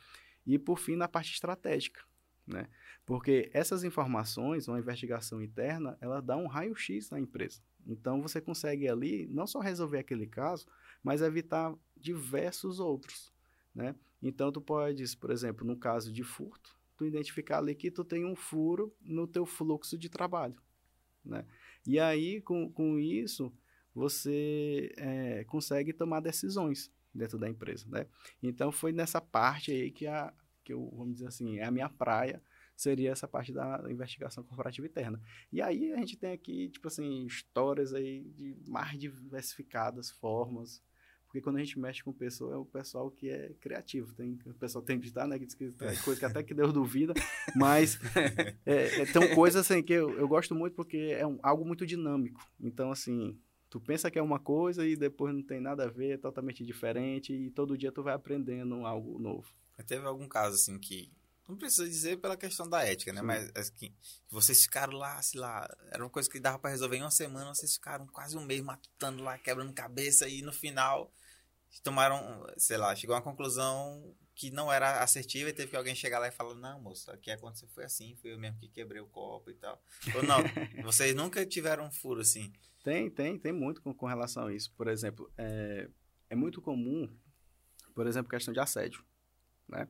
E, 0.46 0.58
por 0.58 0.78
fim, 0.78 0.96
na 0.96 1.08
parte 1.08 1.32
estratégica, 1.32 2.02
né? 2.50 2.68
Porque 3.06 3.50
essas 3.52 3.84
informações, 3.84 4.68
uma 4.68 4.78
investigação 4.78 5.40
interna, 5.40 5.96
ela 6.00 6.20
dá 6.20 6.36
um 6.36 6.46
raio-x 6.46 7.10
na 7.10 7.18
empresa. 7.18 7.62
Então 7.86 8.20
você 8.20 8.40
consegue 8.40 8.88
ali 8.88 9.26
não 9.28 9.46
só 9.46 9.60
resolver 9.60 9.98
aquele 9.98 10.26
caso, 10.26 10.66
mas 11.02 11.22
evitar 11.22 11.74
diversos 11.96 12.78
outros, 12.78 13.32
né? 13.74 13.94
Então 14.22 14.52
tu 14.52 14.60
podes, 14.60 15.14
por 15.14 15.30
exemplo, 15.30 15.66
no 15.66 15.76
caso 15.76 16.12
de 16.12 16.22
furto, 16.22 16.78
tu 16.96 17.06
identificar 17.06 17.58
ali 17.58 17.74
que 17.74 17.90
tu 17.90 18.04
tem 18.04 18.24
um 18.26 18.36
furo 18.36 18.94
no 19.00 19.26
teu 19.26 19.46
fluxo 19.46 19.96
de 19.96 20.08
trabalho, 20.08 20.60
né? 21.24 21.46
E 21.86 21.98
aí 21.98 22.40
com, 22.40 22.70
com 22.70 22.98
isso 22.98 23.52
você 23.94 24.92
é, 24.96 25.44
consegue 25.44 25.92
tomar 25.92 26.20
decisões 26.20 26.92
dentro 27.14 27.38
da 27.38 27.48
empresa, 27.48 27.86
né? 27.88 28.06
Então 28.42 28.70
foi 28.70 28.92
nessa 28.92 29.20
parte 29.20 29.72
aí 29.72 29.90
que 29.90 30.06
a 30.06 30.32
que 30.70 30.74
eu 30.74 30.88
vamos 30.96 31.14
dizer 31.14 31.26
assim 31.26 31.58
é 31.58 31.64
a 31.64 31.70
minha 31.70 31.88
praia 31.88 32.40
seria 32.76 33.10
essa 33.10 33.28
parte 33.28 33.52
da 33.52 33.84
investigação 33.90 34.42
corporativa 34.42 34.86
interna. 34.86 35.20
E 35.52 35.60
aí 35.60 35.92
a 35.92 35.96
gente 35.98 36.16
tem 36.16 36.32
aqui, 36.32 36.70
tipo 36.70 36.88
assim, 36.88 37.26
histórias 37.26 37.92
aí 37.92 38.22
de 38.34 38.56
mais 38.66 38.98
diversificadas 38.98 40.10
formas, 40.10 40.82
porque 41.26 41.42
quando 41.42 41.56
a 41.56 41.58
gente 41.60 41.78
mexe 41.78 42.02
com 42.02 42.12
pessoa, 42.12 42.54
é 42.54 42.56
o 42.56 42.64
pessoal 42.64 43.10
que 43.10 43.28
é 43.28 43.52
criativo. 43.60 44.14
Tem, 44.14 44.38
o 44.46 44.54
pessoal 44.54 44.82
tem 44.82 44.98
que 44.98 45.06
estar, 45.06 45.28
né? 45.28 45.38
Que 45.38 45.46
tem 45.46 45.70
coisa 46.02 46.18
que 46.18 46.24
até 46.24 46.42
que 46.42 46.54
Deus 46.54 46.72
duvida, 46.72 47.12
mas 47.54 48.00
é, 48.64 49.02
é, 49.02 49.04
tem 49.04 49.34
coisas 49.34 49.60
assim 49.60 49.82
que 49.82 49.92
eu, 49.92 50.10
eu 50.18 50.26
gosto 50.26 50.54
muito 50.54 50.74
porque 50.74 51.14
é 51.16 51.26
um, 51.26 51.38
algo 51.42 51.64
muito 51.64 51.86
dinâmico. 51.86 52.40
Então, 52.58 52.90
assim, 52.90 53.38
tu 53.68 53.78
pensa 53.78 54.10
que 54.10 54.18
é 54.18 54.22
uma 54.22 54.40
coisa 54.40 54.84
e 54.86 54.96
depois 54.96 55.34
não 55.34 55.42
tem 55.42 55.60
nada 55.60 55.84
a 55.84 55.88
ver, 55.88 56.14
é 56.14 56.16
totalmente 56.16 56.64
diferente, 56.64 57.32
e 57.32 57.50
todo 57.50 57.78
dia 57.78 57.92
tu 57.92 58.02
vai 58.02 58.14
aprendendo 58.14 58.86
algo 58.86 59.18
novo. 59.18 59.54
Teve 59.82 60.06
algum 60.06 60.28
caso, 60.28 60.54
assim, 60.54 60.78
que 60.78 61.12
não 61.50 61.56
precisa 61.56 61.88
dizer 61.88 62.18
pela 62.18 62.36
questão 62.36 62.68
da 62.68 62.84
ética, 62.84 63.12
né? 63.12 63.20
Sim. 63.20 63.26
Mas 63.26 63.50
assim, 63.56 63.94
vocês 64.30 64.62
ficaram 64.62 64.92
lá, 64.92 65.20
sei 65.20 65.40
lá, 65.40 65.68
era 65.90 66.02
uma 66.02 66.10
coisa 66.10 66.30
que 66.30 66.38
dava 66.38 66.58
para 66.58 66.70
resolver 66.70 66.96
em 66.96 67.02
uma 67.02 67.10
semana, 67.10 67.54
vocês 67.54 67.74
ficaram 67.74 68.06
quase 68.06 68.36
um 68.36 68.44
mês 68.44 68.62
matando 68.62 69.22
lá, 69.22 69.36
quebrando 69.36 69.72
cabeça 69.72 70.28
e 70.28 70.42
no 70.42 70.52
final 70.52 71.12
tomaram, 71.82 72.46
sei 72.56 72.76
lá, 72.76 72.94
chegou 72.94 73.14
a 73.14 73.18
uma 73.18 73.24
conclusão 73.24 74.14
que 74.34 74.50
não 74.50 74.72
era 74.72 75.02
assertiva 75.02 75.50
e 75.50 75.52
teve 75.52 75.70
que 75.70 75.76
alguém 75.76 75.94
chegar 75.94 76.18
lá 76.18 76.28
e 76.28 76.32
falar: 76.32 76.54
"Não, 76.54 76.80
moço, 76.80 77.10
o 77.10 77.18
que 77.18 77.30
aconteceu 77.30 77.68
foi 77.68 77.84
assim, 77.84 78.16
foi 78.16 78.32
eu 78.32 78.38
mesmo 78.38 78.58
que 78.58 78.68
quebrei 78.68 79.00
o 79.00 79.06
copo 79.06 79.50
e 79.50 79.54
tal". 79.54 79.82
Ou 80.14 80.22
não, 80.22 80.38
vocês 80.84 81.14
nunca 81.14 81.44
tiveram 81.44 81.86
um 81.86 81.90
furo 81.90 82.20
assim? 82.20 82.52
Tem, 82.82 83.10
tem, 83.10 83.38
tem 83.38 83.52
muito 83.52 83.82
com, 83.82 83.92
com 83.92 84.06
relação 84.06 84.46
a 84.46 84.54
isso. 84.54 84.72
Por 84.74 84.88
exemplo, 84.88 85.30
é, 85.36 85.88
é 86.30 86.34
muito 86.34 86.62
comum, 86.62 87.14
por 87.94 88.06
exemplo, 88.06 88.30
questão 88.30 88.54
de 88.54 88.60
assédio, 88.60 89.04
né? 89.70 89.88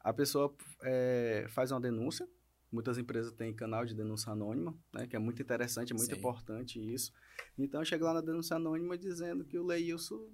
A 0.00 0.12
pessoa 0.12 0.54
é, 0.82 1.46
faz 1.48 1.70
uma 1.70 1.80
denúncia, 1.80 2.28
muitas 2.70 2.98
empresas 2.98 3.32
têm 3.32 3.54
canal 3.54 3.84
de 3.84 3.94
denúncia 3.94 4.32
anônima, 4.32 4.76
né? 4.92 5.06
Que 5.06 5.16
é 5.16 5.18
muito 5.18 5.42
interessante, 5.42 5.92
é 5.92 5.96
muito 5.96 6.12
Sim. 6.12 6.18
importante 6.18 6.78
isso. 6.78 7.12
Então, 7.56 7.84
chega 7.84 8.04
lá 8.04 8.14
na 8.14 8.20
denúncia 8.20 8.56
anônima 8.56 8.96
dizendo 8.96 9.44
que 9.44 9.58
o 9.58 9.64
Leilson 9.64 10.30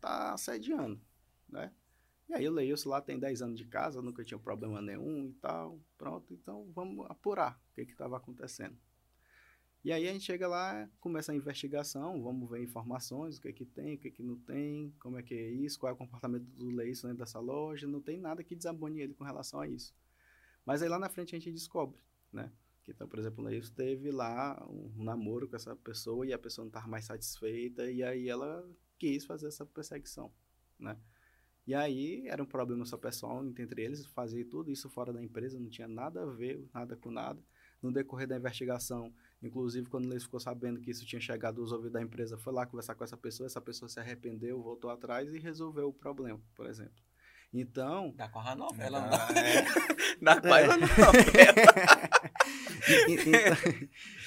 tá 0.00 0.34
assediando, 0.34 1.00
né? 1.48 1.72
E 2.28 2.34
aí 2.34 2.48
o 2.48 2.52
Leilson 2.52 2.88
lá 2.88 3.00
tem 3.00 3.18
10 3.18 3.42
anos 3.42 3.58
de 3.58 3.66
casa, 3.66 4.02
nunca 4.02 4.24
tinha 4.24 4.38
problema 4.38 4.82
nenhum 4.82 5.28
e 5.28 5.32
tal. 5.34 5.80
Pronto, 5.96 6.34
então 6.34 6.70
vamos 6.74 7.06
apurar 7.08 7.60
o 7.70 7.74
que 7.74 7.82
estava 7.82 8.16
acontecendo. 8.16 8.76
E 9.86 9.92
aí 9.92 10.08
a 10.08 10.12
gente 10.12 10.24
chega 10.24 10.48
lá, 10.48 10.90
começa 10.98 11.30
a 11.30 11.34
investigação, 11.36 12.20
vamos 12.20 12.50
ver 12.50 12.60
informações, 12.60 13.38
o 13.38 13.40
que 13.40 13.46
é 13.46 13.52
que 13.52 13.64
tem, 13.64 13.94
o 13.94 13.98
que 13.98 14.08
é 14.08 14.10
que 14.10 14.20
não 14.20 14.36
tem, 14.36 14.92
como 14.98 15.16
é 15.16 15.22
que 15.22 15.32
é 15.32 15.48
isso, 15.48 15.78
qual 15.78 15.90
é 15.90 15.92
o 15.94 15.96
comportamento 15.96 16.42
do 16.42 16.70
Leilson 16.70 17.06
dentro 17.06 17.22
dessa 17.22 17.38
loja, 17.38 17.86
não 17.86 18.00
tem 18.00 18.18
nada 18.18 18.42
que 18.42 18.56
desabone 18.56 19.00
ele 19.00 19.14
com 19.14 19.22
relação 19.22 19.60
a 19.60 19.68
isso. 19.68 19.94
Mas 20.64 20.82
aí 20.82 20.88
lá 20.88 20.98
na 20.98 21.08
frente 21.08 21.36
a 21.36 21.38
gente 21.38 21.52
descobre, 21.52 22.02
né? 22.32 22.50
Que, 22.82 22.90
então, 22.90 23.06
por 23.06 23.16
exemplo, 23.16 23.44
o 23.44 23.46
Leilson 23.46 23.72
teve 23.74 24.10
lá 24.10 24.60
um 24.68 25.04
namoro 25.04 25.48
com 25.48 25.54
essa 25.54 25.76
pessoa 25.76 26.26
e 26.26 26.32
a 26.32 26.38
pessoa 26.38 26.64
não 26.64 26.70
estava 26.70 26.88
mais 26.88 27.04
satisfeita 27.04 27.88
e 27.88 28.02
aí 28.02 28.28
ela 28.28 28.68
quis 28.98 29.24
fazer 29.24 29.46
essa 29.46 29.64
perseguição, 29.64 30.32
né? 30.80 30.98
E 31.64 31.76
aí 31.76 32.26
era 32.26 32.42
um 32.42 32.46
problema 32.46 32.84
só 32.84 32.96
pessoal 32.96 33.46
entre 33.46 33.84
eles, 33.84 34.04
fazer 34.06 34.46
tudo 34.46 34.68
isso 34.68 34.90
fora 34.90 35.12
da 35.12 35.22
empresa, 35.22 35.60
não 35.60 35.68
tinha 35.68 35.86
nada 35.86 36.24
a 36.24 36.26
ver, 36.26 36.68
nada 36.74 36.96
com 36.96 37.12
nada. 37.12 37.40
No 37.80 37.92
decorrer 37.92 38.26
da 38.26 38.36
investigação, 38.36 39.14
inclusive 39.42 39.88
quando 39.88 40.10
eles 40.10 40.24
ficou 40.24 40.40
sabendo 40.40 40.80
que 40.80 40.90
isso 40.90 41.04
tinha 41.04 41.20
chegado 41.20 41.60
aos 41.60 41.72
ouvidos 41.72 41.92
da 41.92 42.02
empresa, 42.02 42.36
foi 42.36 42.52
lá 42.52 42.66
conversar 42.66 42.94
com 42.94 43.04
essa 43.04 43.16
pessoa, 43.16 43.46
essa 43.46 43.60
pessoa 43.60 43.88
se 43.88 44.00
arrependeu, 44.00 44.62
voltou 44.62 44.90
atrás 44.90 45.32
e 45.32 45.38
resolveu 45.38 45.88
o 45.88 45.92
problema, 45.92 46.40
por 46.54 46.66
exemplo. 46.66 47.04
Então. 47.52 48.12
Dá 48.16 48.28
com 48.28 48.40
a 48.40 48.54
novela, 48.54 49.00
não. 49.00 49.36
É. 49.36 49.64
Dá 50.20 50.40
com 50.40 50.52
a 50.52 50.60
é. 50.60 50.66
novela. 50.66 50.76
então, 53.08 53.78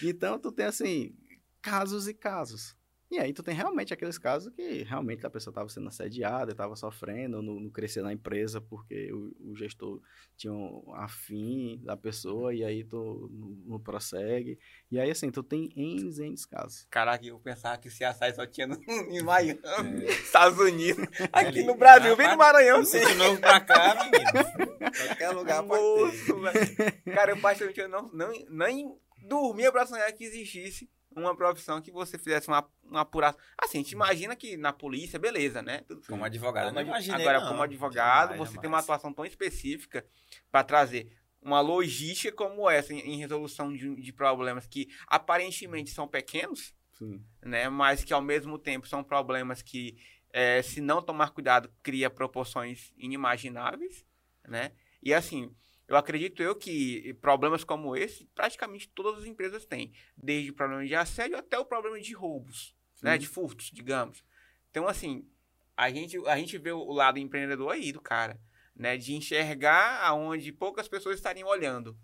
então, 0.04 0.40
tu 0.40 0.52
tem 0.52 0.66
assim, 0.66 1.16
casos 1.62 2.08
e 2.08 2.14
casos. 2.14 2.76
E 3.12 3.18
aí 3.18 3.34
tu 3.34 3.42
tem 3.42 3.56
realmente 3.56 3.92
aqueles 3.92 4.20
casos 4.20 4.54
que 4.54 4.84
realmente 4.84 5.26
a 5.26 5.30
pessoa 5.32 5.52
estava 5.52 5.68
sendo 5.68 5.88
assediada, 5.88 6.52
estava 6.52 6.76
sofrendo, 6.76 7.42
não, 7.42 7.60
não 7.60 7.70
crescia 7.70 8.04
na 8.04 8.14
empresa 8.14 8.62
porque 8.62 9.12
o, 9.12 9.52
o, 9.52 9.56
gestor 9.56 10.00
tinha 10.38 10.54
um 10.54 10.94
afim 10.94 11.82
da 11.84 11.98
pessoa 11.98 12.54
e 12.54 12.64
aí 12.64 12.84
tu 12.84 13.28
não, 13.32 13.50
não 13.66 13.80
prossegue. 13.80 14.60
E 14.92 15.00
aí 15.00 15.10
assim, 15.10 15.32
tu 15.32 15.42
tem 15.42 15.72
N, 15.76 16.12
N 16.20 16.36
casos. 16.48 16.86
Caraca, 16.92 17.26
eu 17.26 17.40
pensava 17.40 17.80
que 17.80 17.90
se 17.90 18.04
açaí 18.04 18.32
só 18.36 18.46
tinha 18.46 18.68
no, 18.68 18.76
em 19.10 19.24
Miami, 19.24 19.60
é. 20.06 20.12
Estados 20.22 20.60
Unidos. 20.60 21.04
Aqui 21.34 21.64
no 21.64 21.76
Brasil, 21.76 22.16
vem 22.16 22.30
no 22.30 22.38
Maranhão. 22.38 22.86
Você 22.86 23.04
de 23.04 23.16
novo 23.16 23.42
pra 23.42 23.60
cá, 23.60 23.96
menino. 24.06 24.70
Qualquer 25.08 25.30
lugar 25.32 25.64
pode 25.64 26.76
ter. 26.76 27.02
Cara, 27.12 27.32
eu 27.32 27.38
praticamente 27.38 27.88
não, 27.88 28.08
não, 28.14 28.32
nem 28.50 28.96
dormia 29.28 29.72
pra 29.72 29.88
sonhar 29.88 30.12
que 30.14 30.26
existisse 30.26 30.88
uma 31.20 31.36
profissão 31.36 31.82
que 31.82 31.92
você 31.92 32.18
fizesse 32.18 32.48
uma, 32.48 32.68
uma 32.84 33.02
apuração. 33.02 33.40
Assim, 33.58 33.80
a 33.80 33.82
gente 33.82 33.92
imagina 33.92 34.36
que 34.36 34.58
na 34.58 34.74
polícia, 34.74 35.20
beleza, 35.20 35.62
né? 35.62 35.84
Como 36.08 36.24
advogado, 36.24 36.74
não 36.74 36.82
imaginei, 36.82 37.22
Agora, 37.22 37.42
não. 37.42 37.48
como 37.50 37.62
advogado, 37.62 38.30
jamais, 38.32 38.40
você 38.40 38.54
jamais. 38.54 38.62
tem 38.62 38.68
uma 38.70 38.80
atuação 38.80 39.14
tão 39.14 39.26
específica 39.26 40.06
para 40.52 40.64
trazer 40.64 41.12
uma 41.42 41.62
logística 41.62 42.36
como 42.36 42.70
essa 42.70 42.94
em, 42.94 43.00
em 43.00 43.18
resolução 43.18 43.74
de, 43.74 43.96
de, 43.96 44.14
problemas 44.14 44.68
que 44.68 44.90
aparentemente 45.08 45.90
são 45.90 46.08
pequenos, 46.08 46.74
Sim. 46.94 47.24
né? 47.42 47.70
Mas 47.70 48.04
que 48.04 48.14
ao 48.14 48.22
mesmo 48.22 48.58
tempo 48.58 48.88
são 48.88 49.04
problemas 49.04 49.62
que, 49.62 49.98
é, 50.32 50.62
se 50.62 50.82
não 50.82 51.02
tomar 51.02 51.32
cuidado, 51.32 51.72
cria 51.82 52.10
proporções 52.10 52.94
inimagináveis, 52.98 54.06
né? 54.48 54.72
E 55.02 55.14
assim, 55.14 55.56
eu 55.90 55.98
acredito 55.98 56.44
eu 56.44 56.56
que 56.56 57.16
problemas 57.16 57.64
como 57.64 57.96
esse, 57.96 58.26
praticamente 58.36 58.88
todas 58.90 59.24
as 59.24 59.26
empresas 59.26 59.66
têm. 59.66 59.92
Desde 60.16 60.52
o 60.52 60.54
problema 60.54 60.86
de 60.86 60.94
assédio 60.94 61.36
até 61.36 61.58
o 61.58 61.66
problema 61.66 62.00
de 62.00 62.14
roubos, 62.14 62.76
né? 63.02 63.18
De 63.18 63.28
furtos, 63.28 63.72
digamos. 63.72 64.24
Então, 64.70 64.88
assim, 64.88 65.28
a 65.76 65.90
gente, 65.90 66.16
a 66.28 66.38
gente 66.38 66.60
vê 66.60 66.72
o 66.72 66.92
lado 66.92 67.18
empreendedor 67.18 67.72
aí 67.72 67.92
do 67.92 68.00
cara, 68.00 68.40
né? 68.76 68.98
De 68.98 69.16
enxergar 69.16 70.04
aonde 70.04 70.52
poucas 70.52 70.88
pessoas 70.88 71.16
estariam 71.16 71.50
olhando. 71.50 71.98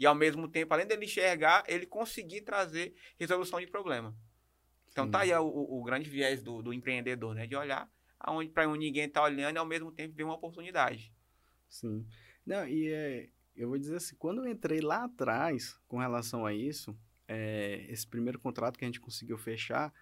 E, 0.00 0.04
ao 0.04 0.16
mesmo 0.16 0.48
tempo, 0.48 0.74
além 0.74 0.86
dele 0.86 1.04
enxergar, 1.04 1.62
ele 1.68 1.86
conseguir 1.86 2.40
trazer 2.40 2.92
resolução 3.20 3.60
de 3.60 3.68
problema. 3.68 4.16
Então, 4.90 5.04
Sim. 5.04 5.10
tá 5.12 5.20
aí 5.20 5.32
o, 5.34 5.46
o, 5.46 5.84
grande 5.84 6.10
viés 6.10 6.42
do, 6.42 6.60
do 6.60 6.72
empreendedor, 6.72 7.36
né? 7.36 7.46
De 7.46 7.54
olhar 7.54 7.88
aonde 8.18 8.50
para 8.50 8.68
onde 8.68 8.84
ninguém 8.84 9.04
está 9.04 9.22
olhando 9.22 9.54
e, 9.54 9.58
ao 9.58 9.66
mesmo 9.66 9.92
tempo, 9.92 10.12
ver 10.16 10.24
uma 10.24 10.34
oportunidade. 10.34 11.12
Sim. 11.68 12.04
Não, 12.48 12.66
e 12.66 12.88
é, 12.88 13.28
eu 13.54 13.68
vou 13.68 13.78
dizer 13.78 13.96
assim, 13.96 14.16
quando 14.16 14.42
eu 14.42 14.50
entrei 14.50 14.80
lá 14.80 15.04
atrás 15.04 15.78
com 15.86 15.98
relação 15.98 16.46
a 16.46 16.54
isso, 16.54 16.98
é, 17.28 17.84
esse 17.90 18.06
primeiro 18.06 18.40
contrato 18.40 18.78
que 18.78 18.86
a 18.86 18.88
gente 18.88 19.02
conseguiu 19.02 19.36
fechar, 19.36 19.92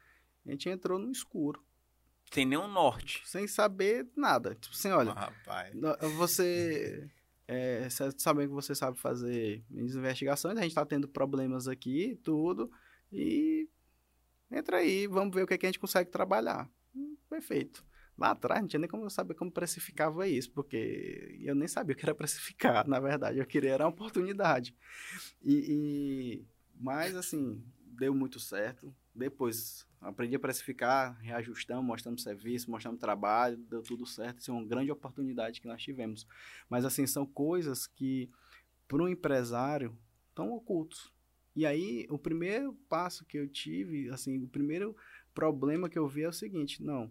a 0.47 0.51
gente 0.53 0.69
entrou 0.69 0.97
no 0.97 1.11
escuro. 1.11 1.61
Sem 2.31 2.47
nenhum 2.47 2.69
norte. 2.69 3.21
Sem 3.25 3.49
saber 3.49 4.07
nada. 4.17 4.55
Tipo 4.55 4.77
assim, 4.77 4.91
olha, 4.91 5.13
oh, 6.03 6.09
você 6.11 7.11
é, 7.49 7.89
sabendo 7.91 8.49
que 8.49 8.55
você 8.55 8.77
sabe 8.77 8.97
fazer 8.97 9.65
investigações, 9.69 10.57
a 10.57 10.63
gente 10.63 10.71
está 10.71 10.87
tendo 10.87 11.09
problemas 11.09 11.67
aqui, 11.67 12.17
tudo, 12.23 12.71
e 13.11 13.69
entra 14.53 14.77
aí, 14.77 15.09
vamos 15.09 15.35
ver 15.35 15.43
o 15.43 15.47
que, 15.49 15.55
é 15.55 15.59
que 15.59 15.67
a 15.67 15.69
gente 15.69 15.81
consegue 15.81 16.13
trabalhar. 16.13 16.71
Hum, 16.95 17.17
perfeito. 17.29 17.85
Lá 18.19 18.31
atrás 18.31 18.61
não 18.63 18.69
tinha 18.69 18.81
nem 18.81 18.89
como 18.89 19.05
eu 19.05 19.11
saber 19.11 19.35
como 19.35 19.51
precificava 19.51 20.27
isso, 20.27 20.51
porque 20.51 21.39
eu 21.41 21.55
nem 21.55 21.69
sabia 21.69 21.95
o 21.95 21.97
que 21.97 22.05
era 22.05 22.15
precificar, 22.15 22.87
na 22.89 22.99
verdade. 22.99 23.39
Eu 23.39 23.47
queria 23.47 23.73
era 23.73 23.85
uma 23.85 23.91
oportunidade. 23.91 24.75
E, 25.43 25.55
e, 25.55 26.47
mas, 26.81 27.15
assim, 27.15 27.63
deu 27.79 28.15
muito 28.15 28.41
certo. 28.41 28.95
Depois 29.15 29.87
aprendi 30.01 30.37
a 30.37 30.39
precificar, 30.39 31.19
reajustamos, 31.21 31.85
mostramos 31.85 32.23
serviço, 32.23 32.71
mostramos 32.71 33.01
trabalho, 33.01 33.57
deu 33.57 33.83
tudo 33.83 34.07
certo. 34.07 34.41
Isso 34.41 34.51
é 34.51 34.55
uma 34.55 34.65
grande 34.65 34.91
oportunidade 34.91 35.61
que 35.61 35.69
nós 35.69 35.83
tivemos. 35.83 36.27
Mas, 36.71 36.87
assim, 36.87 37.07
são 37.07 37.27
coisas 37.27 37.87
que, 37.87 38.31
para 38.89 39.03
um 39.03 39.09
empresário, 39.09 39.97
estão 40.31 40.53
ocultos. 40.53 41.13
E 41.55 41.67
aí, 41.67 42.07
o 42.09 42.19
primeiro 42.19 42.73
passo 42.89 43.25
que 43.25 43.39
eu 43.39 43.49
tive, 43.49 44.11
assim, 44.11 44.43
o 44.43 44.49
primeiro 44.49 44.97
problema 45.35 45.89
que 45.89 45.99
eu 45.99 46.07
vi 46.07 46.23
é 46.23 46.29
o 46.29 46.33
seguinte: 46.33 46.83
não, 46.83 47.11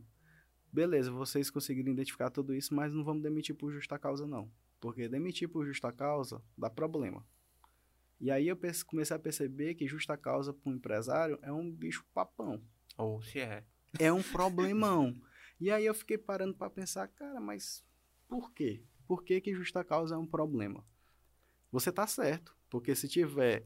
beleza, 0.76 1.10
vocês 1.10 1.50
conseguiram 1.50 1.94
identificar 1.94 2.30
tudo 2.30 2.54
isso, 2.54 2.76
mas 2.76 2.92
não 2.92 3.04
vamos 3.04 3.24
demitir 3.24 3.56
por 3.56 3.72
justa 3.72 3.98
causa, 3.98 4.28
não. 4.28 4.52
Porque 4.82 5.08
demitir 5.08 5.48
por 5.48 5.66
justa 5.66 5.90
causa 5.92 6.42
dá 6.58 6.70
problema. 6.70 7.26
E 8.20 8.30
aí 8.30 8.50
eu 8.50 8.58
comecei 8.86 9.16
a 9.16 9.20
perceber 9.20 9.76
que 9.76 9.88
justa 9.88 10.18
causa 10.18 10.54
para 10.54 10.70
um 10.70 10.76
empresário 10.76 11.40
é 11.42 11.52
um 11.52 11.72
bicho 11.72 12.06
papão. 12.14 12.62
Ou 12.98 13.22
se 13.22 13.40
é. 13.40 13.64
É 13.98 14.12
um 14.12 14.22
problemão. 14.34 15.16
e 15.60 15.72
aí 15.72 15.86
eu 15.86 15.94
fiquei 15.94 16.18
parando 16.18 16.54
para 16.54 16.70
pensar, 16.70 17.08
cara, 17.08 17.40
mas 17.40 17.84
por 18.28 18.52
quê? 18.52 18.84
Por 19.08 19.24
que, 19.24 19.40
que 19.40 19.56
justa 19.56 19.84
causa 19.84 20.16
é 20.16 20.18
um 20.18 20.28
problema? 20.28 20.86
Você 21.72 21.92
tá 21.92 22.06
certo, 22.06 22.56
porque 22.70 22.96
se 22.96 23.08
tiver 23.08 23.66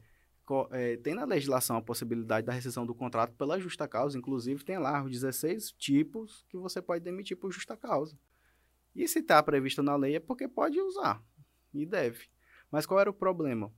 é, 0.70 0.96
tem 0.96 1.14
na 1.14 1.24
legislação 1.24 1.76
a 1.76 1.82
possibilidade 1.82 2.46
da 2.46 2.52
rescisão 2.52 2.84
do 2.84 2.94
contrato 2.94 3.34
pela 3.34 3.58
justa 3.58 3.86
causa, 3.86 4.18
inclusive 4.18 4.64
tem 4.64 4.78
lá 4.78 5.02
os 5.02 5.10
16 5.10 5.72
tipos 5.72 6.44
que 6.48 6.56
você 6.56 6.80
pode 6.82 7.04
demitir 7.04 7.36
por 7.36 7.52
justa 7.52 7.76
causa. 7.76 8.18
E 8.94 9.06
se 9.06 9.20
está 9.20 9.42
previsto 9.42 9.82
na 9.82 9.96
lei 9.96 10.16
é 10.16 10.20
porque 10.20 10.48
pode 10.48 10.80
usar 10.80 11.22
e 11.72 11.86
deve. 11.86 12.28
Mas 12.70 12.86
qual 12.86 13.00
era 13.00 13.10
o 13.10 13.14
problema? 13.14 13.72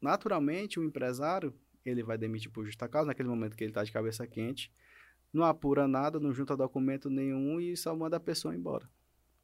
Naturalmente, 0.00 0.78
o 0.78 0.84
empresário 0.84 1.54
ele 1.84 2.02
vai 2.02 2.18
demitir 2.18 2.50
por 2.50 2.64
justa 2.64 2.88
causa 2.88 3.08
naquele 3.08 3.28
momento 3.28 3.56
que 3.56 3.64
ele 3.64 3.70
está 3.70 3.84
de 3.84 3.92
cabeça 3.92 4.26
quente, 4.26 4.72
não 5.32 5.44
apura 5.44 5.86
nada, 5.86 6.18
não 6.18 6.32
junta 6.32 6.56
documento 6.56 7.10
nenhum 7.10 7.60
e 7.60 7.76
só 7.76 7.94
manda 7.94 8.16
a 8.16 8.20
pessoa 8.20 8.54
embora. 8.54 8.88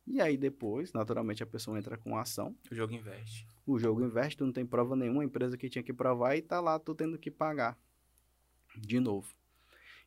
E 0.07 0.21
aí 0.21 0.37
depois, 0.37 0.93
naturalmente, 0.93 1.43
a 1.43 1.47
pessoa 1.47 1.79
entra 1.79 1.97
com 1.97 2.17
a 2.17 2.23
ação. 2.23 2.57
O 2.71 2.75
jogo 2.75 2.93
investe. 2.93 3.47
O 3.67 3.79
jogo 3.79 4.05
investe, 4.05 4.37
tu 4.37 4.45
não 4.45 4.53
tem 4.53 4.67
prova 4.67 4.97
nenhuma, 4.97 5.23
a 5.23 5.25
empresa 5.25 5.57
que 5.57 5.69
tinha 5.69 5.83
que 5.83 5.93
provar 5.93 6.37
e 6.37 6.43
tá 6.43 6.61
lá 6.61 6.79
tu 6.79 6.95
tendo 6.95 7.19
que 7.19 7.31
pagar 7.31 7.79
de 8.77 8.99
novo. 8.99 9.35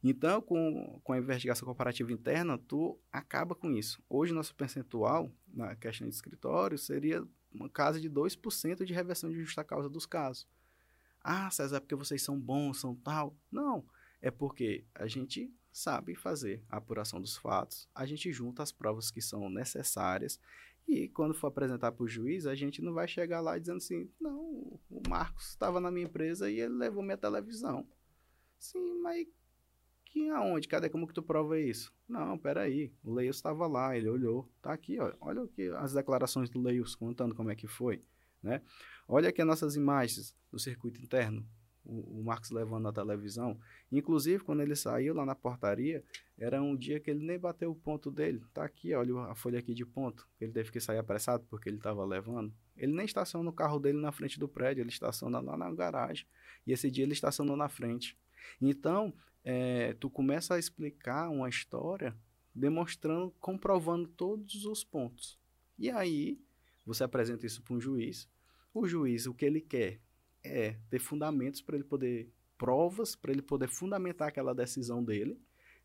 Então, 0.03 0.41
com, 0.41 0.99
com 1.03 1.13
a 1.13 1.17
investigação 1.17 1.67
comparativa 1.67 2.11
interna, 2.11 2.57
tu 2.57 2.99
acaba 3.11 3.55
com 3.55 3.72
isso. 3.72 4.03
Hoje, 4.09 4.34
nosso 4.34 4.53
percentual 4.53 5.31
na 5.51 5.76
questão 5.76 6.07
de 6.07 6.13
escritório 6.13 6.77
seria 6.77 7.26
uma 7.51 7.69
casa 7.69 7.99
de 7.99 8.09
2% 8.09 8.84
de 8.84 8.93
reversão 8.93 9.30
de 9.31 9.39
justa 9.39 9.63
causa 9.63 9.89
dos 9.89 10.05
casos. 10.05 10.47
Ah, 11.23 11.49
César, 11.49 11.77
é 11.77 11.80
porque 11.80 11.95
vocês 11.95 12.22
são 12.22 12.39
bons, 12.39 12.80
são 12.80 12.93
tal. 12.95 13.35
Não, 13.51 13.84
é 14.22 14.30
porque 14.30 14.85
a 14.93 15.07
gente 15.07 15.51
sabe 15.76 16.15
fazer 16.15 16.64
a 16.69 16.77
apuração 16.77 17.19
dos 17.19 17.35
fatos, 17.35 17.89
a 17.93 18.06
gente 18.06 18.31
junta 18.31 18.64
as 18.64 18.72
provas 18.72 19.11
que 19.11 19.22
são 19.22 19.49
necessárias 19.49 20.39
e 20.88 21.10
quando 21.10 21.34
for 21.34 21.47
apresentar 21.47 21.91
para 21.91 22.03
o 22.03 22.07
juiz, 22.07 22.45
a 22.45 22.56
gente 22.56 22.81
não 22.81 22.93
vai 22.93 23.10
chegar 23.10 23.41
lá 23.41 23.57
dizendo 23.57 23.77
assim: 23.77 24.10
não, 24.19 24.80
o 24.89 25.02
Marcos 25.10 25.49
estava 25.49 25.81
na 25.81 25.91
minha 25.91 26.06
empresa 26.06 26.49
e 26.49 26.61
ele 26.61 26.76
levou 26.76 27.03
minha 27.03 27.18
televisão. 27.18 27.85
Sim, 28.57 29.02
mas 29.02 29.27
aqui 30.02 30.30
aonde? 30.30 30.68
Cadê? 30.68 30.89
Como 30.89 31.06
que 31.06 31.14
tu 31.14 31.22
prova 31.22 31.60
isso? 31.60 31.93
Não, 32.07 32.38
peraí. 32.38 32.93
O 33.03 33.14
Leios 33.14 33.35
estava 33.35 33.68
lá, 33.68 33.97
ele 33.97 34.07
olhou. 34.07 34.49
Tá 34.61 34.72
aqui, 34.72 34.97
ó. 34.97 35.11
Olha 35.19 35.43
aqui 35.43 35.68
as 35.72 35.91
declarações 35.91 36.49
do 36.49 36.61
Leios 36.61 36.95
contando 36.95 37.35
como 37.35 37.52
é 37.52 37.56
que 37.56 37.68
foi, 37.68 38.02
né? 38.41 38.61
Olha 39.07 39.27
aqui 39.27 39.41
as 39.41 39.47
nossas 39.47 39.76
imagens 39.76 40.34
do 40.49 40.57
circuito 40.57 41.02
interno. 41.02 41.45
O, 41.86 42.20
o 42.20 42.24
Marcos 42.24 42.52
levando 42.52 42.84
na 42.84 42.91
televisão. 42.91 43.60
Inclusive, 43.91 44.44
quando 44.44 44.62
ele 44.62 44.76
saiu 44.76 45.14
lá 45.14 45.26
na 45.26 45.36
portaria, 45.36 46.03
era 46.38 46.62
um 46.62 46.76
dia 46.76 46.99
que 46.99 47.12
ele 47.12 47.26
nem 47.26 47.38
bateu 47.38 47.72
o 47.72 47.76
ponto 47.76 48.12
dele. 48.12 48.44
Tá 48.53 48.66
aqui, 48.66 48.94
olha 48.94 49.20
a 49.22 49.36
folha 49.36 49.60
aqui 49.60 49.74
de 49.74 49.86
ponto. 49.86 50.28
Ele 50.41 50.52
teve 50.52 50.72
que 50.72 50.80
sair 50.80 50.98
apressado 50.98 51.45
porque 51.49 51.70
ele 51.70 51.78
estava 51.78 52.03
levando. 52.03 52.53
Ele 52.76 52.94
nem 52.94 53.06
estaciona 53.06 53.49
o 53.49 53.53
carro 53.53 53.80
dele 53.80 53.99
na 53.99 54.12
frente 54.12 54.40
do 54.40 54.48
prédio, 54.48 54.82
ele 54.82 54.90
estaciona 54.90 55.40
lá 55.40 55.56
na 55.56 55.72
garagem. 55.72 56.26
E 56.66 56.74
esse 56.74 56.90
dia 56.90 57.03
ele 57.03 57.14
estacionou 57.14 57.56
na 57.56 57.70
frente. 57.70 58.18
Então, 58.62 59.14
é, 59.44 59.94
tu 59.94 60.10
começa 60.10 60.56
a 60.56 60.60
explicar 60.60 61.30
uma 61.30 61.48
história 61.48 62.16
demonstrando, 62.53 63.32
comprovando 63.40 64.07
todos 64.07 64.66
os 64.66 64.84
pontos. 64.84 65.40
E 65.78 65.90
aí, 65.90 66.40
você 66.86 67.03
apresenta 67.03 67.45
isso 67.45 67.62
para 67.62 67.76
um 67.76 67.82
juiz. 67.82 68.30
O 68.74 68.88
juiz, 68.88 69.26
o 69.26 69.34
que 69.34 69.45
ele 69.45 69.62
quer 69.62 69.99
é 70.45 70.77
ter 70.89 70.99
fundamentos 70.99 71.61
para 71.61 71.76
ele 71.76 71.84
poder, 71.84 72.31
provas, 72.57 73.15
para 73.15 73.31
ele 73.31 73.41
poder 73.41 73.67
fundamentar 73.67 74.27
aquela 74.27 74.53
decisão 74.53 75.03
dele. 75.03 75.39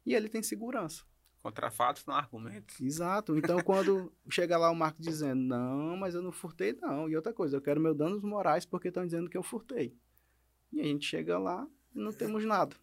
E 0.05 0.15
ele 0.15 0.29
tem 0.29 0.43
segurança. 0.43 1.05
Contra 1.43 1.71
fatos, 1.71 2.05
não 2.05 2.15
argumentos. 2.15 2.79
Exato. 2.81 3.37
Então, 3.37 3.61
quando 3.65 4.13
chega 4.29 4.59
lá 4.59 4.71
o 4.71 4.75
Marco 4.75 5.01
dizendo, 5.01 5.41
não, 5.41 5.97
mas 5.97 6.15
eu 6.15 6.23
não 6.23 6.33
furtei, 6.33 6.75
não. 6.81 7.09
E 7.09 7.17
outra 7.17 7.33
coisa, 7.33 7.57
eu 7.57 7.63
quero 7.63 7.81
meus 7.81 7.97
danos 7.97 8.23
morais 8.23 8.67
porque 8.67 8.89
estão 8.89 9.05
dizendo 9.05 9.31
que 9.31 9.37
eu 9.37 9.43
furtei. 9.43 9.97
E 10.73 10.81
a 10.81 10.85
gente 10.85 11.07
chega 11.07 11.39
lá 11.39 11.67
e 11.95 11.99
não 11.99 12.13
temos 12.13 12.45
nada. 12.45 12.77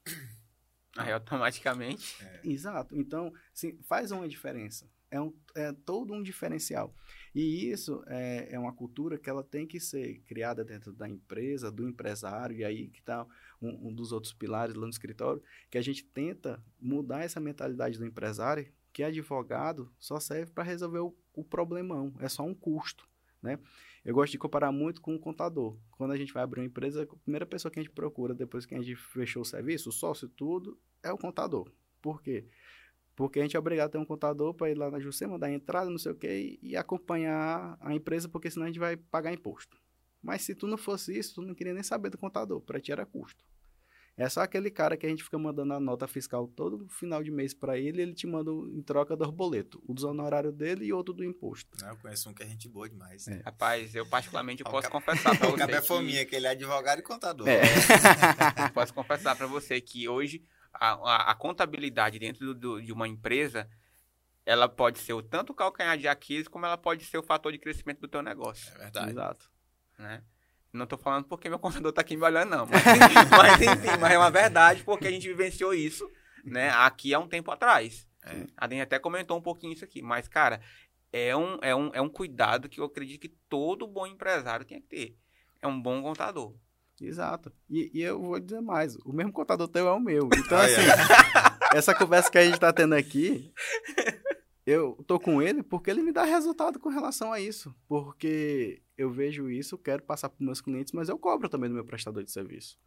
Aí, 0.97 1.11
automaticamente. 1.11 2.17
É. 2.23 2.41
Exato. 2.43 2.97
Então, 2.97 3.31
sim, 3.53 3.77
faz 3.83 4.11
uma 4.11 4.27
diferença. 4.27 4.89
É, 5.11 5.21
um, 5.21 5.33
é 5.55 5.71
todo 5.71 6.13
um 6.13 6.23
diferencial. 6.23 6.93
E 7.37 7.69
isso 7.69 8.03
é, 8.07 8.47
é 8.49 8.57
uma 8.57 8.73
cultura 8.73 9.15
que 9.15 9.29
ela 9.29 9.43
tem 9.43 9.67
que 9.67 9.79
ser 9.79 10.23
criada 10.25 10.65
dentro 10.65 10.91
da 10.91 11.07
empresa, 11.07 11.71
do 11.71 11.87
empresário, 11.87 12.57
e 12.57 12.65
aí 12.65 12.87
que 12.87 12.97
está 12.97 13.27
um, 13.61 13.89
um, 13.89 13.93
dos 13.93 14.11
outros 14.11 14.33
pilares 14.33 14.73
lá 14.73 14.81
no 14.81 14.89
escritório, 14.89 15.39
que 15.69 15.77
a 15.77 15.81
gente 15.83 16.03
tenta 16.03 16.59
mudar 16.81 17.21
essa 17.21 17.39
mentalidade 17.39 17.99
do 17.99 18.07
empresário, 18.07 18.67
que 18.91 19.03
advogado 19.03 19.93
só 19.99 20.19
serve 20.19 20.51
para 20.51 20.63
resolver 20.63 20.97
o, 20.97 21.15
o 21.31 21.43
problemão, 21.43 22.11
é 22.19 22.27
só 22.27 22.41
um 22.41 22.55
custo, 22.55 23.07
né? 23.39 23.59
Eu 24.03 24.15
gosto 24.15 24.31
de 24.31 24.39
comparar 24.39 24.71
muito 24.71 24.99
com 24.99 25.13
o 25.13 25.19
contador. 25.19 25.77
Quando 25.91 26.13
a 26.13 26.17
gente 26.17 26.33
vai 26.33 26.41
abrir 26.41 26.61
uma 26.61 26.65
empresa, 26.65 27.03
a 27.03 27.17
primeira 27.17 27.45
pessoa 27.45 27.71
que 27.71 27.79
a 27.79 27.83
gente 27.83 27.93
procura 27.93 28.33
depois 28.33 28.65
que 28.65 28.73
a 28.73 28.81
gente 28.81 28.95
fechou 28.95 29.43
o 29.43 29.45
serviço, 29.45 29.89
o 29.89 29.91
sócio, 29.91 30.27
tudo, 30.27 30.75
é 31.03 31.11
o 31.11 31.17
contador. 31.19 31.71
Por 32.01 32.19
quê? 32.19 32.47
Porque 33.17 33.39
a 33.39 33.41
gente 33.41 33.55
é 33.55 33.59
obrigado 33.59 33.87
a 33.87 33.89
ter 33.89 33.97
um 33.97 34.05
contador 34.05 34.53
para 34.53 34.69
ir 34.69 34.77
lá 34.77 34.91
na 34.91 34.99
Jucema, 34.99 35.39
dar 35.39 35.51
entrada, 35.51 35.89
não 35.89 35.97
sei 35.97 36.11
o 36.11 36.15
quê, 36.15 36.59
e 36.61 36.77
acompanhar 36.77 37.75
a 37.81 37.91
empresa, 37.91 38.29
porque 38.29 38.51
senão 38.51 38.65
a 38.65 38.69
gente 38.69 38.77
vai 38.77 38.95
pagar 38.95 39.33
imposto. 39.33 39.75
Mas 40.21 40.43
se 40.43 40.53
tu 40.53 40.67
não 40.67 40.77
fosse 40.77 41.17
isso, 41.17 41.33
tu 41.33 41.41
não 41.41 41.55
queria 41.55 41.73
nem 41.73 41.81
saber 41.81 42.11
do 42.11 42.17
contador, 42.17 42.61
para 42.61 42.79
ti 42.79 42.91
era 42.91 43.07
custo. 43.07 43.43
É 44.15 44.29
só 44.29 44.41
aquele 44.41 44.69
cara 44.69 44.95
que 44.95 45.05
a 45.05 45.09
gente 45.09 45.23
fica 45.23 45.37
mandando 45.37 45.73
a 45.73 45.79
nota 45.79 46.07
fiscal 46.07 46.47
todo 46.47 46.87
final 46.89 47.23
de 47.23 47.31
mês 47.31 47.55
para 47.55 47.75
ele, 47.75 48.03
ele 48.03 48.13
te 48.13 48.27
manda 48.27 48.51
em 48.51 48.83
troca 48.83 49.17
do 49.17 49.31
boleto, 49.31 49.81
o 49.87 49.95
do 49.95 50.07
honorário 50.07 50.51
dele 50.51 50.85
e 50.85 50.93
outro 50.93 51.11
do 51.11 51.23
imposto. 51.23 51.75
Não, 51.81 51.89
eu 51.89 51.97
conheço 51.97 52.29
um 52.29 52.33
que 52.35 52.43
é 52.43 52.45
gente 52.45 52.69
boa 52.69 52.87
demais. 52.87 53.27
É. 53.27 53.41
Rapaz, 53.43 53.95
eu 53.95 54.05
particularmente 54.05 54.63
eu 54.63 54.69
posso 54.69 54.91
confessar 54.91 55.35
para 55.35 55.49
você. 55.49 55.79
O 55.79 55.83
fominha, 55.83 56.23
que 56.23 56.35
ele 56.35 56.45
é 56.45 56.51
advogado 56.51 56.99
e 56.99 57.01
contador. 57.01 57.47
É. 57.47 57.61
posso 58.73 58.93
confessar 58.93 59.35
para 59.35 59.47
você 59.47 59.81
que 59.81 60.07
hoje 60.07 60.43
a, 60.73 60.93
a, 60.93 61.31
a 61.31 61.35
contabilidade 61.35 62.19
dentro 62.19 62.45
do, 62.47 62.55
do, 62.55 62.81
de 62.81 62.91
uma 62.91 63.07
empresa 63.07 63.69
ela 64.45 64.69
pode 64.69 64.99
ser 64.99 65.11
o 65.11 65.21
tanto 65.21 65.51
o 65.51 65.55
calcanhar 65.55 65.97
de 65.97 66.07
Aquiles 66.07 66.47
como 66.47 66.65
ela 66.65 66.77
pode 66.77 67.03
ser 67.03 67.17
o 67.17 67.23
fator 67.23 67.51
de 67.51 67.57
crescimento 67.57 67.99
do 67.99 68.07
teu 68.07 68.21
negócio. 68.21 68.73
É 68.75 68.77
verdade. 68.77 69.11
Exato. 69.11 69.51
Né? 69.99 70.23
Não 70.71 70.85
estou 70.85 70.97
falando 70.97 71.25
porque 71.25 71.49
meu 71.49 71.59
contador 71.59 71.89
está 71.89 72.01
aqui 72.01 72.15
me 72.15 72.23
olhando, 72.23 72.51
não. 72.51 72.65
Mas, 72.65 72.81
mas, 73.29 73.61
enfim, 73.61 73.97
mas 73.99 74.11
é 74.11 74.17
uma 74.17 74.31
verdade 74.31 74.83
porque 74.83 75.07
a 75.07 75.11
gente 75.11 75.27
vivenciou 75.27 75.73
isso 75.73 76.09
né, 76.45 76.69
aqui 76.69 77.13
há 77.13 77.19
um 77.19 77.27
tempo 77.27 77.51
atrás. 77.51 78.07
É. 78.23 78.45
A 78.55 78.67
Dani 78.67 78.81
até 78.81 78.97
comentou 78.97 79.37
um 79.37 79.41
pouquinho 79.41 79.73
isso 79.73 79.83
aqui. 79.83 80.01
Mas, 80.01 80.29
cara, 80.29 80.61
é 81.11 81.35
um, 81.35 81.57
é, 81.61 81.75
um, 81.75 81.91
é 81.93 82.01
um 82.01 82.09
cuidado 82.09 82.69
que 82.69 82.79
eu 82.79 82.85
acredito 82.85 83.21
que 83.21 83.35
todo 83.49 83.85
bom 83.85 84.07
empresário 84.07 84.65
tem 84.65 84.79
que 84.79 84.87
ter. 84.87 85.17
É 85.61 85.67
um 85.67 85.81
bom 85.81 86.01
contador. 86.01 86.55
Exato. 87.01 87.51
E, 87.69 87.91
e 87.93 88.01
eu 88.01 88.21
vou 88.21 88.39
dizer 88.39 88.61
mais: 88.61 88.95
o 88.97 89.13
mesmo 89.13 89.31
contador 89.31 89.67
teu 89.67 89.87
é 89.87 89.91
o 89.91 89.99
meu. 89.99 90.29
Então, 90.35 90.57
assim, 90.57 90.81
essa 91.73 91.93
conversa 91.93 92.31
que 92.31 92.37
a 92.37 92.43
gente 92.43 92.55
está 92.55 92.73
tendo 92.73 92.95
aqui, 92.95 93.53
eu 94.65 95.01
tô 95.07 95.19
com 95.19 95.41
ele 95.41 95.63
porque 95.63 95.89
ele 95.89 96.01
me 96.01 96.11
dá 96.11 96.23
resultado 96.23 96.79
com 96.79 96.89
relação 96.89 97.31
a 97.31 97.39
isso. 97.39 97.75
Porque 97.87 98.81
eu 98.97 99.11
vejo 99.11 99.49
isso, 99.49 99.77
quero 99.77 100.03
passar 100.03 100.29
para 100.29 100.45
meus 100.45 100.59
clientes, 100.59 100.91
mas 100.91 101.09
eu 101.09 101.17
cobro 101.17 101.47
também 101.47 101.69
do 101.69 101.75
meu 101.75 101.85
prestador 101.85 102.23
de 102.23 102.31
serviço. 102.31 102.77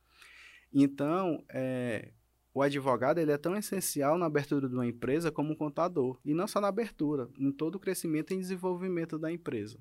Então, 0.73 1.45
é, 1.51 2.13
o 2.53 2.63
advogado 2.63 3.19
ele 3.19 3.33
é 3.33 3.39
tão 3.39 3.57
essencial 3.57 4.19
na 4.19 4.27
abertura 4.27 4.69
de 4.69 4.75
uma 4.75 4.87
empresa 4.87 5.31
como 5.31 5.53
um 5.53 5.57
contador. 5.57 6.19
E 6.25 6.35
não 6.35 6.47
só 6.47 6.61
na 6.61 6.69
abertura, 6.69 7.29
em 7.39 7.53
todo 7.53 7.77
o 7.77 7.81
crescimento 7.81 8.33
e 8.33 8.39
desenvolvimento 8.39 9.19
da 9.19 9.31
empresa. 9.31 9.79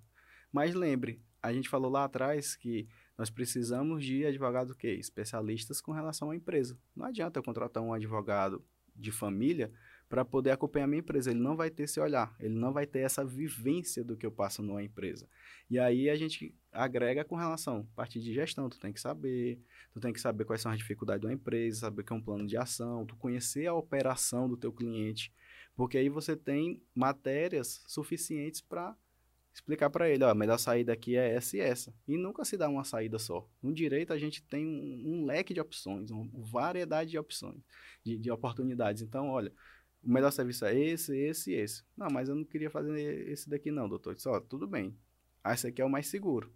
Mas 0.51 0.73
lembre, 0.73 1.21
a 1.41 1.51
gente 1.51 1.69
falou 1.69 1.91
lá 1.91 2.03
atrás 2.03 2.55
que 2.55 2.87
nós 3.19 3.29
precisamos 3.29 4.05
de 4.05 4.25
advogados 4.25 4.73
que 4.77 4.87
especialistas 4.87 5.81
com 5.81 5.91
relação 5.91 6.31
à 6.31 6.35
empresa. 6.37 6.79
Não 6.95 7.05
adianta 7.05 7.37
eu 7.37 7.43
contratar 7.43 7.83
um 7.83 7.91
advogado 7.91 8.63
de 8.95 9.11
família 9.11 9.69
para 10.07 10.23
poder 10.23 10.51
acompanhar 10.51 10.87
minha 10.87 11.01
empresa. 11.01 11.29
Ele 11.29 11.41
não 11.41 11.57
vai 11.57 11.69
ter 11.69 11.83
esse 11.83 11.99
olhar, 11.99 12.33
ele 12.39 12.55
não 12.55 12.71
vai 12.71 12.87
ter 12.87 12.99
essa 12.99 13.25
vivência 13.25 14.05
do 14.05 14.15
que 14.15 14.25
eu 14.25 14.31
passo 14.31 14.63
numa 14.63 14.81
empresa. 14.81 15.27
E 15.69 15.77
aí 15.77 16.09
a 16.09 16.15
gente 16.15 16.55
agrega 16.71 17.25
com 17.25 17.35
relação 17.35 17.85
a 17.91 17.95
parte 17.97 18.21
de 18.21 18.33
gestão, 18.33 18.69
tu 18.69 18.79
tem 18.79 18.93
que 18.93 19.01
saber, 19.01 19.59
tu 19.91 19.99
tem 19.99 20.13
que 20.13 20.21
saber 20.21 20.45
quais 20.45 20.61
são 20.61 20.71
as 20.71 20.77
dificuldades 20.77 21.27
da 21.27 21.33
empresa, 21.33 21.81
saber 21.81 22.05
que 22.05 22.13
é 22.13 22.15
um 22.15 22.21
plano 22.21 22.47
de 22.47 22.55
ação, 22.55 23.05
tu 23.05 23.17
conhecer 23.17 23.67
a 23.67 23.73
operação 23.73 24.47
do 24.47 24.55
teu 24.55 24.71
cliente, 24.71 25.29
porque 25.75 25.97
aí 25.97 26.07
você 26.07 26.37
tem 26.37 26.81
matérias 26.95 27.83
suficientes 27.85 28.61
para 28.61 28.95
explicar 29.59 29.89
para 29.89 30.09
ele, 30.09 30.23
ó, 30.23 30.29
a 30.29 30.35
melhor 30.35 30.57
saída 30.57 30.93
aqui 30.93 31.15
é 31.15 31.33
essa 31.35 31.57
e 31.57 31.59
essa. 31.59 31.93
E 32.07 32.17
nunca 32.17 32.43
se 32.45 32.57
dá 32.57 32.67
uma 32.67 32.83
saída 32.83 33.19
só. 33.19 33.47
No 33.61 33.73
direito 33.73 34.13
a 34.13 34.17
gente 34.17 34.41
tem 34.43 34.65
um, 34.65 35.21
um 35.21 35.25
leque 35.25 35.53
de 35.53 35.59
opções, 35.59 36.09
uma 36.09 36.27
variedade 36.33 37.11
de 37.11 37.17
opções, 37.17 37.61
de, 38.03 38.17
de 38.17 38.31
oportunidades. 38.31 39.01
Então, 39.01 39.29
olha, 39.29 39.53
o 40.03 40.11
melhor 40.11 40.31
serviço 40.31 40.65
é 40.65 40.77
esse, 40.77 41.15
esse 41.15 41.51
e 41.51 41.55
esse. 41.55 41.83
Não, 41.95 42.07
mas 42.09 42.29
eu 42.29 42.35
não 42.35 42.43
queria 42.43 42.69
fazer 42.69 43.29
esse 43.29 43.49
daqui 43.49 43.69
não, 43.69 43.87
doutor. 43.87 44.15
Disse, 44.15 44.29
ó, 44.29 44.39
tudo 44.39 44.67
bem. 44.67 44.95
Ah, 45.43 45.53
esse 45.53 45.67
aqui 45.67 45.81
é 45.81 45.85
o 45.85 45.89
mais 45.89 46.07
seguro. 46.07 46.51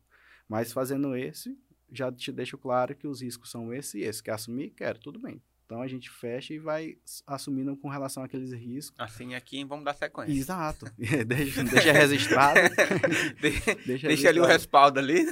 Mas 0.48 0.72
fazendo 0.72 1.16
esse, 1.16 1.58
já 1.92 2.12
te 2.12 2.32
deixo 2.32 2.58
claro 2.58 2.96
que 2.96 3.08
os 3.08 3.22
riscos 3.22 3.52
são 3.52 3.74
esse 3.74 4.00
e 4.00 4.04
esse. 4.04 4.24
Quer 4.24 4.32
assumir? 4.32 4.72
Quero, 4.72 5.00
tudo 5.00 5.20
bem. 5.20 5.42
Então 5.66 5.82
a 5.82 5.88
gente 5.88 6.10
fecha 6.10 6.54
e 6.54 6.60
vai 6.60 6.98
assumindo 7.26 7.76
com 7.78 7.88
relação 7.88 8.24
àqueles 8.24 8.52
riscos. 8.52 9.00
Assim 9.00 9.34
aqui, 9.34 9.64
vamos 9.64 9.86
dar 9.86 9.94
sequência. 9.94 10.34
Exato. 10.34 10.86
deixa, 11.26 11.64
deixa 11.64 11.92
registrado. 11.92 12.60
deixa, 13.42 13.76
deixa 13.76 14.08
registrado. 14.08 14.28
ali 14.28 14.40
o 14.40 14.46
respaldo 14.46 15.00
ali. 15.00 15.26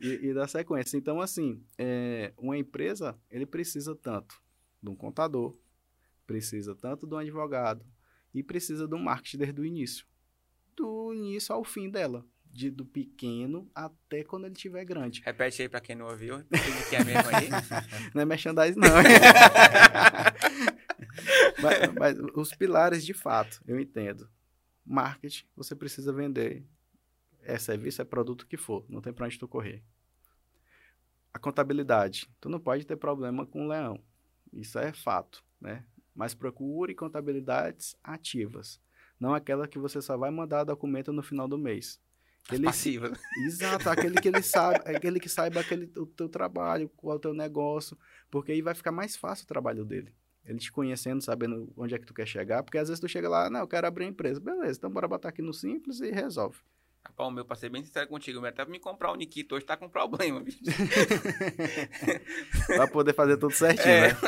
e, 0.00 0.28
e 0.28 0.34
dá 0.34 0.46
sequência. 0.46 0.96
Então, 0.96 1.20
assim, 1.20 1.62
é, 1.76 2.32
uma 2.38 2.56
empresa, 2.56 3.18
ele 3.30 3.44
precisa 3.44 3.94
tanto 3.94 4.40
de 4.82 4.88
um 4.88 4.94
contador, 4.94 5.56
precisa 6.26 6.74
tanto 6.74 7.06
de 7.06 7.14
um 7.14 7.18
advogado 7.18 7.84
e 8.34 8.42
precisa 8.42 8.86
do 8.88 8.98
marketing 8.98 9.38
desde 9.38 9.60
o 9.60 9.64
início. 9.64 10.06
Do 10.76 11.12
início 11.12 11.54
ao 11.54 11.64
fim 11.64 11.90
dela. 11.90 12.24
De, 12.52 12.70
do 12.70 12.84
pequeno 12.84 13.70
até 13.74 14.22
quando 14.22 14.44
ele 14.44 14.52
estiver 14.54 14.84
grande. 14.84 15.22
Repete 15.24 15.62
aí 15.62 15.68
para 15.68 15.80
quem 15.80 15.96
não 15.96 16.06
ouviu. 16.06 16.36
O 16.36 16.44
que 16.90 16.96
é 16.96 17.02
mesmo 17.02 17.30
aí? 17.34 17.48
não 18.14 18.20
é 18.20 18.24
merchandising, 18.26 18.78
não. 18.78 18.88
mas, 21.62 21.94
mas 21.98 22.18
os 22.34 22.54
pilares, 22.54 23.04
de 23.06 23.14
fato, 23.14 23.62
eu 23.66 23.80
entendo. 23.80 24.28
Marketing, 24.84 25.46
você 25.56 25.74
precisa 25.74 26.12
vender. 26.12 26.62
É 27.42 27.58
serviço, 27.58 28.02
é 28.02 28.04
produto 28.04 28.46
que 28.46 28.58
for. 28.58 28.84
Não 28.86 29.00
tem 29.00 29.14
para 29.14 29.24
onde 29.24 29.38
tu 29.38 29.48
correr. 29.48 29.82
A 31.32 31.38
contabilidade. 31.38 32.28
Tu 32.38 32.50
não 32.50 32.60
pode 32.60 32.86
ter 32.86 32.96
problema 32.96 33.46
com 33.46 33.64
o 33.64 33.68
leão. 33.68 33.98
Isso 34.52 34.78
é 34.78 34.92
fato, 34.92 35.42
né? 35.58 35.84
mas 36.14 36.34
procure 36.34 36.94
contabilidades 36.94 37.96
ativas, 38.02 38.80
não 39.18 39.34
aquela 39.34 39.68
que 39.68 39.78
você 39.78 40.00
só 40.00 40.16
vai 40.16 40.30
mandar 40.30 40.64
documento 40.64 41.12
no 41.12 41.22
final 41.22 41.48
do 41.48 41.58
mês. 41.58 42.00
Aquele, 42.46 42.64
passiva. 42.64 43.08
Né? 43.08 43.16
Exato, 43.46 43.88
aquele 43.88 44.20
que 44.20 44.28
ele 44.28 44.42
sabe, 44.42 44.80
aquele 44.84 45.20
que 45.20 45.28
saiba 45.28 45.60
aquele, 45.60 45.90
o 45.96 46.06
teu 46.06 46.28
trabalho, 46.28 46.88
qual 46.96 47.14
é 47.14 47.16
o 47.16 47.20
teu 47.20 47.34
negócio, 47.34 47.96
porque 48.30 48.52
aí 48.52 48.62
vai 48.62 48.74
ficar 48.74 48.92
mais 48.92 49.16
fácil 49.16 49.44
o 49.44 49.48
trabalho 49.48 49.84
dele. 49.84 50.12
Ele 50.44 50.58
te 50.58 50.72
conhecendo, 50.72 51.22
sabendo 51.22 51.72
onde 51.76 51.94
é 51.94 51.98
que 51.98 52.06
tu 52.06 52.12
quer 52.12 52.26
chegar, 52.26 52.64
porque 52.64 52.76
às 52.78 52.88
vezes 52.88 53.00
tu 53.00 53.08
chega 53.08 53.28
lá, 53.28 53.48
não, 53.48 53.60
eu 53.60 53.68
quero 53.68 53.86
abrir 53.86 54.04
uma 54.04 54.10
empresa. 54.10 54.40
Beleza, 54.40 54.76
então 54.78 54.90
bora 54.90 55.06
botar 55.06 55.28
aqui 55.28 55.40
no 55.40 55.54
simples 55.54 56.00
e 56.00 56.10
resolve. 56.10 56.58
Rapaz, 57.04 57.28
o 57.28 57.32
meu, 57.32 57.44
pra 57.44 57.56
ser 57.56 57.68
bem 57.68 57.82
sincero 57.84 58.06
contigo, 58.08 58.40
meu, 58.40 58.48
até 58.48 58.64
pra 58.64 58.70
me 58.70 58.78
comprar 58.78 59.10
o 59.10 59.16
Nikito 59.16 59.56
hoje 59.56 59.64
tá 59.66 59.76
com 59.76 59.88
problema, 59.88 60.40
bicho. 60.40 60.58
pra 62.66 62.86
poder 62.86 63.14
fazer 63.14 63.36
tudo 63.36 63.52
certinho, 63.54 63.88
É. 63.88 64.08
né? 64.12 64.18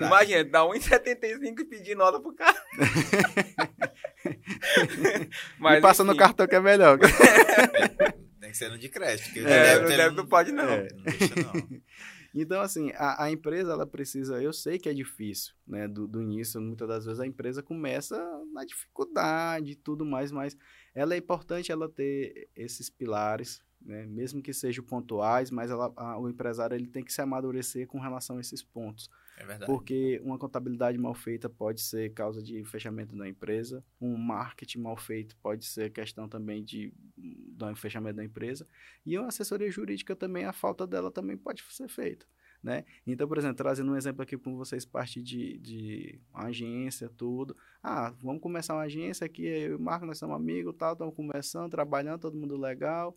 Imagina, 0.00 0.44
dá 0.44 0.60
1,75 0.60 1.60
e 1.60 1.64
pedir 1.64 1.96
nota 1.96 2.20
pro 2.20 2.32
cara. 2.32 2.56
e 5.76 5.80
passa 5.80 6.04
no 6.04 6.10
enfim. 6.12 6.18
cartão 6.18 6.46
que 6.46 6.54
é 6.54 6.60
melhor. 6.60 6.98
Tem 8.40 8.50
que 8.50 8.56
ser 8.56 8.70
no 8.70 8.78
de 8.78 8.88
crédito. 8.88 9.24
porque 9.26 9.40
É, 9.40 9.78
deve 9.80 10.10
no 10.10 10.16
não 10.16 10.26
pode, 10.26 10.50
não. 10.52 10.64
É. 10.68 10.88
Não 10.92 11.02
deixa, 11.02 11.34
não. 11.36 11.80
Então, 12.32 12.60
assim, 12.60 12.92
a, 12.94 13.24
a 13.24 13.30
empresa, 13.32 13.72
ela 13.72 13.84
precisa. 13.84 14.40
Eu 14.40 14.52
sei 14.52 14.78
que 14.78 14.88
é 14.88 14.94
difícil, 14.94 15.52
né? 15.66 15.88
Do, 15.88 16.06
do 16.06 16.22
início, 16.22 16.60
muitas 16.60 16.86
das 16.86 17.04
vezes 17.04 17.18
a 17.18 17.26
empresa 17.26 17.60
começa 17.60 18.16
na 18.52 18.64
dificuldade 18.64 19.72
e 19.72 19.74
tudo 19.74 20.06
mais, 20.06 20.30
mas 20.30 20.56
ela 20.94 21.14
é 21.14 21.16
importante 21.18 21.72
ela 21.72 21.88
ter 21.88 22.48
esses 22.54 22.88
pilares, 22.88 23.60
né? 23.82 24.06
Mesmo 24.06 24.40
que 24.40 24.52
sejam 24.54 24.84
pontuais, 24.84 25.50
mas 25.50 25.72
ela, 25.72 25.92
a- 25.96 26.20
o 26.20 26.28
empresário 26.28 26.76
ele 26.76 26.86
tem 26.86 27.02
que 27.02 27.12
se 27.12 27.20
amadurecer 27.20 27.88
com 27.88 27.98
relação 27.98 28.36
a 28.38 28.40
esses 28.40 28.62
pontos. 28.62 29.10
É 29.40 29.44
verdade. 29.44 29.72
Porque 29.72 30.20
uma 30.22 30.38
contabilidade 30.38 30.98
mal 30.98 31.14
feita 31.14 31.48
pode 31.48 31.80
ser 31.80 32.12
causa 32.12 32.42
de 32.42 32.62
fechamento 32.64 33.16
da 33.16 33.26
empresa, 33.26 33.82
um 33.98 34.14
marketing 34.14 34.80
mal 34.80 34.98
feito 34.98 35.34
pode 35.38 35.64
ser 35.64 35.90
questão 35.90 36.28
também 36.28 36.62
de 36.62 36.92
do 37.16 37.74
fechamento 37.74 38.16
da 38.16 38.24
empresa, 38.24 38.66
e 39.04 39.16
uma 39.18 39.28
assessoria 39.28 39.70
jurídica 39.70 40.14
também, 40.14 40.44
a 40.44 40.52
falta 40.52 40.86
dela 40.86 41.10
também 41.10 41.38
pode 41.38 41.62
ser 41.70 41.88
feita. 41.88 42.26
Né? 42.62 42.84
Então, 43.06 43.26
por 43.26 43.38
exemplo, 43.38 43.56
trazendo 43.56 43.90
um 43.90 43.96
exemplo 43.96 44.22
aqui 44.22 44.36
com 44.36 44.54
vocês, 44.54 44.84
parte 44.84 45.22
de, 45.22 45.58
de 45.58 46.20
agência, 46.34 47.08
tudo. 47.08 47.56
Ah, 47.82 48.12
vamos 48.22 48.42
começar 48.42 48.74
uma 48.74 48.82
agência 48.82 49.24
aqui, 49.24 49.46
eu 49.46 49.72
e 49.72 49.74
o 49.74 49.80
Marco, 49.80 50.04
nós 50.04 50.18
somos 50.18 50.36
amigos, 50.36 50.74
tal, 50.76 50.92
estamos 50.92 51.14
conversando, 51.14 51.70
trabalhando, 51.70 52.20
todo 52.20 52.36
mundo 52.36 52.58
legal. 52.58 53.16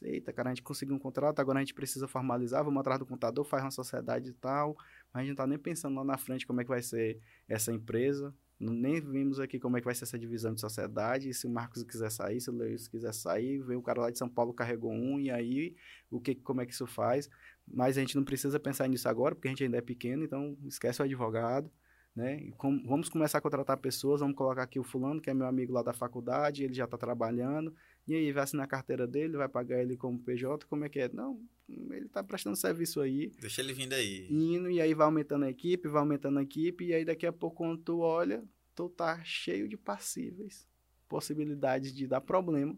Eita, 0.00 0.32
cara, 0.32 0.50
a 0.50 0.54
gente 0.54 0.62
conseguiu 0.62 0.94
um 0.94 0.98
contrato, 0.98 1.40
agora 1.40 1.58
a 1.58 1.62
gente 1.62 1.74
precisa 1.74 2.08
formalizar, 2.08 2.64
vamos 2.64 2.80
atrás 2.80 2.98
do 2.98 3.06
contador, 3.06 3.44
faz 3.44 3.62
uma 3.62 3.70
sociedade 3.70 4.30
e 4.30 4.32
tal. 4.32 4.76
Mas 5.12 5.20
a 5.20 5.24
gente 5.24 5.30
não 5.30 5.36
tá 5.36 5.46
nem 5.46 5.58
pensando 5.58 5.94
lá 5.96 6.04
na 6.04 6.16
frente 6.18 6.46
como 6.46 6.60
é 6.60 6.64
que 6.64 6.70
vai 6.70 6.82
ser 6.82 7.20
essa 7.48 7.72
empresa. 7.72 8.34
Nem 8.58 9.00
vimos 9.00 9.40
aqui 9.40 9.58
como 9.58 9.76
é 9.76 9.80
que 9.80 9.84
vai 9.84 9.94
ser 9.94 10.04
essa 10.04 10.18
divisão 10.18 10.54
de 10.54 10.60
sociedade. 10.60 11.34
Se 11.34 11.46
o 11.46 11.50
Marcos 11.50 11.82
quiser 11.82 12.10
sair, 12.10 12.40
se 12.40 12.48
o 12.48 12.52
Luiz 12.52 12.86
quiser 12.86 13.12
sair, 13.12 13.60
veio 13.60 13.80
o 13.80 13.82
cara 13.82 14.02
lá 14.02 14.10
de 14.10 14.18
São 14.18 14.28
Paulo, 14.28 14.54
carregou 14.54 14.92
um, 14.92 15.18
e 15.18 15.30
aí 15.30 15.74
o 16.10 16.20
que, 16.20 16.34
como 16.36 16.60
é 16.60 16.66
que 16.66 16.72
isso 16.72 16.86
faz? 16.86 17.28
Mas 17.66 17.98
a 17.98 18.00
gente 18.00 18.14
não 18.14 18.24
precisa 18.24 18.60
pensar 18.60 18.88
nisso 18.88 19.08
agora, 19.08 19.34
porque 19.34 19.48
a 19.48 19.50
gente 19.50 19.64
ainda 19.64 19.78
é 19.78 19.80
pequeno, 19.82 20.24
então 20.24 20.56
esquece 20.64 21.02
o 21.02 21.04
advogado. 21.04 21.70
Né? 22.14 22.50
Com- 22.58 22.82
vamos 22.86 23.08
começar 23.08 23.38
a 23.38 23.40
contratar 23.40 23.78
pessoas, 23.78 24.20
vamos 24.20 24.36
colocar 24.36 24.62
aqui 24.62 24.78
o 24.78 24.84
fulano, 24.84 25.20
que 25.20 25.30
é 25.30 25.34
meu 25.34 25.46
amigo 25.46 25.72
lá 25.72 25.82
da 25.82 25.94
faculdade, 25.94 26.62
ele 26.62 26.74
já 26.74 26.84
está 26.84 26.98
trabalhando, 26.98 27.74
e 28.06 28.14
aí 28.14 28.32
vai 28.32 28.42
assinar 28.42 28.64
a 28.64 28.68
carteira 28.68 29.06
dele, 29.06 29.36
vai 29.36 29.48
pagar 29.48 29.80
ele 29.80 29.96
como 29.96 30.18
PJ, 30.18 30.66
como 30.66 30.84
é 30.84 30.88
que 30.88 31.00
é? 31.00 31.08
Não, 31.12 31.40
ele 31.68 32.06
está 32.06 32.22
prestando 32.22 32.56
serviço 32.56 33.00
aí, 33.00 33.30
Deixa 33.40 33.60
ele 33.60 33.72
vindo 33.72 33.92
aí. 33.92 34.26
indo, 34.30 34.70
e 34.70 34.80
aí 34.80 34.92
vai 34.94 35.06
aumentando 35.06 35.44
a 35.44 35.50
equipe, 35.50 35.88
vai 35.88 36.00
aumentando 36.00 36.38
a 36.38 36.42
equipe, 36.42 36.86
e 36.86 36.94
aí 36.94 37.04
daqui 37.04 37.26
a 37.26 37.32
pouco 37.32 37.58
quando 37.58 37.78
tu 37.78 38.00
olha, 38.00 38.44
tu 38.74 38.88
tá 38.88 39.22
cheio 39.22 39.68
de 39.68 39.76
passíveis, 39.76 40.68
possibilidades 41.08 41.94
de 41.94 42.06
dar 42.06 42.20
problema, 42.20 42.76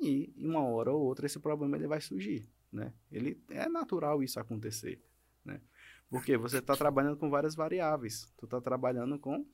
e 0.00 0.32
em 0.36 0.48
uma 0.48 0.62
hora 0.62 0.92
ou 0.92 1.02
outra 1.02 1.26
esse 1.26 1.38
problema 1.38 1.76
ele 1.76 1.86
vai 1.86 2.00
surgir, 2.00 2.48
né? 2.72 2.92
Ele, 3.10 3.40
é 3.50 3.68
natural 3.68 4.22
isso 4.22 4.40
acontecer, 4.40 5.00
né? 5.44 5.60
Porque 6.10 6.36
você 6.36 6.58
está 6.58 6.74
trabalhando 6.74 7.16
com 7.16 7.28
várias 7.28 7.54
variáveis, 7.54 8.32
tu 8.36 8.46
está 8.46 8.60
trabalhando 8.60 9.18
com 9.18 9.46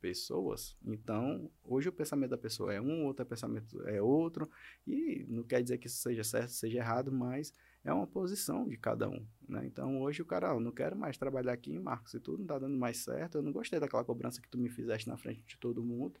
pessoas, 0.00 0.76
então 0.84 1.50
hoje 1.64 1.88
o 1.88 1.92
pensamento 1.92 2.30
da 2.30 2.38
pessoa 2.38 2.72
é 2.72 2.80
um, 2.80 3.06
outro 3.06 3.26
pensamento 3.26 3.80
é 3.86 4.00
outro, 4.00 4.48
e 4.86 5.26
não 5.28 5.42
quer 5.42 5.62
dizer 5.62 5.78
que 5.78 5.86
isso 5.86 5.98
seja 5.98 6.24
certo, 6.24 6.50
seja 6.50 6.78
errado, 6.78 7.12
mas 7.12 7.52
é 7.84 7.92
uma 7.92 8.06
posição 8.06 8.66
de 8.66 8.76
cada 8.76 9.08
um, 9.08 9.26
né? 9.48 9.66
Então 9.66 10.00
hoje 10.00 10.22
o 10.22 10.26
cara, 10.26 10.52
ó, 10.52 10.56
eu 10.56 10.60
não 10.60 10.72
quero 10.72 10.96
mais 10.96 11.16
trabalhar 11.16 11.52
aqui 11.52 11.78
Marcos, 11.78 12.12
se 12.12 12.20
tudo 12.20 12.38
não 12.38 12.46
tá 12.46 12.58
dando 12.58 12.76
mais 12.76 12.98
certo, 12.98 13.38
eu 13.38 13.42
não 13.42 13.52
gostei 13.52 13.78
daquela 13.78 14.04
cobrança 14.04 14.40
que 14.40 14.48
tu 14.48 14.58
me 14.58 14.68
fizeste 14.68 15.08
na 15.08 15.16
frente 15.16 15.44
de 15.44 15.56
todo 15.58 15.82
mundo. 15.82 16.20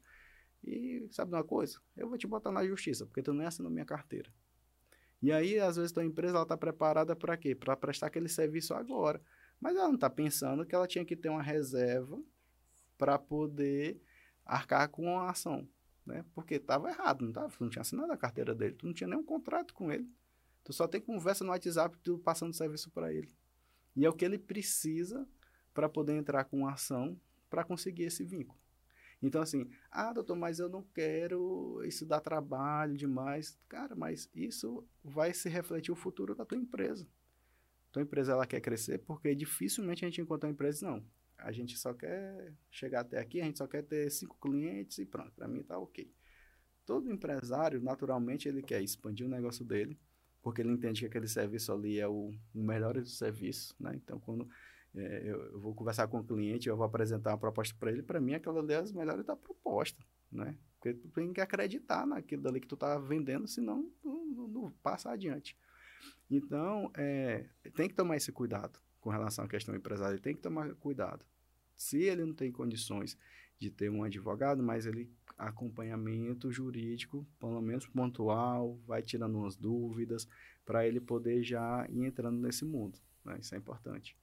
E 0.64 1.06
sabe 1.12 1.32
uma 1.32 1.44
coisa? 1.44 1.78
Eu 1.96 2.08
vou 2.08 2.18
te 2.18 2.26
botar 2.26 2.50
na 2.50 2.66
justiça, 2.66 3.06
porque 3.06 3.22
tu 3.22 3.32
não 3.32 3.44
é 3.44 3.46
assinou 3.46 3.70
minha 3.70 3.84
carteira. 3.84 4.30
E 5.20 5.32
aí, 5.32 5.58
às 5.58 5.76
vezes, 5.76 5.92
tua 5.92 6.04
empresa 6.04 6.36
ela 6.36 6.46
tá 6.46 6.56
preparada 6.56 7.16
para 7.16 7.36
quê? 7.36 7.54
Para 7.54 7.76
prestar 7.76 8.06
aquele 8.06 8.28
serviço 8.28 8.72
agora. 8.74 9.20
Mas 9.60 9.76
ela 9.76 9.88
não 9.88 9.96
está 9.96 10.08
pensando 10.08 10.64
que 10.64 10.74
ela 10.74 10.86
tinha 10.86 11.04
que 11.04 11.16
ter 11.16 11.28
uma 11.28 11.42
reserva 11.42 12.20
para 12.98 13.18
poder 13.18 13.98
arcar 14.44 14.88
com 14.90 15.18
a 15.18 15.30
ação, 15.30 15.66
né? 16.04 16.24
Porque 16.34 16.54
estava 16.54 16.90
errado, 16.90 17.24
não 17.24 17.32
tava, 17.32 17.48
tu 17.48 17.62
não 17.62 17.70
tinha 17.70 17.82
assinado 17.82 18.12
a 18.12 18.16
carteira 18.16 18.54
dele, 18.54 18.74
tu 18.74 18.86
não 18.86 18.92
tinha 18.92 19.08
nenhum 19.08 19.24
contrato 19.24 19.72
com 19.72 19.90
ele. 19.90 20.06
Tu 20.64 20.72
só 20.72 20.86
tem 20.86 21.00
conversa 21.00 21.44
no 21.44 21.50
WhatsApp, 21.50 21.96
tu 22.02 22.18
passando 22.18 22.52
serviço 22.52 22.90
para 22.90 23.12
ele. 23.12 23.30
E 23.96 24.04
é 24.04 24.08
o 24.08 24.12
que 24.12 24.24
ele 24.24 24.38
precisa 24.38 25.26
para 25.72 25.88
poder 25.88 26.14
entrar 26.14 26.44
com 26.44 26.66
a 26.66 26.72
ação 26.72 27.18
para 27.48 27.64
conseguir 27.64 28.04
esse 28.04 28.24
vínculo. 28.24 28.58
Então, 29.20 29.42
assim, 29.42 29.68
ah, 29.90 30.12
doutor, 30.12 30.36
mas 30.36 30.58
eu 30.60 30.68
não 30.68 30.82
quero, 30.94 31.82
isso 31.84 32.06
dá 32.06 32.20
trabalho 32.20 32.96
demais. 32.96 33.58
Cara, 33.68 33.96
mas 33.96 34.30
isso 34.34 34.86
vai 35.02 35.34
se 35.34 35.48
refletir 35.48 35.90
o 35.90 35.96
futuro 35.96 36.34
da 36.34 36.44
tua 36.44 36.58
empresa. 36.58 37.06
Tua 37.90 38.02
empresa, 38.02 38.32
ela 38.32 38.46
quer 38.46 38.60
crescer 38.60 38.98
porque 38.98 39.34
dificilmente 39.34 40.04
a 40.04 40.08
gente 40.08 40.20
encontra 40.20 40.48
uma 40.48 40.52
empresa, 40.52 40.86
não. 40.86 41.04
A 41.38 41.52
gente 41.52 41.78
só 41.78 41.94
quer 41.94 42.52
chegar 42.70 43.00
até 43.00 43.18
aqui, 43.18 43.40
a 43.40 43.44
gente 43.44 43.58
só 43.58 43.66
quer 43.66 43.82
ter 43.82 44.10
cinco 44.10 44.36
clientes 44.40 44.98
e 44.98 45.06
pronto, 45.06 45.32
para 45.32 45.46
mim 45.46 45.62
tá 45.62 45.78
ok. 45.78 46.12
Todo 46.84 47.10
empresário, 47.10 47.80
naturalmente, 47.80 48.48
ele 48.48 48.62
quer 48.62 48.82
expandir 48.82 49.26
o 49.26 49.30
negócio 49.30 49.64
dele, 49.64 49.98
porque 50.42 50.62
ele 50.62 50.70
entende 50.70 51.00
que 51.00 51.06
aquele 51.06 51.28
serviço 51.28 51.72
ali 51.72 52.00
é 52.00 52.08
o, 52.08 52.34
melhor 52.52 52.94
dos 52.94 53.16
serviços, 53.16 53.74
né? 53.78 53.92
Então, 53.94 54.18
quando 54.18 54.48
é, 54.94 55.22
eu, 55.30 55.60
vou 55.60 55.74
conversar 55.74 56.08
com 56.08 56.18
o 56.18 56.24
cliente, 56.24 56.68
eu 56.68 56.76
vou 56.76 56.86
apresentar 56.86 57.30
uma 57.30 57.38
proposta 57.38 57.74
para 57.78 57.92
ele, 57.92 58.02
para 58.02 58.20
mim 58.20 58.34
aquela 58.34 58.60
ali 58.60 58.72
é 58.72 58.76
as 58.76 58.92
melhores 58.92 59.24
da 59.24 59.36
proposta, 59.36 60.02
né? 60.32 60.56
Porque 60.74 60.94
tu 60.94 61.08
tem 61.08 61.32
que 61.32 61.40
acreditar 61.40 62.06
naquilo 62.06 62.42
dali 62.42 62.60
que 62.60 62.66
tu 62.66 62.76
tá 62.76 62.98
vendendo, 62.98 63.46
senão 63.46 63.92
não, 64.02 64.26
não, 64.26 64.48
não 64.48 64.70
passa 64.82 65.10
adiante. 65.10 65.56
Então, 66.30 66.90
é, 66.96 67.46
tem 67.74 67.88
que 67.88 67.94
tomar 67.94 68.16
esse 68.16 68.32
cuidado 68.32 68.78
com 69.00 69.10
relação 69.10 69.44
à 69.44 69.48
questão 69.48 69.74
empresária, 69.74 70.14
ele 70.14 70.22
tem 70.22 70.34
que 70.34 70.42
tomar 70.42 70.74
cuidado. 70.76 71.24
Se 71.76 72.02
ele 72.02 72.24
não 72.24 72.34
tem 72.34 72.50
condições 72.50 73.16
de 73.58 73.70
ter 73.70 73.90
um 73.90 74.02
advogado, 74.02 74.62
mas 74.62 74.86
ele 74.86 75.10
acompanhamento 75.36 76.50
jurídico, 76.50 77.26
pelo 77.38 77.60
menos 77.60 77.86
pontual, 77.86 78.76
vai 78.86 79.02
tirando 79.02 79.38
umas 79.38 79.56
dúvidas, 79.56 80.28
para 80.64 80.86
ele 80.86 81.00
poder 81.00 81.42
já 81.42 81.86
ir 81.88 82.04
entrando 82.04 82.38
nesse 82.38 82.64
mundo. 82.64 82.98
Né? 83.24 83.38
Isso 83.40 83.54
é 83.54 83.58
importante. 83.58 84.16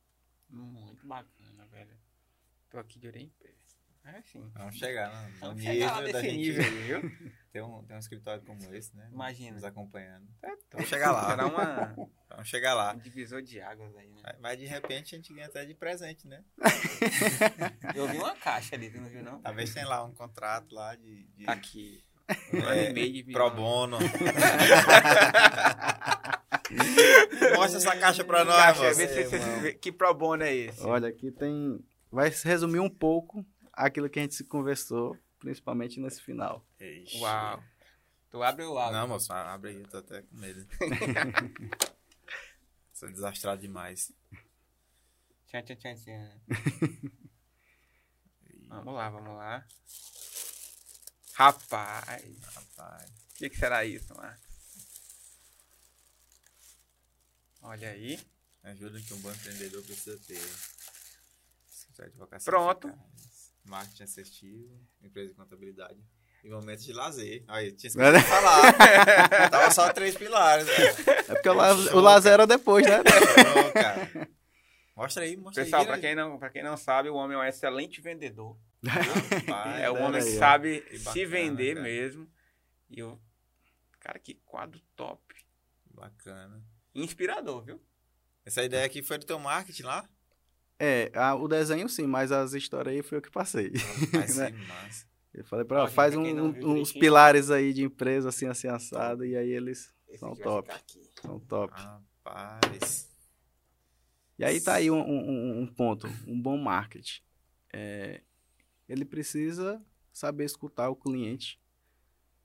Muito 0.49 1.05
bacana, 1.07 1.65
velho. 1.67 1.97
Tô 2.69 2.77
aqui 2.77 2.99
de 2.99 3.07
orelha 3.07 3.23
em 3.23 3.29
pé. 3.29 3.53
É 4.05 4.17
assim. 4.19 4.51
Vamos 4.55 4.75
chegar 4.75 5.09
no, 5.11 5.29
no 5.29 5.35
Vamos 5.39 5.55
nível 5.55 5.73
chegar 5.73 5.91
lá 5.99 6.21
gente 6.21 6.37
nível 6.37 6.63
viu? 7.01 7.11
ter 7.51 7.61
um, 7.63 7.83
ter 7.83 7.93
um 7.95 7.99
escritório 7.99 8.43
como 8.43 8.59
esse, 8.75 8.95
né? 8.95 9.09
Imagina. 9.11 9.53
Nos 9.55 9.63
acompanhando. 9.63 10.27
É 10.43 10.49
Vamos 10.71 10.87
chegar 10.87 11.11
lá. 11.11 11.29
Será 11.31 11.45
uma, 11.47 11.95
Vamos 12.29 12.47
chegar 12.47 12.73
lá. 12.75 12.93
um 12.93 12.99
divisor 12.99 13.41
de 13.41 13.59
águas 13.59 13.95
aí, 13.95 14.07
né? 14.09 14.21
Mas- 14.23 14.35
Mas 14.39 14.59
de 14.59 14.65
repente 14.67 15.15
a 15.15 15.17
gente 15.17 15.33
ganha 15.33 15.47
até 15.47 15.65
de 15.65 15.73
presente, 15.73 16.27
né? 16.27 16.43
Eu 17.95 18.07
vi 18.07 18.17
uma 18.17 18.35
caixa 18.35 18.75
ali, 18.75 18.89
tu 18.91 19.01
não 19.01 19.09
viu, 19.09 19.23
não? 19.23 19.41
Talvez 19.41 19.73
tenha 19.73 19.87
lá 19.87 20.03
um 20.05 20.11
contrato 20.13 20.73
lá 20.75 20.95
de, 20.95 21.23
de 21.35 21.45
Tá 21.45 21.53
aqui. 21.53 22.03
Um 22.53 22.57
ano 22.59 22.69
É, 22.71 22.89
e 22.89 22.93
meio 22.93 23.13
de 23.13 23.23
pro 23.31 23.49
bono. 23.51 23.97
Mostra 27.55 27.77
essa 27.77 27.95
caixa 27.95 28.23
pra 28.23 28.43
nós, 28.43 28.55
Caixa, 28.55 28.93
se- 28.93 29.25
se- 29.29 29.73
que 29.75 29.91
pro 29.91 30.13
bono 30.13 30.43
é 30.43 30.53
esse? 30.53 30.81
Olha, 30.83 31.07
aqui 31.09 31.31
tem. 31.31 31.79
Vai 32.11 32.31
se 32.31 32.47
resumir 32.47 32.79
um 32.79 32.89
pouco 32.89 33.45
aquilo 33.75 34.09
que 34.09 34.19
a 34.19 34.21
gente 34.21 34.35
se 34.35 34.43
conversou, 34.43 35.17
principalmente 35.39 35.99
nesse 35.99 36.21
final. 36.21 36.65
Ixi. 36.79 37.19
Uau. 37.19 37.63
Tu 38.31 38.43
abre 38.43 38.65
o 38.65 38.77
áudio. 38.77 38.99
Não, 38.99 39.07
moço, 39.07 39.31
abre 39.31 39.71
aí, 39.71 39.81
eu 39.81 39.87
tô 39.87 39.97
até 39.97 40.21
com 40.21 40.35
medo. 40.37 40.67
Sou 42.93 43.09
desastrado 43.09 43.61
demais. 43.61 44.11
Tchan, 45.47 45.63
tchan, 45.63 45.75
tchan, 45.75 45.95
tchan. 45.95 46.41
Vamos 48.67 48.93
lá, 48.95 49.09
vamos 49.09 49.37
lá. 49.37 49.65
Rapaz, 51.33 52.39
Rapaz. 52.41 53.09
o 53.09 53.33
que, 53.35 53.49
que 53.49 53.57
será 53.57 53.85
isso, 53.85 54.13
Marcos? 54.15 54.43
Olha 57.61 57.91
aí. 57.91 58.19
Ajuda 58.63 58.99
que 58.99 59.13
um 59.13 59.19
bom 59.21 59.31
empreendedor 59.31 59.83
precisa 59.83 60.17
ter. 60.25 60.41
Pronto. 62.43 62.87
eficaz, 62.87 63.34
Marketing 63.65 64.03
assertivo, 64.03 64.79
empresa 65.01 65.29
de 65.29 65.35
contabilidade. 65.35 65.99
E 66.43 66.49
momentos 66.49 66.85
de 66.85 66.93
lazer. 66.93 67.43
Aí, 67.47 67.71
tinha 67.71 67.87
esquecido 67.89 68.17
de 68.17 68.23
falar. 68.23 69.49
Tava 69.49 69.71
só 69.71 69.91
três 69.91 70.15
pilares, 70.15 70.67
velho. 70.67 70.95
É 71.07 71.33
porque 71.33 71.49
o, 71.49 71.53
la 71.53 71.73
o 71.73 71.99
lazer 71.99 72.33
era 72.33 72.45
depois, 72.45 72.85
né? 72.85 72.99
Cara. 73.73 74.29
Mostra 74.95 75.23
aí, 75.23 75.35
mostra 75.35 75.63
Pessoal, 75.63 75.81
aí. 75.81 75.87
pra 75.87 75.99
quem, 75.99 76.13
não, 76.15 76.37
pra 76.37 76.49
quem 76.49 76.63
não 76.63 76.77
sabe, 76.77 77.09
o 77.09 77.15
homem 77.15 77.35
é 77.35 77.39
um 77.39 77.43
excelente 77.43 77.99
vendedor. 77.99 78.57
Rapaz, 78.85 79.81
é 79.81 79.89
um 79.89 79.95
olha 79.95 80.05
homem 80.05 80.23
que 80.23 80.37
sabe 80.37 80.81
Que 80.81 80.99
se 80.99 81.03
bacana, 81.05 81.27
vender 81.27 81.73
cara. 81.73 81.83
mesmo. 81.83 82.31
E 82.89 82.99
eu. 82.99 83.19
Cara, 83.99 84.19
que 84.19 84.35
quadro 84.45 84.79
top. 84.95 85.21
Bacana. 85.91 86.63
Inspirador, 86.93 87.63
viu? 87.63 87.81
Essa 88.45 88.63
ideia 88.63 88.85
aqui 88.85 89.01
foi 89.01 89.17
do 89.17 89.25
teu 89.25 89.39
marketing 89.39 89.83
lá? 89.83 90.07
É, 90.79 91.09
a- 91.13 91.35
o 91.35 91.47
desenho 91.47 91.87
sim, 91.87 92.05
mas 92.05 92.31
as 92.31 92.53
histórias 92.53 92.93
aí 92.95 93.01
foi 93.01 93.17
eu 93.17 93.21
que 93.21 93.31
passei. 93.31 93.71
Rapaz, 94.11 94.37
Né? 94.37 94.49
massa. 94.67 95.05
Eu 95.33 95.43
falei 95.45 95.65
pra 95.65 95.79
ela, 95.79 95.87
faz 95.89 96.15
um- 96.15 96.21
um- 96.23 96.79
uns 96.81 96.93
pilares 96.93 97.51
aí 97.51 97.73
de 97.73 97.83
empresa 97.83 98.29
assim, 98.29 98.45
assim, 98.47 98.67
assado, 98.67 99.25
e 99.25 99.35
aí 99.35 99.49
eles 99.49 99.93
Esse 100.07 100.19
são 100.19 100.33
top, 100.35 100.69
são 101.21 101.39
top. 101.41 101.73
Rapaz. 101.75 103.09
E 104.37 104.43
aí 104.45 104.59
tá 104.61 104.75
aí 104.75 104.89
um, 104.91 104.99
um- 104.99 105.61
um 105.61 105.67
ponto, 105.67 106.07
um 106.27 106.39
bom 106.41 106.57
marketing. 106.57 107.21
É, 107.73 108.21
ele 108.87 109.03
precisa 109.05 109.81
saber 110.13 110.45
escutar 110.45 110.89
o 110.89 110.95
cliente 110.95 111.59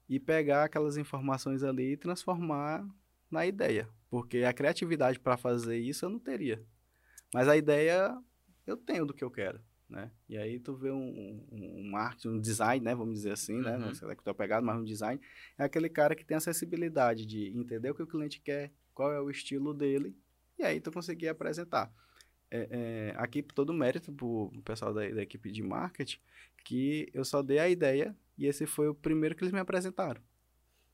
e 0.09 0.19
pegar 0.19 0.65
aquelas 0.65 0.97
informações 0.97 1.62
ali 1.62 1.93
e 1.93 1.97
transformar 1.97 2.85
na 3.31 3.47
ideia. 3.47 3.89
Porque 4.09 4.39
a 4.39 4.52
criatividade 4.52 5.19
para 5.20 5.36
fazer 5.36 5.78
isso 5.78 6.05
eu 6.05 6.11
não 6.11 6.19
teria. 6.19 6.61
Mas 7.35 7.48
a 7.48 7.57
ideia 7.57 8.16
eu 8.66 8.77
tenho 8.77 9.05
do 9.07 9.15
que 9.15 9.24
eu 9.24 9.31
quero. 9.31 9.61
Né? 9.89 10.09
E 10.28 10.39
aí 10.39 10.61
tu 10.61 10.73
vê 10.77 10.90
um, 10.93 11.44
um, 11.51 11.81
um 11.81 11.90
marketing, 11.90 12.28
um 12.28 12.40
design, 12.40 12.85
né? 12.85 12.94
Vamos 12.94 13.15
dizer 13.15 13.32
assim, 13.32 13.61
né? 13.61 13.73
Uhum. 13.73 13.78
Não 13.86 13.94
sei 13.94 14.07
se 14.07 14.12
é 14.12 14.15
que 14.15 14.23
tu 14.23 14.31
é 14.31 14.35
pegado, 14.35 14.65
mas 14.65 14.78
um 14.78 14.85
design 14.85 15.20
é 15.59 15.65
aquele 15.65 15.89
cara 15.89 16.15
que 16.15 16.24
tem 16.24 16.36
a 16.36 16.40
sensibilidade 16.40 17.27
de 17.27 17.48
entender 17.48 17.90
o 17.90 17.94
que 17.94 18.02
o 18.02 18.07
cliente 18.07 18.40
quer, 18.40 18.70
qual 18.94 19.12
é 19.12 19.20
o 19.20 19.28
estilo 19.28 19.74
dele, 19.74 20.16
e 20.57 20.62
aí 20.62 20.81
tu 20.81 20.93
conseguir 20.93 21.27
apresentar. 21.28 21.93
É, 22.52 22.69
é, 22.70 23.15
aqui 23.16 23.43
todo 23.43 23.73
mérito 23.74 24.12
pro 24.12 24.52
pessoal 24.65 24.94
da, 24.94 25.09
da 25.09 25.23
equipe 25.23 25.51
de 25.51 25.61
marketing, 25.62 26.20
que 26.65 27.09
eu 27.12 27.24
só 27.24 27.43
dei 27.43 27.59
a 27.59 27.69
ideia 27.69 28.16
e 28.39 28.47
esse 28.47 28.66
foi 28.66 28.86
o 28.89 28.94
primeiro 28.94 29.35
que 29.35 29.43
eles 29.43 29.52
me 29.52 29.59
apresentaram. 29.59 30.20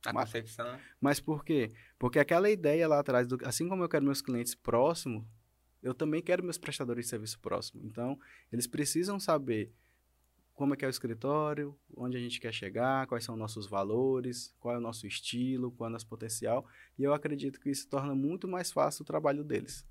A 0.07 0.13
Mas- 0.13 0.31
concepção. 0.31 0.79
Mas 1.01 1.21
por 1.21 1.45
quê? 1.45 1.73
Porque 1.99 2.19
aquela 2.19 2.49
ideia 2.49 2.89
lá 2.89 2.99
atrás, 3.01 3.27
do- 3.27 3.39
assim 3.45 3.69
como 3.69 3.83
eu 3.85 3.89
quero 3.91 4.05
meus 4.05 4.23
clientes 4.23 4.55
próximos, 4.55 5.23
eu 5.87 5.95
também 5.95 6.21
quero 6.23 6.43
meus 6.43 6.59
prestadores 6.59 7.05
de 7.07 7.11
serviço 7.11 7.39
próximos. 7.39 7.85
Então, 7.85 8.19
eles 8.53 8.67
precisam 8.67 9.21
saber 9.21 9.73
como 10.55 10.73
é 10.75 10.77
que 10.77 10.85
é 10.85 10.89
o 10.89 10.91
escritório, 10.91 11.79
onde 11.97 12.17
a 12.17 12.21
gente 12.21 12.41
quer 12.41 12.53
chegar, 12.53 13.07
quais 13.07 13.23
são 13.25 13.37
nossos 13.37 13.67
valores, 13.67 14.55
qual 14.59 14.75
é 14.75 14.79
o 14.79 14.81
nosso 14.81 15.07
estilo, 15.07 15.71
qual 15.71 15.87
é 15.87 15.91
o 15.91 15.93
nosso 15.93 16.07
potencial. 16.09 16.67
E 16.99 17.03
eu 17.05 17.13
acredito 17.13 17.61
que 17.61 17.71
isso 17.71 17.89
torna 17.89 18.15
muito 18.15 18.49
mais 18.49 18.73
fácil 18.73 19.03
o 19.03 19.07
trabalho 19.07 19.45
deles. 19.45 19.87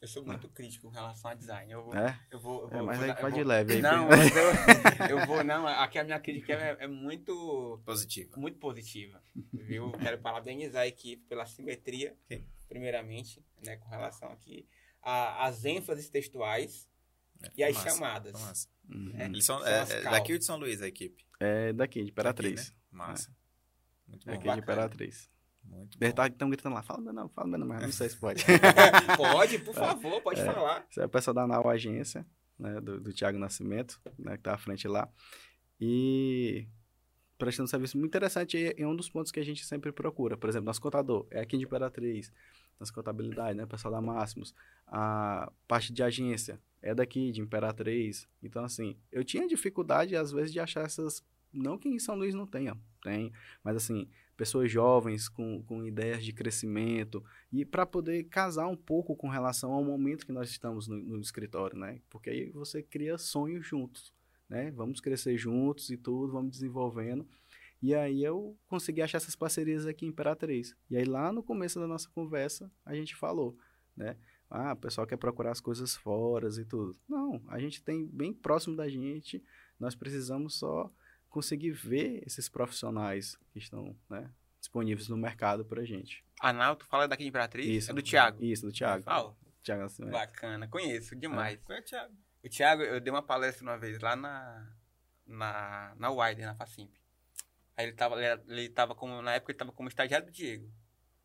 Eu 0.00 0.06
sou 0.08 0.24
muito 0.24 0.48
crítico 0.50 0.88
com 0.88 0.92
relação 0.94 1.30
a 1.30 1.34
design. 1.34 1.72
Eu 1.72 1.82
vou. 1.84 1.94
É? 1.96 2.20
Eu 2.30 2.38
vou, 2.38 2.62
eu 2.62 2.68
É, 2.68 2.76
vou 2.76 2.86
mas 2.86 2.98
vou 2.98 3.06
aí 3.10 3.20
vai 3.22 3.32
de 3.32 3.38
vou- 3.38 3.46
leve 3.48 3.72
aí. 3.74 3.82
Não, 3.82 4.06
mas 4.08 4.30
eu, 4.36 4.44
eu 5.20 5.26
vou, 5.26 5.42
não. 5.42 5.66
Aqui 5.66 5.98
a 5.98 6.04
minha 6.04 6.20
crítica 6.20 6.52
é, 6.52 6.76
é 6.80 6.86
muito, 6.86 7.80
Positivo. 7.84 8.38
muito 8.38 8.58
positiva. 8.58 9.20
Viu? 9.52 9.90
Quero 9.92 10.18
parabenizar 10.18 10.82
a 10.82 10.86
equipe 10.86 11.24
pela 11.26 11.46
simetria, 11.46 12.14
Ok. 12.26 12.44
primeiramente, 12.68 13.42
né, 13.64 13.76
com 13.78 13.88
relação 13.88 14.30
aqui 14.30 14.68
a- 15.10 15.46
às 15.46 15.64
ênfases 15.64 16.08
textuais 16.10 16.88
e 17.56 17.62
Foi 17.62 17.64
as 17.64 17.74
massa, 17.76 17.88
chamadas. 17.90 18.32
massa. 18.32 18.68
Uhum. 18.88 19.12
É. 19.16 19.24
Eles 19.26 19.44
são, 19.44 19.58
São 19.58 19.66
é, 19.68 19.80
as 19.80 19.90
é 19.90 20.02
daqui 20.02 20.32
ou 20.32 20.38
de 20.38 20.44
São 20.44 20.56
Luís 20.58 20.82
a 20.82 20.88
equipe? 20.88 21.24
É 21.40 21.72
daqui, 21.72 22.02
de 22.02 22.10
Imperatriz. 22.10 22.54
Daqui, 22.66 22.70
né? 22.70 22.76
Massa. 22.90 23.36
Muito 24.08 24.28
É 24.28 24.32
bom. 24.32 24.38
aqui 24.38 24.42
de 24.42 24.46
bacana. 24.48 24.62
Imperatriz. 24.62 25.30
Muito 25.64 25.98
bom. 25.98 26.06
estão 26.26 26.48
gritando 26.50 26.74
lá, 26.74 26.82
fala 26.82 27.00
meu 27.00 27.12
nome, 27.12 27.30
fala 27.34 27.48
meu 27.48 27.58
nome, 27.58 27.72
mas 27.72 27.82
não 27.82 27.92
sei 27.92 28.08
se 28.08 28.16
pode. 28.16 28.44
Pode, 29.16 29.58
por 29.58 29.74
favor, 29.74 30.20
pode 30.22 30.44
falar. 30.44 30.86
Esse 30.90 31.00
é 31.00 31.04
o 31.04 31.08
pessoal 31.08 31.34
da 31.34 31.46
Nau 31.46 31.68
Agência, 31.68 32.24
né, 32.58 32.80
do, 32.80 33.00
do 33.00 33.12
Tiago 33.12 33.36
Nascimento, 33.38 34.00
né, 34.18 34.36
que 34.36 34.42
tá 34.44 34.54
à 34.54 34.58
frente 34.58 34.86
lá. 34.86 35.08
E 35.80 36.66
prestando 37.36 37.64
um 37.64 37.68
serviço 37.68 37.98
muito 37.98 38.10
interessante 38.10 38.56
e 38.56 38.74
é 38.80 38.86
um 38.86 38.94
dos 38.96 39.10
pontos 39.10 39.30
que 39.32 39.40
a 39.40 39.44
gente 39.44 39.64
sempre 39.66 39.90
procura. 39.92 40.36
Por 40.36 40.48
exemplo, 40.48 40.66
nosso 40.66 40.80
contador 40.80 41.26
é 41.30 41.40
aqui 41.40 41.58
de 41.58 41.64
Imperatriz, 41.64 42.32
nossa 42.78 42.92
contabilidade, 42.92 43.56
né, 43.56 43.64
o 43.64 43.68
pessoal 43.68 43.92
da 43.92 44.00
Máximos. 44.00 44.54
A 44.86 45.50
parte 45.66 45.92
de 45.92 46.02
agência 46.02 46.60
é 46.82 46.94
daqui, 46.94 47.32
de 47.32 47.40
Imperatriz. 47.40 48.28
Então, 48.42 48.64
assim, 48.64 48.96
eu 49.10 49.24
tinha 49.24 49.46
dificuldade, 49.46 50.14
às 50.14 50.32
vezes, 50.32 50.52
de 50.52 50.60
achar 50.60 50.84
essas... 50.84 51.24
Não 51.52 51.78
que 51.78 51.88
em 51.88 51.98
São 51.98 52.16
Luís 52.16 52.34
não 52.34 52.46
tenha, 52.46 52.76
tem. 53.02 53.32
Mas, 53.64 53.76
assim, 53.76 54.08
pessoas 54.36 54.70
jovens 54.70 55.28
com, 55.28 55.62
com 55.62 55.84
ideias 55.84 56.24
de 56.24 56.32
crescimento, 56.32 57.24
e 57.50 57.64
para 57.64 57.86
poder 57.86 58.24
casar 58.24 58.66
um 58.68 58.76
pouco 58.76 59.16
com 59.16 59.28
relação 59.28 59.72
ao 59.72 59.82
momento 59.82 60.26
que 60.26 60.32
nós 60.32 60.50
estamos 60.50 60.86
no, 60.86 60.96
no 60.96 61.20
escritório, 61.20 61.78
né? 61.78 62.00
Porque 62.10 62.28
aí 62.28 62.50
você 62.50 62.82
cria 62.82 63.16
sonhos 63.16 63.66
juntos, 63.66 64.12
né? 64.48 64.70
Vamos 64.72 65.00
crescer 65.00 65.38
juntos 65.38 65.88
e 65.90 65.96
tudo, 65.96 66.32
vamos 66.32 66.50
desenvolvendo. 66.50 67.26
E 67.82 67.94
aí 67.94 68.22
eu 68.22 68.58
consegui 68.66 69.02
achar 69.02 69.18
essas 69.18 69.36
parcerias 69.36 69.86
aqui 69.86 70.06
em 70.06 70.08
Imperatriz. 70.08 70.74
E 70.90 70.96
aí 70.96 71.04
lá 71.04 71.32
no 71.32 71.42
começo 71.42 71.78
da 71.78 71.86
nossa 71.86 72.08
conversa, 72.10 72.70
a 72.84 72.94
gente 72.94 73.14
falou, 73.14 73.56
né? 73.96 74.16
Ah, 74.48 74.72
o 74.72 74.76
pessoal 74.76 75.06
quer 75.06 75.16
procurar 75.16 75.50
as 75.50 75.60
coisas 75.60 75.96
fora 75.96 76.48
e 76.48 76.64
tudo. 76.64 76.96
Não, 77.08 77.42
a 77.48 77.58
gente 77.58 77.82
tem 77.82 78.06
bem 78.06 78.32
próximo 78.32 78.76
da 78.76 78.88
gente, 78.88 79.42
nós 79.78 79.94
precisamos 79.94 80.58
só 80.58 80.90
conseguir 81.28 81.72
ver 81.72 82.22
esses 82.24 82.48
profissionais 82.48 83.36
que 83.50 83.58
estão, 83.58 83.94
né, 84.08 84.30
disponíveis 84.60 85.08
no 85.08 85.16
mercado 85.16 85.64
pra 85.64 85.84
gente. 85.84 86.24
Analto 86.40 86.86
fala 86.86 87.08
daqui 87.08 87.24
de 87.24 87.28
Imperatriz? 87.28 87.66
Isso. 87.66 87.90
É 87.90 87.94
do 87.94 88.02
Thiago. 88.02 88.42
Isso, 88.42 88.66
do 88.66 88.72
Thiago. 88.72 89.04
Ah, 89.06 89.32
Thiago 89.62 89.82
Nascimento. 89.82 90.12
bacana. 90.12 90.68
Conheço 90.68 91.16
demais. 91.16 91.58
Qual 91.64 91.76
é, 91.76 91.82
Thiago? 91.82 92.14
O 92.44 92.48
Thiago, 92.48 92.82
eu 92.82 93.00
dei 93.00 93.12
uma 93.12 93.22
palestra 93.22 93.64
uma 93.64 93.76
vez 93.76 93.98
lá 94.00 94.14
na, 94.14 94.72
na, 95.26 95.94
na 95.98 96.10
Wider, 96.10 96.46
na 96.46 96.54
Facimp. 96.54 96.94
Aí 97.76 97.86
ele 97.86 97.92
tava, 97.92 98.16
ele, 98.22 98.68
tava 98.70 98.94
como, 98.94 99.20
na 99.20 99.34
época 99.34 99.52
ele 99.52 99.58
tava 99.58 99.72
como 99.72 99.88
estagiário 99.88 100.26
do 100.26 100.32
Diego. 100.32 100.72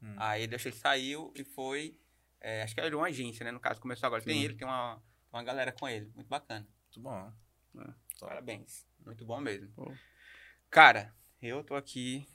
Hum. 0.02 0.16
Aí 0.18 0.42
ele 0.42 0.50
deixou, 0.50 0.70
ele 0.70 0.78
saiu 0.78 1.32
e 1.36 1.44
foi, 1.44 1.98
é, 2.40 2.64
acho 2.64 2.74
que 2.74 2.82
era 2.82 2.90
de 2.90 2.96
uma 2.96 3.08
agência, 3.08 3.44
né? 3.44 3.52
No 3.52 3.60
caso, 3.60 3.80
começou 3.80 4.08
agora. 4.08 4.22
Tem 4.22 4.38
Sim. 4.40 4.46
ele, 4.46 4.56
tem 4.56 4.68
uma, 4.68 5.02
uma 5.32 5.44
galera 5.44 5.72
com 5.72 5.88
ele. 5.88 6.12
Muito 6.14 6.28
bacana. 6.28 6.68
Muito 6.86 7.00
bom. 7.00 7.34
Parabéns. 8.20 8.86
Muito 9.06 9.26
bom 9.26 9.40
mesmo. 9.40 9.70
Pô. 9.70 9.94
Cara, 10.70 11.14
eu 11.42 11.64
tô 11.64 11.76
aqui 11.76 12.28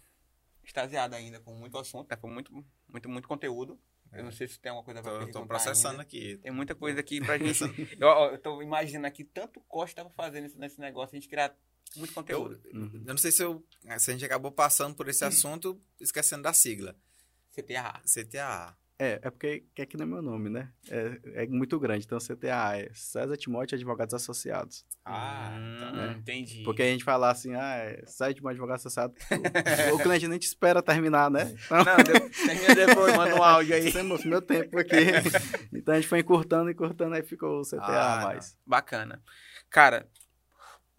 extasiado 0.64 1.14
ainda 1.14 1.38
com 1.40 1.54
muito 1.54 1.76
assunto, 1.78 2.08
né? 2.10 2.16
Foi 2.16 2.30
muito, 2.30 2.52
muito, 2.88 3.08
muito 3.08 3.28
conteúdo. 3.28 3.78
Eu 4.12 4.24
não 4.24 4.32
sei 4.32 4.48
se 4.48 4.58
tem 4.58 4.70
alguma 4.70 4.84
coisa 4.84 5.02
pra 5.02 5.26
Tô, 5.26 5.40
tô 5.40 5.46
processando 5.46 5.92
ainda. 5.92 6.02
aqui. 6.02 6.38
Tem 6.38 6.50
muita 6.50 6.74
coisa 6.74 7.00
aqui 7.00 7.20
pra 7.20 7.36
gente. 7.36 7.60
eu, 8.00 8.08
eu 8.08 8.38
tô 8.38 8.62
imaginando 8.62 9.06
aqui 9.06 9.24
tanto 9.24 9.60
Costa 9.62 10.02
tava 10.02 10.10
fazendo 10.14 10.44
nesse, 10.44 10.58
nesse 10.58 10.80
negócio, 10.80 11.14
a 11.14 11.20
gente 11.20 11.28
criar 11.28 11.54
muito 11.96 12.10
Eu, 12.10 12.14
conteúdo. 12.14 12.60
Uhum. 12.74 13.02
eu 13.06 13.12
não 13.12 13.16
sei 13.18 13.30
se, 13.30 13.42
eu, 13.42 13.64
se 13.98 14.10
a 14.10 14.12
gente 14.12 14.24
acabou 14.24 14.50
passando 14.52 14.94
por 14.94 15.08
esse 15.08 15.24
assunto 15.24 15.80
esquecendo 16.00 16.42
da 16.42 16.52
sigla. 16.52 16.94
CTA. 17.54 18.00
CTA. 18.04 18.76
É, 18.98 19.20
é 19.22 19.30
porque 19.30 19.66
que 19.74 19.82
aqui 19.82 19.94
não 19.94 20.04
é 20.04 20.08
meu 20.08 20.22
nome, 20.22 20.48
né? 20.48 20.72
É, 20.88 21.42
é 21.42 21.46
muito 21.46 21.78
grande. 21.78 22.06
Então, 22.06 22.16
CTA 22.18 22.78
é 22.78 22.90
César 22.94 23.36
Timóteo 23.36 23.76
Advogados 23.76 24.14
Associados. 24.14 24.86
Ah, 25.04 25.50
Hum, 25.54 25.76
então. 25.76 26.00
é. 26.02 26.12
entendi. 26.12 26.62
Porque 26.64 26.80
a 26.82 26.86
gente 26.86 27.04
fala 27.04 27.30
assim, 27.30 27.54
ah, 27.54 27.76
é 27.76 28.02
César 28.06 28.32
Timóteo 28.32 28.54
Advogados 28.56 28.86
Associados. 28.86 29.18
o, 29.92 29.96
o 29.96 29.98
cliente 30.02 30.26
nem 30.28 30.38
te 30.38 30.46
espera 30.46 30.82
terminar, 30.82 31.30
né? 31.30 31.54
Então, 31.66 31.84
Não, 31.84 31.96
de- 31.98 32.30
termina 32.46 32.74
depois, 32.74 33.14
manda 33.14 33.34
um 33.36 33.42
áudio 33.42 33.74
aí. 33.74 33.86
Isso 33.88 33.98
é 33.98 34.02
meu, 34.02 34.40
tempo 34.40 34.78
aqui. 34.78 34.96
então 35.76 35.92
a 35.94 36.00
gente 36.00 36.08
foi 36.08 36.20
encurtando, 36.20 36.70
encurtando, 36.70 37.14
aí 37.16 37.22
ficou 37.22 37.60
o 37.60 37.64
CTA 37.66 37.78
Ah, 37.82 38.20
mais. 38.22 38.56
Bacana. 38.66 39.22
Cara, 39.68 40.08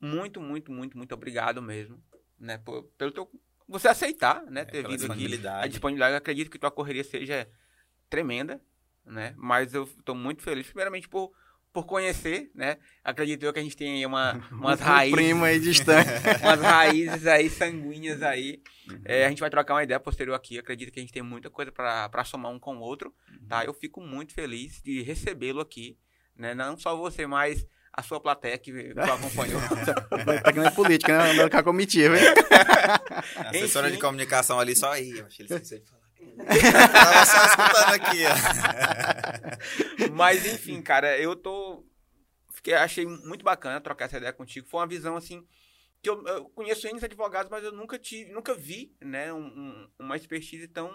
muito, 0.01 0.39
muito, 0.41 0.71
muito, 0.71 0.97
muito 0.97 1.13
obrigado 1.13 1.61
mesmo, 1.61 2.01
né? 2.39 2.57
por- 2.57 2.83
pelo 2.97 3.11
teu. 3.11 3.29
Você 3.67 3.87
aceitar, 3.87 4.43
né? 4.45 4.61
É, 4.61 4.65
ter 4.65 4.87
vindo 4.87 5.11
aqui. 5.11 5.25
A 5.47 5.67
disponibilidade, 5.67 6.13
eu 6.13 6.17
acredito 6.17 6.49
que 6.49 6.57
tua 6.59 6.71
correria 6.71 7.03
seja 7.03 7.47
tremenda, 8.09 8.61
né? 9.05 9.33
Mas 9.37 9.73
eu 9.73 9.85
tô 10.05 10.15
muito 10.15 10.41
feliz, 10.41 10.65
primeiramente, 10.67 11.09
por, 11.09 11.33
por 11.73 11.85
conhecer, 11.85 12.49
né? 12.55 12.77
Acredito 13.03 13.43
eu 13.43 13.51
que 13.51 13.59
a 13.59 13.63
gente 13.63 13.75
tem 13.75 13.95
aí 13.97 14.05
uma, 14.05 14.33
umas 14.51 14.79
Um 14.79 14.83
raízes. 14.83 15.15
primo 15.15 15.43
aí 15.43 15.59
distante. 15.59 16.09
umas 16.41 16.61
raízes 16.61 17.27
aí 17.27 17.49
sanguíneas 17.49 18.21
aí. 18.23 18.61
Uhum. 18.89 19.01
É, 19.03 19.25
a 19.25 19.29
gente 19.29 19.41
vai 19.41 19.49
trocar 19.49 19.73
uma 19.73 19.83
ideia 19.83 19.99
posterior 19.99 20.33
aqui. 20.35 20.57
Acredito 20.57 20.91
que 20.91 20.99
a 20.99 21.03
gente 21.03 21.11
tem 21.11 21.21
muita 21.21 21.49
coisa 21.49 21.69
pra 21.71 22.23
somar 22.23 22.51
um 22.53 22.59
com 22.59 22.77
o 22.77 22.79
outro, 22.79 23.13
tá? 23.49 23.65
Eu 23.65 23.73
fico 23.73 23.99
muito 23.99 24.33
feliz 24.33 24.81
de 24.81 25.01
recebê-lo 25.01 25.59
aqui, 25.59 25.97
né? 26.37 26.53
Não 26.53 26.77
só 26.77 26.95
você, 26.95 27.27
mas 27.27 27.67
a 27.97 28.03
sua 28.03 28.19
plateia 28.21 28.57
que, 28.57 28.71
que 28.93 28.99
acompanhou. 28.99 29.59
tá 30.43 30.53
que 30.53 30.59
nem 30.59 30.71
política, 30.71 31.17
né? 31.17 31.31
Andando 31.31 31.49
com 31.51 31.57
a 31.57 31.63
comitiva, 31.63 32.15
hein? 32.17 32.23
A 33.37 33.49
assessora 33.49 33.87
Enfim. 33.87 33.95
de 33.97 34.01
comunicação 34.01 34.59
ali 34.59 34.75
só 34.75 34.91
aí. 34.91 35.17
Eu 35.17 35.25
achei 35.25 35.45
ele 35.45 35.53
esqueceu 35.53 35.79
de 35.79 35.85
falar. 35.89 36.07
Tava 36.91 37.25
só 37.25 37.45
escutando 37.45 37.93
aqui, 37.95 38.23
ó. 40.07 40.09
mas 40.13 40.45
enfim, 40.45 40.81
cara, 40.81 41.17
eu 41.17 41.35
tô 41.35 41.83
fiquei 42.53 42.73
achei 42.75 43.05
muito 43.05 43.43
bacana 43.43 43.81
trocar 43.81 44.05
essa 44.05 44.17
ideia 44.17 44.33
contigo. 44.33 44.67
Foi 44.67 44.79
uma 44.81 44.87
visão 44.87 45.15
assim 45.15 45.45
que 46.01 46.09
eu, 46.09 46.23
eu 46.27 46.45
conheço 46.49 46.87
N 46.87 46.99
advogados, 47.03 47.49
mas 47.49 47.63
eu 47.63 47.71
nunca 47.71 47.97
tive, 47.97 48.31
nunca 48.31 48.53
vi, 48.53 48.95
né, 49.01 49.33
um- 49.33 49.39
um- 49.47 49.89
uma 49.99 50.15
expertise 50.15 50.67
tão 50.67 50.91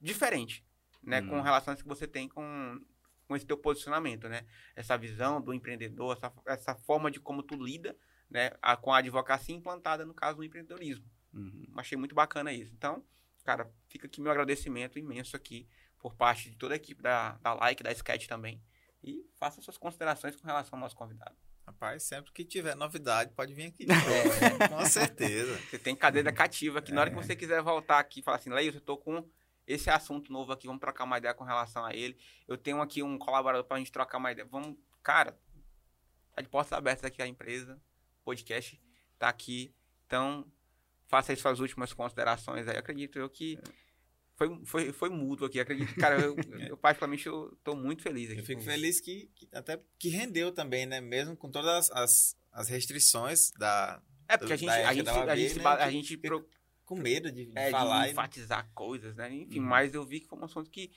diferente, 0.00 0.64
né, 1.02 1.20
Hum. 1.20 1.28
com 1.28 1.40
relação 1.42 1.72
a 1.72 1.74
isso 1.74 1.82
que 1.82 1.88
você 1.88 2.06
tem 2.06 2.28
com 2.28 2.80
com 3.26 3.34
esse 3.36 3.46
teu 3.46 3.56
posicionamento, 3.56 4.28
né? 4.28 4.44
Essa 4.76 4.96
visão 4.96 5.40
do 5.40 5.52
empreendedor, 5.54 6.16
essa, 6.16 6.32
essa 6.46 6.74
forma 6.74 7.10
de 7.10 7.18
como 7.20 7.42
tu 7.42 7.54
lida, 7.62 7.96
né, 8.30 8.50
a- 8.60 8.76
com 8.76 8.92
a 8.92 8.98
advocacia 8.98 9.54
implantada 9.54 10.04
no 10.04 10.14
caso 10.14 10.38
do 10.38 10.44
empreendedorismo. 10.44 11.04
Uhum. 11.32 11.66
Achei 11.76 11.96
muito 11.96 12.14
bacana 12.14 12.52
isso. 12.52 12.72
Então, 12.74 13.04
cara, 13.44 13.70
fica 13.88 14.06
aqui 14.06 14.20
meu 14.20 14.30
agradecimento 14.32 14.98
imenso 14.98 15.36
aqui 15.36 15.68
por 15.98 16.14
parte 16.14 16.50
de 16.50 16.56
toda 16.56 16.74
a 16.74 16.76
equipe 16.76 17.02
da, 17.02 17.32
da 17.42 17.54
Like, 17.54 17.82
da 17.82 17.90
Sketch 17.92 18.26
também. 18.26 18.62
E 19.02 19.24
faça 19.38 19.60
suas 19.60 19.76
considerações 19.76 20.36
com 20.36 20.46
relação 20.46 20.78
ao 20.78 20.80
nosso 20.80 20.96
convidado. 20.96 21.36
Rapaz, 21.66 22.02
sempre 22.02 22.30
que 22.32 22.44
tiver 22.44 22.74
novidade, 22.76 23.32
pode 23.34 23.54
vir 23.54 23.66
aqui. 23.66 23.86
É, 24.64 24.68
com 24.68 24.84
certeza. 24.84 25.56
Você 25.70 25.78
tem 25.78 25.96
cadeira 25.96 26.30
cativa 26.32 26.78
aqui. 26.78 26.92
É. 26.92 26.94
Na 26.94 27.00
hora 27.02 27.10
que 27.10 27.16
você 27.16 27.34
quiser 27.34 27.62
voltar 27.62 27.98
aqui 27.98 28.20
e 28.20 28.22
falar 28.22 28.36
assim, 28.36 28.50
Leio, 28.50 28.72
eu 28.74 28.80
tô 28.80 28.96
com 28.98 29.26
esse 29.66 29.90
assunto 29.90 30.32
novo 30.32 30.52
aqui, 30.52 30.66
vamos 30.66 30.80
trocar 30.80 31.04
uma 31.04 31.18
ideia 31.18 31.34
com 31.34 31.44
relação 31.44 31.84
a 31.84 31.94
ele. 31.94 32.16
Eu 32.46 32.56
tenho 32.56 32.80
aqui 32.80 33.02
um 33.02 33.18
colaborador 33.18 33.64
pra 33.64 33.78
gente 33.78 33.92
trocar 33.92 34.18
uma 34.18 34.32
ideia. 34.32 34.46
Vamos, 34.50 34.76
cara, 35.02 35.38
tá 36.34 36.42
de 36.42 36.48
portas 36.48 36.72
abertas 36.72 37.04
aqui 37.04 37.22
a 37.22 37.26
empresa, 37.26 37.80
podcast 38.24 38.80
tá 39.18 39.28
aqui. 39.28 39.74
Então, 40.06 40.46
faça 41.06 41.32
aí 41.32 41.36
suas 41.36 41.60
últimas 41.60 41.92
considerações 41.92 42.68
aí. 42.68 42.76
Acredito 42.76 43.18
eu 43.18 43.28
que 43.28 43.58
foi, 44.36 44.64
foi, 44.64 44.92
foi 44.92 45.10
mútuo 45.10 45.46
aqui. 45.46 45.60
Acredito, 45.60 45.94
cara, 45.96 46.20
eu, 46.20 46.36
eu 46.68 46.76
particularmente 46.76 47.26
eu 47.26 47.56
tô 47.62 47.74
muito 47.74 48.02
feliz 48.02 48.30
aqui. 48.30 48.40
Eu 48.40 48.44
fico 48.44 48.62
feliz 48.62 49.00
que, 49.00 49.30
que, 49.34 49.48
até 49.52 49.80
que 49.98 50.08
rendeu 50.08 50.52
também, 50.52 50.86
né? 50.86 51.00
Mesmo 51.00 51.36
com 51.36 51.50
todas 51.50 51.90
as, 51.90 52.36
as 52.52 52.68
restrições 52.68 53.50
da. 53.52 54.02
É, 54.28 54.36
porque 54.36 54.52
a 54.52 54.56
gente, 54.56 54.70
a 54.70 54.94
gente, 54.94 55.08
a 55.08 55.36
gente, 55.36 55.58
né? 55.58 55.64
a 55.66 55.90
gente, 55.90 56.16
pro... 56.16 56.46
com 56.84 56.96
medo 56.96 57.30
de, 57.30 57.50
é, 57.54 57.70
falar. 57.70 58.04
De 58.04 58.12
enfatizar 58.12 58.66
e... 58.70 58.74
coisas, 58.74 59.16
né? 59.16 59.32
Enfim, 59.32 59.60
uhum. 59.60 59.66
mas 59.66 59.94
eu 59.94 60.04
vi 60.04 60.20
que 60.20 60.26
foi 60.26 60.38
um 60.38 60.44
assunto 60.44 60.70
que 60.70 60.90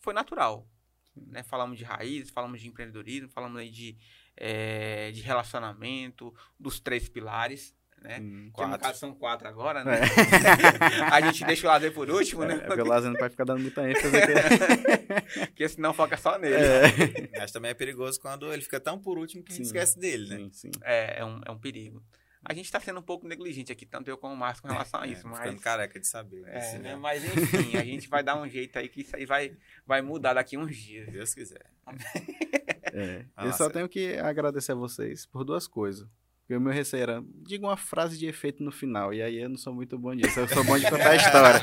foi 0.00 0.12
natural. 0.12 0.66
Né? 1.14 1.42
Falamos 1.42 1.78
de 1.78 1.84
raízes, 1.84 2.30
falamos 2.30 2.60
de 2.60 2.68
empreendedorismo, 2.68 3.28
falamos 3.28 3.58
aí 3.58 3.70
de, 3.70 3.96
é, 4.36 5.10
de 5.12 5.20
relacionamento, 5.20 6.34
dos 6.58 6.80
três 6.80 7.08
pilares 7.08 7.74
né? 8.02 8.18
Hum, 8.20 8.50
que 8.54 8.66
no 8.66 8.78
caso 8.78 8.98
são 8.98 9.14
quatro 9.14 9.46
agora, 9.46 9.84
né? 9.84 10.00
É. 10.00 11.02
a 11.12 11.20
gente 11.20 11.44
deixa 11.44 11.66
o 11.66 11.70
lazer 11.70 11.94
por 11.94 12.10
último, 12.10 12.44
né? 12.44 12.54
É, 12.54 12.58
porque 12.58 12.82
o 12.82 12.86
lazer 12.86 13.10
não 13.10 13.18
vai 13.18 13.30
ficar 13.30 13.44
dando 13.44 13.60
muita 13.60 13.88
ênfase 13.88 14.16
aqui. 14.16 15.46
porque 15.46 15.68
senão 15.68 15.94
foca 15.94 16.16
só 16.16 16.36
nele. 16.38 16.56
É. 16.56 17.38
Mas 17.38 17.52
também 17.52 17.70
é 17.70 17.74
perigoso 17.74 18.20
quando 18.20 18.52
ele 18.52 18.62
fica 18.62 18.80
tão 18.80 18.98
por 18.98 19.18
último 19.18 19.42
que 19.44 19.52
sim, 19.52 19.62
a 19.62 19.64
gente 19.64 19.66
esquece 19.66 19.98
dele, 19.98 20.28
né? 20.28 20.36
Sim, 20.36 20.50
sim. 20.52 20.70
É, 20.82 21.20
é 21.20 21.24
um, 21.24 21.40
é 21.46 21.50
um 21.50 21.58
perigo. 21.58 22.02
A 22.44 22.52
gente 22.52 22.64
está 22.64 22.80
sendo 22.80 22.98
um 22.98 23.02
pouco 23.02 23.26
negligente 23.28 23.70
aqui, 23.70 23.86
tanto 23.86 24.08
eu 24.08 24.18
como 24.18 24.34
o 24.34 24.36
Márcio, 24.36 24.62
com 24.62 24.68
relação 24.68 25.00
a 25.00 25.06
é, 25.06 25.10
isso. 25.10 25.26
É, 25.26 25.30
mas... 25.30 25.38
Ficando 25.40 25.60
careca 25.60 26.00
de 26.00 26.06
saber. 26.06 26.42
É, 26.46 26.58
assim, 26.58 26.78
né? 26.78 26.96
Mas 26.96 27.24
enfim, 27.24 27.76
a 27.76 27.84
gente 27.84 28.08
vai 28.08 28.22
dar 28.22 28.36
um 28.40 28.48
jeito 28.48 28.76
aí 28.78 28.88
que 28.88 29.02
isso 29.02 29.14
aí 29.14 29.24
vai, 29.24 29.56
vai 29.86 30.02
mudar 30.02 30.34
daqui 30.34 30.58
uns 30.58 30.76
dias. 30.76 31.06
Se 31.06 31.12
Deus 31.12 31.34
quiser. 31.34 31.70
É, 32.94 33.24
eu 33.42 33.52
só 33.54 33.70
tenho 33.70 33.88
que 33.88 34.18
agradecer 34.18 34.72
a 34.72 34.74
vocês 34.74 35.24
por 35.24 35.44
duas 35.44 35.66
coisas. 35.66 36.06
Porque 36.40 36.54
o 36.54 36.60
meu 36.60 36.70
receio 36.70 37.02
era, 37.02 37.24
diga 37.36 37.66
uma 37.66 37.76
frase 37.76 38.18
de 38.18 38.26
efeito 38.26 38.62
no 38.62 38.70
final. 38.70 39.14
E 39.14 39.22
aí 39.22 39.38
eu 39.38 39.48
não 39.48 39.56
sou 39.56 39.72
muito 39.72 39.98
bom 39.98 40.14
disso. 40.14 40.38
Eu 40.38 40.46
sou 40.46 40.62
bom 40.62 40.78
de 40.78 40.90
contar 40.90 41.12
a 41.12 41.16
história. 41.16 41.60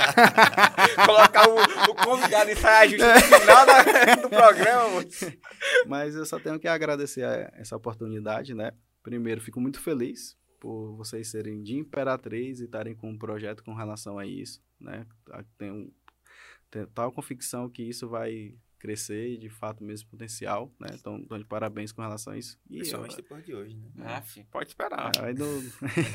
Colocar 1.06 1.48
o, 1.48 1.92
o 1.92 1.96
convidado 1.96 2.50
ensaiar 2.50 2.90
justo 2.90 3.06
no 3.06 3.40
final 3.40 3.64
da, 3.64 4.16
do 4.16 4.30
programa. 4.30 5.06
Mas 5.86 6.16
eu 6.16 6.26
só 6.26 6.40
tenho 6.40 6.60
que 6.60 6.68
agradecer 6.68 7.22
essa 7.54 7.76
oportunidade, 7.76 8.56
né? 8.56 8.72
Primeiro, 9.04 9.40
fico 9.40 9.62
muito 9.62 9.80
feliz 9.80 10.39
por 10.60 10.96
vocês 10.96 11.30
serem 11.30 11.62
de 11.62 11.76
Imperatriz 11.76 12.60
e 12.60 12.66
estarem 12.66 12.96
com 12.96 13.10
um 13.10 13.18
projeto 13.18 13.64
com 13.64 13.74
relação 13.74 14.18
a 14.18 14.26
isso, 14.26 14.62
né? 14.80 15.06
Tenho, 15.58 15.92
tenho 16.70 16.88
tal 16.88 17.12
convicção 17.12 17.70
que 17.70 17.84
isso 17.84 18.08
vai 18.08 18.56
crescer 18.80 19.34
e 19.34 19.38
de 19.38 19.50
fato 19.50 19.84
mesmo 19.84 20.10
potencial, 20.10 20.74
né? 20.80 20.88
Então, 20.94 21.20
de 21.20 21.46
parabéns 21.46 21.92
com 21.92 22.02
relação 22.02 22.34
a 22.34 22.38
isso. 22.38 22.58
E 22.70 22.78
Principalmente 22.78 23.12
eu, 23.12 23.18
depois 23.18 23.46
de 23.46 23.54
hoje, 23.54 23.76
né? 23.94 24.06
Ah, 24.08 24.22
sim, 24.22 24.46
pode 24.50 24.70
esperar. 24.70 25.12
Ah, 25.18 25.34
não... 25.34 25.60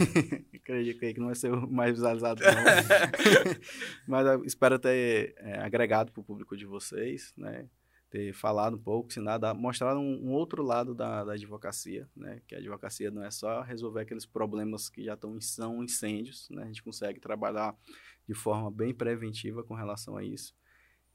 Acredito 0.55 0.99
que 0.99 1.21
não 1.21 1.27
vai 1.27 1.35
ser 1.35 1.53
o 1.53 1.71
mais 1.71 1.93
visualizado, 1.93 2.41
não. 2.43 2.51
Mas 4.09 4.43
espero 4.47 4.79
ter 4.79 5.35
é, 5.37 5.59
agregado 5.61 6.11
para 6.11 6.21
o 6.21 6.25
público 6.25 6.57
de 6.57 6.65
vocês, 6.65 7.35
né? 7.37 7.69
Ter 8.15 8.33
falado 8.33 8.77
um 8.77 8.79
pouco, 8.79 9.13
se 9.13 9.19
nada, 9.19 9.53
mostrar 9.53 9.99
um, 9.99 10.29
um 10.29 10.31
outro 10.31 10.63
lado 10.63 10.95
da, 10.95 11.25
da, 11.25 11.33
advocacia, 11.33 12.09
né? 12.15 12.41
Que 12.47 12.55
a 12.55 12.59
advocacia 12.59 13.11
não 13.11 13.25
é 13.25 13.31
só 13.33 13.61
resolver 13.61 14.03
aqueles 14.03 14.25
problemas 14.25 14.89
que 14.89 15.03
já 15.03 15.15
estão 15.15 15.41
são 15.41 15.83
incêndios, 15.83 16.49
né? 16.49 16.63
A 16.63 16.67
gente 16.67 16.81
consegue 16.81 17.19
trabalhar 17.19 17.77
de 18.25 18.33
forma 18.33 18.71
bem 18.71 18.95
preventiva 18.95 19.65
com 19.65 19.75
relação 19.75 20.17
a 20.17 20.23
isso. 20.23 20.55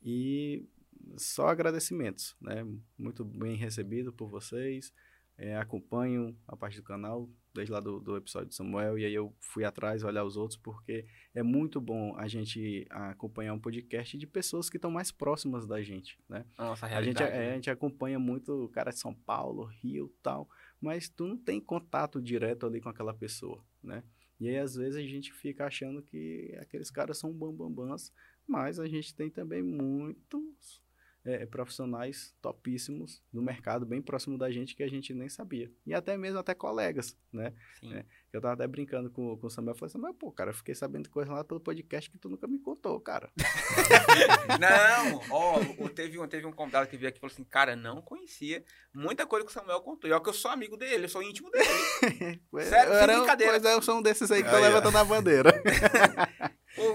E 0.03 0.67
só 1.15 1.47
agradecimentos, 1.47 2.35
né? 2.41 2.67
Muito 2.97 3.23
bem 3.23 3.55
recebido 3.55 4.11
por 4.11 4.27
vocês. 4.27 4.93
É, 5.41 5.55
acompanho 5.55 6.37
a 6.45 6.55
parte 6.55 6.75
do 6.75 6.83
canal 6.83 7.29
desde 7.53 7.71
lá 7.71 7.79
do, 7.79 7.99
do 7.99 8.17
episódio 8.17 8.49
de 8.49 8.55
Samuel 8.55 8.97
e 8.97 9.05
aí 9.05 9.13
eu 9.13 9.33
fui 9.39 9.63
atrás 9.63 10.03
olhar 10.03 10.23
os 10.25 10.35
outros 10.35 10.57
porque 10.57 11.05
é 11.33 11.41
muito 11.41 11.79
bom 11.79 12.13
a 12.17 12.27
gente 12.27 12.85
acompanhar 12.89 13.53
um 13.53 13.59
podcast 13.59 14.17
de 14.17 14.27
pessoas 14.27 14.69
que 14.69 14.77
estão 14.77 14.91
mais 14.91 15.11
próximas 15.11 15.65
da 15.65 15.81
gente, 15.81 16.19
né? 16.27 16.45
Nossa, 16.57 16.85
a, 16.85 16.97
a 16.97 17.01
gente 17.01 17.23
é, 17.23 17.29
né? 17.29 17.51
a 17.51 17.55
gente 17.55 17.69
acompanha 17.69 18.19
muito 18.19 18.65
o 18.65 18.69
cara 18.69 18.91
de 18.91 18.99
São 18.99 19.13
Paulo, 19.13 19.63
Rio, 19.63 20.13
tal, 20.21 20.49
mas 20.79 21.09
tu 21.09 21.25
não 21.25 21.37
tem 21.37 21.59
contato 21.59 22.21
direto 22.21 22.65
ali 22.65 22.81
com 22.81 22.89
aquela 22.89 23.13
pessoa, 23.13 23.63
né? 23.81 24.03
E 24.39 24.47
aí 24.47 24.57
às 24.57 24.75
vezes 24.75 24.95
a 24.97 25.01
gente 25.01 25.33
fica 25.33 25.65
achando 25.65 26.01
que 26.01 26.53
aqueles 26.59 26.91
caras 26.91 27.17
são 27.17 27.33
bambambãs, 27.33 28.11
mas 28.45 28.79
a 28.79 28.87
gente 28.87 29.15
tem 29.15 29.29
também 29.29 29.63
muitos 29.63 30.81
é, 31.25 31.45
profissionais 31.45 32.33
topíssimos 32.41 33.21
no 33.31 33.41
mercado, 33.41 33.85
bem 33.85 34.01
próximo 34.01 34.37
da 34.37 34.49
gente, 34.51 34.75
que 34.75 34.83
a 34.83 34.87
gente 34.87 35.13
nem 35.13 35.29
sabia. 35.29 35.71
E 35.85 35.93
até 35.93 36.17
mesmo 36.17 36.39
até 36.39 36.53
colegas, 36.53 37.15
né? 37.31 37.53
É, 37.83 38.05
eu 38.31 38.39
tava 38.39 38.53
até 38.53 38.67
brincando 38.67 39.09
com, 39.09 39.37
com 39.37 39.47
o 39.47 39.49
Samuel, 39.49 39.75
falei 39.75 39.87
assim, 39.87 39.97
mas 39.97 40.15
pô, 40.15 40.31
cara, 40.31 40.51
eu 40.51 40.53
fiquei 40.53 40.73
sabendo 40.73 41.09
coisa 41.09 41.31
lá 41.31 41.43
pelo 41.43 41.59
podcast 41.59 42.09
que 42.09 42.17
tu 42.17 42.29
nunca 42.29 42.47
me 42.47 42.59
contou, 42.59 42.99
cara. 42.99 43.29
não, 44.59 45.21
ó, 45.29 45.89
teve, 45.89 46.19
um, 46.19 46.27
teve 46.27 46.45
um 46.45 46.51
convidado 46.51 46.89
que 46.89 46.97
veio 46.97 47.09
aqui 47.09 47.17
e 47.17 47.21
falou 47.21 47.33
assim, 47.33 47.43
cara, 47.43 47.75
não 47.75 48.01
conhecia 48.01 48.63
muita 48.93 49.25
coisa 49.25 49.45
que 49.45 49.51
o 49.51 49.53
Samuel 49.53 49.81
contou. 49.81 50.09
E 50.09 50.13
olha 50.13 50.21
que 50.21 50.29
eu 50.29 50.33
sou 50.33 50.51
amigo 50.51 50.77
dele, 50.77 51.05
eu 51.05 51.09
sou 51.09 51.23
íntimo 51.23 51.49
dele. 51.51 51.65
Sério, 52.63 52.93
sem 52.93 53.07
brincadeira. 53.07 53.53
Pois 53.53 53.65
é, 53.65 53.73
eu 53.73 53.81
sou 53.81 53.97
um 53.97 54.01
desses 54.01 54.31
aí 54.31 54.43
que 54.43 54.49
tô 54.49 54.59
levantando 54.59 54.97
a 54.97 55.03
bandeira. 55.03 55.51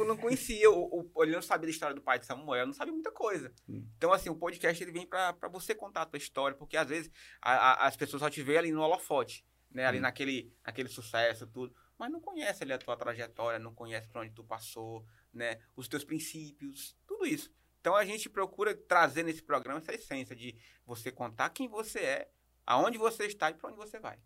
eu 0.04 0.08
não 0.08 0.16
conhecia, 0.16 0.70
o, 0.70 1.10
o, 1.14 1.22
ele 1.22 1.32
não 1.32 1.42
sabia 1.42 1.66
da 1.66 1.70
história 1.70 1.94
do 1.94 2.02
pai 2.02 2.18
de 2.18 2.26
Samuel, 2.26 2.66
não 2.66 2.72
sabia 2.72 2.92
muita 2.92 3.10
coisa. 3.10 3.52
Hum. 3.68 3.86
Então, 3.96 4.12
assim, 4.12 4.30
o 4.30 4.36
podcast 4.36 4.82
ele 4.82 4.92
vem 4.92 5.06
para 5.06 5.48
você 5.50 5.74
contar 5.74 6.02
a 6.02 6.06
tua 6.06 6.18
história, 6.18 6.56
porque 6.56 6.76
às 6.76 6.88
vezes 6.88 7.10
a, 7.40 7.52
a, 7.52 7.86
as 7.86 7.96
pessoas 7.96 8.20
só 8.20 8.30
te 8.30 8.42
veem 8.42 8.58
ali 8.58 8.72
no 8.72 8.82
holofote, 8.82 9.44
né? 9.70 9.86
Ali 9.86 9.98
hum. 9.98 10.02
naquele, 10.02 10.52
naquele 10.64 10.88
sucesso, 10.88 11.46
tudo. 11.46 11.74
Mas 11.98 12.10
não 12.10 12.20
conhece 12.20 12.62
ali 12.62 12.72
a 12.72 12.78
tua 12.78 12.96
trajetória, 12.96 13.58
não 13.58 13.74
conhece 13.74 14.08
para 14.08 14.22
onde 14.22 14.32
tu 14.32 14.44
passou, 14.44 15.04
né? 15.32 15.58
Os 15.76 15.88
teus 15.88 16.04
princípios, 16.04 16.96
tudo 17.06 17.26
isso. 17.26 17.52
Então 17.80 17.94
a 17.94 18.04
gente 18.04 18.30
procura 18.30 18.74
trazer 18.74 19.22
nesse 19.22 19.42
programa 19.42 19.78
essa 19.78 19.94
essência 19.94 20.34
de 20.34 20.56
você 20.86 21.12
contar 21.12 21.50
quem 21.50 21.68
você 21.68 21.98
é, 22.00 22.30
aonde 22.66 22.96
você 22.96 23.26
está 23.26 23.50
e 23.50 23.54
para 23.54 23.68
onde 23.68 23.76
você 23.76 24.00
vai. 24.00 24.18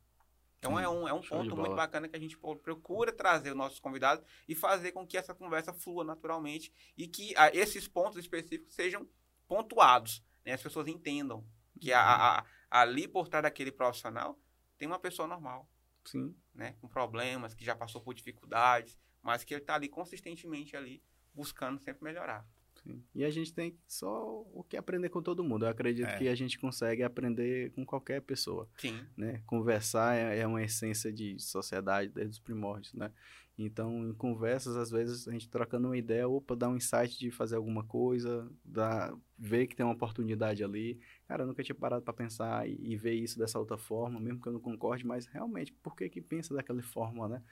Então 0.58 0.76
Sim, 0.76 0.82
é 0.82 0.88
um, 0.88 1.08
é 1.08 1.12
um 1.12 1.20
ponto 1.20 1.56
muito 1.56 1.74
bacana 1.76 2.08
que 2.08 2.16
a 2.16 2.18
gente 2.18 2.36
procura 2.36 3.12
trazer 3.12 3.50
os 3.50 3.56
nossos 3.56 3.78
convidados 3.78 4.24
e 4.48 4.54
fazer 4.54 4.92
com 4.92 5.06
que 5.06 5.16
essa 5.16 5.32
conversa 5.32 5.72
flua 5.72 6.02
naturalmente 6.02 6.72
e 6.96 7.06
que 7.06 7.34
a, 7.36 7.44
ah, 7.44 7.50
esses 7.54 7.86
pontos 7.86 8.18
específicos 8.18 8.74
sejam 8.74 9.08
pontuados, 9.46 10.22
né? 10.44 10.52
As 10.52 10.62
pessoas 10.62 10.88
entendam 10.88 11.46
que 11.80 11.92
a, 11.92 12.00
a, 12.40 12.46
ali 12.70 13.06
por 13.06 13.28
trás 13.28 13.42
daquele 13.44 13.70
profissional 13.70 14.38
tem 14.76 14.88
uma 14.88 14.98
pessoa 14.98 15.28
normal. 15.28 15.68
Sim. 16.04 16.34
Né? 16.54 16.74
Com 16.80 16.88
problemas, 16.88 17.54
que 17.54 17.64
já 17.64 17.76
passou 17.76 18.00
por 18.00 18.14
dificuldades, 18.14 18.98
mas 19.22 19.44
que 19.44 19.54
ele 19.54 19.60
está 19.60 19.74
ali 19.74 19.88
consistentemente 19.88 20.76
ali 20.76 21.02
buscando 21.32 21.78
sempre 21.80 22.02
melhorar. 22.02 22.46
Sim. 22.88 23.04
E 23.14 23.22
a 23.22 23.30
gente 23.30 23.52
tem 23.52 23.78
só 23.86 24.46
o 24.54 24.64
que 24.64 24.76
aprender 24.76 25.10
com 25.10 25.20
todo 25.20 25.44
mundo. 25.44 25.66
Eu 25.66 25.68
acredito 25.68 26.08
é. 26.08 26.16
que 26.16 26.26
a 26.26 26.34
gente 26.34 26.58
consegue 26.58 27.02
aprender 27.02 27.70
com 27.72 27.84
qualquer 27.84 28.22
pessoa. 28.22 28.66
Sim. 28.78 28.98
Né? 29.14 29.42
Conversar 29.44 30.16
é, 30.16 30.38
é 30.38 30.46
uma 30.46 30.62
essência 30.62 31.12
de 31.12 31.38
sociedade 31.38 32.10
desde 32.10 32.32
os 32.32 32.38
primórdios, 32.38 32.94
né? 32.94 33.12
Então, 33.58 34.08
em 34.08 34.14
conversas, 34.14 34.76
às 34.76 34.88
vezes, 34.88 35.26
a 35.26 35.32
gente 35.32 35.50
trocando 35.50 35.88
uma 35.88 35.96
ideia, 35.98 36.28
opa, 36.28 36.54
dá 36.54 36.68
um 36.68 36.76
insight 36.76 37.18
de 37.18 37.28
fazer 37.32 37.56
alguma 37.56 37.82
coisa, 37.82 38.48
dá, 38.64 39.12
ver 39.36 39.66
que 39.66 39.74
tem 39.74 39.84
uma 39.84 39.96
oportunidade 39.96 40.62
ali. 40.62 41.00
Cara, 41.26 41.42
eu 41.42 41.46
nunca 41.48 41.64
tinha 41.64 41.74
parado 41.74 42.04
para 42.04 42.14
pensar 42.14 42.68
e, 42.68 42.78
e, 42.80 42.96
ver 42.96 43.14
isso 43.14 43.36
dessa 43.36 43.58
outra 43.58 43.76
forma, 43.76 44.20
mesmo 44.20 44.40
que 44.40 44.48
eu 44.48 44.52
não 44.52 44.60
concorde, 44.60 45.04
mas 45.04 45.26
realmente, 45.26 45.72
por 45.72 45.96
que 45.96 46.08
que 46.08 46.22
pensa 46.22 46.54
daquela 46.54 46.80
forma, 46.82 47.28
né? 47.28 47.42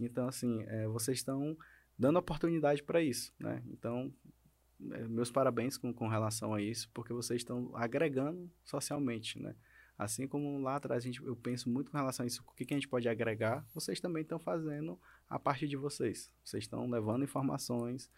Então, 0.00 0.26
assim, 0.26 0.62
é, 0.62 0.88
vocês 0.88 1.18
estão 1.18 1.54
dando 2.00 2.18
oportunidade 2.18 2.82
para 2.82 3.02
isso, 3.02 3.30
né? 3.38 3.62
Então, 3.66 4.10
meus 4.80 5.30
parabéns 5.30 5.76
com, 5.76 5.92
com 5.92 6.08
relação 6.08 6.54
a 6.54 6.60
isso, 6.60 6.88
porque 6.94 7.12
vocês 7.12 7.40
estão 7.40 7.70
agregando 7.74 8.50
socialmente, 8.64 9.38
né? 9.38 9.54
Assim 9.98 10.26
como 10.26 10.58
lá 10.58 10.76
atrás 10.76 11.04
a 11.04 11.06
gente, 11.06 11.22
eu 11.22 11.36
penso 11.36 11.68
muito 11.68 11.90
com 11.90 11.98
relação 11.98 12.24
a 12.24 12.26
isso, 12.26 12.42
o 12.46 12.54
que, 12.54 12.64
que 12.64 12.72
a 12.72 12.76
gente 12.76 12.88
pode 12.88 13.06
agregar, 13.06 13.62
vocês 13.74 14.00
também 14.00 14.22
estão 14.22 14.38
fazendo 14.38 14.98
a 15.28 15.38
parte 15.38 15.68
de 15.68 15.76
vocês. 15.76 16.32
Vocês 16.42 16.64
estão 16.64 16.88
levando 16.88 17.22
informações 17.22 18.10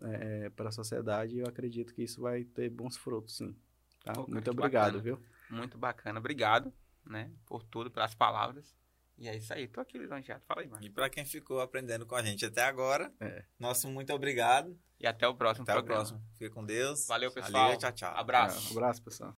é, 0.00 0.48
para 0.50 0.70
a 0.70 0.72
sociedade 0.72 1.36
e 1.36 1.40
eu 1.40 1.46
acredito 1.46 1.94
que 1.94 2.02
isso 2.02 2.22
vai 2.22 2.44
ter 2.44 2.70
bons 2.70 2.96
frutos, 2.96 3.36
sim. 3.36 3.54
Tá? 4.02 4.14
Pô, 4.14 4.26
muito 4.26 4.50
obrigado, 4.50 4.94
bacana. 4.94 5.02
viu? 5.02 5.20
Muito 5.50 5.76
bacana. 5.76 6.18
Obrigado, 6.18 6.72
né, 7.04 7.30
por 7.44 7.62
tudo, 7.62 7.90
pelas 7.90 8.14
palavras. 8.14 8.74
E 9.18 9.28
é 9.28 9.36
isso 9.36 9.52
aí, 9.52 9.66
tô 9.66 9.80
aqui 9.80 9.96
lisonjeado. 9.96 10.42
Fala 10.46 10.60
aí, 10.60 10.68
mano. 10.68 10.84
E 10.84 10.90
para 10.90 11.08
quem 11.08 11.24
ficou 11.24 11.60
aprendendo 11.60 12.04
com 12.06 12.14
a 12.14 12.22
gente 12.22 12.44
até 12.44 12.62
agora, 12.62 13.10
É. 13.20 13.44
nosso 13.58 13.88
muito 13.88 14.12
obrigado. 14.12 14.78
E 15.00 15.06
até 15.06 15.26
o 15.28 15.34
próximo 15.34 15.64
Até 15.64 15.72
programa. 15.72 16.02
o 16.02 16.06
próximo. 16.06 16.30
Fica 16.38 16.50
com 16.50 16.64
Deus. 16.64 17.06
Valeu, 17.06 17.30
pessoal. 17.32 17.64
Valeu, 17.64 17.78
tchau, 17.78 17.92
tchau. 17.92 18.14
Abraço. 18.16 18.68
Um 18.74 18.76
abraço, 18.78 19.02
pessoal. 19.02 19.34